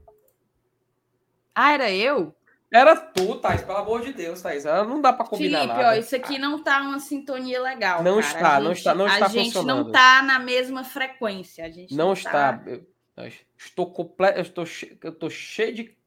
Ah, 1.53 1.73
era 1.73 1.91
eu? 1.91 2.35
Era 2.72 2.95
tu, 2.95 3.35
Thais, 3.35 3.61
pelo 3.61 3.80
amor 3.80 4.02
de 4.02 4.14
Deus, 4.14 4.41
Thais. 4.41 4.64
Não 4.64 5.02
dá 5.02 5.11
para 5.11 5.26
combinar 5.26 5.60
Felipe, 5.60 5.77
nada. 5.77 5.89
Ó, 5.89 5.93
isso 5.99 6.15
aqui 6.15 6.39
não 6.39 6.64
tá 6.64 6.81
uma 6.81 6.99
sintonia 6.99 7.61
legal. 7.61 8.02
Não 8.02 8.22
cara. 8.22 8.34
está, 8.34 8.56
gente, 8.56 8.64
não 8.64 8.72
está, 8.72 8.95
não 8.95 9.07
está 9.07 9.26
A 9.26 9.30
gente 9.30 9.61
não 9.61 9.91
tá 9.91 10.22
na 10.22 10.39
mesma 10.39 10.84
frequência. 10.85 11.65
A 11.65 11.69
gente 11.69 11.93
não, 11.93 12.07
não 12.07 12.14
está. 12.14 12.53
Tá... 12.53 12.72
Eu, 12.72 13.30
estou 13.57 13.91
completo, 13.91 14.39
eu 14.39 14.41
estou, 14.43 14.65
che... 14.65 14.98
eu 15.03 15.11
estou 15.11 15.30
cheio 15.30 15.76
de 15.76 15.98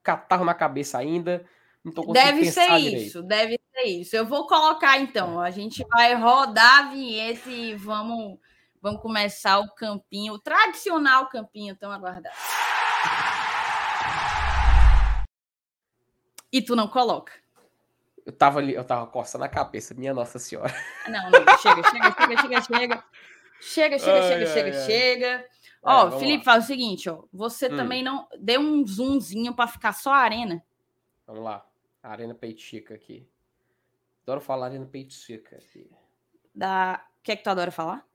catarro 0.00 0.44
na 0.44 0.54
cabeça 0.54 0.96
ainda. 0.96 1.44
Não 1.84 1.92
tô 1.92 2.12
deve 2.12 2.44
ser 2.52 2.70
direito. 2.76 3.02
isso, 3.02 3.22
deve 3.24 3.58
ser 3.74 3.88
isso. 3.88 4.14
Eu 4.14 4.24
vou 4.24 4.46
colocar 4.46 5.00
então. 5.00 5.40
A 5.40 5.50
gente 5.50 5.84
vai 5.88 6.14
rodar 6.14 6.86
a 6.86 6.90
vinheta 6.90 7.50
e 7.50 7.74
vamos, 7.74 8.38
vamos 8.80 9.02
começar 9.02 9.58
o 9.58 9.74
campinho, 9.74 10.34
o 10.34 10.38
tradicional 10.38 11.28
campinho 11.28 11.74
tão 11.74 11.90
aguardado. 11.90 12.36
E 16.52 16.60
tu 16.60 16.76
não 16.76 16.86
coloca. 16.86 17.32
Eu 18.24 18.32
tava 18.32 18.58
ali, 18.60 18.74
eu 18.74 18.84
tava 18.84 19.06
coçando 19.06 19.44
a 19.44 19.48
cabeça, 19.48 19.94
minha 19.94 20.14
Nossa 20.14 20.38
Senhora. 20.38 20.72
Não, 21.08 21.30
não, 21.30 21.58
chega, 21.58 21.82
chega, 21.90 22.12
chega, 22.12 22.42
chega, 22.42 22.62
chega. 22.62 23.04
Chega, 23.60 23.98
chega, 23.98 24.12
ai, 24.12 24.22
chega, 24.22 24.44
ai, 24.44 24.46
chega, 24.46 24.76
ai. 24.76 24.86
chega. 24.86 25.48
Ó, 25.82 26.08
é, 26.08 26.18
Felipe, 26.18 26.38
lá. 26.38 26.44
faz 26.44 26.64
o 26.64 26.66
seguinte, 26.66 27.08
ó. 27.10 27.24
Você 27.32 27.66
hum. 27.66 27.76
também 27.76 28.02
não. 28.02 28.28
Dê 28.38 28.58
um 28.58 28.86
zoomzinho 28.86 29.54
para 29.54 29.66
ficar 29.66 29.92
só 29.92 30.12
a 30.12 30.18
arena. 30.18 30.64
Vamos 31.26 31.42
lá. 31.42 31.66
Arena 32.02 32.34
Peitica 32.34 32.94
aqui. 32.94 33.26
Adoro 34.22 34.40
falar 34.40 34.66
Arena 34.66 34.86
Peitica 34.86 35.56
aqui. 35.56 35.90
Da. 36.54 37.04
O 37.18 37.22
que 37.22 37.32
é 37.32 37.36
que 37.36 37.42
tu 37.42 37.50
adora 37.50 37.70
falar? 37.70 38.06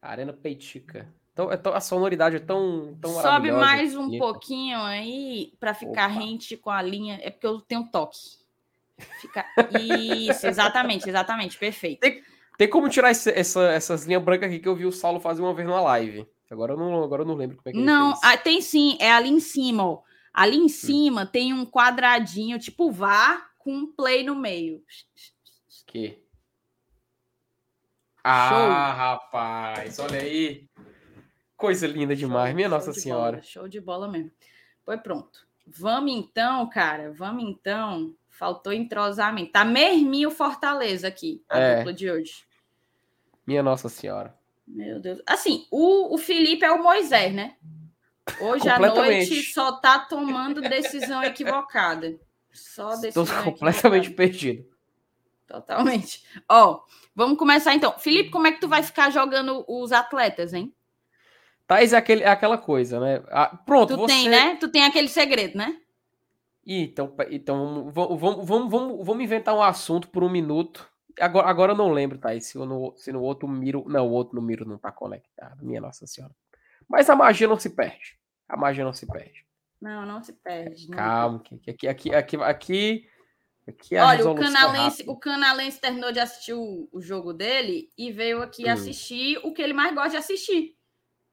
Arena 0.00 0.32
Peitica. 0.32 1.12
Então, 1.52 1.72
é 1.72 1.76
a 1.76 1.80
sonoridade 1.80 2.36
é 2.36 2.40
tão, 2.40 2.96
tão 3.00 3.12
Sobe 3.12 3.52
mais 3.52 3.96
um 3.96 4.18
pouquinho 4.18 4.78
aí 4.78 5.52
para 5.58 5.72
ficar 5.72 6.10
Opa. 6.10 6.20
rente 6.20 6.56
com 6.56 6.70
a 6.70 6.82
linha. 6.82 7.18
É 7.22 7.30
porque 7.30 7.46
eu 7.46 7.60
tenho 7.60 7.84
toque. 7.84 8.18
Fica... 9.20 9.46
Isso, 9.80 10.46
exatamente, 10.46 11.08
exatamente, 11.08 11.58
perfeito. 11.58 12.00
Tem, 12.00 12.22
tem 12.58 12.68
como 12.68 12.88
tirar 12.88 13.10
esse, 13.10 13.30
essa, 13.30 13.62
essas 13.68 14.04
linhas 14.04 14.22
brancas 14.22 14.50
aqui 14.50 14.58
que 14.58 14.68
eu 14.68 14.76
vi 14.76 14.84
o 14.84 14.92
Saulo 14.92 15.20
fazer 15.20 15.40
uma 15.40 15.54
vez 15.54 15.66
numa 15.66 15.80
live. 15.80 16.26
Agora 16.50 16.72
eu 16.72 16.76
não, 16.76 17.02
agora 17.02 17.22
eu 17.22 17.26
não 17.26 17.36
lembro 17.36 17.56
como 17.56 17.68
é 17.68 17.72
que 17.72 17.78
Não, 17.78 18.18
ah, 18.22 18.36
tem 18.36 18.60
sim, 18.60 18.98
é 19.00 19.12
ali 19.12 19.30
em 19.30 19.40
cima, 19.40 19.84
ó. 19.84 20.02
Ali 20.34 20.56
em 20.56 20.64
hum. 20.64 20.68
cima 20.68 21.22
hum. 21.22 21.26
tem 21.26 21.52
um 21.54 21.64
quadradinho, 21.64 22.58
tipo 22.58 22.90
vá, 22.90 23.50
com 23.58 23.72
um 23.72 23.86
play 23.86 24.24
no 24.24 24.34
meio. 24.34 24.82
Que? 25.86 26.22
Ah, 28.22 28.48
Show. 28.48 28.68
rapaz, 28.96 29.98
olha 29.98 30.20
aí. 30.20 30.68
Coisa 31.60 31.86
linda 31.86 32.16
demais, 32.16 32.48
show, 32.48 32.56
minha 32.56 32.68
show 32.70 32.78
Nossa 32.78 32.90
de 32.90 33.00
Senhora. 33.02 33.32
Bola, 33.32 33.42
show 33.42 33.68
de 33.68 33.80
bola 33.82 34.08
mesmo. 34.08 34.30
Foi 34.82 34.96
pronto. 34.96 35.46
Vamos 35.66 36.10
então, 36.10 36.66
cara, 36.70 37.12
vamos 37.12 37.44
então. 37.44 38.14
Faltou 38.30 38.72
entrosamento. 38.72 39.52
Tá 39.52 39.62
merminho 39.62 40.30
Fortaleza 40.30 41.06
aqui, 41.06 41.44
a 41.50 41.58
é. 41.58 41.76
dupla 41.76 41.92
de 41.92 42.10
hoje. 42.10 42.44
Minha 43.46 43.62
Nossa 43.62 43.90
Senhora. 43.90 44.34
Meu 44.66 44.98
Deus. 44.98 45.20
Assim, 45.26 45.66
o, 45.70 46.14
o 46.14 46.16
Felipe 46.16 46.64
é 46.64 46.72
o 46.72 46.82
Moisés, 46.82 47.34
né? 47.34 47.56
Hoje 48.40 48.66
à 48.66 48.78
noite 48.78 49.42
só 49.42 49.72
tá 49.72 49.98
tomando 49.98 50.62
decisão 50.62 51.22
equivocada. 51.22 52.18
Só 52.54 52.96
decisão 52.96 53.24
Estou 53.24 53.44
completamente 53.44 54.06
equivocada. 54.06 54.16
perdido. 54.16 54.66
Totalmente. 55.46 56.24
Ó, 56.48 56.80
vamos 57.14 57.36
começar 57.36 57.74
então. 57.74 57.98
Felipe, 57.98 58.30
como 58.30 58.46
é 58.46 58.52
que 58.52 58.60
tu 58.60 58.68
vai 58.68 58.82
ficar 58.82 59.10
jogando 59.10 59.62
os 59.68 59.92
atletas, 59.92 60.54
hein? 60.54 60.74
Thais 61.70 61.92
é, 61.92 61.96
aquele, 61.98 62.24
é 62.24 62.28
aquela 62.28 62.58
coisa, 62.58 62.98
né? 62.98 63.22
Ah, 63.28 63.56
pronto, 63.64 63.94
tu 63.94 64.00
você... 64.00 64.12
tem, 64.12 64.28
né? 64.28 64.56
Tu 64.56 64.66
tem 64.66 64.82
aquele 64.82 65.06
segredo, 65.06 65.56
né? 65.56 65.80
Então, 66.66 67.14
então 67.30 67.88
vamos, 67.92 68.20
vamos, 68.20 68.68
vamos, 68.68 69.06
vamos 69.06 69.22
inventar 69.22 69.54
um 69.54 69.62
assunto 69.62 70.08
por 70.08 70.24
um 70.24 70.28
minuto. 70.28 70.90
Agora, 71.20 71.46
agora 71.46 71.72
eu 71.72 71.76
não 71.76 71.92
lembro, 71.92 72.18
Thaís, 72.18 72.46
se, 72.46 72.58
no, 72.58 72.92
se 72.96 73.12
no 73.12 73.22
outro 73.22 73.46
miro. 73.46 73.84
Não, 73.86 74.08
o 74.08 74.10
outro 74.10 74.34
no 74.34 74.42
miro 74.42 74.68
não 74.68 74.78
tá 74.78 74.90
conectado. 74.90 75.64
Minha 75.64 75.80
Nossa 75.80 76.08
Senhora. 76.08 76.34
Mas 76.88 77.08
a 77.08 77.14
magia 77.14 77.46
não 77.46 77.56
se 77.56 77.70
perde. 77.70 78.18
A 78.48 78.56
magia 78.56 78.84
não 78.84 78.92
se 78.92 79.06
perde. 79.06 79.46
Não, 79.80 80.04
não 80.04 80.20
se 80.24 80.32
perde. 80.32 80.88
Calma, 80.88 81.36
aqui, 81.38 81.54
aqui, 81.54 81.86
aqui, 81.86 82.12
aqui, 82.12 82.36
aqui, 82.36 83.08
aqui 83.68 83.96
é 83.96 84.02
Olha, 84.02 84.28
o 84.28 84.34
canalense, 84.34 85.04
o 85.06 85.16
canalense 85.16 85.80
terminou 85.80 86.10
de 86.10 86.18
assistir 86.18 86.52
o, 86.52 86.88
o 86.90 87.00
jogo 87.00 87.32
dele 87.32 87.88
e 87.96 88.10
veio 88.10 88.42
aqui 88.42 88.64
hum. 88.66 88.72
assistir 88.72 89.38
o 89.44 89.52
que 89.52 89.62
ele 89.62 89.72
mais 89.72 89.94
gosta 89.94 90.10
de 90.10 90.16
assistir 90.16 90.79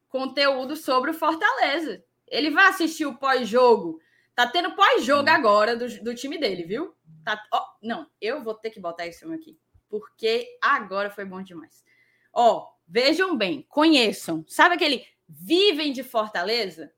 conteúdo 0.10 0.76
sobre 0.76 1.12
o 1.12 1.14
Fortaleza. 1.14 2.04
Ele 2.28 2.50
vai 2.52 2.68
assistir 2.68 3.06
o 3.06 3.18
pós-jogo. 3.18 4.00
Tá 4.36 4.48
tendo 4.48 4.76
pós-jogo 4.76 5.30
agora 5.30 5.76
do, 5.76 5.88
do 6.04 6.14
time 6.14 6.38
dele, 6.38 6.64
viu? 6.64 6.96
Tá, 7.24 7.42
ó, 7.52 7.66
não, 7.82 8.10
eu 8.22 8.44
vou 8.44 8.54
ter 8.54 8.70
que 8.70 8.80
botar 8.80 9.08
esse 9.08 9.20
filme 9.20 9.36
aqui, 9.36 9.60
porque 9.90 10.48
agora 10.62 11.10
foi 11.10 11.26
bom 11.26 11.42
demais. 11.42 11.84
Ó, 12.32 12.72
vejam 12.88 13.36
bem, 13.36 13.66
conheçam. 13.68 14.46
Sabe 14.48 14.76
aquele 14.76 15.06
vivem 15.28 15.92
de 15.92 16.04
Fortaleza? 16.04 16.94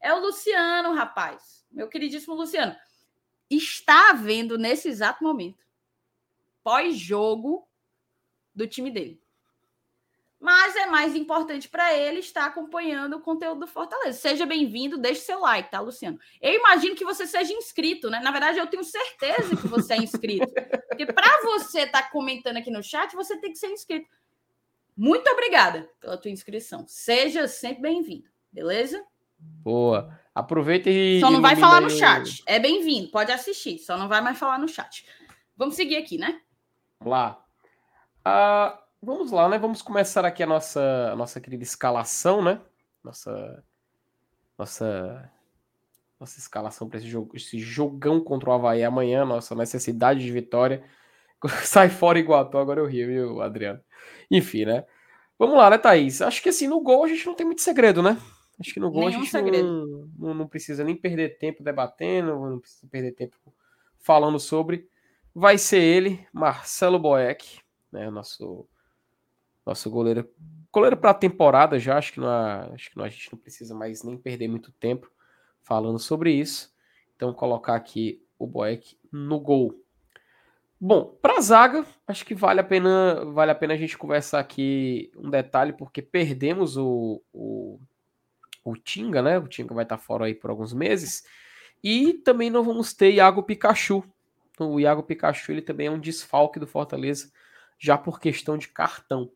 É 0.00 0.12
o 0.12 0.20
Luciano, 0.20 0.92
rapaz. 0.92 1.64
Meu 1.70 1.88
queridíssimo 1.88 2.34
Luciano. 2.34 2.74
Está 3.48 4.12
vendo 4.12 4.58
nesse 4.58 4.88
exato 4.88 5.22
momento 5.22 5.62
pós-jogo 6.62 7.68
do 8.54 8.66
time 8.66 8.90
dele 8.90 9.21
mas 10.42 10.74
é 10.74 10.86
mais 10.86 11.14
importante 11.14 11.68
para 11.68 11.96
ele 11.96 12.18
estar 12.18 12.46
acompanhando 12.46 13.14
o 13.14 13.20
conteúdo 13.20 13.60
do 13.60 13.66
Fortaleza. 13.68 14.18
Seja 14.18 14.44
bem-vindo, 14.44 14.98
deixe 14.98 15.20
seu 15.20 15.38
like, 15.38 15.70
tá, 15.70 15.78
Luciano? 15.78 16.18
Eu 16.40 16.52
imagino 16.54 16.96
que 16.96 17.04
você 17.04 17.28
seja 17.28 17.52
inscrito, 17.52 18.10
né? 18.10 18.18
Na 18.18 18.32
verdade, 18.32 18.58
eu 18.58 18.66
tenho 18.66 18.82
certeza 18.82 19.54
que 19.54 19.68
você 19.68 19.94
é 19.94 19.98
inscrito. 19.98 20.52
Porque 20.88 21.06
para 21.06 21.42
você 21.42 21.82
estar 21.82 22.02
tá 22.02 22.10
comentando 22.10 22.56
aqui 22.56 22.72
no 22.72 22.82
chat, 22.82 23.14
você 23.14 23.36
tem 23.36 23.52
que 23.52 23.58
ser 23.58 23.68
inscrito. 23.68 24.10
Muito 24.96 25.30
obrigada 25.30 25.88
pela 26.00 26.18
tua 26.18 26.32
inscrição. 26.32 26.84
Seja 26.88 27.46
sempre 27.46 27.82
bem-vindo, 27.82 28.28
beleza? 28.50 29.00
Boa. 29.38 30.18
Aproveita 30.34 30.90
e. 30.90 31.20
Só 31.20 31.30
não 31.30 31.40
vai 31.40 31.54
falar 31.54 31.80
no 31.80 31.88
chat. 31.88 32.42
É 32.46 32.58
bem-vindo, 32.58 33.12
pode 33.12 33.30
assistir, 33.30 33.78
só 33.78 33.96
não 33.96 34.08
vai 34.08 34.20
mais 34.20 34.36
falar 34.36 34.58
no 34.58 34.66
chat. 34.66 35.06
Vamos 35.56 35.76
seguir 35.76 35.98
aqui, 35.98 36.18
né? 36.18 36.40
Lá. 37.00 37.44
Uh, 38.26 38.81
Vamos 39.04 39.32
lá, 39.32 39.48
né? 39.48 39.58
Vamos 39.58 39.82
começar 39.82 40.24
aqui 40.24 40.44
a 40.44 40.46
nossa, 40.46 41.10
a 41.12 41.16
nossa 41.16 41.40
querida 41.40 41.64
escalação, 41.64 42.40
né? 42.40 42.60
Nossa, 43.02 43.64
nossa, 44.56 45.32
nossa 46.20 46.38
escalação 46.38 46.88
para 46.88 46.98
esse 46.98 47.08
jogo, 47.08 47.36
esse 47.36 47.58
jogão 47.58 48.22
contra 48.22 48.50
o 48.50 48.52
Havaí 48.52 48.84
amanhã, 48.84 49.24
nossa 49.24 49.56
necessidade 49.56 50.20
de 50.20 50.30
vitória. 50.30 50.84
Sai 51.64 51.88
fora 51.88 52.20
Iguatu, 52.20 52.56
agora 52.56 52.78
eu 52.80 52.86
rio, 52.86 53.08
viu, 53.08 53.42
Adriano? 53.42 53.80
Enfim, 54.30 54.66
né? 54.66 54.84
Vamos 55.36 55.56
lá, 55.56 55.68
né, 55.68 55.78
Thaís? 55.78 56.22
Acho 56.22 56.40
que 56.40 56.50
assim, 56.50 56.68
no 56.68 56.80
gol 56.80 57.02
a 57.04 57.08
gente 57.08 57.26
não 57.26 57.34
tem 57.34 57.44
muito 57.44 57.60
segredo, 57.60 58.04
né? 58.04 58.16
Acho 58.60 58.72
que 58.72 58.78
no 58.78 58.88
gol 58.88 59.08
Nenhum 59.08 59.22
a 59.22 59.24
gente 59.24 59.62
não, 59.62 60.10
não, 60.16 60.34
não, 60.34 60.46
precisa 60.46 60.84
nem 60.84 60.94
perder 60.94 61.38
tempo 61.38 61.64
debatendo, 61.64 62.38
não 62.38 62.60
precisa 62.60 62.86
perder 62.86 63.10
tempo 63.16 63.36
falando 63.98 64.38
sobre. 64.38 64.88
Vai 65.34 65.58
ser 65.58 65.80
ele, 65.80 66.24
Marcelo 66.32 67.00
Boeck, 67.00 67.58
né? 67.90 68.08
Nosso 68.08 68.68
nosso 69.64 69.90
goleiro. 69.90 70.28
Goleiro 70.72 70.96
para 70.96 71.10
a 71.10 71.14
temporada 71.14 71.78
já, 71.78 71.98
acho 71.98 72.12
que, 72.12 72.20
não, 72.20 72.28
acho 72.72 72.90
que 72.90 72.96
não, 72.96 73.04
a 73.04 73.08
gente 73.08 73.30
não 73.32 73.38
precisa 73.38 73.74
mais 73.74 74.02
nem 74.02 74.16
perder 74.16 74.48
muito 74.48 74.72
tempo 74.72 75.10
falando 75.62 75.98
sobre 75.98 76.32
isso. 76.32 76.72
Então, 77.14 77.32
colocar 77.32 77.74
aqui 77.74 78.22
o 78.38 78.46
Boeck 78.46 78.96
no 79.12 79.38
gol. 79.38 79.82
Bom, 80.80 81.16
para 81.22 81.40
zaga, 81.40 81.86
acho 82.08 82.24
que 82.24 82.34
vale 82.34 82.58
a 82.58 82.64
pena 82.64 83.24
vale 83.26 83.52
a 83.52 83.54
pena 83.54 83.74
a 83.74 83.76
gente 83.76 83.96
conversar 83.96 84.40
aqui 84.40 85.12
um 85.16 85.30
detalhe, 85.30 85.72
porque 85.72 86.02
perdemos 86.02 86.76
o, 86.76 87.22
o, 87.32 87.78
o 88.64 88.76
Tinga, 88.76 89.22
né? 89.22 89.38
O 89.38 89.46
Tinga 89.46 89.72
vai 89.74 89.84
estar 89.84 89.98
fora 89.98 90.24
aí 90.24 90.34
por 90.34 90.50
alguns 90.50 90.72
meses. 90.72 91.22
E 91.84 92.14
também 92.14 92.50
não 92.50 92.64
vamos 92.64 92.92
ter 92.92 93.12
Iago 93.12 93.44
Pikachu. 93.44 94.02
O 94.58 94.80
Iago 94.80 95.04
Pikachu 95.04 95.52
ele 95.52 95.62
também 95.62 95.86
é 95.86 95.90
um 95.90 96.00
desfalque 96.00 96.58
do 96.58 96.66
Fortaleza, 96.66 97.30
já 97.78 97.96
por 97.96 98.18
questão 98.18 98.58
de 98.58 98.66
cartão. 98.66 99.30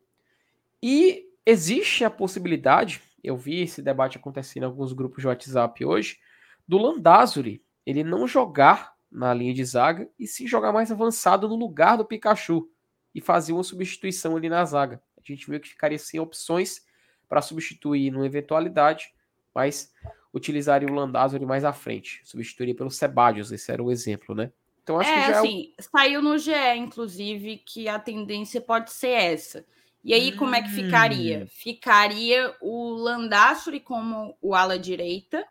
E 0.81 1.25
existe 1.45 2.03
a 2.03 2.09
possibilidade, 2.09 3.01
eu 3.23 3.35
vi 3.35 3.61
esse 3.61 3.81
debate 3.81 4.17
acontecendo 4.17 4.63
em 4.63 4.65
alguns 4.67 4.93
grupos 4.93 5.21
de 5.21 5.27
WhatsApp 5.27 5.85
hoje, 5.85 6.19
do 6.67 6.77
Landázuri 6.77 7.63
ele 7.87 8.03
não 8.03 8.27
jogar 8.27 8.93
na 9.09 9.33
linha 9.33 9.53
de 9.53 9.63
zaga 9.63 10.09
e 10.19 10.27
se 10.27 10.45
jogar 10.45 10.73
mais 10.73 10.91
avançado 10.91 11.47
no 11.47 11.55
lugar 11.55 11.97
do 11.97 12.03
Pikachu 12.03 12.69
e 13.15 13.21
fazer 13.21 13.53
uma 13.53 13.63
substituição 13.63 14.35
ali 14.35 14.49
na 14.49 14.65
zaga. 14.65 15.01
A 15.17 15.21
gente 15.23 15.49
viu 15.49 15.57
que 15.57 15.69
ficaria 15.69 15.97
sem 15.97 16.19
opções 16.19 16.85
para 17.29 17.41
substituir 17.41 18.11
numa 18.11 18.25
eventualidade, 18.25 19.13
mas 19.55 19.93
utilizaria 20.33 20.89
o 20.89 20.93
Landázuri 20.93 21.45
mais 21.45 21.63
à 21.63 21.71
frente, 21.71 22.21
substituiria 22.25 22.75
pelo 22.75 22.91
Sebadios, 22.91 23.53
esse 23.53 23.71
era 23.71 23.81
o 23.81 23.89
exemplo, 23.89 24.35
né? 24.35 24.51
Então 24.83 24.99
acho 24.99 25.09
é, 25.09 25.21
que 25.21 25.27
já 25.27 25.39
assim, 25.39 25.73
é 25.77 25.81
o... 25.81 25.83
saiu 25.83 26.21
no 26.21 26.37
GE, 26.37 26.75
inclusive, 26.75 27.57
que 27.57 27.87
a 27.87 27.97
tendência 27.97 28.59
pode 28.59 28.91
ser 28.91 29.09
essa. 29.09 29.65
E 30.07 30.13
aí, 30.13 30.31
como 30.31 30.55
é 30.55 30.61
que 30.61 30.69
ficaria? 30.69 31.39
Hum. 31.43 31.47
Ficaria 31.49 32.55
o 32.61 32.91
Landázuri 32.91 33.81
como 33.81 34.37
o 34.41 34.55
ala 34.55 34.79
direita, 34.79 35.45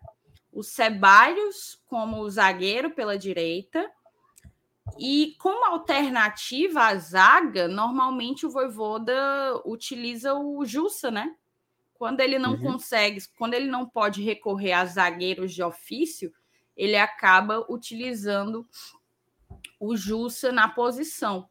o 0.51 0.63
Ceballos 0.63 1.79
como 1.87 2.27
zagueiro 2.31 2.91
pela 2.91 3.19
direita. 3.19 3.87
E 4.99 5.37
como 5.39 5.63
alternativa 5.67 6.85
à 6.85 6.97
zaga, 6.97 7.69
normalmente 7.69 8.47
o 8.47 8.51
Voivoda 8.51 9.61
utiliza 9.67 10.33
o 10.33 10.65
Jussa, 10.65 11.11
né? 11.11 11.37
Quando 11.93 12.21
ele 12.21 12.39
não 12.39 12.53
uhum. 12.53 12.63
consegue, 12.63 13.21
quando 13.37 13.53
ele 13.53 13.67
não 13.67 13.87
pode 13.87 14.23
recorrer 14.23 14.73
a 14.73 14.87
zagueiros 14.87 15.53
de 15.53 15.63
ofício, 15.63 16.33
ele 16.75 16.97
acaba 16.97 17.67
utilizando 17.69 18.67
o 19.79 19.95
Jussa 19.99 20.51
na 20.51 20.67
posição. 20.67 21.47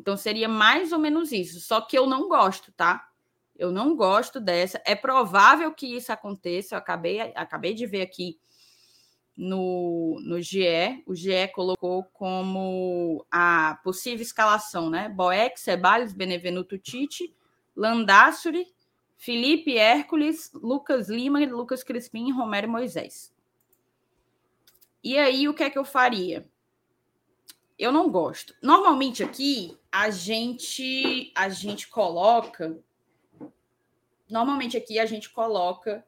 Então 0.00 0.16
seria 0.16 0.48
mais 0.48 0.92
ou 0.92 0.98
menos 0.98 1.30
isso. 1.30 1.60
Só 1.60 1.82
que 1.82 1.96
eu 1.96 2.06
não 2.06 2.26
gosto, 2.26 2.72
tá? 2.72 3.06
Eu 3.54 3.70
não 3.70 3.94
gosto 3.94 4.40
dessa. 4.40 4.80
É 4.86 4.96
provável 4.96 5.70
que 5.74 5.94
isso 5.94 6.10
aconteça. 6.10 6.74
Eu 6.74 6.78
acabei, 6.78 7.20
acabei 7.20 7.74
de 7.74 7.86
ver 7.86 8.00
aqui 8.00 8.38
no, 9.36 10.18
no 10.24 10.40
GE. 10.40 11.02
O 11.06 11.14
GE 11.14 11.48
colocou 11.54 12.04
como 12.14 13.26
a 13.30 13.78
possível 13.84 14.22
escalação, 14.22 14.88
né? 14.88 15.10
Boeck, 15.10 15.60
Ceballos, 15.60 16.14
Benevenuto 16.14 16.78
Tite, 16.78 17.34
Landassuri, 17.76 18.66
Felipe 19.18 19.76
Hércules, 19.76 20.50
Lucas 20.54 21.10
Lima, 21.10 21.40
Lucas 21.40 21.82
Crispim, 21.82 22.32
Romero 22.32 22.66
e 22.66 22.70
Moisés. 22.70 23.34
E 25.04 25.18
aí, 25.18 25.46
o 25.46 25.52
que 25.52 25.62
é 25.62 25.68
que 25.68 25.78
eu 25.78 25.84
faria? 25.84 26.48
Eu 27.80 27.90
não 27.90 28.10
gosto. 28.10 28.54
Normalmente 28.62 29.22
aqui 29.22 29.76
a 29.90 30.10
gente 30.10 31.32
a 31.34 31.48
gente 31.48 31.88
coloca 31.88 32.78
normalmente 34.28 34.76
aqui 34.76 34.98
a 34.98 35.06
gente 35.06 35.30
coloca 35.30 36.04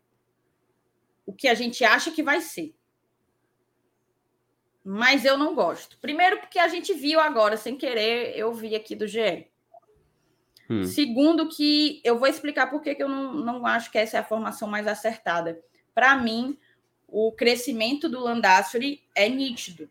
o 1.26 1.32
que 1.32 1.48
a 1.48 1.54
gente 1.54 1.84
acha 1.84 2.12
que 2.12 2.22
vai 2.22 2.40
ser 2.40 2.74
mas 4.84 5.24
eu 5.24 5.38
não 5.38 5.54
gosto. 5.54 5.96
Primeiro, 5.98 6.38
porque 6.38 6.58
a 6.58 6.68
gente 6.68 6.92
viu 6.92 7.20
agora, 7.20 7.56
sem 7.56 7.76
querer, 7.76 8.36
eu 8.36 8.52
vi 8.52 8.74
aqui 8.74 8.94
do 8.96 9.06
GE. 9.06 9.46
Hum. 10.68 10.84
Segundo, 10.84 11.48
que 11.48 12.00
eu 12.04 12.18
vou 12.18 12.28
explicar 12.28 12.68
por 12.68 12.82
que 12.82 12.96
eu 12.98 13.08
não, 13.08 13.34
não 13.34 13.66
acho 13.66 13.90
que 13.90 13.98
essa 13.98 14.16
é 14.16 14.20
a 14.20 14.24
formação 14.24 14.68
mais 14.68 14.86
acertada. 14.86 15.60
Para 15.94 16.16
mim, 16.16 16.58
o 17.06 17.30
crescimento 17.30 18.08
do 18.08 18.20
Landassuri 18.20 19.02
é 19.14 19.28
nítido. 19.28 19.88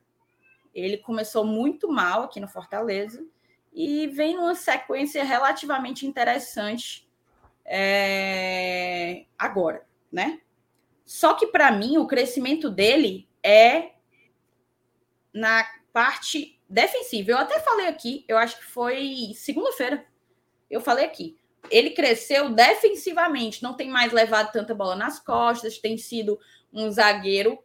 Ele 0.74 0.98
começou 0.98 1.46
muito 1.46 1.92
mal 1.92 2.24
aqui 2.24 2.40
no 2.40 2.48
Fortaleza 2.48 3.26
e 3.74 4.08
vem 4.08 4.36
numa 4.36 4.56
sequência 4.56 5.24
relativamente 5.24 6.06
interessante 6.06 7.10
é... 7.66 9.26
agora, 9.38 9.86
né? 10.12 10.42
Só 11.06 11.34
que 11.34 11.48
para 11.48 11.72
mim 11.72 11.98
o 11.98 12.08
crescimento 12.08 12.70
dele 12.70 13.28
é 13.44 13.92
na 15.34 15.66
parte 15.92 16.60
defensiva. 16.70 17.32
Eu 17.32 17.38
até 17.38 17.60
falei 17.60 17.88
aqui, 17.88 18.24
eu 18.28 18.38
acho 18.38 18.58
que 18.58 18.66
foi 18.66 19.32
segunda-feira. 19.36 20.06
Eu 20.70 20.80
falei 20.80 21.06
aqui. 21.06 21.38
Ele 21.70 21.92
cresceu 21.92 22.50
defensivamente, 22.50 23.62
não 23.62 23.76
tem 23.76 23.90
mais 23.90 24.12
levado 24.12 24.52
tanta 24.52 24.74
bola 24.74 24.96
nas 24.96 25.20
costas, 25.20 25.78
tem 25.78 25.98
sido 25.98 26.40
um 26.74 26.90
zagueiro 26.90 27.60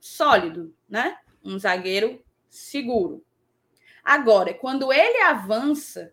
sólido, 0.00 0.74
né? 0.88 1.18
Um 1.44 1.58
zagueiro 1.58 2.24
seguro. 2.52 3.24
Agora, 4.04 4.52
quando 4.52 4.92
ele 4.92 5.22
avança, 5.22 6.12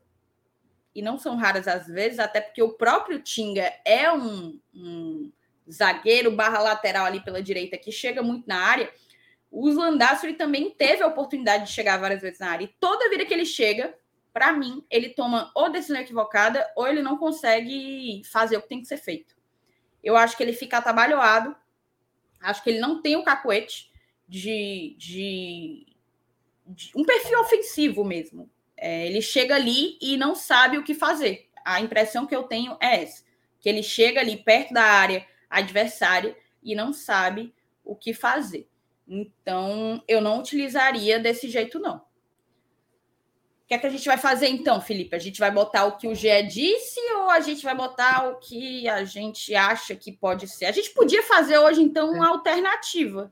e 0.96 1.02
não 1.02 1.18
são 1.18 1.36
raras 1.36 1.68
as 1.68 1.86
vezes, 1.88 2.18
até 2.18 2.40
porque 2.40 2.64
o 2.64 2.74
próprio 2.74 3.22
Tinga 3.22 3.74
é 3.84 4.12
um, 4.12 4.60
um 4.74 5.32
zagueiro 5.70 6.32
barra 6.32 6.60
lateral 6.60 7.06
ali 7.06 7.20
pela 7.22 7.44
direita 7.44 7.78
que 7.78 7.92
chega 7.92 8.24
muito 8.24 8.48
na 8.48 8.58
área, 8.58 8.92
o 9.52 9.70
Landassori 9.70 10.34
também 10.34 10.70
teve 10.72 11.04
a 11.04 11.08
oportunidade 11.08 11.66
de 11.66 11.72
chegar 11.72 11.98
várias 11.98 12.22
vezes 12.22 12.40
na 12.40 12.52
área. 12.52 12.66
E 12.66 12.76
toda 12.80 13.10
vida 13.10 13.26
que 13.26 13.34
ele 13.34 13.46
chega, 13.46 13.94
para 14.32 14.54
mim, 14.54 14.86
ele 14.90 15.10
toma 15.10 15.52
ou 15.56 15.72
decisão 15.72 16.00
equivocada 16.00 16.72
ou 16.76 16.88
ele 16.88 17.02
não 17.02 17.18
consegue 17.18 18.22
fazer 18.32 18.58
o 18.58 18.62
que 18.62 18.70
tem 18.70 18.82
que 18.82 18.88
ser 18.88 18.98
feito. 18.98 19.36
Eu 20.04 20.16
acho 20.16 20.38
que 20.38 20.44
ele 20.44 20.54
fica 20.54 20.78
atabalhoado. 20.78 21.56
Acho 22.40 22.64
que 22.64 22.70
ele 22.70 22.80
não 22.80 23.02
tem 23.02 23.18
o 23.18 23.24
cacuete 23.24 23.92
de, 24.28 24.96
de 24.98 25.89
um 26.96 27.04
perfil 27.04 27.40
ofensivo 27.40 28.04
mesmo. 28.04 28.50
É, 28.78 29.08
ele 29.08 29.22
chega 29.22 29.56
ali 29.56 29.98
e 30.02 30.16
não 30.16 30.36
sabe 30.36 30.78
o 30.78 30.84
que 30.84 30.94
fazer. 30.94 31.50
A 31.66 31.82
impressão 31.82 32.26
que 32.26 32.36
eu 32.36 32.44
tenho 32.44 32.78
é 32.80 33.04
essa: 33.04 33.24
que 33.60 33.68
ele 33.68 33.84
chega 33.84 34.20
ali 34.20 34.38
perto 34.38 34.74
da 34.74 34.84
área 34.84 35.26
adversária 35.50 36.36
e 36.64 36.76
não 36.76 36.94
sabe 36.94 37.54
o 37.84 37.96
que 37.96 38.14
fazer. 38.14 38.68
Então, 39.08 40.04
eu 40.08 40.22
não 40.22 40.40
utilizaria 40.40 41.20
desse 41.20 41.50
jeito, 41.50 41.80
não. 41.80 41.98
O 41.98 43.68
que 43.70 43.74
é 43.74 43.78
que 43.78 43.88
a 43.88 43.90
gente 43.90 44.06
vai 44.06 44.18
fazer 44.18 44.48
então, 44.48 44.82
Felipe? 44.82 45.16
A 45.16 45.20
gente 45.20 45.40
vai 45.40 45.52
botar 45.52 45.86
o 45.86 45.98
que 45.98 46.08
o 46.08 46.16
Gé 46.16 46.42
disse 46.42 47.00
ou 47.14 47.30
a 47.30 47.40
gente 47.40 47.64
vai 47.64 47.76
botar 47.76 48.28
o 48.30 48.40
que 48.40 48.88
a 48.88 49.04
gente 49.04 49.54
acha 49.54 49.96
que 49.96 50.12
pode 50.12 50.48
ser? 50.48 50.66
A 50.66 50.72
gente 50.72 50.92
podia 50.92 51.22
fazer 51.24 51.58
hoje, 51.60 51.82
então, 51.82 52.12
uma 52.12 52.30
alternativa. 52.30 53.32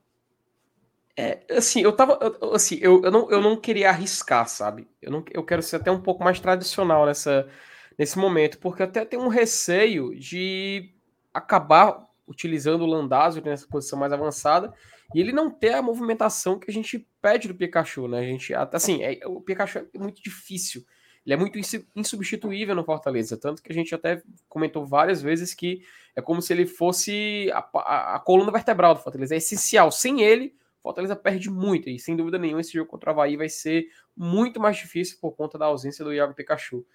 É, 1.20 1.40
assim, 1.50 1.82
eu 1.82 1.92
tava. 1.92 2.20
Assim, 2.54 2.78
eu, 2.80 3.04
eu, 3.04 3.10
não, 3.10 3.32
eu 3.32 3.42
não 3.42 3.56
queria 3.56 3.90
arriscar, 3.90 4.48
sabe? 4.48 4.88
Eu, 5.02 5.12
não, 5.12 5.26
eu 5.32 5.44
quero 5.44 5.64
ser 5.64 5.78
até 5.78 5.90
um 5.90 6.00
pouco 6.00 6.24
mais 6.24 6.40
tradicional 6.40 7.08
nessa, 7.08 7.50
nesse 7.98 8.20
momento, 8.20 8.60
porque 8.60 8.84
até 8.84 9.04
tenho 9.04 9.24
um 9.24 9.28
receio 9.28 10.14
de 10.16 10.94
acabar 11.34 12.06
utilizando 12.28 12.84
o 12.84 12.86
Landazzo 12.86 13.42
nessa 13.42 13.66
posição 13.68 13.98
mais 13.98 14.14
avançada 14.14 14.74
e 15.16 15.20
ele 15.20 15.32
não 15.32 15.50
ter 15.50 15.74
a 15.74 15.82
movimentação 15.82 16.60
que 16.60 16.70
a 16.70 16.74
gente 16.74 17.08
pede 17.20 17.48
do 17.48 17.56
Pikachu, 17.56 18.08
né? 18.08 18.20
A 18.20 18.24
gente, 18.24 18.54
assim, 18.54 19.02
é, 19.02 19.20
o 19.26 19.42
Pikachu 19.42 19.80
é 19.80 19.98
muito 19.98 20.22
difícil. 20.22 20.86
Ele 21.26 21.34
é 21.34 21.38
muito 21.38 21.60
insubstituível 21.96 22.76
no 22.76 22.84
Fortaleza, 22.84 23.36
tanto 23.36 23.62
que 23.62 23.72
a 23.72 23.76
gente 23.76 23.94
até 23.94 24.22
comentou 24.48 24.86
várias 24.86 25.22
vezes 25.22 25.54
que 25.54 25.82
é 26.16 26.22
como 26.22 26.42
se 26.42 26.54
ele 26.54 26.66
fosse 26.66 27.50
a, 27.54 27.68
a, 27.80 28.16
a 28.16 28.20
coluna 28.20 28.52
vertebral 28.52 28.94
do 28.94 29.02
Fortaleza. 29.02 29.34
É 29.34 29.38
essencial. 29.38 29.92
Sem 29.92 30.22
ele, 30.22 30.56
Fortaleza 30.88 31.16
perde 31.16 31.50
muito. 31.50 31.90
E 31.90 32.00
sem 32.00 32.16
dúvida 32.16 32.38
nenhuma, 32.38 32.62
esse 32.62 32.74
jogo 32.74 32.90
contra 32.90 33.12
o 33.12 33.14
Havaí 33.14 33.36
vai 33.38 33.50
ser 33.50 33.88
muito 34.16 34.60
mais 34.60 34.78
difícil 34.78 35.18
por 35.20 35.32
conta 35.34 35.58
da 35.58 35.66
ausência 35.66 36.04
do 36.04 36.14
Iago 36.14 36.34
Pikachu. 36.34 36.86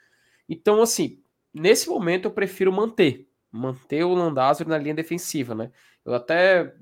Então, 0.49 0.81
assim, 0.83 1.23
nesse 1.53 1.89
momento 1.89 2.27
eu 2.27 2.31
prefiro 2.31 2.73
manter 2.73 3.29
manter 3.53 4.03
o 4.03 4.15
Landázuri 4.15 4.71
na 4.71 4.79
linha 4.79 4.95
defensiva, 4.95 5.55
né? 5.55 5.71
Eu 6.05 6.15
até, 6.15 6.75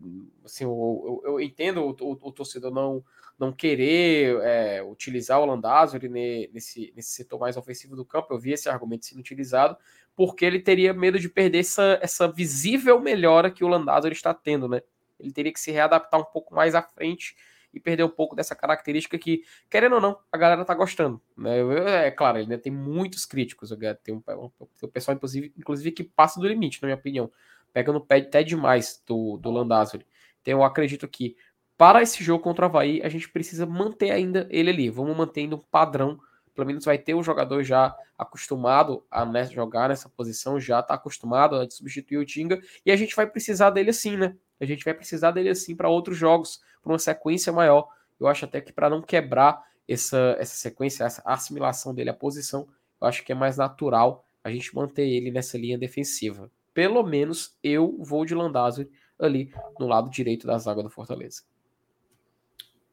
assim, 0.45 0.65
eu, 0.65 1.20
eu, 1.24 1.32
eu 1.32 1.41
entendo 1.41 1.82
o, 1.82 1.91
o, 1.91 2.12
o, 2.28 2.32
torcedor 2.32 2.70
não, 2.70 3.05
não 3.37 3.53
querer 3.53 4.41
é, 4.43 4.82
utilizar 4.82 5.41
o 5.41 5.45
Landázuri 5.45 6.09
nesse, 6.09 6.93
nesse 6.95 7.11
setor 7.11 7.41
mais 7.41 7.57
ofensivo 7.57 7.97
do 7.97 8.05
campo, 8.05 8.32
eu 8.32 8.39
vi 8.39 8.53
esse 8.53 8.69
argumento 8.69 9.05
sendo 9.05 9.19
utilizado, 9.19 9.77
porque 10.15 10.45
ele 10.45 10.61
teria 10.61 10.95
medo 10.95 11.19
de 11.19 11.28
perder 11.28 11.59
essa, 11.59 11.99
essa 12.01 12.28
visível 12.28 13.01
melhora 13.01 13.51
que 13.51 13.65
o 13.65 13.69
Landázuri 13.69 14.15
está 14.15 14.32
tendo, 14.32 14.69
né? 14.69 14.81
Ele 15.21 15.33
teria 15.33 15.53
que 15.53 15.61
se 15.61 15.71
readaptar 15.71 16.21
um 16.21 16.25
pouco 16.25 16.55
mais 16.55 16.75
à 16.75 16.83
frente 16.83 17.37
e 17.73 17.79
perder 17.79 18.03
um 18.03 18.09
pouco 18.09 18.35
dessa 18.35 18.55
característica 18.55 19.17
que, 19.19 19.45
querendo 19.69 19.95
ou 19.95 20.01
não, 20.01 20.19
a 20.33 20.37
galera 20.37 20.65
tá 20.65 20.75
gostando. 20.75 21.21
Né? 21.37 21.59
É 22.07 22.11
claro, 22.11 22.39
ele 22.39 22.59
tem 22.59 22.73
muitos 22.73 23.25
críticos. 23.25 23.71
Tem 24.03 24.15
um, 24.15 24.21
tem 24.21 24.35
um 24.35 24.89
pessoal, 24.89 25.17
inclusive, 25.17 25.53
inclusive, 25.57 25.93
que 25.93 26.03
passa 26.05 26.41
do 26.41 26.49
limite, 26.49 26.83
na 26.83 26.87
minha 26.87 26.97
opinião. 26.97 27.31
Pega 27.73 27.93
no 27.93 28.01
pé 28.01 28.17
até 28.17 28.43
demais 28.43 29.03
do, 29.07 29.37
do 29.37 29.51
Landázuri. 29.51 30.05
Então 30.43 30.55
eu 30.55 30.65
acredito 30.65 31.07
que 31.07 31.37
para 31.81 32.03
esse 32.03 32.23
jogo 32.23 32.43
contra 32.43 32.67
o 32.67 32.69
Havaí, 32.69 33.01
a 33.03 33.09
gente 33.09 33.29
precisa 33.31 33.65
manter 33.65 34.11
ainda 34.11 34.47
ele 34.51 34.71
ali. 34.71 34.91
Vamos 34.91 35.17
mantendo 35.17 35.57
um 35.57 35.65
padrão, 35.71 36.19
pelo 36.55 36.67
menos 36.67 36.85
vai 36.85 36.99
ter 36.99 37.15
um 37.15 37.23
jogador 37.23 37.63
já 37.63 37.97
acostumado 38.19 39.03
a 39.11 39.25
jogar 39.45 39.89
nessa 39.89 40.09
posição, 40.09 40.61
já 40.61 40.81
está 40.81 40.95
acostumado 40.95 41.57
a 41.57 41.71
substituir 41.71 42.19
o 42.19 42.27
Tinga, 42.27 42.61
e 42.85 42.93
a 42.93 42.97
gente 42.97 43.17
vai 43.17 43.27
precisar 43.27 43.71
dele 43.71 43.91
assim, 43.91 44.17
né? 44.17 44.37
A 44.61 44.65
gente 44.65 44.85
vai 44.85 44.95
precisar 44.95 45.31
dele 45.31 45.49
assim 45.49 45.74
para 45.74 45.89
outros 45.89 46.16
jogos, 46.16 46.61
para 46.82 46.93
uma 46.93 46.99
sequência 46.99 47.53
maior. 47.53 47.89
Eu 48.19 48.27
acho 48.27 48.45
até 48.45 48.61
que 48.61 48.73
para 48.73 48.91
não 48.91 49.01
quebrar 49.01 49.65
essa, 49.89 50.37
essa 50.39 50.55
sequência, 50.55 51.05
essa 51.05 51.23
assimilação 51.24 51.95
dele 51.95 52.11
à 52.11 52.15
posição, 52.15 52.69
eu 53.01 53.07
acho 53.07 53.24
que 53.24 53.32
é 53.32 53.35
mais 53.35 53.57
natural 53.57 54.24
a 54.45 54.51
gente 54.51 54.74
manter 54.74 55.09
ele 55.09 55.31
nessa 55.31 55.59
linha 55.59 55.78
defensiva. 55.78 56.51
Pelo 56.73 57.03
menos 57.03 57.57
eu 57.62 57.97
vou 57.99 58.24
de 58.24 58.35
Landázuri 58.35 58.91
ali 59.19 59.53
no 59.78 59.87
lado 59.87 60.11
direito 60.11 60.47
da 60.47 60.59
zaga 60.59 60.82
do 60.82 60.91
Fortaleza. 60.91 61.43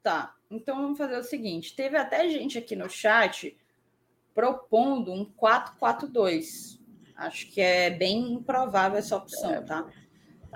Tá, 0.02 0.36
então 0.50 0.82
vamos 0.82 0.98
fazer 0.98 1.18
o 1.18 1.24
seguinte: 1.24 1.76
teve 1.76 1.98
até 1.98 2.30
gente 2.30 2.58
aqui 2.58 2.76
no 2.76 2.90
chat 2.90 3.58
propondo 4.34 5.12
um 5.12 5.26
4-4-2. 5.26 6.80
Acho 7.16 7.50
que 7.50 7.60
é 7.60 7.90
bem 7.90 8.34
improvável 8.34 9.00
essa 9.00 9.18
opção, 9.18 9.52
é. 9.52 9.62
tá? 9.62 9.88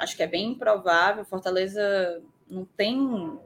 Acho 0.02 0.18
que 0.18 0.24
é 0.24 0.28
bem 0.28 0.54
improvável. 0.54 1.24
Fortaleza 1.24 2.24
não 2.50 2.66
tem 2.66 3.40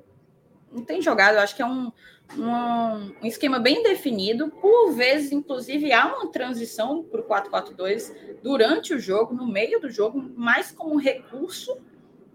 não 0.71 0.85
tem 0.85 1.01
jogado. 1.01 1.35
Acho 1.37 1.53
que 1.53 1.61
é 1.61 1.65
um, 1.65 1.91
um, 2.37 3.13
um 3.21 3.25
esquema 3.25 3.59
bem 3.59 3.83
definido. 3.83 4.49
Por 4.49 4.93
vezes, 4.93 5.33
inclusive, 5.33 5.91
há 5.91 6.05
uma 6.07 6.31
transição 6.31 7.03
para 7.03 7.19
o 7.19 7.25
4-4-2 7.25 8.39
durante 8.41 8.93
o 8.93 8.99
jogo, 8.99 9.33
no 9.33 9.45
meio 9.45 9.81
do 9.81 9.89
jogo, 9.89 10.21
mais 10.21 10.71
como 10.71 10.95
um 10.95 10.97
recurso, 10.97 11.77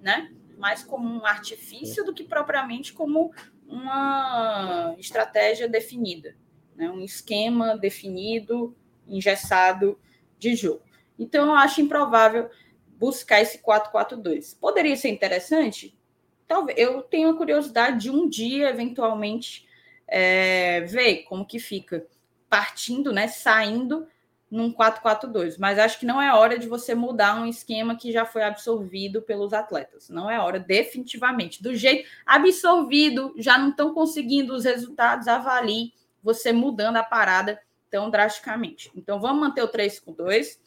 né? 0.02 0.30
Mais 0.58 0.82
como 0.82 1.08
um 1.08 1.24
artifício 1.24 2.04
do 2.04 2.12
que 2.12 2.22
propriamente 2.22 2.92
como 2.92 3.32
uma 3.66 4.94
estratégia 4.98 5.66
definida, 5.66 6.36
né? 6.76 6.90
um 6.90 7.00
esquema 7.00 7.74
definido, 7.74 8.76
engessado 9.08 9.98
de 10.38 10.54
jogo. 10.54 10.82
Então, 11.18 11.46
eu 11.46 11.54
acho 11.54 11.80
improvável 11.80 12.50
buscar 13.00 13.40
esse 13.40 13.58
4-4-2. 13.62 14.58
Poderia 14.60 14.94
ser 14.94 15.08
interessante? 15.08 15.98
Talvez. 16.46 16.78
Eu 16.78 17.00
tenho 17.00 17.30
a 17.30 17.36
curiosidade 17.36 17.98
de 17.98 18.10
um 18.10 18.28
dia, 18.28 18.68
eventualmente, 18.68 19.66
é, 20.06 20.82
ver 20.82 21.22
como 21.22 21.46
que 21.46 21.58
fica 21.58 22.06
partindo, 22.50 23.10
né, 23.10 23.26
saindo 23.26 24.06
num 24.50 24.72
4-4-2, 24.72 25.56
mas 25.58 25.78
acho 25.78 26.00
que 26.00 26.04
não 26.04 26.20
é 26.20 26.34
hora 26.34 26.58
de 26.58 26.66
você 26.66 26.92
mudar 26.92 27.40
um 27.40 27.46
esquema 27.46 27.96
que 27.96 28.10
já 28.10 28.26
foi 28.26 28.42
absorvido 28.42 29.22
pelos 29.22 29.52
atletas. 29.52 30.08
Não 30.08 30.28
é 30.28 30.40
hora, 30.40 30.58
definitivamente. 30.58 31.62
Do 31.62 31.72
jeito 31.74 32.08
absorvido, 32.26 33.32
já 33.36 33.56
não 33.56 33.70
estão 33.70 33.94
conseguindo 33.94 34.52
os 34.52 34.64
resultados, 34.64 35.28
avalie 35.28 35.92
você 36.20 36.52
mudando 36.52 36.96
a 36.96 37.04
parada 37.04 37.62
tão 37.88 38.10
drasticamente. 38.10 38.90
Então 38.94 39.20
vamos 39.20 39.40
manter 39.40 39.62
o 39.62 39.68
3 39.68 40.00
com 40.00 40.12
2. 40.12 40.60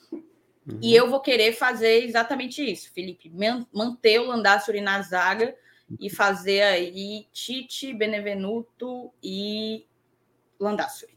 Uhum. 0.68 0.80
E 0.81 0.95
eu 0.95 1.10
vou 1.10 1.19
querer 1.19 1.53
fazer 1.53 2.03
exatamente 2.03 2.64
isso, 2.64 2.91
Felipe. 2.94 3.31
Manter 3.73 4.19
o 4.19 4.27
Landassuri 4.27 4.81
na 4.81 5.02
zaga 5.02 5.56
e 5.99 6.10
fazer 6.10 6.61
aí 6.61 7.27
Tite, 7.31 7.94
Benevenuto 7.94 9.11
e 9.22 9.85
Landassuri. 10.60 11.14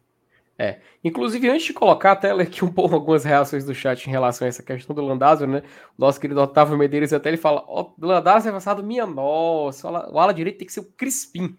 É. 0.59 0.81
Inclusive, 1.05 1.51
antes 1.51 1.67
de 1.67 1.75
colocar 1.75 2.13
até 2.13 2.31
aqui 2.31 2.65
um 2.65 2.73
pouco 2.73 2.95
algumas 2.95 3.25
reações 3.25 3.65
do 3.65 3.75
chat 3.75 4.07
em 4.07 4.11
relação 4.11 4.47
a 4.47 4.49
essa 4.49 4.63
questão 4.63 4.97
do 4.97 5.03
Landázuri, 5.03 5.51
né? 5.51 5.63
O 5.99 6.01
nosso 6.01 6.19
querido 6.19 6.41
Otávio 6.41 6.79
Medeiros 6.79 7.13
até 7.13 7.29
ele 7.29 7.37
fala: 7.37 7.63
Ó, 7.69 7.93
oh, 8.01 8.13
é 8.13 8.17
avançado, 8.17 8.83
minha 8.83 9.07
nossa, 9.07 9.91
o 10.11 10.19
ala 10.19 10.33
direito 10.33 10.59
tem 10.59 10.67
que 10.67 10.73
ser 10.73 10.81
o 10.81 10.93
Crispim. 10.93 11.59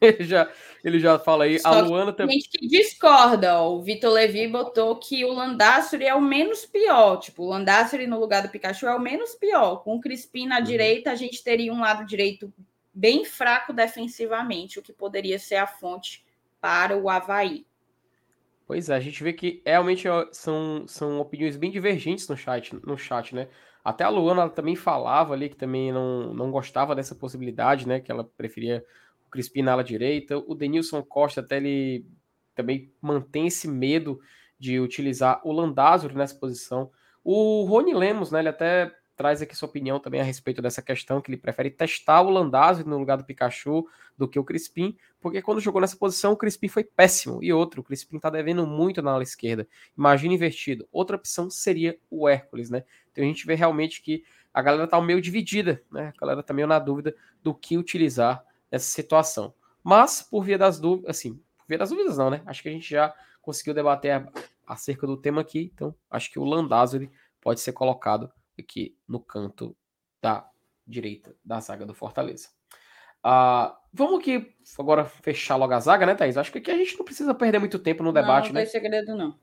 Ele 0.00 0.24
já, 0.24 0.50
ele 0.84 0.98
já 0.98 1.18
fala 1.18 1.44
aí. 1.44 1.58
Só 1.58 1.68
a 1.68 1.80
Luana 1.80 2.12
também. 2.12 2.38
Tem 2.38 2.40
gente 2.40 2.58
que 2.58 2.68
discorda. 2.68 3.60
Ó. 3.60 3.76
O 3.76 3.82
Vitor 3.82 4.12
Levi 4.12 4.46
botou 4.46 4.96
que 4.96 5.24
o 5.24 5.32
Landassuri 5.32 6.04
é 6.04 6.14
o 6.14 6.20
menos 6.20 6.66
pior. 6.66 7.18
Tipo, 7.18 7.44
o 7.44 7.48
Landassuri 7.48 8.06
no 8.06 8.20
lugar 8.20 8.42
do 8.42 8.50
Pikachu 8.50 8.86
é 8.86 8.94
o 8.94 9.00
menos 9.00 9.34
pior. 9.34 9.76
Com 9.76 9.96
o 9.96 10.00
Crispim 10.00 10.46
na 10.46 10.58
uhum. 10.58 10.64
direita, 10.64 11.10
a 11.10 11.14
gente 11.14 11.42
teria 11.42 11.72
um 11.72 11.80
lado 11.80 12.04
direito 12.04 12.52
bem 12.92 13.24
fraco 13.24 13.72
defensivamente, 13.72 14.78
o 14.78 14.82
que 14.82 14.92
poderia 14.92 15.38
ser 15.38 15.56
a 15.56 15.66
fonte 15.66 16.24
para 16.60 16.96
o 16.96 17.08
Havaí. 17.08 17.66
Pois 18.66 18.88
é, 18.88 18.96
a 18.96 19.00
gente 19.00 19.22
vê 19.22 19.32
que 19.32 19.62
realmente 19.64 20.08
são, 20.32 20.84
são 20.88 21.20
opiniões 21.20 21.56
bem 21.56 21.70
divergentes 21.70 22.26
no 22.28 22.36
chat, 22.36 22.74
no 22.84 22.98
chat, 22.98 23.34
né? 23.34 23.48
Até 23.84 24.02
a 24.02 24.08
Luana 24.08 24.48
também 24.48 24.74
falava 24.74 25.34
ali 25.34 25.48
que 25.48 25.54
também 25.54 25.92
não, 25.92 26.34
não 26.34 26.50
gostava 26.50 26.94
dessa 26.94 27.14
possibilidade, 27.14 27.86
né? 27.86 28.00
Que 28.00 28.10
ela 28.10 28.24
preferia 28.24 28.84
o 29.26 29.30
Crispim 29.30 29.62
na 29.62 29.72
ala 29.72 29.84
direita. 29.84 30.38
O 30.38 30.54
Denilson 30.54 31.02
Costa 31.02 31.40
até 31.40 31.56
ele 31.56 32.06
também 32.54 32.92
mantém 33.00 33.46
esse 33.46 33.68
medo 33.68 34.20
de 34.58 34.80
utilizar 34.80 35.40
o 35.44 35.52
Landázuri 35.52 36.14
nessa 36.14 36.34
posição. 36.34 36.90
O 37.22 37.64
Rony 37.64 37.92
Lemos, 37.92 38.30
né? 38.30 38.40
Ele 38.40 38.48
até 38.48 38.94
traz 39.16 39.40
aqui 39.40 39.56
sua 39.56 39.68
opinião 39.68 39.98
também 39.98 40.20
a 40.20 40.24
respeito 40.24 40.60
dessa 40.60 40.82
questão, 40.82 41.20
que 41.20 41.30
ele 41.30 41.38
prefere 41.38 41.70
testar 41.70 42.20
o 42.20 42.30
Landazzi 42.30 42.86
no 42.86 42.98
lugar 42.98 43.16
do 43.16 43.24
Pikachu 43.24 43.86
do 44.16 44.28
que 44.28 44.38
o 44.38 44.44
Crispim, 44.44 44.96
porque 45.20 45.42
quando 45.42 45.60
jogou 45.60 45.80
nessa 45.80 45.96
posição 45.96 46.32
o 46.32 46.36
Crispim 46.36 46.68
foi 46.68 46.84
péssimo. 46.84 47.42
E 47.42 47.52
outro, 47.52 47.80
o 47.80 47.84
Crispim 47.84 48.18
tá 48.18 48.30
devendo 48.30 48.66
muito 48.66 49.02
na 49.02 49.12
ala 49.12 49.22
esquerda. 49.22 49.66
Imagina 49.96 50.34
invertido. 50.34 50.86
Outra 50.92 51.16
opção 51.16 51.50
seria 51.50 51.98
o 52.10 52.28
Hércules, 52.28 52.70
né? 52.70 52.84
Então 53.10 53.24
a 53.24 53.26
gente 53.26 53.46
vê 53.46 53.54
realmente 53.54 54.02
que 54.02 54.22
a 54.52 54.62
galera 54.62 54.86
tá 54.86 55.00
meio 55.00 55.20
dividida, 55.20 55.82
né? 55.90 56.12
A 56.16 56.20
galera 56.20 56.42
tá 56.42 56.54
meio 56.54 56.68
na 56.68 56.78
dúvida 56.78 57.14
do 57.42 57.54
que 57.54 57.76
utilizar 57.76 58.42
nessa 58.76 58.90
situação. 58.90 59.52
Mas, 59.82 60.22
por 60.22 60.44
via 60.44 60.58
das 60.58 60.78
dúvidas, 60.78 61.10
assim, 61.10 61.34
por 61.34 61.66
via 61.68 61.78
das 61.78 61.90
dúvidas 61.90 62.18
não, 62.18 62.30
né? 62.30 62.42
Acho 62.46 62.62
que 62.62 62.68
a 62.68 62.72
gente 62.72 62.88
já 62.88 63.14
conseguiu 63.40 63.74
debater 63.74 64.26
acerca 64.66 65.06
do 65.06 65.16
tema 65.16 65.40
aqui, 65.40 65.70
então 65.72 65.94
acho 66.10 66.30
que 66.30 66.38
o 66.38 66.44
Landázuri 66.44 67.10
pode 67.40 67.60
ser 67.60 67.72
colocado 67.72 68.30
aqui 68.58 68.96
no 69.06 69.20
canto 69.20 69.76
da 70.20 70.48
direita 70.86 71.34
da 71.44 71.60
zaga 71.60 71.86
do 71.86 71.94
Fortaleza. 71.94 72.48
Uh, 73.24 73.74
vamos 73.92 74.20
aqui 74.20 74.54
agora 74.78 75.04
fechar 75.04 75.56
logo 75.56 75.72
a 75.72 75.80
zaga, 75.80 76.04
né, 76.04 76.14
Thaís? 76.14 76.36
Acho 76.36 76.52
que 76.52 76.58
aqui 76.58 76.70
a 76.70 76.76
gente 76.76 76.96
não 76.98 77.04
precisa 77.04 77.34
perder 77.34 77.58
muito 77.58 77.78
tempo 77.78 78.02
no 78.02 78.12
debate, 78.12 78.48
não, 78.48 78.54
né? 78.54 78.60
Não, 78.60 78.70
tem 78.70 78.80
segredo, 78.80 79.16
não. 79.16 79.38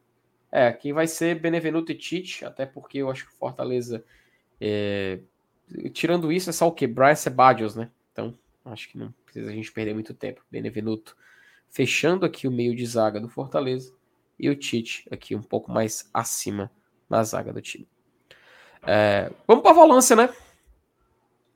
É, 0.51 0.71
quem 0.71 0.93
vai 0.93 1.07
ser 1.07 1.39
Benevenuto 1.39 1.91
e 1.91 1.95
Tite, 1.95 2.45
até 2.45 2.65
porque 2.65 2.99
eu 2.99 3.09
acho 3.09 3.25
que 3.25 3.33
o 3.33 3.37
Fortaleza. 3.37 4.05
É... 4.61 5.19
Tirando 5.93 6.31
isso, 6.31 6.49
é 6.49 6.53
só 6.53 6.67
o 6.67 6.71
que? 6.71 6.85
Brian 6.85 7.15
Sebadios, 7.15 7.75
né? 7.75 7.89
Então, 8.11 8.37
acho 8.65 8.89
que 8.89 8.97
não 8.97 9.13
precisa 9.33 9.51
a 9.51 9.55
gente 9.55 9.71
perder 9.71 9.93
muito 9.93 10.13
tempo. 10.13 10.45
Benevenuto 10.49 11.17
fechando 11.69 12.25
aqui 12.25 12.47
o 12.47 12.51
meio 12.51 12.75
de 12.75 12.85
zaga 12.85 13.19
do 13.19 13.27
Fortaleza 13.27 13.93
e 14.39 14.49
o 14.49 14.55
Tite 14.55 15.07
aqui 15.11 15.35
um 15.35 15.41
pouco 15.41 15.71
mais 15.71 16.09
acima 16.13 16.71
na 17.09 17.23
zaga 17.23 17.51
do 17.51 17.61
time. 17.61 17.87
É, 18.85 19.31
vamos 19.47 19.63
para 19.63 19.71
a 19.71 19.75
volância, 19.75 20.15
né? 20.15 20.29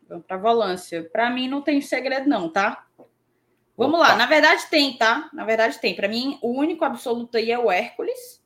Vamos 0.10 0.26
para 0.26 0.38
a 0.38 0.40
volância. 0.40 1.04
Para 1.04 1.30
mim 1.30 1.48
não 1.48 1.62
tem 1.62 1.82
segredo 1.82 2.28
não, 2.28 2.50
tá? 2.50 2.88
Vamos 3.76 4.00
Opa. 4.00 4.10
lá. 4.10 4.16
Na 4.16 4.26
verdade 4.26 4.68
tem, 4.70 4.98
tá? 4.98 5.30
Na 5.32 5.46
verdade 5.46 5.80
tem. 5.80 5.96
Para 5.96 6.08
mim 6.08 6.40
o 6.42 6.50
único 6.50 6.84
absoluto 6.84 7.38
aí 7.38 7.52
é 7.52 7.60
o 7.60 7.72
Hércules. 7.72 8.42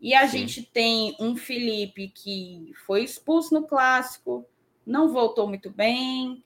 E 0.00 0.14
a 0.14 0.26
Sim. 0.26 0.38
gente 0.38 0.62
tem 0.62 1.16
um 1.20 1.36
Felipe 1.36 2.08
que 2.08 2.72
foi 2.86 3.02
expulso 3.02 3.54
no 3.54 3.66
clássico, 3.66 4.46
não 4.86 5.12
voltou 5.12 5.46
muito 5.46 5.70
bem. 5.70 6.42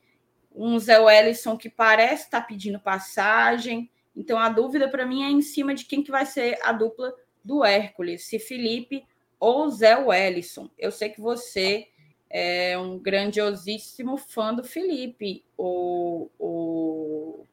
Um 0.55 0.79
Zé 0.79 0.99
Wellison 0.99 1.57
que 1.57 1.69
parece 1.69 2.25
estar 2.25 2.41
tá 2.41 2.47
pedindo 2.47 2.81
passagem. 2.81 3.91
Então 4.17 4.39
a 4.39 4.49
dúvida 4.49 4.89
para 4.89 5.07
mim 5.07 5.23
é 5.23 5.31
em 5.31 5.43
cima 5.43 5.75
de 5.75 5.85
quem 5.85 6.03
que 6.03 6.11
vai 6.11 6.27
ser 6.27 6.59
a 6.63 6.73
dupla 6.73 7.15
do 7.45 7.65
Hércules, 7.65 8.25
se 8.25 8.39
Felipe 8.39 9.05
ou 9.39 9.71
Zé 9.71 9.97
Wellison. 9.97 10.69
Eu 10.79 10.91
sei 10.91 11.09
que 11.11 11.21
você 11.21 11.87
é 12.29 12.77
um 12.79 12.99
grandiosíssimo 12.99 14.17
fã 14.17 14.55
do 14.55 14.65
Felipe, 14.65 15.45
o, 15.57 16.29
o 16.39 17.45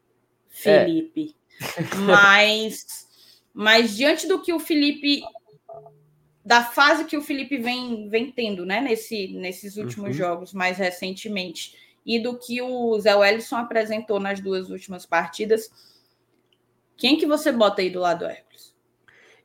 Felipe. 0.49 1.35
É. 1.77 1.95
Mas, 1.95 3.07
mas 3.53 3.95
diante 3.95 4.27
do 4.27 4.41
que 4.41 4.51
o 4.51 4.59
Felipe 4.59 5.23
da 6.45 6.63
fase 6.63 7.05
que 7.05 7.17
o 7.17 7.23
Felipe 7.23 7.57
vem, 7.57 8.07
vem 8.07 8.31
tendo, 8.31 8.65
né, 8.65 8.79
nesse, 8.79 9.29
nesses 9.29 9.77
últimos 9.77 10.09
uhum. 10.09 10.13
jogos 10.13 10.53
mais 10.53 10.77
recentemente, 10.77 11.75
e 12.05 12.19
do 12.19 12.37
que 12.37 12.61
o 12.61 12.99
Zé 12.99 13.15
Wellison 13.15 13.55
apresentou 13.55 14.19
nas 14.19 14.39
duas 14.39 14.69
últimas 14.69 15.05
partidas, 15.05 15.71
quem 16.95 17.17
que 17.17 17.25
você 17.25 17.51
bota 17.51 17.81
aí 17.81 17.89
do 17.89 17.99
lado 17.99 18.19
do 18.19 18.25
Hércules? 18.25 18.75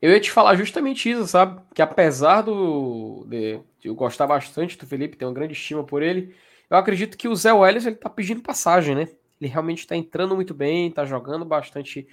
Eu 0.00 0.12
ia 0.12 0.20
te 0.20 0.30
falar 0.30 0.54
justamente 0.56 1.10
isso, 1.10 1.26
sabe? 1.26 1.60
Que 1.74 1.82
apesar 1.82 2.42
do. 2.42 3.26
De, 3.28 3.60
eu 3.82 3.94
gostar 3.94 4.26
bastante 4.26 4.78
do 4.78 4.86
Felipe, 4.86 5.16
ter 5.16 5.24
uma 5.24 5.34
grande 5.34 5.52
estima 5.52 5.84
por 5.84 6.02
ele, 6.02 6.34
eu 6.68 6.76
acredito 6.76 7.16
que 7.16 7.28
o 7.28 7.34
Zé 7.34 7.52
Welles 7.52 7.86
ele 7.86 7.96
tá 7.96 8.08
pedindo 8.08 8.42
passagem, 8.42 8.94
né? 8.94 9.08
Ele 9.40 9.50
realmente 9.50 9.86
tá 9.86 9.96
entrando 9.96 10.34
muito 10.34 10.54
bem, 10.54 10.90
tá 10.90 11.04
jogando 11.04 11.44
bastante 11.44 12.06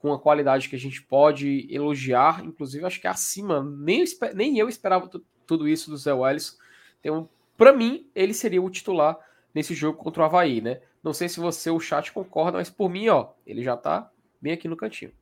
com 0.00 0.12
a 0.12 0.18
qualidade 0.18 0.68
que 0.68 0.76
a 0.76 0.78
gente 0.78 1.02
pode 1.02 1.66
elogiar, 1.70 2.44
inclusive 2.44 2.84
acho 2.84 3.00
que 3.00 3.06
é 3.06 3.10
acima, 3.10 3.62
nem 3.62 4.04
nem 4.34 4.58
eu 4.58 4.68
esperava 4.68 5.10
tudo 5.46 5.66
isso 5.66 5.90
do 5.90 5.96
Zé 5.96 6.12
Welles. 6.12 6.58
Então, 7.00 7.28
para 7.56 7.72
mim, 7.72 8.06
ele 8.14 8.34
seria 8.34 8.60
o 8.60 8.70
titular 8.70 9.18
nesse 9.54 9.74
jogo 9.74 9.98
contra 9.98 10.22
o 10.22 10.26
Havaí, 10.26 10.60
né? 10.60 10.80
Não 11.02 11.12
sei 11.12 11.28
se 11.28 11.38
você, 11.38 11.70
o 11.70 11.78
chat, 11.78 12.12
concorda, 12.12 12.58
mas 12.58 12.70
por 12.70 12.88
mim, 12.88 13.08
ó, 13.08 13.30
ele 13.46 13.62
já 13.62 13.76
tá 13.76 14.10
bem 14.40 14.52
aqui 14.52 14.66
no 14.66 14.76
cantinho. 14.76 15.12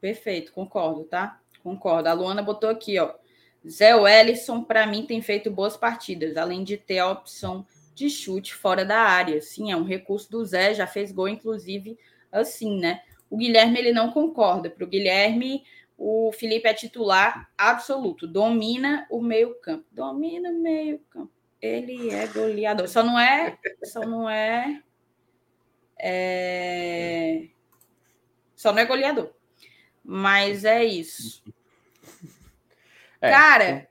Perfeito, 0.00 0.52
concordo, 0.52 1.04
tá? 1.04 1.40
Concordo. 1.62 2.08
A 2.08 2.12
Luana 2.12 2.42
botou 2.42 2.68
aqui, 2.68 2.98
ó. 2.98 3.14
Zé 3.68 3.94
Wellison, 3.94 4.64
para 4.64 4.86
mim, 4.86 5.06
tem 5.06 5.22
feito 5.22 5.50
boas 5.50 5.76
partidas, 5.76 6.36
além 6.36 6.64
de 6.64 6.76
ter 6.76 6.98
a 6.98 7.10
opção 7.10 7.64
de 7.94 8.10
chute 8.10 8.54
fora 8.54 8.84
da 8.84 8.98
área. 8.98 9.40
Sim, 9.40 9.70
é 9.70 9.76
um 9.76 9.84
recurso 9.84 10.30
do 10.30 10.44
Zé, 10.44 10.74
já 10.74 10.86
fez 10.86 11.12
gol, 11.12 11.28
inclusive, 11.28 11.96
assim, 12.32 12.80
né? 12.80 13.02
O 13.30 13.36
Guilherme 13.36 13.78
ele 13.78 13.92
não 13.92 14.10
concorda. 14.10 14.68
Para 14.68 14.84
o 14.84 14.88
Guilherme, 14.88 15.62
o 15.96 16.32
Felipe 16.32 16.68
é 16.68 16.74
titular 16.74 17.48
absoluto, 17.56 18.26
domina 18.26 19.06
o 19.08 19.22
meio-campo. 19.22 19.86
Domina 19.92 20.50
o 20.50 20.60
meio-campo. 20.60 21.41
Ele 21.62 22.10
é 22.10 22.26
goleador. 22.26 22.88
Só 22.88 23.04
não 23.04 23.18
é. 23.18 23.56
Só 23.84 24.00
não 24.00 24.28
é, 24.28 24.82
é. 25.96 27.48
Só 28.56 28.72
não 28.72 28.80
é 28.80 28.84
goleador. 28.84 29.32
Mas 30.04 30.64
é 30.64 30.84
isso. 30.84 31.44
É. 33.20 33.30
Cara, 33.30 33.88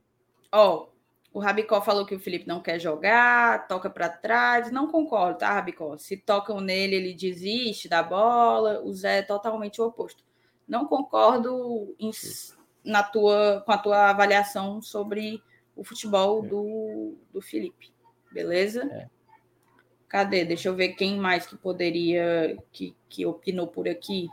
ó, 0.52 0.90
o 1.34 1.40
Rabicó 1.40 1.82
falou 1.82 2.06
que 2.06 2.14
o 2.14 2.20
Felipe 2.20 2.46
não 2.46 2.62
quer 2.62 2.78
jogar, 2.78 3.66
toca 3.70 3.90
para 3.90 4.10
trás. 4.10 4.70
Não 4.70 4.92
concordo, 4.92 5.40
tá, 5.40 5.54
Rabicó? 5.54 5.98
Se 5.98 6.18
tocam 6.18 6.60
nele, 6.60 6.98
ele 6.98 7.14
desiste 7.14 7.88
da 7.88 8.04
bola. 8.04 8.82
O 8.82 8.94
Zé 8.94 9.20
é 9.20 9.22
totalmente 9.22 9.80
o 9.80 9.86
oposto. 9.86 10.26
Não 10.68 10.86
concordo 10.86 11.96
em, 11.98 12.12
na 12.84 13.02
tua, 13.02 13.64
com 13.66 13.72
a 13.72 13.78
tua 13.78 14.10
avaliação 14.10 14.82
sobre 14.82 15.42
o 15.82 15.84
futebol 15.84 16.44
do, 16.44 17.16
do 17.34 17.42
Felipe. 17.42 17.92
Beleza? 18.32 18.84
É. 18.84 19.08
Cadê? 20.08 20.46
Deixa 20.46 20.70
eu 20.70 20.76
ver 20.76 20.90
quem 20.90 21.18
mais 21.18 21.48
que 21.48 21.58
poderia, 21.58 22.56
que, 22.72 22.96
que 23.10 23.26
opinou 23.26 23.66
por 23.66 23.90
aqui. 23.90 24.30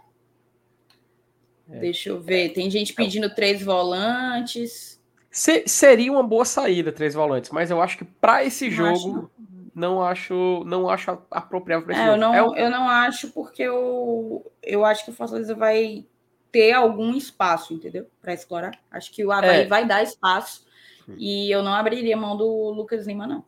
É. 1.71 1.79
Deixa 1.79 2.11
eu 2.11 2.21
ver. 2.21 2.53
Tem 2.53 2.71
gente 2.71 2.93
pedindo 2.93 3.35
três 3.35 3.63
volantes. 3.63 5.03
Se, 5.31 5.65
seria 5.67 6.13
uma 6.13 6.23
boa 6.23 6.45
saída, 6.45 6.93
três 6.93 7.15
volantes, 7.15 7.51
mas 7.51 7.71
eu 7.71 7.81
acho 7.81 7.97
que 7.97 8.05
para 8.05 8.45
esse 8.45 8.69
não 8.69 8.77
jogo 8.77 8.93
acho, 8.93 9.31
não. 9.75 10.03
acho 10.03 10.65
não 10.67 10.91
acho 10.91 11.19
apropriado 11.31 11.85
para 11.85 11.95
esse 11.95 12.03
é, 12.03 12.07
jogo. 12.07 12.17
Eu 12.17 12.21
não, 12.21 12.35
é 12.57 12.65
eu 12.67 12.71
não 12.71 12.89
acho 12.89 13.31
porque 13.31 13.63
eu, 13.63 14.53
eu 14.63 14.85
acho 14.85 15.05
que 15.05 15.11
o 15.11 15.15
Fortaleza 15.15 15.55
vai 15.55 16.05
ter 16.53 16.73
algum 16.73 17.15
espaço, 17.15 17.73
entendeu? 17.73 18.07
Para 18.21 18.35
explorar. 18.35 18.79
Acho 18.91 19.11
que 19.13 19.25
o 19.25 19.33
Havaí 19.33 19.63
é. 19.63 19.67
vai 19.67 19.87
dar 19.87 20.03
espaço 20.03 20.68
e 21.17 21.51
eu 21.51 21.63
não 21.63 21.73
abriria 21.73 22.17
mão 22.17 22.37
do 22.37 22.71
Lucas 22.71 23.07
Lima, 23.07 23.27
não. 23.27 23.45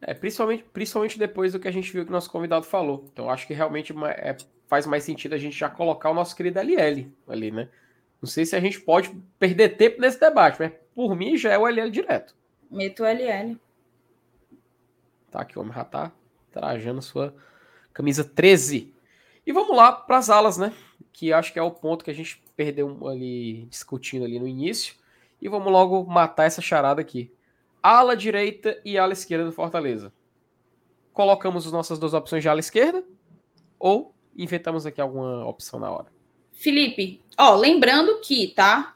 É, 0.00 0.12
principalmente, 0.12 0.64
principalmente 0.72 1.18
depois 1.18 1.52
do 1.52 1.60
que 1.60 1.68
a 1.68 1.72
gente 1.72 1.92
viu 1.92 2.04
que 2.04 2.10
o 2.10 2.12
nosso 2.12 2.30
convidado 2.30 2.66
falou. 2.66 3.04
Então, 3.12 3.30
acho 3.30 3.46
que 3.46 3.54
realmente 3.54 3.94
é, 4.16 4.36
faz 4.66 4.86
mais 4.86 5.04
sentido 5.04 5.34
a 5.34 5.38
gente 5.38 5.56
já 5.56 5.70
colocar 5.70 6.10
o 6.10 6.14
nosso 6.14 6.34
querido 6.34 6.58
LL 6.58 7.10
ali, 7.28 7.50
né? 7.52 7.68
Não 8.20 8.28
sei 8.28 8.44
se 8.44 8.56
a 8.56 8.60
gente 8.60 8.80
pode 8.80 9.10
perder 9.38 9.76
tempo 9.76 10.00
nesse 10.00 10.18
debate, 10.18 10.58
mas 10.58 10.72
por 10.94 11.14
mim 11.14 11.36
já 11.36 11.52
é 11.52 11.58
o 11.58 11.66
LL 11.66 11.90
direto. 11.90 12.34
Meto 12.70 13.02
o 13.02 13.06
LL. 13.06 13.58
Tá, 15.30 15.44
que 15.44 15.58
o 15.58 15.62
homem 15.62 15.74
já 15.74 15.84
tá 15.84 16.12
trajando 16.50 17.00
sua 17.00 17.34
camisa 17.92 18.24
13. 18.24 18.92
E 19.46 19.52
vamos 19.52 19.76
lá 19.76 19.92
para 19.92 20.18
as 20.18 20.30
alas, 20.30 20.56
né? 20.56 20.72
Que 21.12 21.32
acho 21.32 21.52
que 21.52 21.58
é 21.58 21.62
o 21.62 21.70
ponto 21.70 22.04
que 22.04 22.10
a 22.10 22.14
gente 22.14 22.42
perdeu 22.56 23.08
ali 23.08 23.66
discutindo 23.66 24.24
ali 24.24 24.38
no 24.38 24.46
início. 24.46 24.94
E 25.42 25.48
vamos 25.48 25.72
logo 25.72 26.04
matar 26.04 26.44
essa 26.44 26.62
charada 26.62 27.00
aqui. 27.00 27.34
Ala 27.82 28.16
direita 28.16 28.80
e 28.84 28.96
ala 28.96 29.12
esquerda 29.12 29.44
do 29.44 29.50
Fortaleza. 29.50 30.12
Colocamos 31.12 31.66
as 31.66 31.72
nossas 31.72 31.98
duas 31.98 32.14
opções 32.14 32.44
de 32.44 32.48
ala 32.48 32.60
esquerda 32.60 33.04
ou 33.76 34.14
inventamos 34.36 34.86
aqui 34.86 35.00
alguma 35.00 35.44
opção 35.44 35.80
na 35.80 35.90
hora. 35.90 36.06
Felipe, 36.52 37.20
ó, 37.36 37.56
lembrando 37.56 38.20
que, 38.20 38.54
tá? 38.54 38.94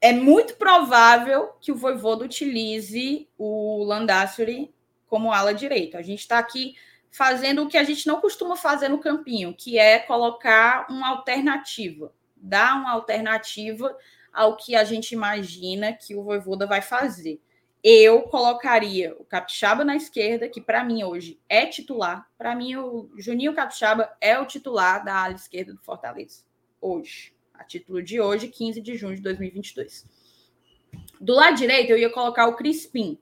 É 0.00 0.14
muito 0.14 0.56
provável 0.56 1.50
que 1.60 1.70
o 1.70 1.76
Voivoda 1.76 2.24
utilize 2.24 3.28
o 3.36 3.84
Landassuri 3.84 4.72
como 5.06 5.30
ala 5.30 5.52
direita. 5.52 5.98
A 5.98 6.02
gente 6.02 6.20
está 6.20 6.38
aqui 6.38 6.74
fazendo 7.10 7.64
o 7.64 7.68
que 7.68 7.76
a 7.76 7.84
gente 7.84 8.06
não 8.06 8.18
costuma 8.18 8.56
fazer 8.56 8.88
no 8.88 8.98
campinho, 8.98 9.54
que 9.54 9.78
é 9.78 9.98
colocar 9.98 10.86
uma 10.88 11.10
alternativa, 11.10 12.14
dar 12.34 12.80
uma 12.80 12.92
alternativa 12.92 13.94
ao 14.32 14.56
que 14.56 14.74
a 14.74 14.84
gente 14.84 15.12
imagina 15.12 15.92
que 15.92 16.14
o 16.14 16.22
Voivoda 16.22 16.66
vai 16.66 16.82
fazer 16.82 17.40
eu 17.82 18.22
colocaria 18.22 19.14
o 19.18 19.24
Capixaba 19.24 19.84
na 19.84 19.96
esquerda, 19.96 20.48
que 20.48 20.60
para 20.60 20.82
mim 20.82 21.04
hoje 21.04 21.38
é 21.48 21.66
titular. 21.66 22.28
Para 22.36 22.54
mim, 22.54 22.74
o 22.76 23.08
Juninho 23.16 23.54
Capixaba 23.54 24.12
é 24.20 24.38
o 24.38 24.46
titular 24.46 25.04
da 25.04 25.24
ala 25.24 25.34
esquerda 25.34 25.72
do 25.72 25.80
Fortaleza. 25.80 26.42
Hoje. 26.80 27.32
A 27.54 27.64
título 27.64 28.02
de 28.02 28.20
hoje, 28.20 28.48
15 28.48 28.80
de 28.80 28.96
junho 28.96 29.16
de 29.16 29.22
2022. 29.22 30.06
Do 31.20 31.34
lado 31.34 31.56
direito, 31.56 31.90
eu 31.90 31.98
ia 31.98 32.10
colocar 32.10 32.46
o 32.46 32.56
Crispim, 32.56 33.18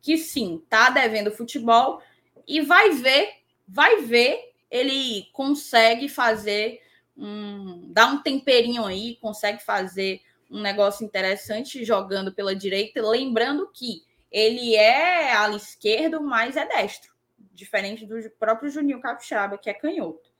que 0.00 0.16
sim, 0.16 0.62
tá 0.68 0.90
devendo 0.90 1.32
futebol 1.32 2.00
e 2.46 2.60
vai 2.60 2.90
ver, 2.90 3.28
vai 3.66 4.02
ver, 4.02 4.52
ele 4.70 5.28
consegue 5.32 6.08
fazer 6.08 6.80
um, 7.16 7.92
dar 7.92 8.06
um 8.12 8.22
temperinho 8.22 8.86
aí, 8.86 9.16
consegue 9.20 9.62
fazer 9.62 10.20
um 10.50 10.60
negócio 10.60 11.04
interessante 11.04 11.84
jogando 11.84 12.32
pela 12.32 12.54
direita, 12.54 13.00
lembrando 13.06 13.70
que 13.72 14.02
ele 14.30 14.74
é 14.74 15.32
ala 15.32 15.56
esquerdo, 15.56 16.20
mas 16.20 16.56
é 16.56 16.66
destro, 16.66 17.12
diferente 17.52 18.06
do 18.06 18.18
próprio 18.38 18.70
Juninho 18.70 19.00
Capixaba, 19.00 19.58
que 19.58 19.70
é 19.70 19.74
canhoto. 19.74 20.30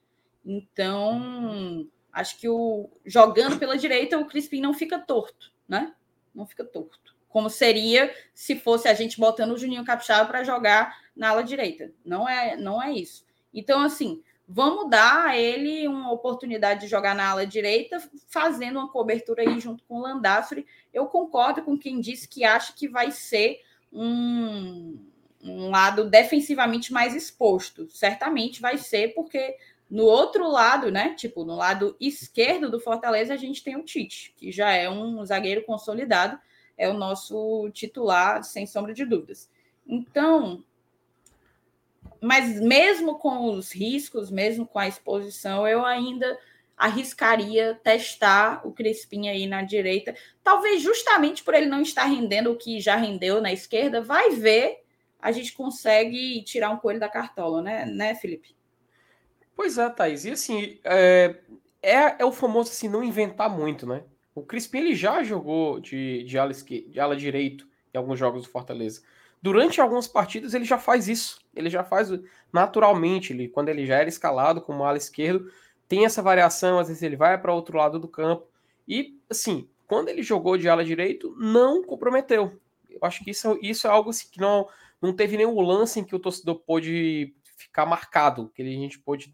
Então, 0.45 1.87
acho 2.11 2.37
que 2.39 2.49
o 2.49 2.89
jogando 3.05 3.57
pela 3.59 3.77
direita, 3.77 4.17
o 4.17 4.25
Crispim 4.25 4.61
não 4.61 4.73
fica 4.73 4.99
torto, 4.99 5.53
né? 5.67 5.93
Não 6.33 6.45
fica 6.45 6.63
torto. 6.63 7.15
Como 7.29 7.49
seria 7.49 8.13
se 8.33 8.55
fosse 8.57 8.87
a 8.87 8.93
gente 8.93 9.19
botando 9.19 9.51
o 9.51 9.57
Juninho 9.57 9.85
Capixaba 9.85 10.27
para 10.27 10.43
jogar 10.43 10.99
na 11.15 11.29
ala 11.29 11.43
direita. 11.43 11.91
Não 12.03 12.27
é, 12.27 12.57
não 12.57 12.81
é 12.81 12.91
isso. 12.91 13.25
Então, 13.53 13.81
assim, 13.81 14.21
vamos 14.53 14.89
dar 14.89 15.29
a 15.29 15.37
ele 15.37 15.87
uma 15.87 16.11
oportunidade 16.11 16.81
de 16.81 16.87
jogar 16.87 17.15
na 17.15 17.29
ala 17.29 17.47
direita, 17.47 18.01
fazendo 18.27 18.79
uma 18.79 18.91
cobertura 18.91 19.43
aí 19.43 19.59
junto 19.59 19.83
com 19.85 19.95
o 19.95 20.01
Landafre. 20.01 20.65
Eu 20.93 21.05
concordo 21.05 21.61
com 21.61 21.77
quem 21.77 22.01
disse 22.01 22.27
que 22.27 22.43
acha 22.43 22.73
que 22.73 22.87
vai 22.87 23.11
ser 23.11 23.61
um, 23.91 24.99
um 25.41 25.69
lado 25.69 26.09
defensivamente 26.09 26.91
mais 26.91 27.15
exposto. 27.15 27.87
Certamente 27.89 28.61
vai 28.61 28.77
ser, 28.77 29.13
porque 29.13 29.55
no 29.89 30.03
outro 30.03 30.49
lado, 30.49 30.91
né? 30.91 31.13
Tipo, 31.15 31.45
no 31.45 31.55
lado 31.55 31.95
esquerdo 31.99 32.69
do 32.69 32.79
Fortaleza, 32.79 33.33
a 33.33 33.37
gente 33.37 33.63
tem 33.63 33.77
o 33.77 33.83
Tite, 33.83 34.33
que 34.35 34.51
já 34.51 34.71
é 34.71 34.89
um 34.89 35.25
zagueiro 35.25 35.63
consolidado, 35.63 36.37
é 36.77 36.89
o 36.89 36.93
nosso 36.93 37.69
titular, 37.71 38.43
sem 38.43 38.65
sombra 38.67 38.93
de 38.93 39.05
dúvidas. 39.05 39.49
Então, 39.87 40.61
mas 42.21 42.61
mesmo 42.61 43.17
com 43.17 43.51
os 43.51 43.71
riscos, 43.71 44.29
mesmo 44.29 44.65
com 44.65 44.77
a 44.77 44.87
exposição, 44.87 45.67
eu 45.67 45.83
ainda 45.83 46.37
arriscaria 46.77 47.79
testar 47.83 48.65
o 48.65 48.71
Crispim 48.71 49.27
aí 49.27 49.47
na 49.47 49.63
direita. 49.63 50.15
Talvez 50.43 50.81
justamente 50.81 51.43
por 51.43 51.53
ele 51.53 51.65
não 51.65 51.81
estar 51.81 52.05
rendendo 52.05 52.51
o 52.51 52.57
que 52.57 52.79
já 52.79 52.95
rendeu 52.95 53.41
na 53.41 53.51
esquerda, 53.51 54.01
vai 54.01 54.31
ver, 54.31 54.83
a 55.19 55.31
gente 55.31 55.53
consegue 55.53 56.43
tirar 56.43 56.69
um 56.69 56.77
coelho 56.77 56.99
da 56.99 57.09
cartola, 57.09 57.61
né, 57.61 57.85
né 57.85 58.15
Felipe? 58.15 58.55
Pois 59.55 59.77
é, 59.77 59.89
Thaís. 59.89 60.25
E 60.25 60.31
assim, 60.31 60.79
é, 60.83 61.35
é, 61.81 62.15
é 62.19 62.25
o 62.25 62.31
famoso 62.31 62.71
assim, 62.71 62.87
não 62.87 63.03
inventar 63.03 63.49
muito, 63.49 63.85
né? 63.85 64.03
O 64.33 64.43
Crispim 64.43 64.79
ele 64.79 64.95
já 64.95 65.23
jogou 65.23 65.79
de, 65.79 66.23
de, 66.23 66.37
ala, 66.37 66.53
de 66.53 66.99
ala 66.99 67.15
direito 67.15 67.67
em 67.93 67.97
alguns 67.97 68.17
jogos 68.17 68.43
do 68.43 68.49
Fortaleza 68.49 69.01
durante 69.41 69.81
algumas 69.81 70.07
partidas 70.07 70.53
ele 70.53 70.65
já 70.65 70.77
faz 70.77 71.07
isso. 71.07 71.39
Ele 71.55 71.69
já 71.69 71.83
faz 71.83 72.09
naturalmente, 72.51 73.33
ele, 73.33 73.49
quando 73.49 73.69
ele 73.69 73.85
já 73.85 73.97
era 73.97 74.09
escalado 74.09 74.61
como 74.61 74.83
ala 74.83 74.97
esquerdo, 74.97 75.51
tem 75.87 76.05
essa 76.05 76.21
variação, 76.21 76.79
às 76.79 76.87
vezes 76.87 77.03
ele 77.03 77.15
vai 77.15 77.37
para 77.37 77.53
outro 77.53 77.77
lado 77.77 77.99
do 77.99 78.07
campo. 78.07 78.47
E, 78.87 79.19
assim, 79.29 79.67
quando 79.87 80.09
ele 80.09 80.23
jogou 80.23 80.57
de 80.57 80.69
ala 80.69 80.85
direito, 80.85 81.35
não 81.37 81.83
comprometeu. 81.83 82.57
Eu 82.89 82.99
acho 83.01 83.23
que 83.23 83.31
isso, 83.31 83.59
isso 83.61 83.87
é 83.87 83.89
algo 83.89 84.09
assim, 84.09 84.27
que 84.31 84.39
não, 84.39 84.67
não 85.01 85.13
teve 85.13 85.35
nenhum 85.35 85.59
lance 85.59 85.99
em 85.99 86.03
que 86.03 86.15
o 86.15 86.19
torcedor 86.19 86.59
pôde 86.59 87.33
ficar 87.57 87.85
marcado, 87.85 88.49
que 88.55 88.61
a 88.61 88.65
gente 88.65 88.99
pôde 88.99 89.33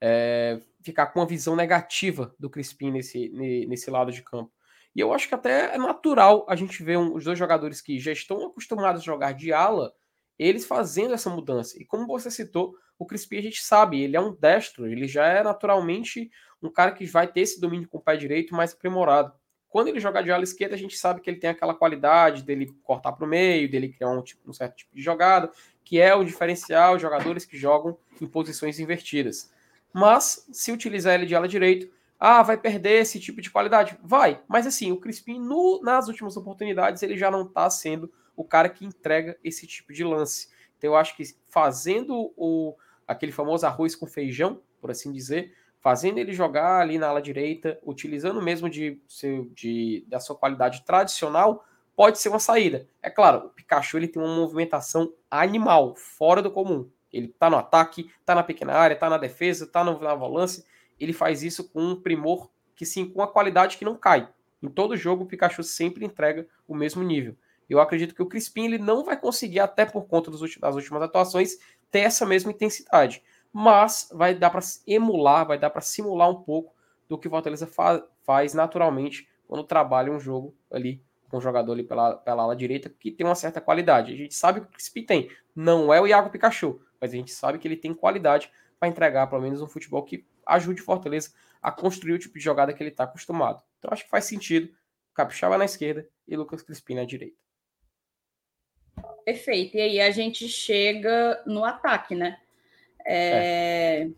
é, 0.00 0.60
ficar 0.80 1.06
com 1.06 1.20
uma 1.20 1.26
visão 1.26 1.56
negativa 1.56 2.34
do 2.38 2.48
Crispim 2.48 2.90
nesse, 2.90 3.28
nesse 3.66 3.90
lado 3.90 4.12
de 4.12 4.22
campo. 4.22 4.52
E 4.96 5.00
eu 5.00 5.12
acho 5.12 5.28
que 5.28 5.34
até 5.34 5.74
é 5.74 5.78
natural 5.78 6.46
a 6.48 6.56
gente 6.56 6.82
ver 6.82 6.96
um, 6.96 7.14
os 7.14 7.22
dois 7.22 7.38
jogadores 7.38 7.82
que 7.82 7.98
já 7.98 8.12
estão 8.12 8.46
acostumados 8.46 9.02
a 9.02 9.04
jogar 9.04 9.32
de 9.32 9.52
ala, 9.52 9.92
eles 10.38 10.64
fazendo 10.64 11.12
essa 11.12 11.28
mudança. 11.28 11.78
E 11.78 11.84
como 11.84 12.06
você 12.06 12.30
citou, 12.30 12.74
o 12.98 13.04
Crispim 13.04 13.36
a 13.36 13.42
gente 13.42 13.62
sabe, 13.62 14.00
ele 14.00 14.16
é 14.16 14.20
um 14.20 14.34
destro, 14.34 14.86
ele 14.86 15.06
já 15.06 15.26
é 15.26 15.42
naturalmente 15.42 16.30
um 16.62 16.70
cara 16.72 16.92
que 16.92 17.04
vai 17.04 17.30
ter 17.30 17.42
esse 17.42 17.60
domínio 17.60 17.86
com 17.90 17.98
o 17.98 18.00
pé 18.00 18.16
direito 18.16 18.54
mais 18.54 18.72
aprimorado. 18.72 19.34
Quando 19.68 19.88
ele 19.88 20.00
joga 20.00 20.22
de 20.22 20.30
ala 20.30 20.44
esquerda, 20.44 20.74
a 20.74 20.78
gente 20.78 20.96
sabe 20.96 21.20
que 21.20 21.28
ele 21.28 21.38
tem 21.38 21.50
aquela 21.50 21.74
qualidade 21.74 22.42
dele 22.42 22.74
cortar 22.82 23.12
para 23.12 23.26
o 23.26 23.28
meio, 23.28 23.70
dele 23.70 23.90
criar 23.90 24.08
um, 24.08 24.22
tipo, 24.22 24.48
um 24.48 24.52
certo 24.54 24.76
tipo 24.76 24.96
de 24.96 25.02
jogada, 25.02 25.50
que 25.84 26.00
é 26.00 26.14
o 26.14 26.24
diferencial 26.24 26.96
de 26.96 27.02
jogadores 27.02 27.44
que 27.44 27.58
jogam 27.58 27.98
em 28.18 28.26
posições 28.26 28.80
invertidas. 28.80 29.52
Mas, 29.92 30.48
se 30.50 30.72
utilizar 30.72 31.14
ele 31.14 31.26
de 31.26 31.34
ala 31.34 31.46
direito, 31.46 31.94
Ah, 32.18 32.42
vai 32.42 32.56
perder 32.56 33.02
esse 33.02 33.20
tipo 33.20 33.40
de 33.40 33.50
qualidade? 33.50 33.98
Vai, 34.02 34.42
mas 34.48 34.66
assim, 34.66 34.90
o 34.90 34.96
Crispim, 34.98 35.38
no, 35.38 35.80
nas 35.82 36.08
últimas 36.08 36.36
oportunidades, 36.36 37.02
ele 37.02 37.16
já 37.16 37.30
não 37.30 37.42
está 37.42 37.68
sendo 37.68 38.10
o 38.34 38.44
cara 38.44 38.68
que 38.68 38.84
entrega 38.84 39.38
esse 39.44 39.66
tipo 39.66 39.92
de 39.92 40.04
lance. 40.04 40.48
Então 40.78 40.90
eu 40.90 40.96
acho 40.96 41.16
que 41.16 41.24
fazendo 41.48 42.32
o, 42.36 42.74
aquele 43.06 43.32
famoso 43.32 43.66
arroz 43.66 43.94
com 43.94 44.06
feijão, 44.06 44.60
por 44.80 44.90
assim 44.90 45.12
dizer, 45.12 45.54
fazendo 45.80 46.18
ele 46.18 46.32
jogar 46.32 46.80
ali 46.80 46.98
na 46.98 47.08
ala 47.08 47.22
direita, 47.22 47.78
utilizando 47.82 48.42
mesmo 48.42 48.68
de, 48.68 49.00
de, 49.54 50.04
da 50.08 50.18
sua 50.18 50.36
qualidade 50.36 50.84
tradicional, 50.84 51.64
pode 51.94 52.18
ser 52.18 52.28
uma 52.28 52.38
saída. 52.38 52.86
É 53.02 53.08
claro, 53.08 53.46
o 53.46 53.50
Pikachu 53.50 53.96
ele 53.96 54.08
tem 54.08 54.22
uma 54.22 54.34
movimentação 54.34 55.12
animal, 55.30 55.94
fora 55.94 56.42
do 56.42 56.50
comum. 56.50 56.90
Ele 57.12 57.28
tá 57.28 57.48
no 57.48 57.56
ataque, 57.56 58.10
tá 58.24 58.34
na 58.34 58.42
pequena 58.42 58.74
área, 58.74 58.96
tá 58.96 59.08
na 59.08 59.16
defesa, 59.16 59.66
tá 59.66 59.82
no, 59.82 59.98
na 60.00 60.14
volância. 60.14 60.64
Ele 60.98 61.12
faz 61.12 61.42
isso 61.42 61.68
com 61.68 61.82
um 61.82 62.00
primor 62.00 62.50
que 62.74 62.84
sim, 62.84 63.08
com 63.08 63.20
uma 63.20 63.26
qualidade 63.26 63.76
que 63.78 63.84
não 63.84 63.96
cai. 63.96 64.28
Em 64.62 64.68
todo 64.68 64.96
jogo, 64.96 65.24
o 65.24 65.26
Pikachu 65.26 65.62
sempre 65.62 66.04
entrega 66.04 66.46
o 66.66 66.74
mesmo 66.74 67.02
nível. 67.02 67.36
Eu 67.68 67.80
acredito 67.80 68.14
que 68.14 68.22
o 68.22 68.26
Crispim 68.26 68.66
ele 68.66 68.78
não 68.78 69.04
vai 69.04 69.18
conseguir, 69.18 69.60
até 69.60 69.84
por 69.84 70.06
conta 70.06 70.30
das 70.30 70.40
últimas 70.40 71.02
atuações, 71.02 71.58
ter 71.90 72.00
essa 72.00 72.24
mesma 72.24 72.50
intensidade. 72.52 73.22
Mas 73.52 74.08
vai 74.12 74.34
dar 74.34 74.50
para 74.50 74.60
emular, 74.86 75.46
vai 75.46 75.58
dar 75.58 75.70
para 75.70 75.80
simular 75.80 76.30
um 76.30 76.42
pouco 76.42 76.74
do 77.08 77.18
que 77.18 77.26
o 77.26 77.30
Fortaleza 77.30 77.66
fa 77.66 78.04
faz 78.22 78.54
naturalmente 78.54 79.28
quando 79.46 79.62
trabalha 79.62 80.10
um 80.10 80.18
jogo 80.18 80.52
ali 80.70 81.00
com 81.28 81.38
um 81.38 81.40
jogador 81.40 81.72
ali 81.72 81.84
pela, 81.84 82.16
pela 82.16 82.42
ala 82.42 82.56
direita 82.56 82.88
que 82.88 83.10
tem 83.10 83.26
uma 83.26 83.34
certa 83.34 83.60
qualidade. 83.60 84.12
A 84.12 84.16
gente 84.16 84.34
sabe 84.34 84.60
que 84.60 84.66
o 84.66 84.70
Crispim 84.70 85.04
tem. 85.04 85.30
Não 85.54 85.92
é 85.92 86.00
o 86.00 86.06
Iago 86.06 86.30
Pikachu, 86.30 86.80
mas 87.00 87.12
a 87.12 87.16
gente 87.16 87.32
sabe 87.32 87.58
que 87.58 87.66
ele 87.66 87.76
tem 87.76 87.94
qualidade 87.94 88.50
para 88.78 88.88
entregar 88.88 89.26
pelo 89.28 89.42
menos 89.42 89.62
um 89.62 89.66
futebol 89.66 90.02
que 90.02 90.24
ajude 90.46 90.80
o 90.80 90.84
Fortaleza 90.84 91.32
a 91.60 91.72
construir 91.72 92.12
o 92.12 92.18
tipo 92.18 92.38
de 92.38 92.44
jogada 92.44 92.72
que 92.72 92.82
ele 92.82 92.90
está 92.90 93.04
acostumado. 93.04 93.62
Então 93.78 93.90
acho 93.92 94.04
que 94.04 94.10
faz 94.10 94.24
sentido 94.24 94.72
Capixaba 95.14 95.58
na 95.58 95.64
esquerda 95.64 96.08
e 96.28 96.36
Lucas 96.36 96.62
Crispim 96.62 96.94
na 96.94 97.04
direita. 97.04 97.36
Perfeito. 99.24 99.76
E 99.76 99.80
aí 99.80 100.00
a 100.00 100.10
gente 100.10 100.48
chega 100.48 101.42
no 101.46 101.64
ataque, 101.64 102.14
né? 102.14 102.40
É... 103.04 104.02
É. 104.02 104.10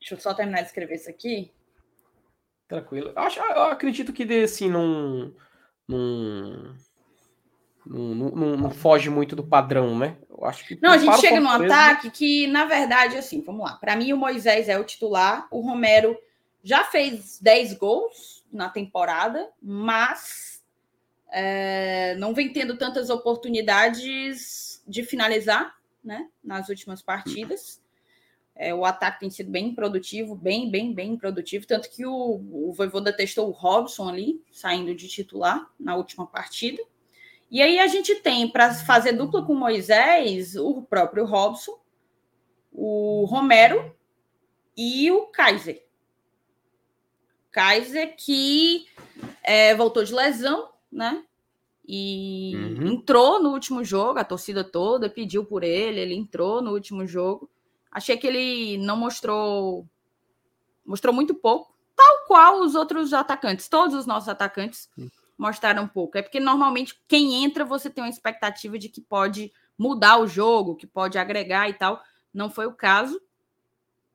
Deixa 0.00 0.14
eu 0.14 0.18
só 0.18 0.32
terminar 0.32 0.62
de 0.62 0.68
escrever 0.68 0.94
isso 0.94 1.10
aqui. 1.10 1.52
Tranquilo. 2.66 3.10
Eu, 3.10 3.18
acho, 3.18 3.38
eu 3.38 3.62
acredito 3.64 4.12
que 4.12 4.22
assim, 4.42 4.70
não, 4.70 5.34
não, 5.86 6.74
não, 7.86 8.30
não, 8.30 8.56
não, 8.56 8.70
foge 8.70 9.08
muito 9.08 9.34
do 9.34 9.42
padrão, 9.42 9.98
né? 9.98 10.16
Eu 10.28 10.44
acho 10.44 10.66
que 10.66 10.78
não, 10.80 10.90
a 10.92 10.98
gente 10.98 11.20
chega 11.20 11.40
no 11.40 11.48
ataque 11.48 12.10
que, 12.10 12.46
na 12.46 12.64
verdade, 12.64 13.16
assim, 13.16 13.42
vamos 13.42 13.64
lá. 13.64 13.76
Para 13.76 13.96
mim, 13.96 14.12
o 14.12 14.16
Moisés 14.16 14.68
é 14.68 14.78
o 14.78 14.84
titular, 14.84 15.48
o 15.50 15.60
Romero 15.60 16.16
já 16.62 16.84
fez 16.84 17.38
10 17.40 17.74
gols 17.74 18.44
na 18.52 18.68
temporada, 18.68 19.48
mas 19.62 20.62
é, 21.32 22.14
não 22.16 22.34
vem 22.34 22.52
tendo 22.52 22.76
tantas 22.76 23.08
oportunidades 23.08 24.82
de 24.86 25.02
finalizar 25.02 25.74
né, 26.02 26.28
nas 26.42 26.68
últimas 26.68 27.02
partidas. 27.02 27.80
É, 28.54 28.74
o 28.74 28.84
ataque 28.84 29.20
tem 29.20 29.30
sido 29.30 29.50
bem 29.50 29.74
produtivo, 29.74 30.34
bem, 30.34 30.70
bem, 30.70 30.92
bem 30.92 31.16
produtivo. 31.16 31.66
Tanto 31.66 31.88
que 31.88 32.04
o, 32.04 32.12
o 32.12 32.72
Voivoda 32.74 33.12
testou 33.12 33.48
o 33.48 33.52
Robson 33.52 34.08
ali, 34.08 34.42
saindo 34.52 34.94
de 34.94 35.08
titular 35.08 35.66
na 35.78 35.96
última 35.96 36.26
partida. 36.26 36.82
E 37.50 37.60
aí 37.60 37.80
a 37.80 37.88
gente 37.88 38.14
tem, 38.16 38.48
para 38.48 38.72
fazer 38.72 39.12
dupla 39.12 39.44
com 39.44 39.54
Moisés, 39.54 40.54
o 40.54 40.82
próprio 40.82 41.24
Robson, 41.24 41.80
o 42.72 43.24
Romero 43.24 43.92
e 44.76 45.10
o 45.10 45.26
Kaiser. 45.26 45.84
Kaiser 47.50 48.14
que 48.16 48.86
é, 49.42 49.74
voltou 49.74 50.04
de 50.04 50.14
lesão, 50.14 50.70
né? 50.92 51.24
E 51.84 52.52
uhum. 52.54 52.86
entrou 52.92 53.42
no 53.42 53.50
último 53.50 53.82
jogo, 53.82 54.20
a 54.20 54.24
torcida 54.24 54.62
toda 54.62 55.10
pediu 55.10 55.44
por 55.44 55.64
ele, 55.64 55.98
ele 55.98 56.14
entrou 56.14 56.62
no 56.62 56.70
último 56.70 57.04
jogo. 57.04 57.50
Achei 57.90 58.16
que 58.16 58.28
ele 58.28 58.78
não 58.78 58.96
mostrou 58.96 59.84
mostrou 60.86 61.12
muito 61.12 61.34
pouco, 61.34 61.74
tal 61.96 62.26
qual 62.26 62.60
os 62.60 62.76
outros 62.76 63.12
atacantes, 63.12 63.68
todos 63.68 63.94
os 63.94 64.06
nossos 64.06 64.28
atacantes 64.28 64.88
mostraram 65.40 65.88
pouco. 65.88 66.18
É 66.18 66.22
porque 66.22 66.38
normalmente 66.38 67.00
quem 67.08 67.42
entra 67.42 67.64
você 67.64 67.88
tem 67.88 68.04
uma 68.04 68.10
expectativa 68.10 68.78
de 68.78 68.90
que 68.90 69.00
pode 69.00 69.50
mudar 69.76 70.18
o 70.18 70.26
jogo, 70.26 70.76
que 70.76 70.86
pode 70.86 71.16
agregar 71.16 71.68
e 71.70 71.72
tal. 71.72 72.02
Não 72.32 72.50
foi 72.50 72.66
o 72.66 72.74
caso. 72.74 73.18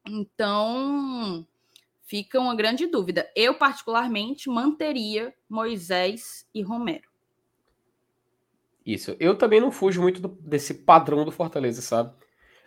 Então, 0.08 1.46
fica 2.04 2.40
uma 2.40 2.56
grande 2.56 2.86
dúvida. 2.86 3.28
Eu, 3.36 3.56
particularmente, 3.56 4.48
manteria 4.48 5.34
Moisés 5.50 6.48
e 6.54 6.62
Romero. 6.62 7.10
Isso. 8.86 9.18
Eu 9.20 9.36
também 9.36 9.60
não 9.60 9.72
fujo 9.72 10.00
muito 10.00 10.22
do, 10.22 10.28
desse 10.28 10.76
padrão 10.76 11.26
do 11.26 11.32
Fortaleza, 11.32 11.82
sabe? 11.82 12.14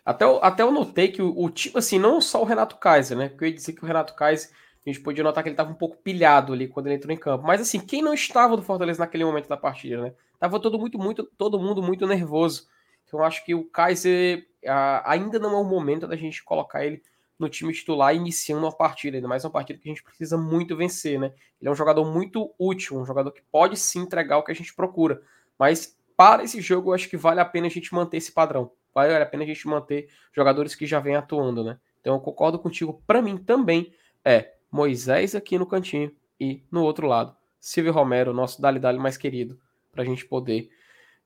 Até, 0.04 0.24
até 0.42 0.62
eu 0.64 0.72
notei 0.72 1.08
que 1.12 1.22
o, 1.22 1.32
o 1.38 1.48
tipo, 1.48 1.78
assim, 1.78 1.96
não 1.96 2.20
só 2.20 2.42
o 2.42 2.44
Renato 2.44 2.76
Kaiser, 2.78 3.16
né? 3.16 3.28
Porque 3.28 3.44
eu 3.44 3.48
ia 3.48 3.54
dizer 3.54 3.74
que 3.74 3.84
o 3.84 3.86
Renato 3.86 4.16
Kaiser, 4.16 4.50
a 4.88 4.92
gente 4.92 5.02
podia 5.02 5.24
notar 5.24 5.42
que 5.42 5.48
ele 5.48 5.54
estava 5.54 5.70
um 5.70 5.74
pouco 5.74 5.96
pilhado 5.96 6.52
ali 6.52 6.68
quando 6.68 6.86
ele 6.86 6.96
entrou 6.96 7.12
em 7.12 7.18
campo. 7.18 7.46
Mas 7.46 7.60
assim, 7.60 7.80
quem 7.80 8.02
não 8.02 8.14
estava 8.14 8.56
do 8.56 8.62
Fortaleza 8.62 9.00
naquele 9.00 9.24
momento 9.24 9.48
da 9.48 9.56
partida, 9.56 10.02
né? 10.02 10.14
Tava 10.38 10.60
todo 10.60 10.78
muito, 10.78 10.98
muito, 10.98 11.24
todo 11.36 11.58
mundo 11.58 11.82
muito 11.82 12.06
nervoso. 12.06 12.68
Então 13.06 13.22
acho 13.22 13.44
que 13.44 13.54
o 13.54 13.64
Kaiser 13.64 14.46
a, 14.66 15.12
ainda 15.12 15.38
não 15.38 15.52
é 15.52 15.60
o 15.60 15.64
momento 15.64 16.06
da 16.06 16.16
gente 16.16 16.44
colocar 16.44 16.84
ele 16.84 17.02
no 17.38 17.48
time 17.48 17.72
titular 17.72 18.14
iniciando 18.14 18.64
uma 18.64 18.72
partida, 18.72 19.16
ainda 19.16 19.28
mais 19.28 19.44
uma 19.44 19.50
partida 19.50 19.78
que 19.78 19.88
a 19.88 19.92
gente 19.92 20.02
precisa 20.02 20.36
muito 20.36 20.76
vencer, 20.76 21.18
né? 21.18 21.32
Ele 21.60 21.68
é 21.68 21.70
um 21.70 21.74
jogador 21.74 22.04
muito 22.04 22.52
útil, 22.58 22.98
um 22.98 23.04
jogador 23.04 23.30
que 23.30 23.42
pode 23.50 23.76
sim 23.76 24.00
entregar 24.00 24.38
o 24.38 24.42
que 24.42 24.50
a 24.50 24.54
gente 24.54 24.74
procura, 24.74 25.22
mas 25.56 25.96
para 26.18 26.42
esse 26.42 26.60
jogo, 26.60 26.90
eu 26.90 26.94
acho 26.94 27.08
que 27.08 27.16
vale 27.16 27.38
a 27.38 27.44
pena 27.44 27.68
a 27.68 27.70
gente 27.70 27.94
manter 27.94 28.16
esse 28.16 28.32
padrão. 28.32 28.72
Vale 28.92 29.14
a 29.14 29.24
pena 29.24 29.44
a 29.44 29.46
gente 29.46 29.68
manter 29.68 30.08
jogadores 30.32 30.74
que 30.74 30.84
já 30.84 30.98
vêm 30.98 31.14
atuando, 31.14 31.62
né? 31.62 31.78
Então 32.00 32.14
eu 32.14 32.20
concordo 32.20 32.58
contigo. 32.58 33.00
Para 33.06 33.22
mim 33.22 33.36
também 33.36 33.94
é 34.24 34.54
Moisés 34.70 35.34
aqui 35.34 35.58
no 35.58 35.66
cantinho 35.66 36.14
e 36.40 36.62
no 36.70 36.82
outro 36.82 37.06
lado, 37.06 37.36
Silvio 37.60 37.92
Romero, 37.92 38.32
nosso 38.32 38.60
Dali 38.60 38.78
Dali 38.78 38.98
mais 38.98 39.16
querido, 39.16 39.58
para 39.92 40.02
a 40.02 40.06
gente 40.06 40.24
poder 40.24 40.70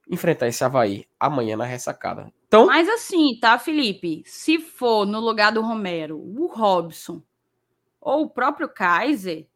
enfrentar 0.09 0.49
esse 0.49 0.65
Havaí 0.65 1.07
amanhã 1.19 1.57
na 1.57 1.65
ressacada. 1.65 2.33
Então... 2.47 2.67
Mas 2.67 2.89
assim, 2.89 3.39
tá, 3.41 3.59
Felipe? 3.59 4.23
Se 4.27 4.59
for 4.59 5.07
no 5.07 5.21
lugar 5.21 5.53
do 5.53 5.61
Romero, 5.61 6.19
o 6.19 6.47
Robson 6.47 7.23
ou 8.01 8.23
o 8.25 8.31
próprio 8.31 8.69
Kaiser, 8.69 9.47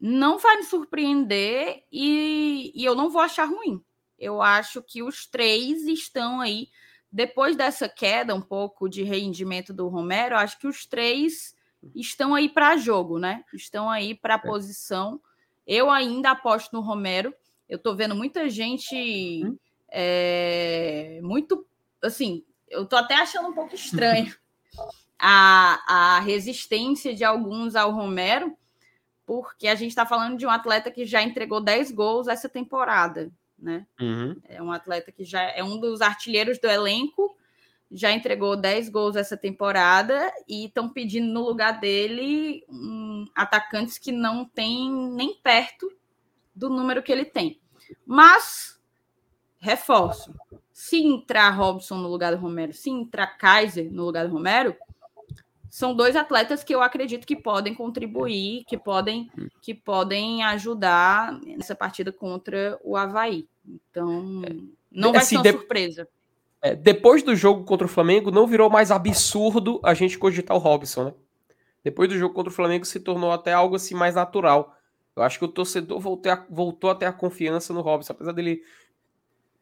não 0.00 0.38
vai 0.38 0.56
me 0.56 0.64
surpreender 0.64 1.84
e, 1.92 2.72
e 2.74 2.84
eu 2.84 2.94
não 2.94 3.08
vou 3.08 3.22
achar 3.22 3.44
ruim. 3.44 3.80
Eu 4.18 4.42
acho 4.42 4.82
que 4.82 5.02
os 5.02 5.26
três 5.26 5.84
estão 5.84 6.40
aí, 6.40 6.68
depois 7.10 7.56
dessa 7.56 7.88
queda 7.88 8.34
um 8.34 8.40
pouco 8.40 8.88
de 8.88 9.02
rendimento 9.02 9.72
do 9.72 9.86
Romero, 9.88 10.36
acho 10.36 10.58
que 10.58 10.66
os 10.66 10.86
três 10.86 11.54
estão 11.94 12.34
aí 12.34 12.48
para 12.48 12.76
jogo, 12.76 13.18
né? 13.18 13.44
Estão 13.52 13.90
aí 13.90 14.14
para 14.14 14.34
a 14.34 14.38
é. 14.38 14.40
posição. 14.40 15.20
Eu 15.66 15.90
ainda 15.90 16.30
aposto 16.30 16.72
no 16.72 16.80
Romero. 16.80 17.34
Eu 17.68 17.76
estou 17.76 17.94
vendo 17.94 18.14
muita 18.14 18.48
gente 18.48 19.42
uhum. 19.44 19.58
é, 19.88 21.20
muito 21.22 21.66
assim, 22.02 22.44
eu 22.68 22.82
estou 22.82 22.98
até 22.98 23.14
achando 23.14 23.48
um 23.48 23.54
pouco 23.54 23.74
estranho 23.74 24.34
a, 25.18 26.16
a 26.16 26.20
resistência 26.20 27.14
de 27.14 27.24
alguns 27.24 27.76
ao 27.76 27.92
Romero, 27.92 28.56
porque 29.24 29.68
a 29.68 29.74
gente 29.74 29.90
está 29.90 30.04
falando 30.04 30.36
de 30.36 30.44
um 30.44 30.50
atleta 30.50 30.90
que 30.90 31.06
já 31.06 31.22
entregou 31.22 31.60
10 31.60 31.92
gols 31.92 32.28
essa 32.28 32.48
temporada 32.48 33.30
né? 33.62 33.86
Uhum. 34.00 34.36
É 34.48 34.60
um 34.60 34.72
atleta 34.72 35.12
que 35.12 35.24
já 35.24 35.42
é 35.42 35.62
um 35.62 35.78
dos 35.78 36.00
artilheiros 36.00 36.58
do 36.58 36.66
elenco, 36.66 37.36
já 37.92 38.10
entregou 38.10 38.56
10 38.56 38.88
gols 38.88 39.16
essa 39.16 39.36
temporada 39.36 40.32
e 40.48 40.66
estão 40.66 40.88
pedindo 40.88 41.30
no 41.30 41.44
lugar 41.44 41.78
dele 41.78 42.64
um, 42.68 43.26
atacantes 43.34 43.98
que 43.98 44.10
não 44.10 44.44
tem 44.44 44.90
nem 44.90 45.34
perto 45.34 45.92
do 46.54 46.70
número 46.70 47.02
que 47.02 47.12
ele 47.12 47.24
tem. 47.24 47.60
Mas, 48.06 48.80
reforço, 49.58 50.34
se 50.72 51.02
entrar 51.02 51.50
Robson 51.50 51.98
no 51.98 52.08
lugar 52.08 52.34
do 52.34 52.40
Romero, 52.40 52.72
se 52.72 52.88
entrar 52.88 53.26
Kaiser 53.26 53.92
no 53.92 54.04
lugar 54.04 54.26
do 54.26 54.32
Romero, 54.32 54.74
são 55.68 55.94
dois 55.94 56.16
atletas 56.16 56.64
que 56.64 56.74
eu 56.74 56.82
acredito 56.82 57.26
que 57.26 57.36
podem 57.36 57.74
contribuir, 57.74 58.64
que 58.64 58.76
podem, 58.76 59.30
que 59.60 59.74
podem 59.74 60.42
ajudar 60.44 61.38
nessa 61.40 61.74
partida 61.74 62.12
contra 62.12 62.78
o 62.82 62.96
Havaí. 62.96 63.48
Então, 63.66 64.42
é, 64.44 64.54
não 64.90 65.12
vai 65.12 65.22
assim, 65.22 65.30
ser 65.30 65.36
uma 65.36 65.42
de... 65.44 65.50
surpresa. 65.52 66.08
É, 66.62 66.76
depois 66.76 67.24
do 67.24 67.34
jogo 67.34 67.64
contra 67.64 67.86
o 67.86 67.90
Flamengo, 67.90 68.30
não 68.30 68.46
virou 68.46 68.70
mais 68.70 68.92
absurdo 68.92 69.80
a 69.82 69.94
gente 69.94 70.16
cogitar 70.16 70.56
o 70.56 70.60
Robson, 70.60 71.04
né? 71.06 71.14
Depois 71.82 72.08
do 72.08 72.16
jogo 72.16 72.32
contra 72.32 72.50
o 72.50 72.54
Flamengo, 72.54 72.84
se 72.84 73.00
tornou 73.00 73.32
até 73.32 73.52
algo 73.52 73.74
assim 73.74 73.94
mais 73.94 74.14
natural. 74.14 74.76
Eu 75.16 75.24
acho 75.24 75.38
que 75.38 75.44
o 75.44 75.48
torcedor 75.48 75.98
voltou 75.98 76.30
a, 76.30 76.46
voltou 76.48 76.90
a 76.90 76.94
ter 76.94 77.06
a 77.06 77.12
confiança 77.12 77.74
no 77.74 77.80
Robson, 77.80 78.12
apesar 78.12 78.32
dele 78.32 78.62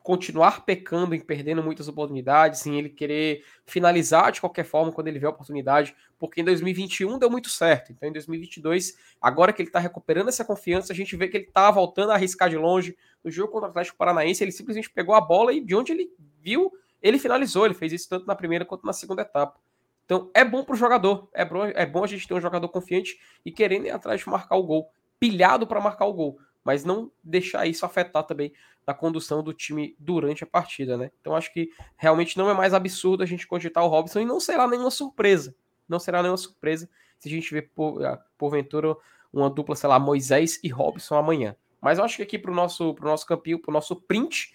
continuar 0.03 0.65
pecando 0.65 1.15
em 1.15 1.21
perdendo 1.21 1.63
muitas 1.63 1.89
oportunidades, 1.89 2.67
em 2.67 2.79
ele 2.79 2.89
querer 2.89 3.45
finalizar 3.67 4.33
de 4.33 4.41
qualquer 4.41 4.65
forma 4.65 4.93
quando 4.93 5.09
ele 5.09 5.19
vê 5.19 5.27
a 5.27 5.31
oportunidade, 5.31 5.95
porque 6.19 6.41
em 6.41 6.45
2021 6.45 7.19
deu 7.19 7.31
muito 7.31 7.49
certo. 7.49 7.93
Então 7.93 8.09
em 8.09 8.13
2022, 8.13 8.97
agora 9.21 9.53
que 9.53 9.61
ele 9.61 9.69
está 9.69 9.79
recuperando 9.79 10.29
essa 10.29 10.45
confiança, 10.45 10.93
a 10.93 10.97
gente 10.97 11.17
vê 11.17 11.29
que 11.29 11.37
ele 11.37 11.45
está 11.45 11.71
voltando 11.71 12.13
a 12.13 12.15
arriscar 12.15 12.49
de 12.49 12.57
longe. 12.57 12.97
No 13.23 13.31
jogo 13.31 13.53
contra 13.53 13.69
o 13.69 13.71
Atlético 13.71 13.99
Paranaense, 13.99 14.43
ele 14.43 14.53
simplesmente 14.53 14.91
pegou 14.91 15.15
a 15.15 15.21
bola 15.21 15.53
e 15.53 15.61
de 15.61 15.75
onde 15.75 15.93
ele 15.93 16.11
viu, 16.41 16.73
ele 17.03 17.19
finalizou. 17.19 17.65
Ele 17.65 17.75
fez 17.75 17.93
isso 17.93 18.09
tanto 18.09 18.27
na 18.27 18.35
primeira 18.35 18.65
quanto 18.65 18.87
na 18.87 18.93
segunda 18.93 19.23
etapa. 19.23 19.59
Então 20.05 20.31
é 20.35 20.45
bom 20.45 20.65
para 20.65 20.75
o 20.75 20.77
jogador, 20.77 21.29
é 21.33 21.45
bom, 21.45 21.65
é 21.65 21.87
bom 21.87 22.03
a 22.03 22.07
gente 22.07 22.27
ter 22.27 22.35
um 22.35 22.41
jogador 22.41 22.69
confiante 22.69 23.21
e 23.45 23.53
querendo 23.53 23.87
ir 23.87 23.91
atrás 23.91 24.21
de 24.21 24.29
marcar 24.29 24.57
o 24.57 24.63
gol, 24.65 24.91
pilhado 25.21 25.69
para 25.69 25.81
marcar 25.81 26.07
o 26.07 26.13
gol 26.13 26.39
mas 26.65 26.85
não 26.85 27.11
deixar 27.23 27.67
isso 27.67 27.87
afetar 27.87 28.25
também 28.25 28.53
a 28.87 28.95
condução 28.95 29.43
do 29.43 29.53
time 29.53 29.95
durante 29.99 30.45
a 30.45 30.47
partida, 30.47 30.97
né? 30.97 31.11
Então 31.21 31.35
acho 31.35 31.53
que 31.53 31.71
realmente 31.97 32.37
não 32.37 32.51
é 32.51 32.55
mais 32.55 32.75
absurdo 32.75 33.23
a 33.23 33.27
gente 33.27 33.47
cogitar 33.47 33.85
o 33.85 33.89
Robson 33.89 34.21
e 34.21 34.25
não 34.25 34.41
será 34.41 34.67
nenhuma 34.67 34.91
surpresa. 34.91 35.55
Não 35.89 35.99
será 35.99 36.23
nenhuma 36.23 36.37
surpresa 36.37 36.89
se 37.19 37.29
a 37.29 37.31
gente 37.31 37.53
ver 37.53 37.71
por, 37.75 38.05
ah, 38.05 38.19
porventura 38.37 38.97
uma 39.33 39.49
dupla, 39.49 39.77
sei 39.77 39.89
lá, 39.89 39.99
Moisés 39.99 40.59
e 40.63 40.69
Robson 40.69 41.15
amanhã. 41.15 41.55
Mas 41.81 41.99
eu 41.99 42.05
acho 42.05 42.17
que 42.17 42.23
aqui 42.23 42.39
pro 42.39 42.55
nosso 42.55 42.95
pro 42.95 43.09
nosso 43.09 43.27
campinho, 43.27 43.61
pro 43.61 43.73
nosso 43.73 43.97
print 43.97 44.53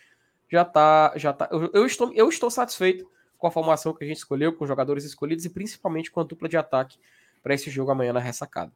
já 0.50 0.64
tá 0.64 1.14
já 1.16 1.34
tá 1.34 1.50
eu, 1.52 1.70
eu 1.74 1.86
estou 1.86 2.14
eu 2.14 2.30
estou 2.30 2.50
satisfeito 2.50 3.10
com 3.38 3.48
a 3.48 3.52
formação 3.52 3.94
que 3.94 4.04
a 4.04 4.08
gente 4.08 4.18
escolheu, 4.18 4.54
com 4.54 4.64
os 4.64 4.68
jogadores 4.68 5.04
escolhidos 5.04 5.46
e 5.46 5.50
principalmente 5.50 6.10
com 6.10 6.20
a 6.20 6.24
dupla 6.24 6.48
de 6.48 6.58
ataque 6.58 6.98
para 7.44 7.54
esse 7.54 7.70
jogo 7.70 7.92
amanhã 7.92 8.12
na 8.12 8.20
ressacada. 8.20 8.72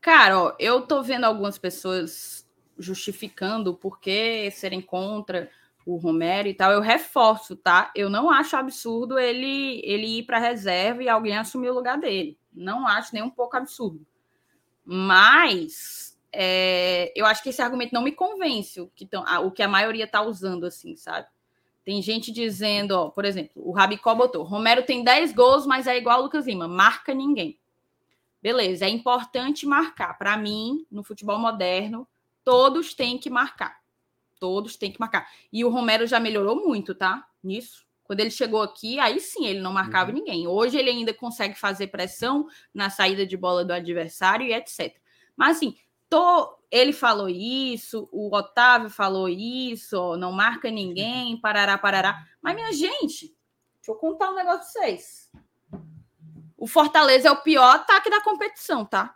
Cara, 0.00 0.40
ó, 0.40 0.56
eu 0.58 0.82
tô 0.82 1.02
vendo 1.02 1.24
algumas 1.24 1.58
pessoas 1.58 2.48
justificando 2.78 3.74
por 3.74 4.00
que 4.00 4.50
serem 4.50 4.80
contra 4.80 5.50
o 5.84 5.96
Romero 5.96 6.48
e 6.48 6.54
tal. 6.54 6.72
Eu 6.72 6.80
reforço, 6.80 7.54
tá? 7.56 7.92
Eu 7.94 8.10
não 8.10 8.30
acho 8.30 8.56
absurdo 8.56 9.18
ele 9.18 9.80
ele 9.84 10.18
ir 10.18 10.22
para 10.24 10.38
reserva 10.38 11.02
e 11.02 11.08
alguém 11.08 11.36
assumir 11.36 11.70
o 11.70 11.74
lugar 11.74 11.98
dele. 11.98 12.38
Não 12.52 12.86
acho 12.86 13.14
nem 13.14 13.22
um 13.22 13.30
pouco 13.30 13.56
absurdo. 13.56 14.04
Mas 14.84 16.15
é, 16.32 17.12
eu 17.16 17.24
acho 17.26 17.42
que 17.42 17.48
esse 17.48 17.62
argumento 17.62 17.92
não 17.92 18.02
me 18.02 18.12
convence 18.12 18.80
o 18.80 18.88
que, 18.94 19.06
tão, 19.06 19.24
o 19.44 19.50
que 19.50 19.62
a 19.62 19.68
maioria 19.68 20.06
tá 20.06 20.22
usando, 20.22 20.64
assim, 20.64 20.96
sabe? 20.96 21.26
Tem 21.84 22.02
gente 22.02 22.32
dizendo, 22.32 22.92
ó, 22.92 23.10
por 23.10 23.24
exemplo, 23.24 23.62
o 23.64 23.70
Rabicó 23.70 24.14
botou: 24.14 24.42
Romero 24.42 24.82
tem 24.82 25.04
10 25.04 25.32
gols, 25.32 25.66
mas 25.66 25.86
é 25.86 25.96
igual 25.96 26.16
ao 26.16 26.24
Lucas 26.24 26.46
Lima, 26.46 26.66
marca 26.66 27.14
ninguém. 27.14 27.58
Beleza, 28.42 28.86
é 28.86 28.88
importante 28.88 29.66
marcar. 29.66 30.18
Para 30.18 30.36
mim, 30.36 30.84
no 30.90 31.02
futebol 31.02 31.38
moderno, 31.38 32.06
todos 32.44 32.92
têm 32.92 33.18
que 33.18 33.30
marcar. 33.30 33.80
Todos 34.38 34.76
têm 34.76 34.92
que 34.92 35.00
marcar. 35.00 35.30
E 35.52 35.64
o 35.64 35.68
Romero 35.68 36.06
já 36.06 36.20
melhorou 36.20 36.56
muito, 36.56 36.94
tá? 36.94 37.26
Nisso. 37.42 37.86
Quando 38.04 38.20
ele 38.20 38.30
chegou 38.30 38.62
aqui, 38.62 39.00
aí 39.00 39.18
sim 39.18 39.46
ele 39.46 39.60
não 39.60 39.72
marcava 39.72 40.10
uhum. 40.10 40.16
ninguém. 40.18 40.46
Hoje 40.46 40.78
ele 40.78 40.90
ainda 40.90 41.12
consegue 41.12 41.58
fazer 41.58 41.88
pressão 41.88 42.46
na 42.72 42.88
saída 42.88 43.26
de 43.26 43.36
bola 43.36 43.64
do 43.64 43.72
adversário 43.72 44.46
e 44.46 44.52
etc. 44.52 44.96
Mas 45.36 45.56
assim, 45.56 45.76
tô, 46.08 46.58
ele 46.70 46.92
falou 46.92 47.28
isso, 47.28 48.08
o 48.12 48.34
Otávio 48.34 48.90
falou 48.90 49.28
isso, 49.28 50.16
não 50.16 50.32
marca 50.32 50.70
ninguém, 50.70 51.40
parará, 51.40 51.78
parará. 51.78 52.24
Mas, 52.40 52.54
minha 52.54 52.72
gente, 52.72 53.34
deixa 53.76 53.90
eu 53.90 53.94
contar 53.96 54.30
um 54.30 54.34
negócio 54.34 54.72
pra 54.72 54.82
vocês. 54.82 55.30
O 56.56 56.66
Fortaleza 56.66 57.28
é 57.28 57.30
o 57.30 57.42
pior 57.42 57.74
ataque 57.74 58.10
da 58.10 58.20
competição, 58.20 58.84
tá? 58.84 59.14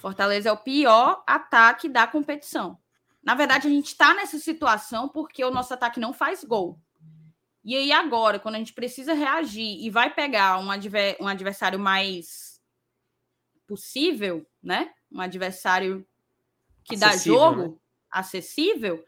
Fortaleza 0.00 0.48
é 0.48 0.52
o 0.52 0.56
pior 0.56 1.22
ataque 1.26 1.88
da 1.88 2.06
competição. 2.06 2.78
Na 3.22 3.34
verdade, 3.34 3.66
a 3.66 3.70
gente 3.70 3.88
está 3.88 4.14
nessa 4.14 4.38
situação 4.38 5.08
porque 5.08 5.44
o 5.44 5.50
nosso 5.50 5.74
ataque 5.74 6.00
não 6.00 6.12
faz 6.12 6.42
gol. 6.42 6.80
E 7.62 7.76
aí, 7.76 7.92
agora, 7.92 8.38
quando 8.38 8.54
a 8.54 8.58
gente 8.58 8.72
precisa 8.72 9.12
reagir 9.12 9.84
e 9.84 9.90
vai 9.90 10.12
pegar 10.12 10.58
um, 10.58 10.70
adver 10.70 11.16
um 11.20 11.28
adversário 11.28 11.78
mais 11.78 12.60
possível, 13.66 14.46
né? 14.62 14.90
Um 15.10 15.20
adversário 15.20 16.06
que 16.84 16.94
acessível, 16.94 17.38
dá 17.38 17.52
jogo, 17.52 17.62
né? 17.62 17.74
acessível, 18.10 19.04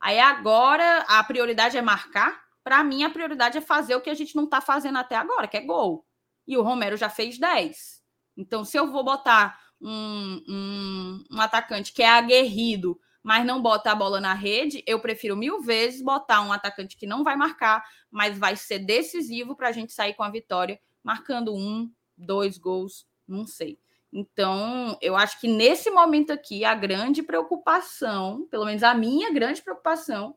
aí 0.00 0.18
agora 0.18 1.04
a 1.08 1.22
prioridade 1.24 1.76
é 1.76 1.82
marcar. 1.82 2.44
Para 2.62 2.82
mim, 2.82 3.04
a 3.04 3.10
prioridade 3.10 3.58
é 3.58 3.60
fazer 3.60 3.94
o 3.94 4.00
que 4.00 4.10
a 4.10 4.14
gente 4.14 4.34
não 4.34 4.44
está 4.44 4.60
fazendo 4.60 4.98
até 4.98 5.16
agora, 5.16 5.46
que 5.46 5.56
é 5.56 5.60
gol 5.60 6.06
e 6.46 6.56
o 6.56 6.62
Romero 6.62 6.96
já 6.96 7.10
fez 7.10 7.38
10. 7.38 8.02
Então, 8.36 8.64
se 8.64 8.78
eu 8.78 8.90
vou 8.90 9.04
botar 9.04 9.58
um, 9.80 10.42
um, 10.48 11.24
um, 11.32 11.40
atacante 11.40 11.92
que 11.92 12.02
é 12.02 12.08
aguerrido, 12.08 12.98
mas 13.22 13.44
não 13.44 13.60
bota 13.60 13.90
a 13.90 13.94
bola 13.94 14.20
na 14.20 14.34
rede, 14.34 14.82
eu 14.86 15.00
prefiro 15.00 15.36
mil 15.36 15.60
vezes 15.60 16.02
botar 16.02 16.42
um 16.42 16.52
atacante 16.52 16.96
que 16.96 17.06
não 17.06 17.24
vai 17.24 17.34
marcar, 17.34 17.84
mas 18.10 18.38
vai 18.38 18.54
ser 18.54 18.78
decisivo 18.78 19.56
para 19.56 19.68
a 19.68 19.72
gente 19.72 19.92
sair 19.92 20.14
com 20.14 20.22
a 20.22 20.30
vitória, 20.30 20.78
marcando 21.02 21.54
um, 21.54 21.90
dois 22.16 22.56
gols, 22.56 23.06
não 23.26 23.46
sei. 23.46 23.80
Então, 24.18 24.96
eu 25.02 25.14
acho 25.14 25.38
que 25.40 25.48
nesse 25.48 25.90
momento 25.90 26.32
aqui, 26.32 26.64
a 26.64 26.74
grande 26.74 27.22
preocupação, 27.22 28.46
pelo 28.50 28.64
menos 28.64 28.82
a 28.82 28.94
minha 28.94 29.30
grande 29.32 29.60
preocupação, 29.60 30.34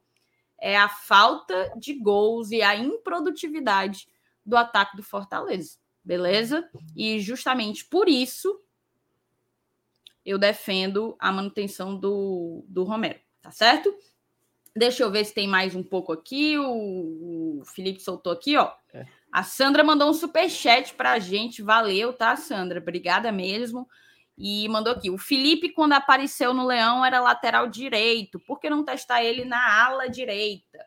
é 0.59 0.77
a 0.77 0.89
falta 0.89 1.71
de 1.77 1.93
gols 1.93 2.51
e 2.51 2.61
a 2.61 2.75
improdutividade 2.75 4.07
do 4.45 4.57
ataque 4.57 4.97
do 4.97 5.03
Fortaleza 5.03 5.79
beleza? 6.09 6.67
E 6.95 7.19
justamente 7.19 7.85
por 7.85 8.09
isso 8.09 8.59
eu 10.25 10.39
defendo 10.39 11.15
a 11.19 11.31
manutenção 11.31 11.95
do, 11.95 12.65
do 12.67 12.83
Romero, 12.83 13.19
tá 13.41 13.51
certo? 13.51 13.93
Deixa 14.75 15.03
eu 15.03 15.11
ver 15.11 15.23
se 15.25 15.33
tem 15.35 15.47
mais 15.47 15.75
um 15.75 15.83
pouco 15.83 16.11
aqui. 16.11 16.57
O, 16.57 17.59
o 17.59 17.65
Felipe 17.65 17.99
soltou 17.99 18.31
aqui, 18.31 18.57
ó. 18.57 18.71
A 19.31 19.43
Sandra 19.43 19.83
mandou 19.83 20.09
um 20.09 20.13
super 20.13 20.49
chat 20.49 20.93
pra 20.93 21.19
gente. 21.19 21.61
Valeu, 21.61 22.13
tá, 22.13 22.35
Sandra? 22.35 22.79
Obrigada 22.79 23.31
mesmo. 23.31 23.87
E 24.37 24.67
mandou 24.69 24.93
aqui: 24.93 25.09
o 25.09 25.17
Felipe, 25.17 25.69
quando 25.69 25.93
apareceu 25.93 26.53
no 26.53 26.65
Leão, 26.65 27.05
era 27.05 27.19
lateral 27.19 27.67
direito. 27.67 28.39
Por 28.39 28.59
que 28.59 28.69
não 28.69 28.83
testar 28.83 29.23
ele 29.23 29.45
na 29.45 29.85
ala 29.85 30.09
direita? 30.09 30.79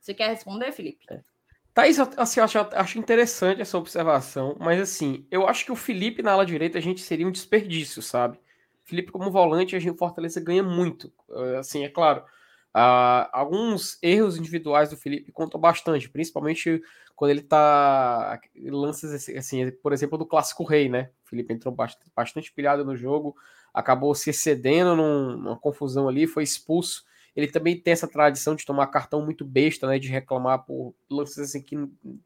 Você 0.00 0.14
quer 0.14 0.28
responder, 0.28 0.72
Felipe? 0.72 1.04
É. 1.10 1.20
Thaís, 1.74 1.98
assim, 1.98 2.38
eu 2.40 2.44
acho, 2.44 2.58
acho 2.58 2.98
interessante 2.98 3.62
essa 3.62 3.78
observação, 3.78 4.56
mas 4.60 4.78
assim, 4.78 5.26
eu 5.30 5.48
acho 5.48 5.64
que 5.64 5.72
o 5.72 5.76
Felipe 5.76 6.22
na 6.22 6.32
ala 6.32 6.44
direita 6.44 6.76
a 6.76 6.82
gente 6.82 7.00
seria 7.00 7.26
um 7.26 7.32
desperdício, 7.32 8.02
sabe? 8.02 8.38
Felipe 8.84 9.10
como 9.10 9.30
volante, 9.30 9.74
a 9.74 9.78
gente 9.78 9.96
Fortaleza 9.96 10.38
ganha 10.38 10.62
muito. 10.62 11.10
Eh, 11.30 11.56
assim, 11.56 11.82
é 11.82 11.88
claro, 11.88 12.20
uh, 12.76 13.28
alguns 13.32 13.98
erros 14.02 14.36
individuais 14.36 14.90
do 14.90 14.98
Felipe 14.98 15.32
contam 15.32 15.58
bastante, 15.58 16.10
principalmente 16.10 16.82
quando 17.14 17.30
ele 17.30 17.42
tá 17.42 18.40
assim, 18.88 19.36
assim, 19.36 19.70
por 19.82 19.92
exemplo, 19.92 20.18
do 20.18 20.26
clássico 20.26 20.64
rei, 20.64 20.88
né? 20.88 21.10
O 21.24 21.28
Felipe 21.28 21.52
entrou 21.52 21.74
bastante, 21.74 22.10
bastante 22.14 22.52
pilhado 22.52 22.84
no 22.84 22.96
jogo, 22.96 23.36
acabou 23.72 24.14
se 24.14 24.30
excedendo 24.30 24.96
num, 24.96 25.36
numa 25.36 25.58
confusão 25.58 26.08
ali, 26.08 26.26
foi 26.26 26.42
expulso 26.42 27.04
ele 27.34 27.46
também 27.48 27.78
tem 27.78 27.92
essa 27.92 28.06
tradição 28.06 28.54
de 28.54 28.64
tomar 28.64 28.86
cartão 28.88 29.24
muito 29.24 29.44
besta, 29.44 29.86
né? 29.86 29.98
De 29.98 30.08
reclamar 30.08 30.64
por 30.64 30.94
lances 31.10 31.38
assim 31.38 31.62
que 31.62 31.76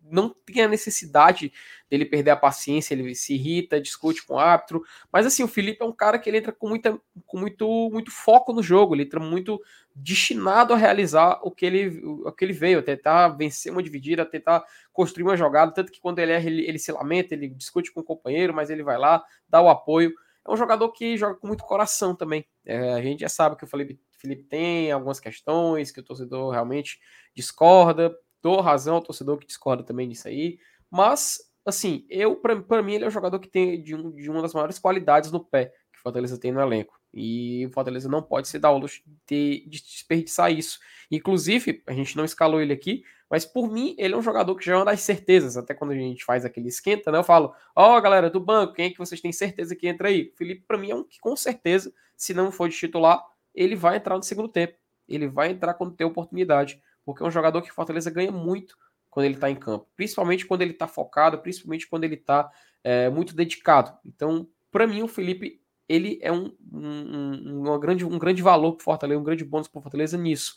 não 0.02 0.28
tem 0.28 0.62
a 0.62 0.68
necessidade 0.68 1.52
dele 1.88 2.04
perder 2.04 2.30
a 2.30 2.36
paciência, 2.36 2.94
ele 2.94 3.14
se 3.14 3.34
irrita, 3.34 3.80
discute 3.80 4.26
com 4.26 4.34
o 4.34 4.38
árbitro. 4.38 4.82
Mas 5.12 5.24
assim, 5.24 5.44
o 5.44 5.48
Felipe 5.48 5.82
é 5.82 5.86
um 5.86 5.92
cara 5.92 6.18
que 6.18 6.28
ele 6.28 6.38
entra 6.38 6.52
com, 6.52 6.68
muita, 6.68 7.00
com 7.24 7.38
muito, 7.38 7.88
muito 7.92 8.10
foco 8.10 8.52
no 8.52 8.62
jogo, 8.62 8.94
ele 8.94 9.04
entra 9.04 9.20
muito 9.20 9.60
destinado 9.94 10.74
a 10.74 10.76
realizar 10.76 11.40
o 11.42 11.50
que 11.50 11.64
ele, 11.64 12.00
o 12.04 12.32
que 12.32 12.44
ele 12.44 12.52
veio, 12.52 12.80
a 12.80 12.82
tentar 12.82 13.28
vencer 13.28 13.72
uma 13.72 13.82
dividida, 13.82 14.22
a 14.22 14.26
tentar 14.26 14.64
construir 14.92 15.22
uma 15.22 15.36
jogada, 15.36 15.72
tanto 15.72 15.92
que 15.92 16.00
quando 16.00 16.18
ele 16.18 16.32
erra, 16.32 16.46
ele, 16.46 16.66
ele 16.66 16.78
se 16.78 16.90
lamenta, 16.90 17.34
ele 17.34 17.48
discute 17.48 17.92
com 17.92 18.00
o 18.00 18.04
companheiro, 18.04 18.52
mas 18.52 18.70
ele 18.70 18.82
vai 18.82 18.98
lá, 18.98 19.24
dá 19.48 19.62
o 19.62 19.68
apoio. 19.68 20.12
É 20.46 20.52
um 20.52 20.56
jogador 20.56 20.90
que 20.92 21.16
joga 21.16 21.34
com 21.34 21.46
muito 21.46 21.64
coração 21.64 22.14
também. 22.14 22.46
É, 22.64 22.92
a 22.92 23.02
gente 23.02 23.20
já 23.20 23.28
sabe 23.28 23.56
que 23.56 23.64
o 23.64 23.66
Felipe 23.66 23.98
Felipe 24.18 24.44
tem 24.44 24.90
algumas 24.90 25.20
questões 25.20 25.90
que 25.90 26.00
o 26.00 26.02
torcedor 26.02 26.50
realmente 26.52 26.98
discorda. 27.34 28.16
Dou 28.42 28.60
razão 28.60 28.96
ao 28.96 29.02
torcedor 29.02 29.38
que 29.38 29.46
discorda 29.46 29.82
também 29.82 30.08
disso 30.08 30.28
aí. 30.28 30.58
Mas, 30.90 31.38
assim, 31.64 32.06
eu 32.08 32.36
para 32.36 32.82
mim 32.82 32.94
ele 32.94 33.04
é 33.04 33.08
um 33.08 33.10
jogador 33.10 33.38
que 33.38 33.48
tem 33.48 33.82
de, 33.82 33.94
um, 33.94 34.12
de 34.12 34.30
uma 34.30 34.42
das 34.42 34.54
maiores 34.54 34.78
qualidades 34.78 35.30
no 35.32 35.44
pé 35.44 35.66
que 35.92 35.98
o 35.98 36.02
Fortaleza 36.02 36.38
tem 36.38 36.52
no 36.52 36.60
elenco. 36.60 36.98
E 37.12 37.66
o 37.66 37.70
Fortaleza 37.70 38.08
não 38.08 38.22
pode 38.22 38.48
se 38.48 38.58
dar 38.58 38.72
o 38.72 38.78
luxo 38.78 39.02
de, 39.26 39.66
de 39.66 39.82
desperdiçar 39.82 40.52
isso. 40.52 40.78
Inclusive, 41.10 41.82
a 41.86 41.92
gente 41.92 42.16
não 42.16 42.24
escalou 42.24 42.60
ele 42.60 42.72
aqui, 42.72 43.02
mas 43.28 43.44
por 43.44 43.70
mim, 43.70 43.94
ele 43.98 44.14
é 44.14 44.16
um 44.16 44.22
jogador 44.22 44.54
que 44.54 44.64
já 44.64 44.74
é 44.74 44.76
uma 44.76 44.84
das 44.84 45.00
certezas. 45.00 45.56
Até 45.56 45.74
quando 45.74 45.92
a 45.92 45.94
gente 45.94 46.24
faz 46.24 46.44
aquele 46.44 46.68
esquenta, 46.68 47.10
né? 47.10 47.18
Eu 47.18 47.24
falo, 47.24 47.54
ó, 47.74 47.96
oh, 47.96 48.00
galera 48.00 48.30
do 48.30 48.38
banco, 48.38 48.74
quem 48.74 48.86
é 48.86 48.90
que 48.90 48.98
vocês 48.98 49.20
têm 49.20 49.32
certeza 49.32 49.74
que 49.74 49.88
entra 49.88 50.08
aí? 50.08 50.30
O 50.32 50.36
Felipe, 50.36 50.64
para 50.66 50.78
mim, 50.78 50.90
é 50.90 50.94
um 50.94 51.04
que 51.04 51.18
com 51.18 51.34
certeza, 51.34 51.92
se 52.16 52.32
não 52.34 52.52
for 52.52 52.68
de 52.68 52.76
titular, 52.76 53.24
ele 53.56 53.74
vai 53.74 53.96
entrar 53.96 54.16
no 54.16 54.22
segundo 54.22 54.48
tempo. 54.48 54.74
Ele 55.08 55.26
vai 55.26 55.50
entrar 55.50 55.74
quando 55.74 55.96
tem 55.96 56.06
oportunidade, 56.06 56.80
porque 57.04 57.22
é 57.22 57.26
um 57.26 57.30
jogador 57.30 57.62
que 57.62 57.72
Fortaleza 57.72 58.10
ganha 58.10 58.30
muito 58.30 58.76
quando 59.10 59.24
ele 59.24 59.36
está 59.36 59.48
em 59.48 59.56
campo, 59.56 59.88
principalmente 59.96 60.44
quando 60.44 60.62
ele 60.62 60.72
está 60.72 60.86
focado, 60.86 61.38
principalmente 61.38 61.88
quando 61.88 62.04
ele 62.04 62.16
está 62.16 62.50
é, 62.84 63.08
muito 63.08 63.34
dedicado. 63.34 63.96
Então, 64.04 64.46
para 64.70 64.86
mim, 64.86 65.02
o 65.02 65.08
Felipe 65.08 65.60
ele 65.88 66.18
é 66.20 66.32
um, 66.32 66.52
um, 66.72 67.72
um, 67.72 67.80
grande, 67.80 68.04
um 68.04 68.18
grande 68.18 68.42
valor 68.42 68.72
para 68.72 68.84
Fortaleza, 68.84 69.20
um 69.20 69.24
grande 69.24 69.44
bônus 69.44 69.68
para 69.68 69.80
Fortaleza 69.80 70.18
nisso. 70.18 70.56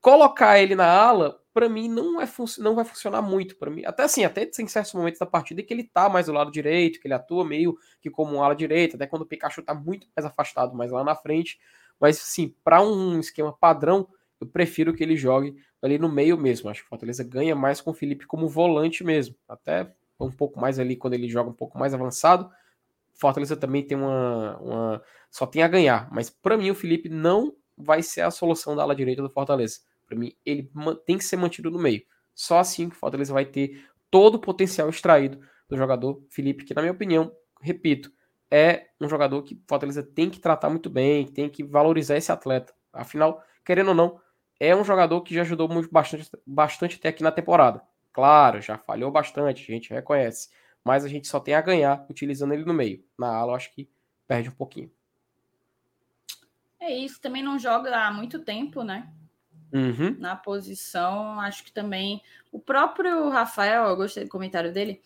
colocar 0.00 0.60
ele 0.60 0.74
na 0.74 0.86
ala, 0.86 1.40
para 1.52 1.68
mim, 1.68 1.88
não, 1.88 2.20
é 2.20 2.28
não 2.58 2.74
vai 2.74 2.84
funcionar 2.84 3.22
muito. 3.22 3.56
para 3.56 3.70
mim 3.70 3.82
Até 3.84 4.04
assim, 4.04 4.24
até 4.24 4.48
em 4.58 4.68
certos 4.68 4.92
momentos 4.92 5.18
da 5.18 5.26
partida 5.26 5.62
que 5.62 5.72
ele 5.72 5.84
tá 5.84 6.08
mais 6.08 6.26
do 6.26 6.32
lado 6.32 6.50
direito, 6.50 7.00
que 7.00 7.06
ele 7.06 7.14
atua 7.14 7.44
meio 7.44 7.76
que 8.00 8.10
como 8.10 8.36
um 8.36 8.42
ala 8.42 8.54
direita, 8.54 8.96
até 8.96 9.06
quando 9.06 9.22
o 9.22 9.26
Pikachu 9.26 9.62
tá 9.62 9.74
muito 9.74 10.06
mais 10.14 10.26
afastado, 10.26 10.76
mais 10.76 10.92
lá 10.92 11.02
na 11.02 11.16
frente. 11.16 11.58
Mas, 12.00 12.18
assim, 12.18 12.54
para 12.62 12.82
um 12.82 13.18
esquema 13.18 13.52
padrão, 13.52 14.08
eu 14.40 14.46
prefiro 14.46 14.94
que 14.94 15.02
ele 15.02 15.16
jogue 15.16 15.56
ali 15.82 15.98
no 15.98 16.08
meio 16.08 16.36
mesmo. 16.36 16.68
Acho 16.68 16.82
que 16.82 16.86
o 16.86 16.90
Fortaleza 16.90 17.24
ganha 17.24 17.54
mais 17.54 17.80
com 17.80 17.90
o 17.90 17.94
Felipe 17.94 18.26
como 18.26 18.48
volante 18.48 19.02
mesmo. 19.02 19.34
Até 19.48 19.92
um 20.18 20.30
pouco 20.30 20.60
mais 20.60 20.78
ali 20.78 20.96
quando 20.96 21.14
ele 21.14 21.28
joga 21.28 21.50
um 21.50 21.54
pouco 21.54 21.78
mais 21.78 21.94
avançado. 21.94 22.50
Fortaleza 23.14 23.56
também 23.56 23.82
tem 23.82 23.96
uma, 23.96 24.58
uma 24.58 25.02
só 25.30 25.46
tem 25.46 25.62
a 25.62 25.68
ganhar, 25.68 26.08
mas 26.12 26.30
para 26.30 26.56
mim 26.56 26.70
o 26.70 26.74
Felipe 26.74 27.08
não 27.08 27.54
vai 27.76 28.02
ser 28.02 28.22
a 28.22 28.30
solução 28.30 28.76
da 28.76 28.82
ala 28.82 28.94
direita 28.94 29.22
do 29.22 29.30
Fortaleza. 29.30 29.80
Para 30.06 30.16
mim 30.16 30.34
ele 30.44 30.70
tem 31.04 31.18
que 31.18 31.24
ser 31.24 31.36
mantido 31.36 31.70
no 31.70 31.78
meio. 31.78 32.02
Só 32.34 32.58
assim 32.58 32.88
que 32.88 32.96
o 32.96 32.98
Fortaleza 32.98 33.32
vai 33.32 33.44
ter 33.44 33.84
todo 34.10 34.36
o 34.36 34.38
potencial 34.38 34.88
extraído 34.88 35.40
do 35.68 35.76
jogador 35.76 36.22
Felipe, 36.28 36.64
que 36.64 36.74
na 36.74 36.82
minha 36.82 36.92
opinião, 36.92 37.32
repito, 37.60 38.12
é 38.50 38.88
um 39.00 39.08
jogador 39.08 39.42
que 39.42 39.54
o 39.54 39.62
Fortaleza 39.68 40.02
tem 40.02 40.30
que 40.30 40.38
tratar 40.38 40.70
muito 40.70 40.88
bem, 40.88 41.26
tem 41.26 41.48
que 41.48 41.62
valorizar 41.62 42.16
esse 42.16 42.30
atleta. 42.30 42.72
Afinal, 42.92 43.42
querendo 43.64 43.88
ou 43.88 43.94
não, 43.94 44.20
é 44.58 44.74
um 44.74 44.84
jogador 44.84 45.20
que 45.22 45.34
já 45.34 45.42
ajudou 45.42 45.68
muito 45.68 45.90
bastante, 45.90 46.30
bastante 46.46 46.96
até 46.96 47.08
aqui 47.08 47.22
na 47.22 47.32
temporada. 47.32 47.82
Claro, 48.12 48.60
já 48.62 48.78
falhou 48.78 49.10
bastante, 49.10 49.70
a 49.70 49.74
gente 49.74 49.92
reconhece. 49.92 50.48
Mas 50.82 51.04
a 51.04 51.08
gente 51.08 51.26
só 51.26 51.40
tem 51.40 51.54
a 51.54 51.60
ganhar 51.60 52.06
utilizando 52.08 52.54
ele 52.54 52.64
no 52.64 52.72
meio. 52.72 53.04
Na 53.18 53.28
ala, 53.28 53.52
eu 53.52 53.56
acho 53.56 53.72
que 53.74 53.90
perde 54.26 54.48
um 54.48 54.52
pouquinho. 54.52 54.90
É 56.80 56.90
isso, 56.90 57.20
também 57.20 57.42
não 57.42 57.58
joga 57.58 57.94
há 57.96 58.12
muito 58.12 58.38
tempo, 58.38 58.82
né? 58.82 59.12
Uhum. 59.72 60.16
Na 60.18 60.36
posição, 60.36 61.40
acho 61.40 61.64
que 61.64 61.72
também. 61.72 62.22
O 62.52 62.58
próprio 62.58 63.28
Rafael, 63.28 63.88
eu 63.88 63.96
gostei 63.96 64.24
do 64.24 64.30
comentário 64.30 64.72
dele. 64.72 65.02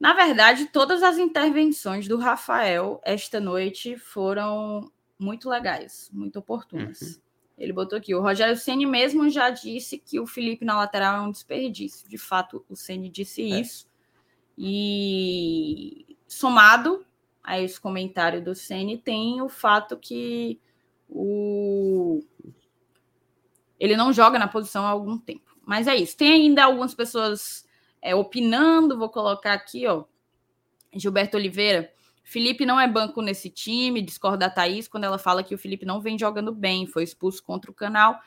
Na 0.00 0.14
verdade, 0.14 0.64
todas 0.66 1.02
as 1.02 1.18
intervenções 1.18 2.08
do 2.08 2.16
Rafael 2.16 2.98
esta 3.04 3.38
noite 3.38 3.98
foram 3.98 4.90
muito 5.18 5.46
legais, 5.46 6.08
muito 6.10 6.38
oportunas. 6.38 7.02
Uhum. 7.02 7.20
Ele 7.58 7.72
botou 7.74 7.98
aqui: 7.98 8.14
o 8.14 8.22
Rogério 8.22 8.56
Ceni 8.56 8.86
mesmo 8.86 9.28
já 9.28 9.50
disse 9.50 9.98
que 9.98 10.18
o 10.18 10.26
Felipe 10.26 10.64
na 10.64 10.78
lateral 10.78 11.16
é 11.16 11.20
um 11.20 11.30
desperdício. 11.30 12.08
De 12.08 12.16
fato, 12.16 12.64
o 12.66 12.74
Ceni 12.74 13.10
disse 13.10 13.42
é. 13.42 13.60
isso. 13.60 13.86
E 14.56 16.16
somado 16.26 17.04
a 17.44 17.60
esse 17.60 17.78
comentário 17.78 18.42
do 18.42 18.54
Ceni 18.54 18.96
tem 18.96 19.42
o 19.42 19.48
fato 19.50 19.98
que 19.98 20.58
o 21.06 22.24
ele 23.78 23.96
não 23.96 24.12
joga 24.12 24.38
na 24.38 24.48
posição 24.48 24.86
há 24.86 24.90
algum 24.90 25.18
tempo. 25.18 25.56
Mas 25.66 25.86
é 25.86 25.94
isso. 25.94 26.16
Tem 26.16 26.32
ainda 26.32 26.64
algumas 26.64 26.94
pessoas 26.94 27.66
é, 28.02 28.14
opinando. 28.14 28.98
Vou 28.98 29.08
colocar 29.08 29.52
aqui, 29.52 29.86
ó. 29.86 30.04
Gilberto 30.94 31.36
Oliveira. 31.36 31.92
Felipe 32.22 32.64
não 32.64 32.78
é 32.78 32.86
banco 32.86 33.22
nesse 33.22 33.50
time, 33.50 34.00
discorda 34.02 34.46
da 34.46 34.50
Thaís 34.50 34.86
quando 34.86 35.04
ela 35.04 35.18
fala 35.18 35.42
que 35.42 35.54
o 35.54 35.58
Felipe 35.58 35.84
não 35.84 36.00
vem 36.00 36.16
jogando 36.16 36.52
bem, 36.52 36.86
foi 36.86 37.02
expulso 37.02 37.42
contra 37.42 37.70
o 37.70 37.74
canal, 37.74 38.20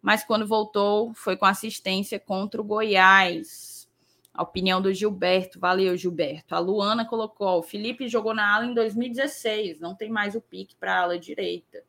mas 0.00 0.24
quando 0.24 0.46
voltou 0.46 1.12
foi 1.12 1.36
com 1.36 1.44
assistência 1.44 2.18
contra 2.18 2.60
o 2.60 2.64
Goiás. 2.64 3.86
A 4.32 4.42
opinião 4.42 4.80
do 4.80 4.94
Gilberto, 4.94 5.60
valeu 5.60 5.94
Gilberto. 5.96 6.54
A 6.54 6.58
Luana 6.58 7.04
colocou: 7.04 7.58
o 7.58 7.62
Felipe 7.62 8.08
jogou 8.08 8.32
na 8.32 8.54
ala 8.54 8.64
em 8.64 8.72
2016, 8.72 9.78
não 9.80 9.94
tem 9.94 10.08
mais 10.08 10.34
o 10.34 10.40
pique 10.40 10.74
para 10.76 10.94
a 10.94 11.00
ala 11.02 11.18
direita. 11.18 11.82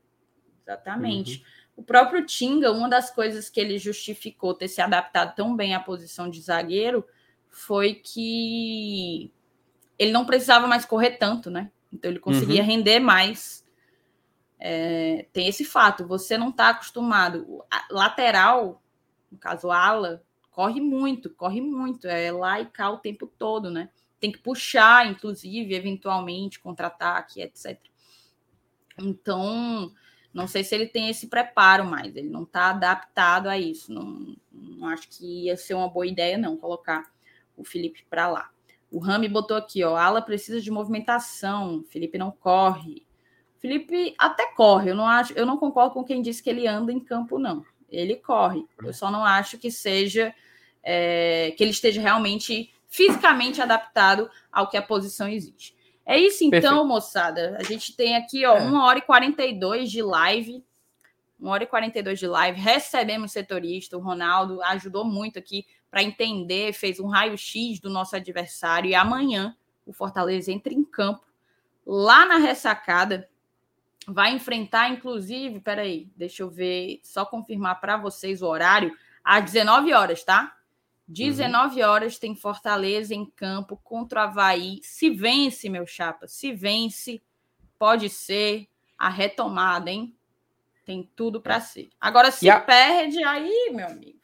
Exatamente. 0.62 1.38
Uhum. 1.38 1.62
O 1.78 1.84
próprio 1.84 2.26
Tinga, 2.26 2.72
uma 2.72 2.90
das 2.90 3.10
coisas 3.10 3.50
que 3.50 3.62
ele 3.62 3.78
justificou 3.78 4.54
ter 4.54 4.68
se 4.68 4.82
adaptado 4.82 5.36
tão 5.36 5.56
bem 5.56 5.74
à 5.74 5.80
posição 5.80 6.30
de 6.30 6.42
zagueiro 6.42 7.06
foi 7.52 7.94
que 7.94 9.32
ele 10.00 10.12
não 10.12 10.26
precisava 10.26 10.66
mais 10.66 10.86
correr 10.86 11.12
tanto, 11.12 11.52
né? 11.52 11.70
Então 11.92 12.10
ele 12.10 12.20
conseguia 12.20 12.62
uhum. 12.62 12.68
render 12.68 13.00
mais. 13.00 13.64
É, 14.58 15.28
tem 15.34 15.48
esse 15.48 15.66
fato, 15.66 16.08
você 16.08 16.38
não 16.38 16.50
está 16.50 16.70
acostumado. 16.70 17.64
A 17.70 17.86
lateral, 17.92 18.82
no 19.32 19.38
caso 19.38 19.70
ala, 19.70 20.24
corre 20.50 20.80
muito, 20.80 21.30
corre 21.30 21.62
muito, 21.62 22.08
é 22.08 22.32
lá 22.32 22.62
e 22.62 22.66
cá 22.66 22.90
o 22.90 22.98
tempo 22.98 23.28
todo, 23.28 23.70
né? 23.70 23.90
Tem 24.20 24.32
que 24.32 24.40
puxar, 24.40 25.08
inclusive, 25.08 25.74
eventualmente, 25.74 26.60
contra-ataque, 26.60 27.42
etc. 27.42 27.80
Então, 29.00 29.92
não 30.34 30.48
sei 30.48 30.64
se 30.64 30.76
ele 30.76 30.86
tem 30.86 31.10
esse 31.10 31.28
preparo 31.28 31.86
mais, 31.86 32.16
ele 32.16 32.30
não 32.30 32.44
está 32.44 32.70
adaptado 32.70 33.48
a 33.48 33.58
isso. 33.58 33.92
Não, 33.92 34.36
não 34.52 34.88
acho 34.88 35.10
que 35.10 35.46
ia 35.46 35.58
ser 35.58 35.74
uma 35.74 35.90
boa 35.90 36.06
ideia, 36.06 36.38
não, 36.38 36.56
colocar 36.56 37.12
o 37.62 37.64
Felipe 37.64 38.06
para 38.10 38.28
lá. 38.28 38.50
O 38.92 39.00
Rami 39.00 39.30
botou 39.30 39.56
aqui, 39.56 39.84
ó, 39.84 39.96
ala 39.96 40.22
precisa 40.22 40.60
de 40.60 40.70
movimentação, 40.70 41.84
Felipe 41.90 42.18
não 42.18 42.32
corre. 42.32 43.06
Felipe 43.60 44.14
até 44.18 44.48
corre, 44.48 44.90
eu 44.90 44.96
não 44.96 45.08
acho, 45.08 45.34
eu 45.34 45.46
não 45.46 45.56
concordo 45.56 45.94
com 45.94 46.04
quem 46.04 46.22
disse 46.22 46.44
que 46.44 46.50
ele 46.50 46.68
anda 46.68 46.92
em 46.92 47.00
campo, 47.00 47.40
não. 47.40 47.64
Ele 47.90 48.16
corre. 48.16 48.66
Eu 48.84 48.94
só 48.94 49.12
não 49.12 49.24
acho 49.24 49.58
que 49.58 49.70
seja 49.70 50.34
é, 50.84 51.54
que 51.56 51.64
ele 51.64 51.72
esteja 51.72 52.02
realmente 52.02 52.74
fisicamente 52.88 53.62
adaptado 53.62 54.30
ao 54.52 54.68
que 54.68 54.76
a 54.78 54.82
posição 54.82 55.28
exige. 55.28 55.74
É 56.06 56.18
isso 56.18 56.44
então, 56.44 56.62
Perfeito. 56.62 56.86
moçada. 56.86 57.58
A 57.60 57.64
gente 57.64 57.96
tem 57.96 58.16
aqui, 58.16 58.46
ó, 58.46 58.58
é. 58.58 58.62
1 58.62 58.76
hora 58.76 59.00
e 59.00 59.02
42 59.02 59.92
de 59.92 60.02
live. 60.02 60.64
1 61.40 61.48
hora 61.48 61.64
e 61.64 61.68
42 61.68 62.20
de 62.20 62.28
live. 62.28 62.60
Recebemos 62.60 63.32
setorista, 63.32 63.98
o 63.98 64.02
Ronaldo 64.02 64.62
ajudou 64.64 65.06
muito 65.06 65.38
aqui 65.38 65.66
para 65.92 66.02
entender, 66.02 66.72
fez 66.72 67.02
um 67.02 67.08
raio-x 67.08 67.82
do 67.82 67.90
nosso 67.90 68.16
adversário 68.16 68.90
e 68.90 68.96
amanhã 68.96 69.56
o 69.86 69.92
Fortaleza 69.92 70.50
entra 70.50 70.74
em 70.74 70.84
campo 70.84 71.26
lá 71.86 72.26
na 72.26 72.38
ressacada. 72.38 73.30
Vai 74.08 74.34
enfrentar, 74.34 74.90
inclusive, 74.90 75.60
peraí, 75.60 76.10
deixa 76.16 76.44
eu 76.44 76.50
ver, 76.50 77.02
só 77.04 77.26
confirmar 77.26 77.80
para 77.82 77.98
vocês 77.98 78.42
o 78.42 78.48
horário, 78.48 78.98
às 79.24 79.44
19 79.44 79.94
horas, 79.94 80.24
tá? 80.24 80.58
19 81.08 81.82
uhum. 81.82 81.88
horas 81.90 82.18
tem 82.18 82.34
Fortaleza 82.36 83.14
em 83.14 83.26
campo 83.26 83.76
contra 83.84 84.22
o 84.22 84.24
Havaí. 84.24 84.80
Se 84.82 85.10
vence, 85.10 85.68
meu 85.70 85.86
chapa, 85.86 86.26
se 86.26 86.54
vence, 86.54 87.22
pode 87.78 88.10
ser 88.10 88.68
a 88.98 89.10
retomada, 89.10 89.92
hein? 89.92 90.16
Tem 90.86 91.10
tudo 91.16 91.42
para 91.42 91.60
ser. 91.60 91.90
Agora, 92.00 92.32
se 92.32 92.48
perde, 92.62 93.22
aí, 93.24 93.72
meu 93.74 93.88
amigo. 93.88 94.21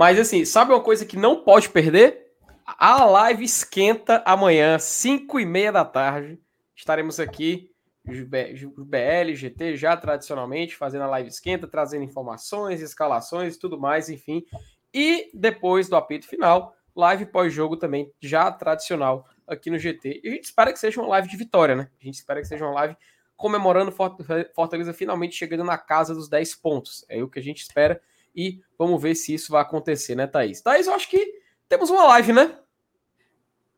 Mas 0.00 0.18
assim, 0.18 0.46
sabe 0.46 0.72
uma 0.72 0.80
coisa 0.80 1.04
que 1.04 1.14
não 1.14 1.44
pode 1.44 1.68
perder? 1.68 2.32
A 2.64 3.04
live 3.04 3.44
esquenta 3.44 4.22
amanhã, 4.24 4.78
5 4.78 5.38
e 5.38 5.44
meia 5.44 5.70
da 5.70 5.84
tarde. 5.84 6.40
Estaremos 6.74 7.20
aqui, 7.20 7.70
BL, 8.06 9.34
GT, 9.34 9.76
já 9.76 9.94
tradicionalmente, 9.98 10.74
fazendo 10.74 11.02
a 11.02 11.06
live 11.08 11.28
esquenta, 11.28 11.68
trazendo 11.68 12.02
informações, 12.02 12.80
escalações 12.80 13.56
e 13.56 13.58
tudo 13.58 13.78
mais, 13.78 14.08
enfim. 14.08 14.42
E 14.90 15.30
depois 15.34 15.86
do 15.86 15.96
apito 15.96 16.26
final, 16.26 16.74
live 16.96 17.26
pós-jogo 17.26 17.76
também, 17.76 18.10
já 18.22 18.50
tradicional 18.50 19.28
aqui 19.46 19.68
no 19.68 19.78
GT. 19.78 20.22
E 20.24 20.28
a 20.30 20.32
gente 20.32 20.44
espera 20.44 20.72
que 20.72 20.78
seja 20.78 20.98
uma 20.98 21.10
live 21.10 21.28
de 21.28 21.36
vitória, 21.36 21.76
né? 21.76 21.90
A 22.00 22.04
gente 22.06 22.14
espera 22.14 22.40
que 22.40 22.48
seja 22.48 22.64
uma 22.64 22.72
live 22.72 22.96
comemorando 23.36 23.92
Fortaleza 23.92 24.94
finalmente 24.94 25.36
chegando 25.36 25.62
na 25.62 25.76
casa 25.76 26.14
dos 26.14 26.26
10 26.26 26.54
pontos. 26.54 27.04
É 27.06 27.22
o 27.22 27.28
que 27.28 27.38
a 27.38 27.42
gente 27.42 27.60
espera 27.60 28.00
e 28.34 28.60
vamos 28.78 29.00
ver 29.00 29.14
se 29.14 29.34
isso 29.34 29.52
vai 29.52 29.62
acontecer, 29.62 30.14
né, 30.14 30.26
Thaís? 30.26 30.60
Thaís, 30.60 30.86
eu 30.86 30.94
acho 30.94 31.08
que 31.08 31.40
temos 31.68 31.90
uma 31.90 32.04
live, 32.04 32.32
né? 32.32 32.58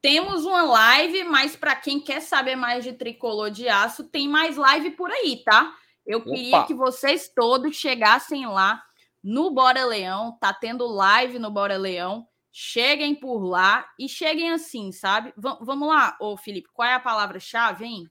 Temos 0.00 0.44
uma 0.44 0.62
live, 0.62 1.24
mas 1.24 1.54
para 1.54 1.76
quem 1.76 2.00
quer 2.00 2.20
saber 2.20 2.56
mais 2.56 2.82
de 2.82 2.92
tricolor 2.92 3.50
de 3.50 3.68
aço, 3.68 4.04
tem 4.04 4.28
mais 4.28 4.56
live 4.56 4.90
por 4.92 5.10
aí, 5.10 5.42
tá? 5.44 5.76
Eu 6.04 6.18
Opa. 6.18 6.30
queria 6.30 6.64
que 6.64 6.74
vocês 6.74 7.28
todos 7.28 7.76
chegassem 7.76 8.46
lá 8.46 8.82
no 9.22 9.52
Bora 9.52 9.84
Leão, 9.84 10.36
tá 10.40 10.52
tendo 10.52 10.86
live 10.86 11.38
no 11.38 11.50
Bora 11.50 11.76
Leão. 11.76 12.26
Cheguem 12.50 13.14
por 13.14 13.38
lá 13.44 13.88
e 13.98 14.08
cheguem 14.08 14.50
assim, 14.50 14.92
sabe? 14.92 15.32
V 15.36 15.56
vamos 15.60 15.88
lá, 15.88 16.16
ô 16.20 16.36
Felipe, 16.36 16.68
qual 16.74 16.86
é 16.86 16.94
a 16.94 17.00
palavra-chave, 17.00 17.86
hein? 17.86 18.10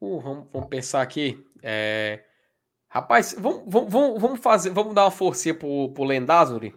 Uh, 0.00 0.20
vamos, 0.20 0.48
vamos, 0.52 0.68
pensar 0.68 1.02
aqui. 1.02 1.44
É... 1.62 2.24
Rapaz, 2.92 3.36
vamos, 3.38 3.62
vamos, 3.68 4.20
vamos 4.20 4.40
fazer, 4.40 4.70
vamos 4.70 4.92
dar 4.94 5.04
uma 5.04 5.12
forcinha 5.12 5.54
pro, 5.54 5.92
pro 5.94 6.02
Lendazuri? 6.02 6.74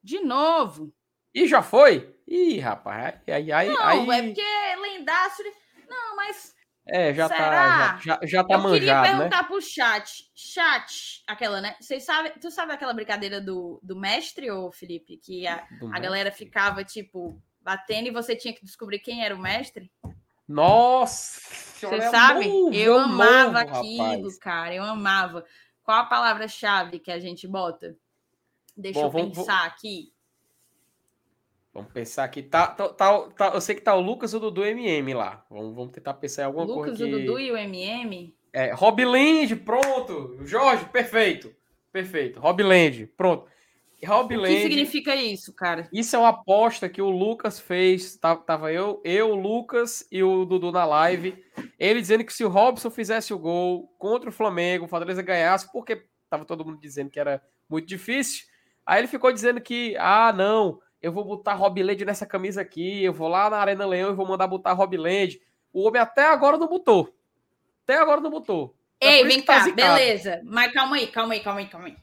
De 0.00 0.20
novo. 0.20 0.94
E 1.34 1.48
já 1.48 1.60
foi? 1.60 2.16
Ih, 2.24 2.60
rapaz, 2.60 3.20
aí, 3.26 3.50
aí, 3.50 3.68
não, 3.68 3.82
aí... 3.82 4.10
é 4.10 4.22
porque 4.22 4.76
Lendazuri... 4.80 5.52
Não, 5.88 6.14
mas... 6.14 6.54
É, 6.86 7.12
já 7.12 7.28
tá, 7.28 7.36
Será? 7.36 7.50
tá, 7.50 7.96
já, 7.96 8.00
já, 8.00 8.20
já 8.22 8.44
tá 8.44 8.54
Eu 8.54 8.60
manjado, 8.60 8.78
queria 8.78 9.02
né? 9.02 9.08
perguntar 9.08 9.42
né? 9.42 9.48
pro 9.48 9.60
chat, 9.60 10.30
chat, 10.34 11.22
aquela, 11.26 11.60
né? 11.60 11.76
Vocês 11.80 12.04
sabem, 12.04 12.32
tu 12.40 12.50
sabe 12.50 12.72
aquela 12.72 12.94
brincadeira 12.94 13.40
do, 13.40 13.80
do 13.82 13.98
mestre, 13.98 14.50
ou 14.50 14.72
Felipe, 14.72 15.18
que 15.18 15.46
a, 15.46 15.66
a 15.92 15.98
galera 15.98 16.30
ficava, 16.30 16.84
tipo, 16.84 17.42
batendo 17.60 18.06
e 18.06 18.12
você 18.12 18.36
tinha 18.36 18.54
que 18.54 18.64
descobrir 18.64 19.00
quem 19.00 19.24
era 19.24 19.34
o 19.34 19.38
mestre? 19.38 19.90
Nossa! 20.48 21.40
Você 21.78 22.00
sabe? 22.10 22.48
eu 22.72 22.98
amava 22.98 23.60
aquilo, 23.60 24.02
rapaz. 24.04 24.38
cara. 24.38 24.74
Eu 24.74 24.82
amava. 24.82 25.44
Qual 25.84 25.98
a 25.98 26.04
palavra-chave 26.06 26.98
que 26.98 27.10
a 27.10 27.18
gente 27.20 27.46
bota? 27.46 27.96
Deixa 28.76 28.98
Bom, 29.00 29.06
eu 29.06 29.10
vamos- 29.10 29.38
pensar 29.38 29.64
aqui. 29.66 30.12
Vamos 31.72 31.92
pensar 31.92 32.24
aqui. 32.24 32.42
Tá, 32.42 32.66
tá, 32.68 32.88
tá- 32.88 33.28
tá- 33.30 33.50
eu 33.54 33.60
sei 33.60 33.74
que 33.74 33.80
tá 33.82 33.94
o 33.94 34.00
Lucas 34.00 34.32
e 34.32 34.36
o 34.36 34.40
Dudu 34.40 34.64
MM 34.64 35.14
lá. 35.14 35.44
Vamos, 35.48 35.74
vamos 35.74 35.92
tentar 35.92 36.14
pensar 36.14 36.42
em 36.42 36.46
alguma 36.46 36.64
Lucas, 36.64 36.86
coisa 36.98 37.04
o 37.04 37.06
que... 37.06 37.12
Dudu 37.24 37.38
e 37.38 37.52
o 37.52 37.56
MM. 37.56 38.34
É, 38.52 38.72
Rob 38.72 39.04
Land, 39.04 39.54
pronto. 39.56 40.38
Jorge, 40.46 40.84
perfeito. 40.86 41.54
Perfeito. 41.92 42.40
Rob 42.40 42.62
Land, 42.62 43.06
pronto. 43.16 43.46
Rob 44.06 44.36
O 44.36 44.42
que 44.44 44.62
significa 44.62 45.16
isso, 45.16 45.52
cara? 45.52 45.88
isso 45.92 46.14
é 46.14 46.18
uma 46.18 46.28
aposta 46.28 46.88
que 46.88 47.02
o 47.02 47.10
Lucas 47.10 47.58
fez. 47.58 48.16
tá- 48.16 48.36
Tava 48.36 48.72
eu, 48.72 49.00
eu, 49.04 49.30
o 49.30 49.34
Lucas 49.34 50.06
e 50.12 50.22
o 50.22 50.44
Dudu 50.44 50.70
na 50.70 50.84
live. 50.84 51.42
Ele 51.78 52.00
dizendo 52.00 52.24
que 52.24 52.32
se 52.32 52.44
o 52.44 52.48
Robson 52.48 52.90
fizesse 52.90 53.34
o 53.34 53.38
gol 53.38 53.88
contra 53.98 54.30
o 54.30 54.32
Flamengo, 54.32 54.84
o 54.84 54.88
Fortaleza 54.88 55.20
ganhasse, 55.22 55.70
porque 55.72 56.04
tava 56.30 56.44
todo 56.44 56.64
mundo 56.64 56.78
dizendo 56.80 57.10
que 57.10 57.18
era 57.18 57.42
muito 57.68 57.86
difícil. 57.88 58.44
Aí 58.86 59.00
ele 59.00 59.08
ficou 59.08 59.32
dizendo 59.32 59.60
que, 59.60 59.96
ah, 59.98 60.32
não, 60.32 60.80
eu 61.02 61.10
vou 61.12 61.24
botar 61.24 61.54
Rob 61.54 61.82
Land 61.82 62.04
nessa 62.04 62.24
camisa 62.24 62.60
aqui, 62.60 63.02
eu 63.02 63.12
vou 63.12 63.28
lá 63.28 63.50
na 63.50 63.58
Arena 63.58 63.84
Leão 63.84 64.10
e 64.12 64.14
vou 64.14 64.26
mandar 64.26 64.46
botar 64.46 64.72
Rob 64.74 64.96
Land. 64.96 65.40
O 65.72 65.86
homem 65.86 66.00
até 66.00 66.24
agora 66.26 66.56
não 66.56 66.68
botou. 66.68 67.12
Até 67.84 67.98
agora 67.98 68.20
não 68.20 68.30
botou. 68.30 68.74
É 69.00 69.14
Ei, 69.14 69.16
isso 69.18 69.26
vem 69.28 69.42
tá 69.42 69.58
cá, 69.58 69.64
zicado. 69.64 69.94
beleza. 69.98 70.40
Mas 70.44 70.72
calma 70.72 70.96
aí, 70.96 71.06
calma 71.08 71.34
aí, 71.34 71.40
calma 71.40 71.60
aí, 71.60 71.66
calma 71.66 71.86
aí. 71.88 71.96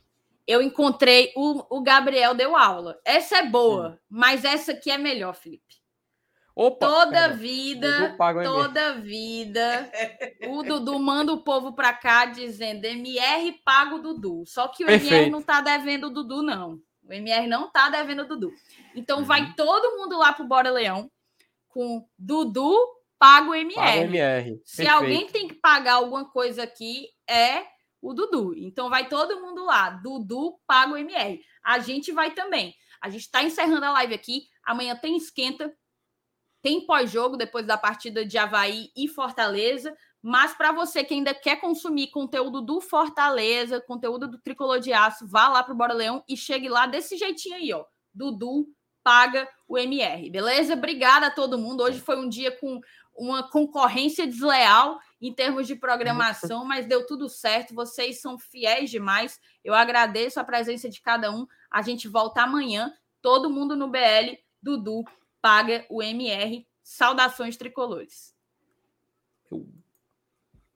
Eu 0.47 0.61
encontrei, 0.61 1.31
o, 1.35 1.77
o 1.77 1.81
Gabriel 1.81 2.35
deu 2.35 2.55
aula. 2.55 2.99
Essa 3.03 3.37
é 3.37 3.45
boa, 3.45 3.99
mas 4.09 4.45
essa 4.45 4.73
aqui 4.73 4.91
é 4.91 4.97
melhor, 4.97 5.33
Felipe. 5.33 5.63
Opa, 6.55 6.87
Toda 6.87 7.11
pera. 7.11 7.33
vida, 7.33 7.87
MR. 8.17 8.43
toda 8.45 8.93
vida, 8.93 9.91
o 10.47 10.63
Dudu 10.63 10.97
manda 10.99 11.33
o 11.33 11.43
povo 11.43 11.73
pra 11.73 11.91
cá 11.91 12.25
dizendo 12.25 12.85
MR 12.85 13.51
paga 13.65 13.95
o 13.95 14.01
Dudu. 14.01 14.43
Só 14.47 14.67
que 14.69 14.85
o 14.85 14.87
MR 14.89 14.99
Perfeito. 15.09 15.31
não 15.31 15.41
tá 15.41 15.59
devendo 15.59 16.07
o 16.07 16.09
Dudu, 16.11 16.41
não. 16.41 16.79
O 17.03 17.11
MR 17.13 17.45
não 17.47 17.69
tá 17.69 17.89
devendo 17.89 18.21
o 18.21 18.27
Dudu. 18.27 18.53
Então 18.95 19.19
Uhum. 19.19 19.25
vai 19.25 19.53
todo 19.55 19.97
mundo 19.97 20.17
lá 20.17 20.31
pro 20.31 20.45
Bora 20.47 20.71
Leão 20.71 21.11
com 21.67 22.07
Dudu 22.17 22.73
paga 23.19 23.49
o 23.49 23.55
MR. 23.55 23.75
Paga 23.75 23.99
o 23.99 24.03
MR. 24.05 24.61
Se 24.63 24.77
Perfeito. 24.77 24.95
alguém 24.97 25.27
tem 25.27 25.47
que 25.49 25.55
pagar 25.55 25.95
alguma 25.95 26.23
coisa 26.29 26.63
aqui, 26.63 27.09
é 27.29 27.63
o 28.09 28.13
Dudu. 28.13 28.53
Então 28.55 28.89
vai 28.89 29.09
todo 29.09 29.41
mundo 29.41 29.65
lá. 29.65 29.89
Dudu 29.89 30.59
paga 30.67 30.93
o 30.93 30.97
MR. 30.97 31.41
A 31.63 31.79
gente 31.79 32.11
vai 32.11 32.31
também. 32.31 32.75
A 33.01 33.09
gente 33.09 33.21
está 33.21 33.43
encerrando 33.43 33.85
a 33.85 33.91
live 33.91 34.13
aqui. 34.13 34.47
Amanhã 34.63 34.95
tem 34.95 35.17
esquenta. 35.17 35.75
Tem 36.61 36.85
pós-jogo 36.85 37.37
depois 37.37 37.65
da 37.65 37.77
partida 37.77 38.25
de 38.25 38.37
Havaí 38.37 38.91
e 38.95 39.07
Fortaleza. 39.07 39.95
Mas 40.21 40.55
para 40.55 40.71
você 40.71 41.03
que 41.03 41.13
ainda 41.13 41.33
quer 41.33 41.57
consumir 41.61 42.07
conteúdo 42.07 42.61
do 42.61 42.81
Fortaleza, 42.81 43.81
conteúdo 43.81 44.27
do 44.27 44.39
Tricolor 44.39 44.79
de 44.79 44.91
Aço, 44.91 45.27
vá 45.27 45.47
lá 45.47 45.63
pro 45.63 45.75
Bora 45.75 45.93
Leão 45.93 46.23
e 46.27 46.35
chegue 46.35 46.67
lá 46.67 46.87
desse 46.87 47.17
jeitinho 47.17 47.55
aí, 47.55 47.73
ó. 47.73 47.85
Dudu 48.13 48.67
paga 49.03 49.47
o 49.67 49.77
MR, 49.77 50.31
beleza? 50.31 50.73
Obrigada 50.73 51.27
a 51.27 51.31
todo 51.31 51.59
mundo. 51.59 51.83
Hoje 51.83 51.99
foi 51.99 52.17
um 52.17 52.27
dia 52.27 52.51
com 52.51 52.81
uma 53.15 53.49
concorrência 53.49 54.27
desleal 54.27 54.99
em 55.21 55.33
termos 55.33 55.65
de 55.67 55.75
programação, 55.75 56.65
mas 56.65 56.85
deu 56.85 57.05
tudo 57.07 57.29
certo. 57.29 57.73
Vocês 57.73 58.19
são 58.21 58.37
fiéis 58.37 58.89
demais. 58.89 59.39
Eu 59.63 59.73
agradeço 59.73 60.39
a 60.39 60.43
presença 60.43 60.89
de 60.89 61.01
cada 61.01 61.31
um. 61.31 61.47
A 61.71 61.81
gente 61.81 62.07
volta 62.07 62.41
amanhã. 62.41 62.93
Todo 63.21 63.49
mundo 63.49 63.75
no 63.75 63.87
BL. 63.89 64.37
Dudu 64.61 65.03
paga 65.41 65.85
o 65.89 66.03
MR. 66.03 66.67
Saudações 66.83 67.55
tricolores. 67.57 68.35
Eu- 69.49 69.65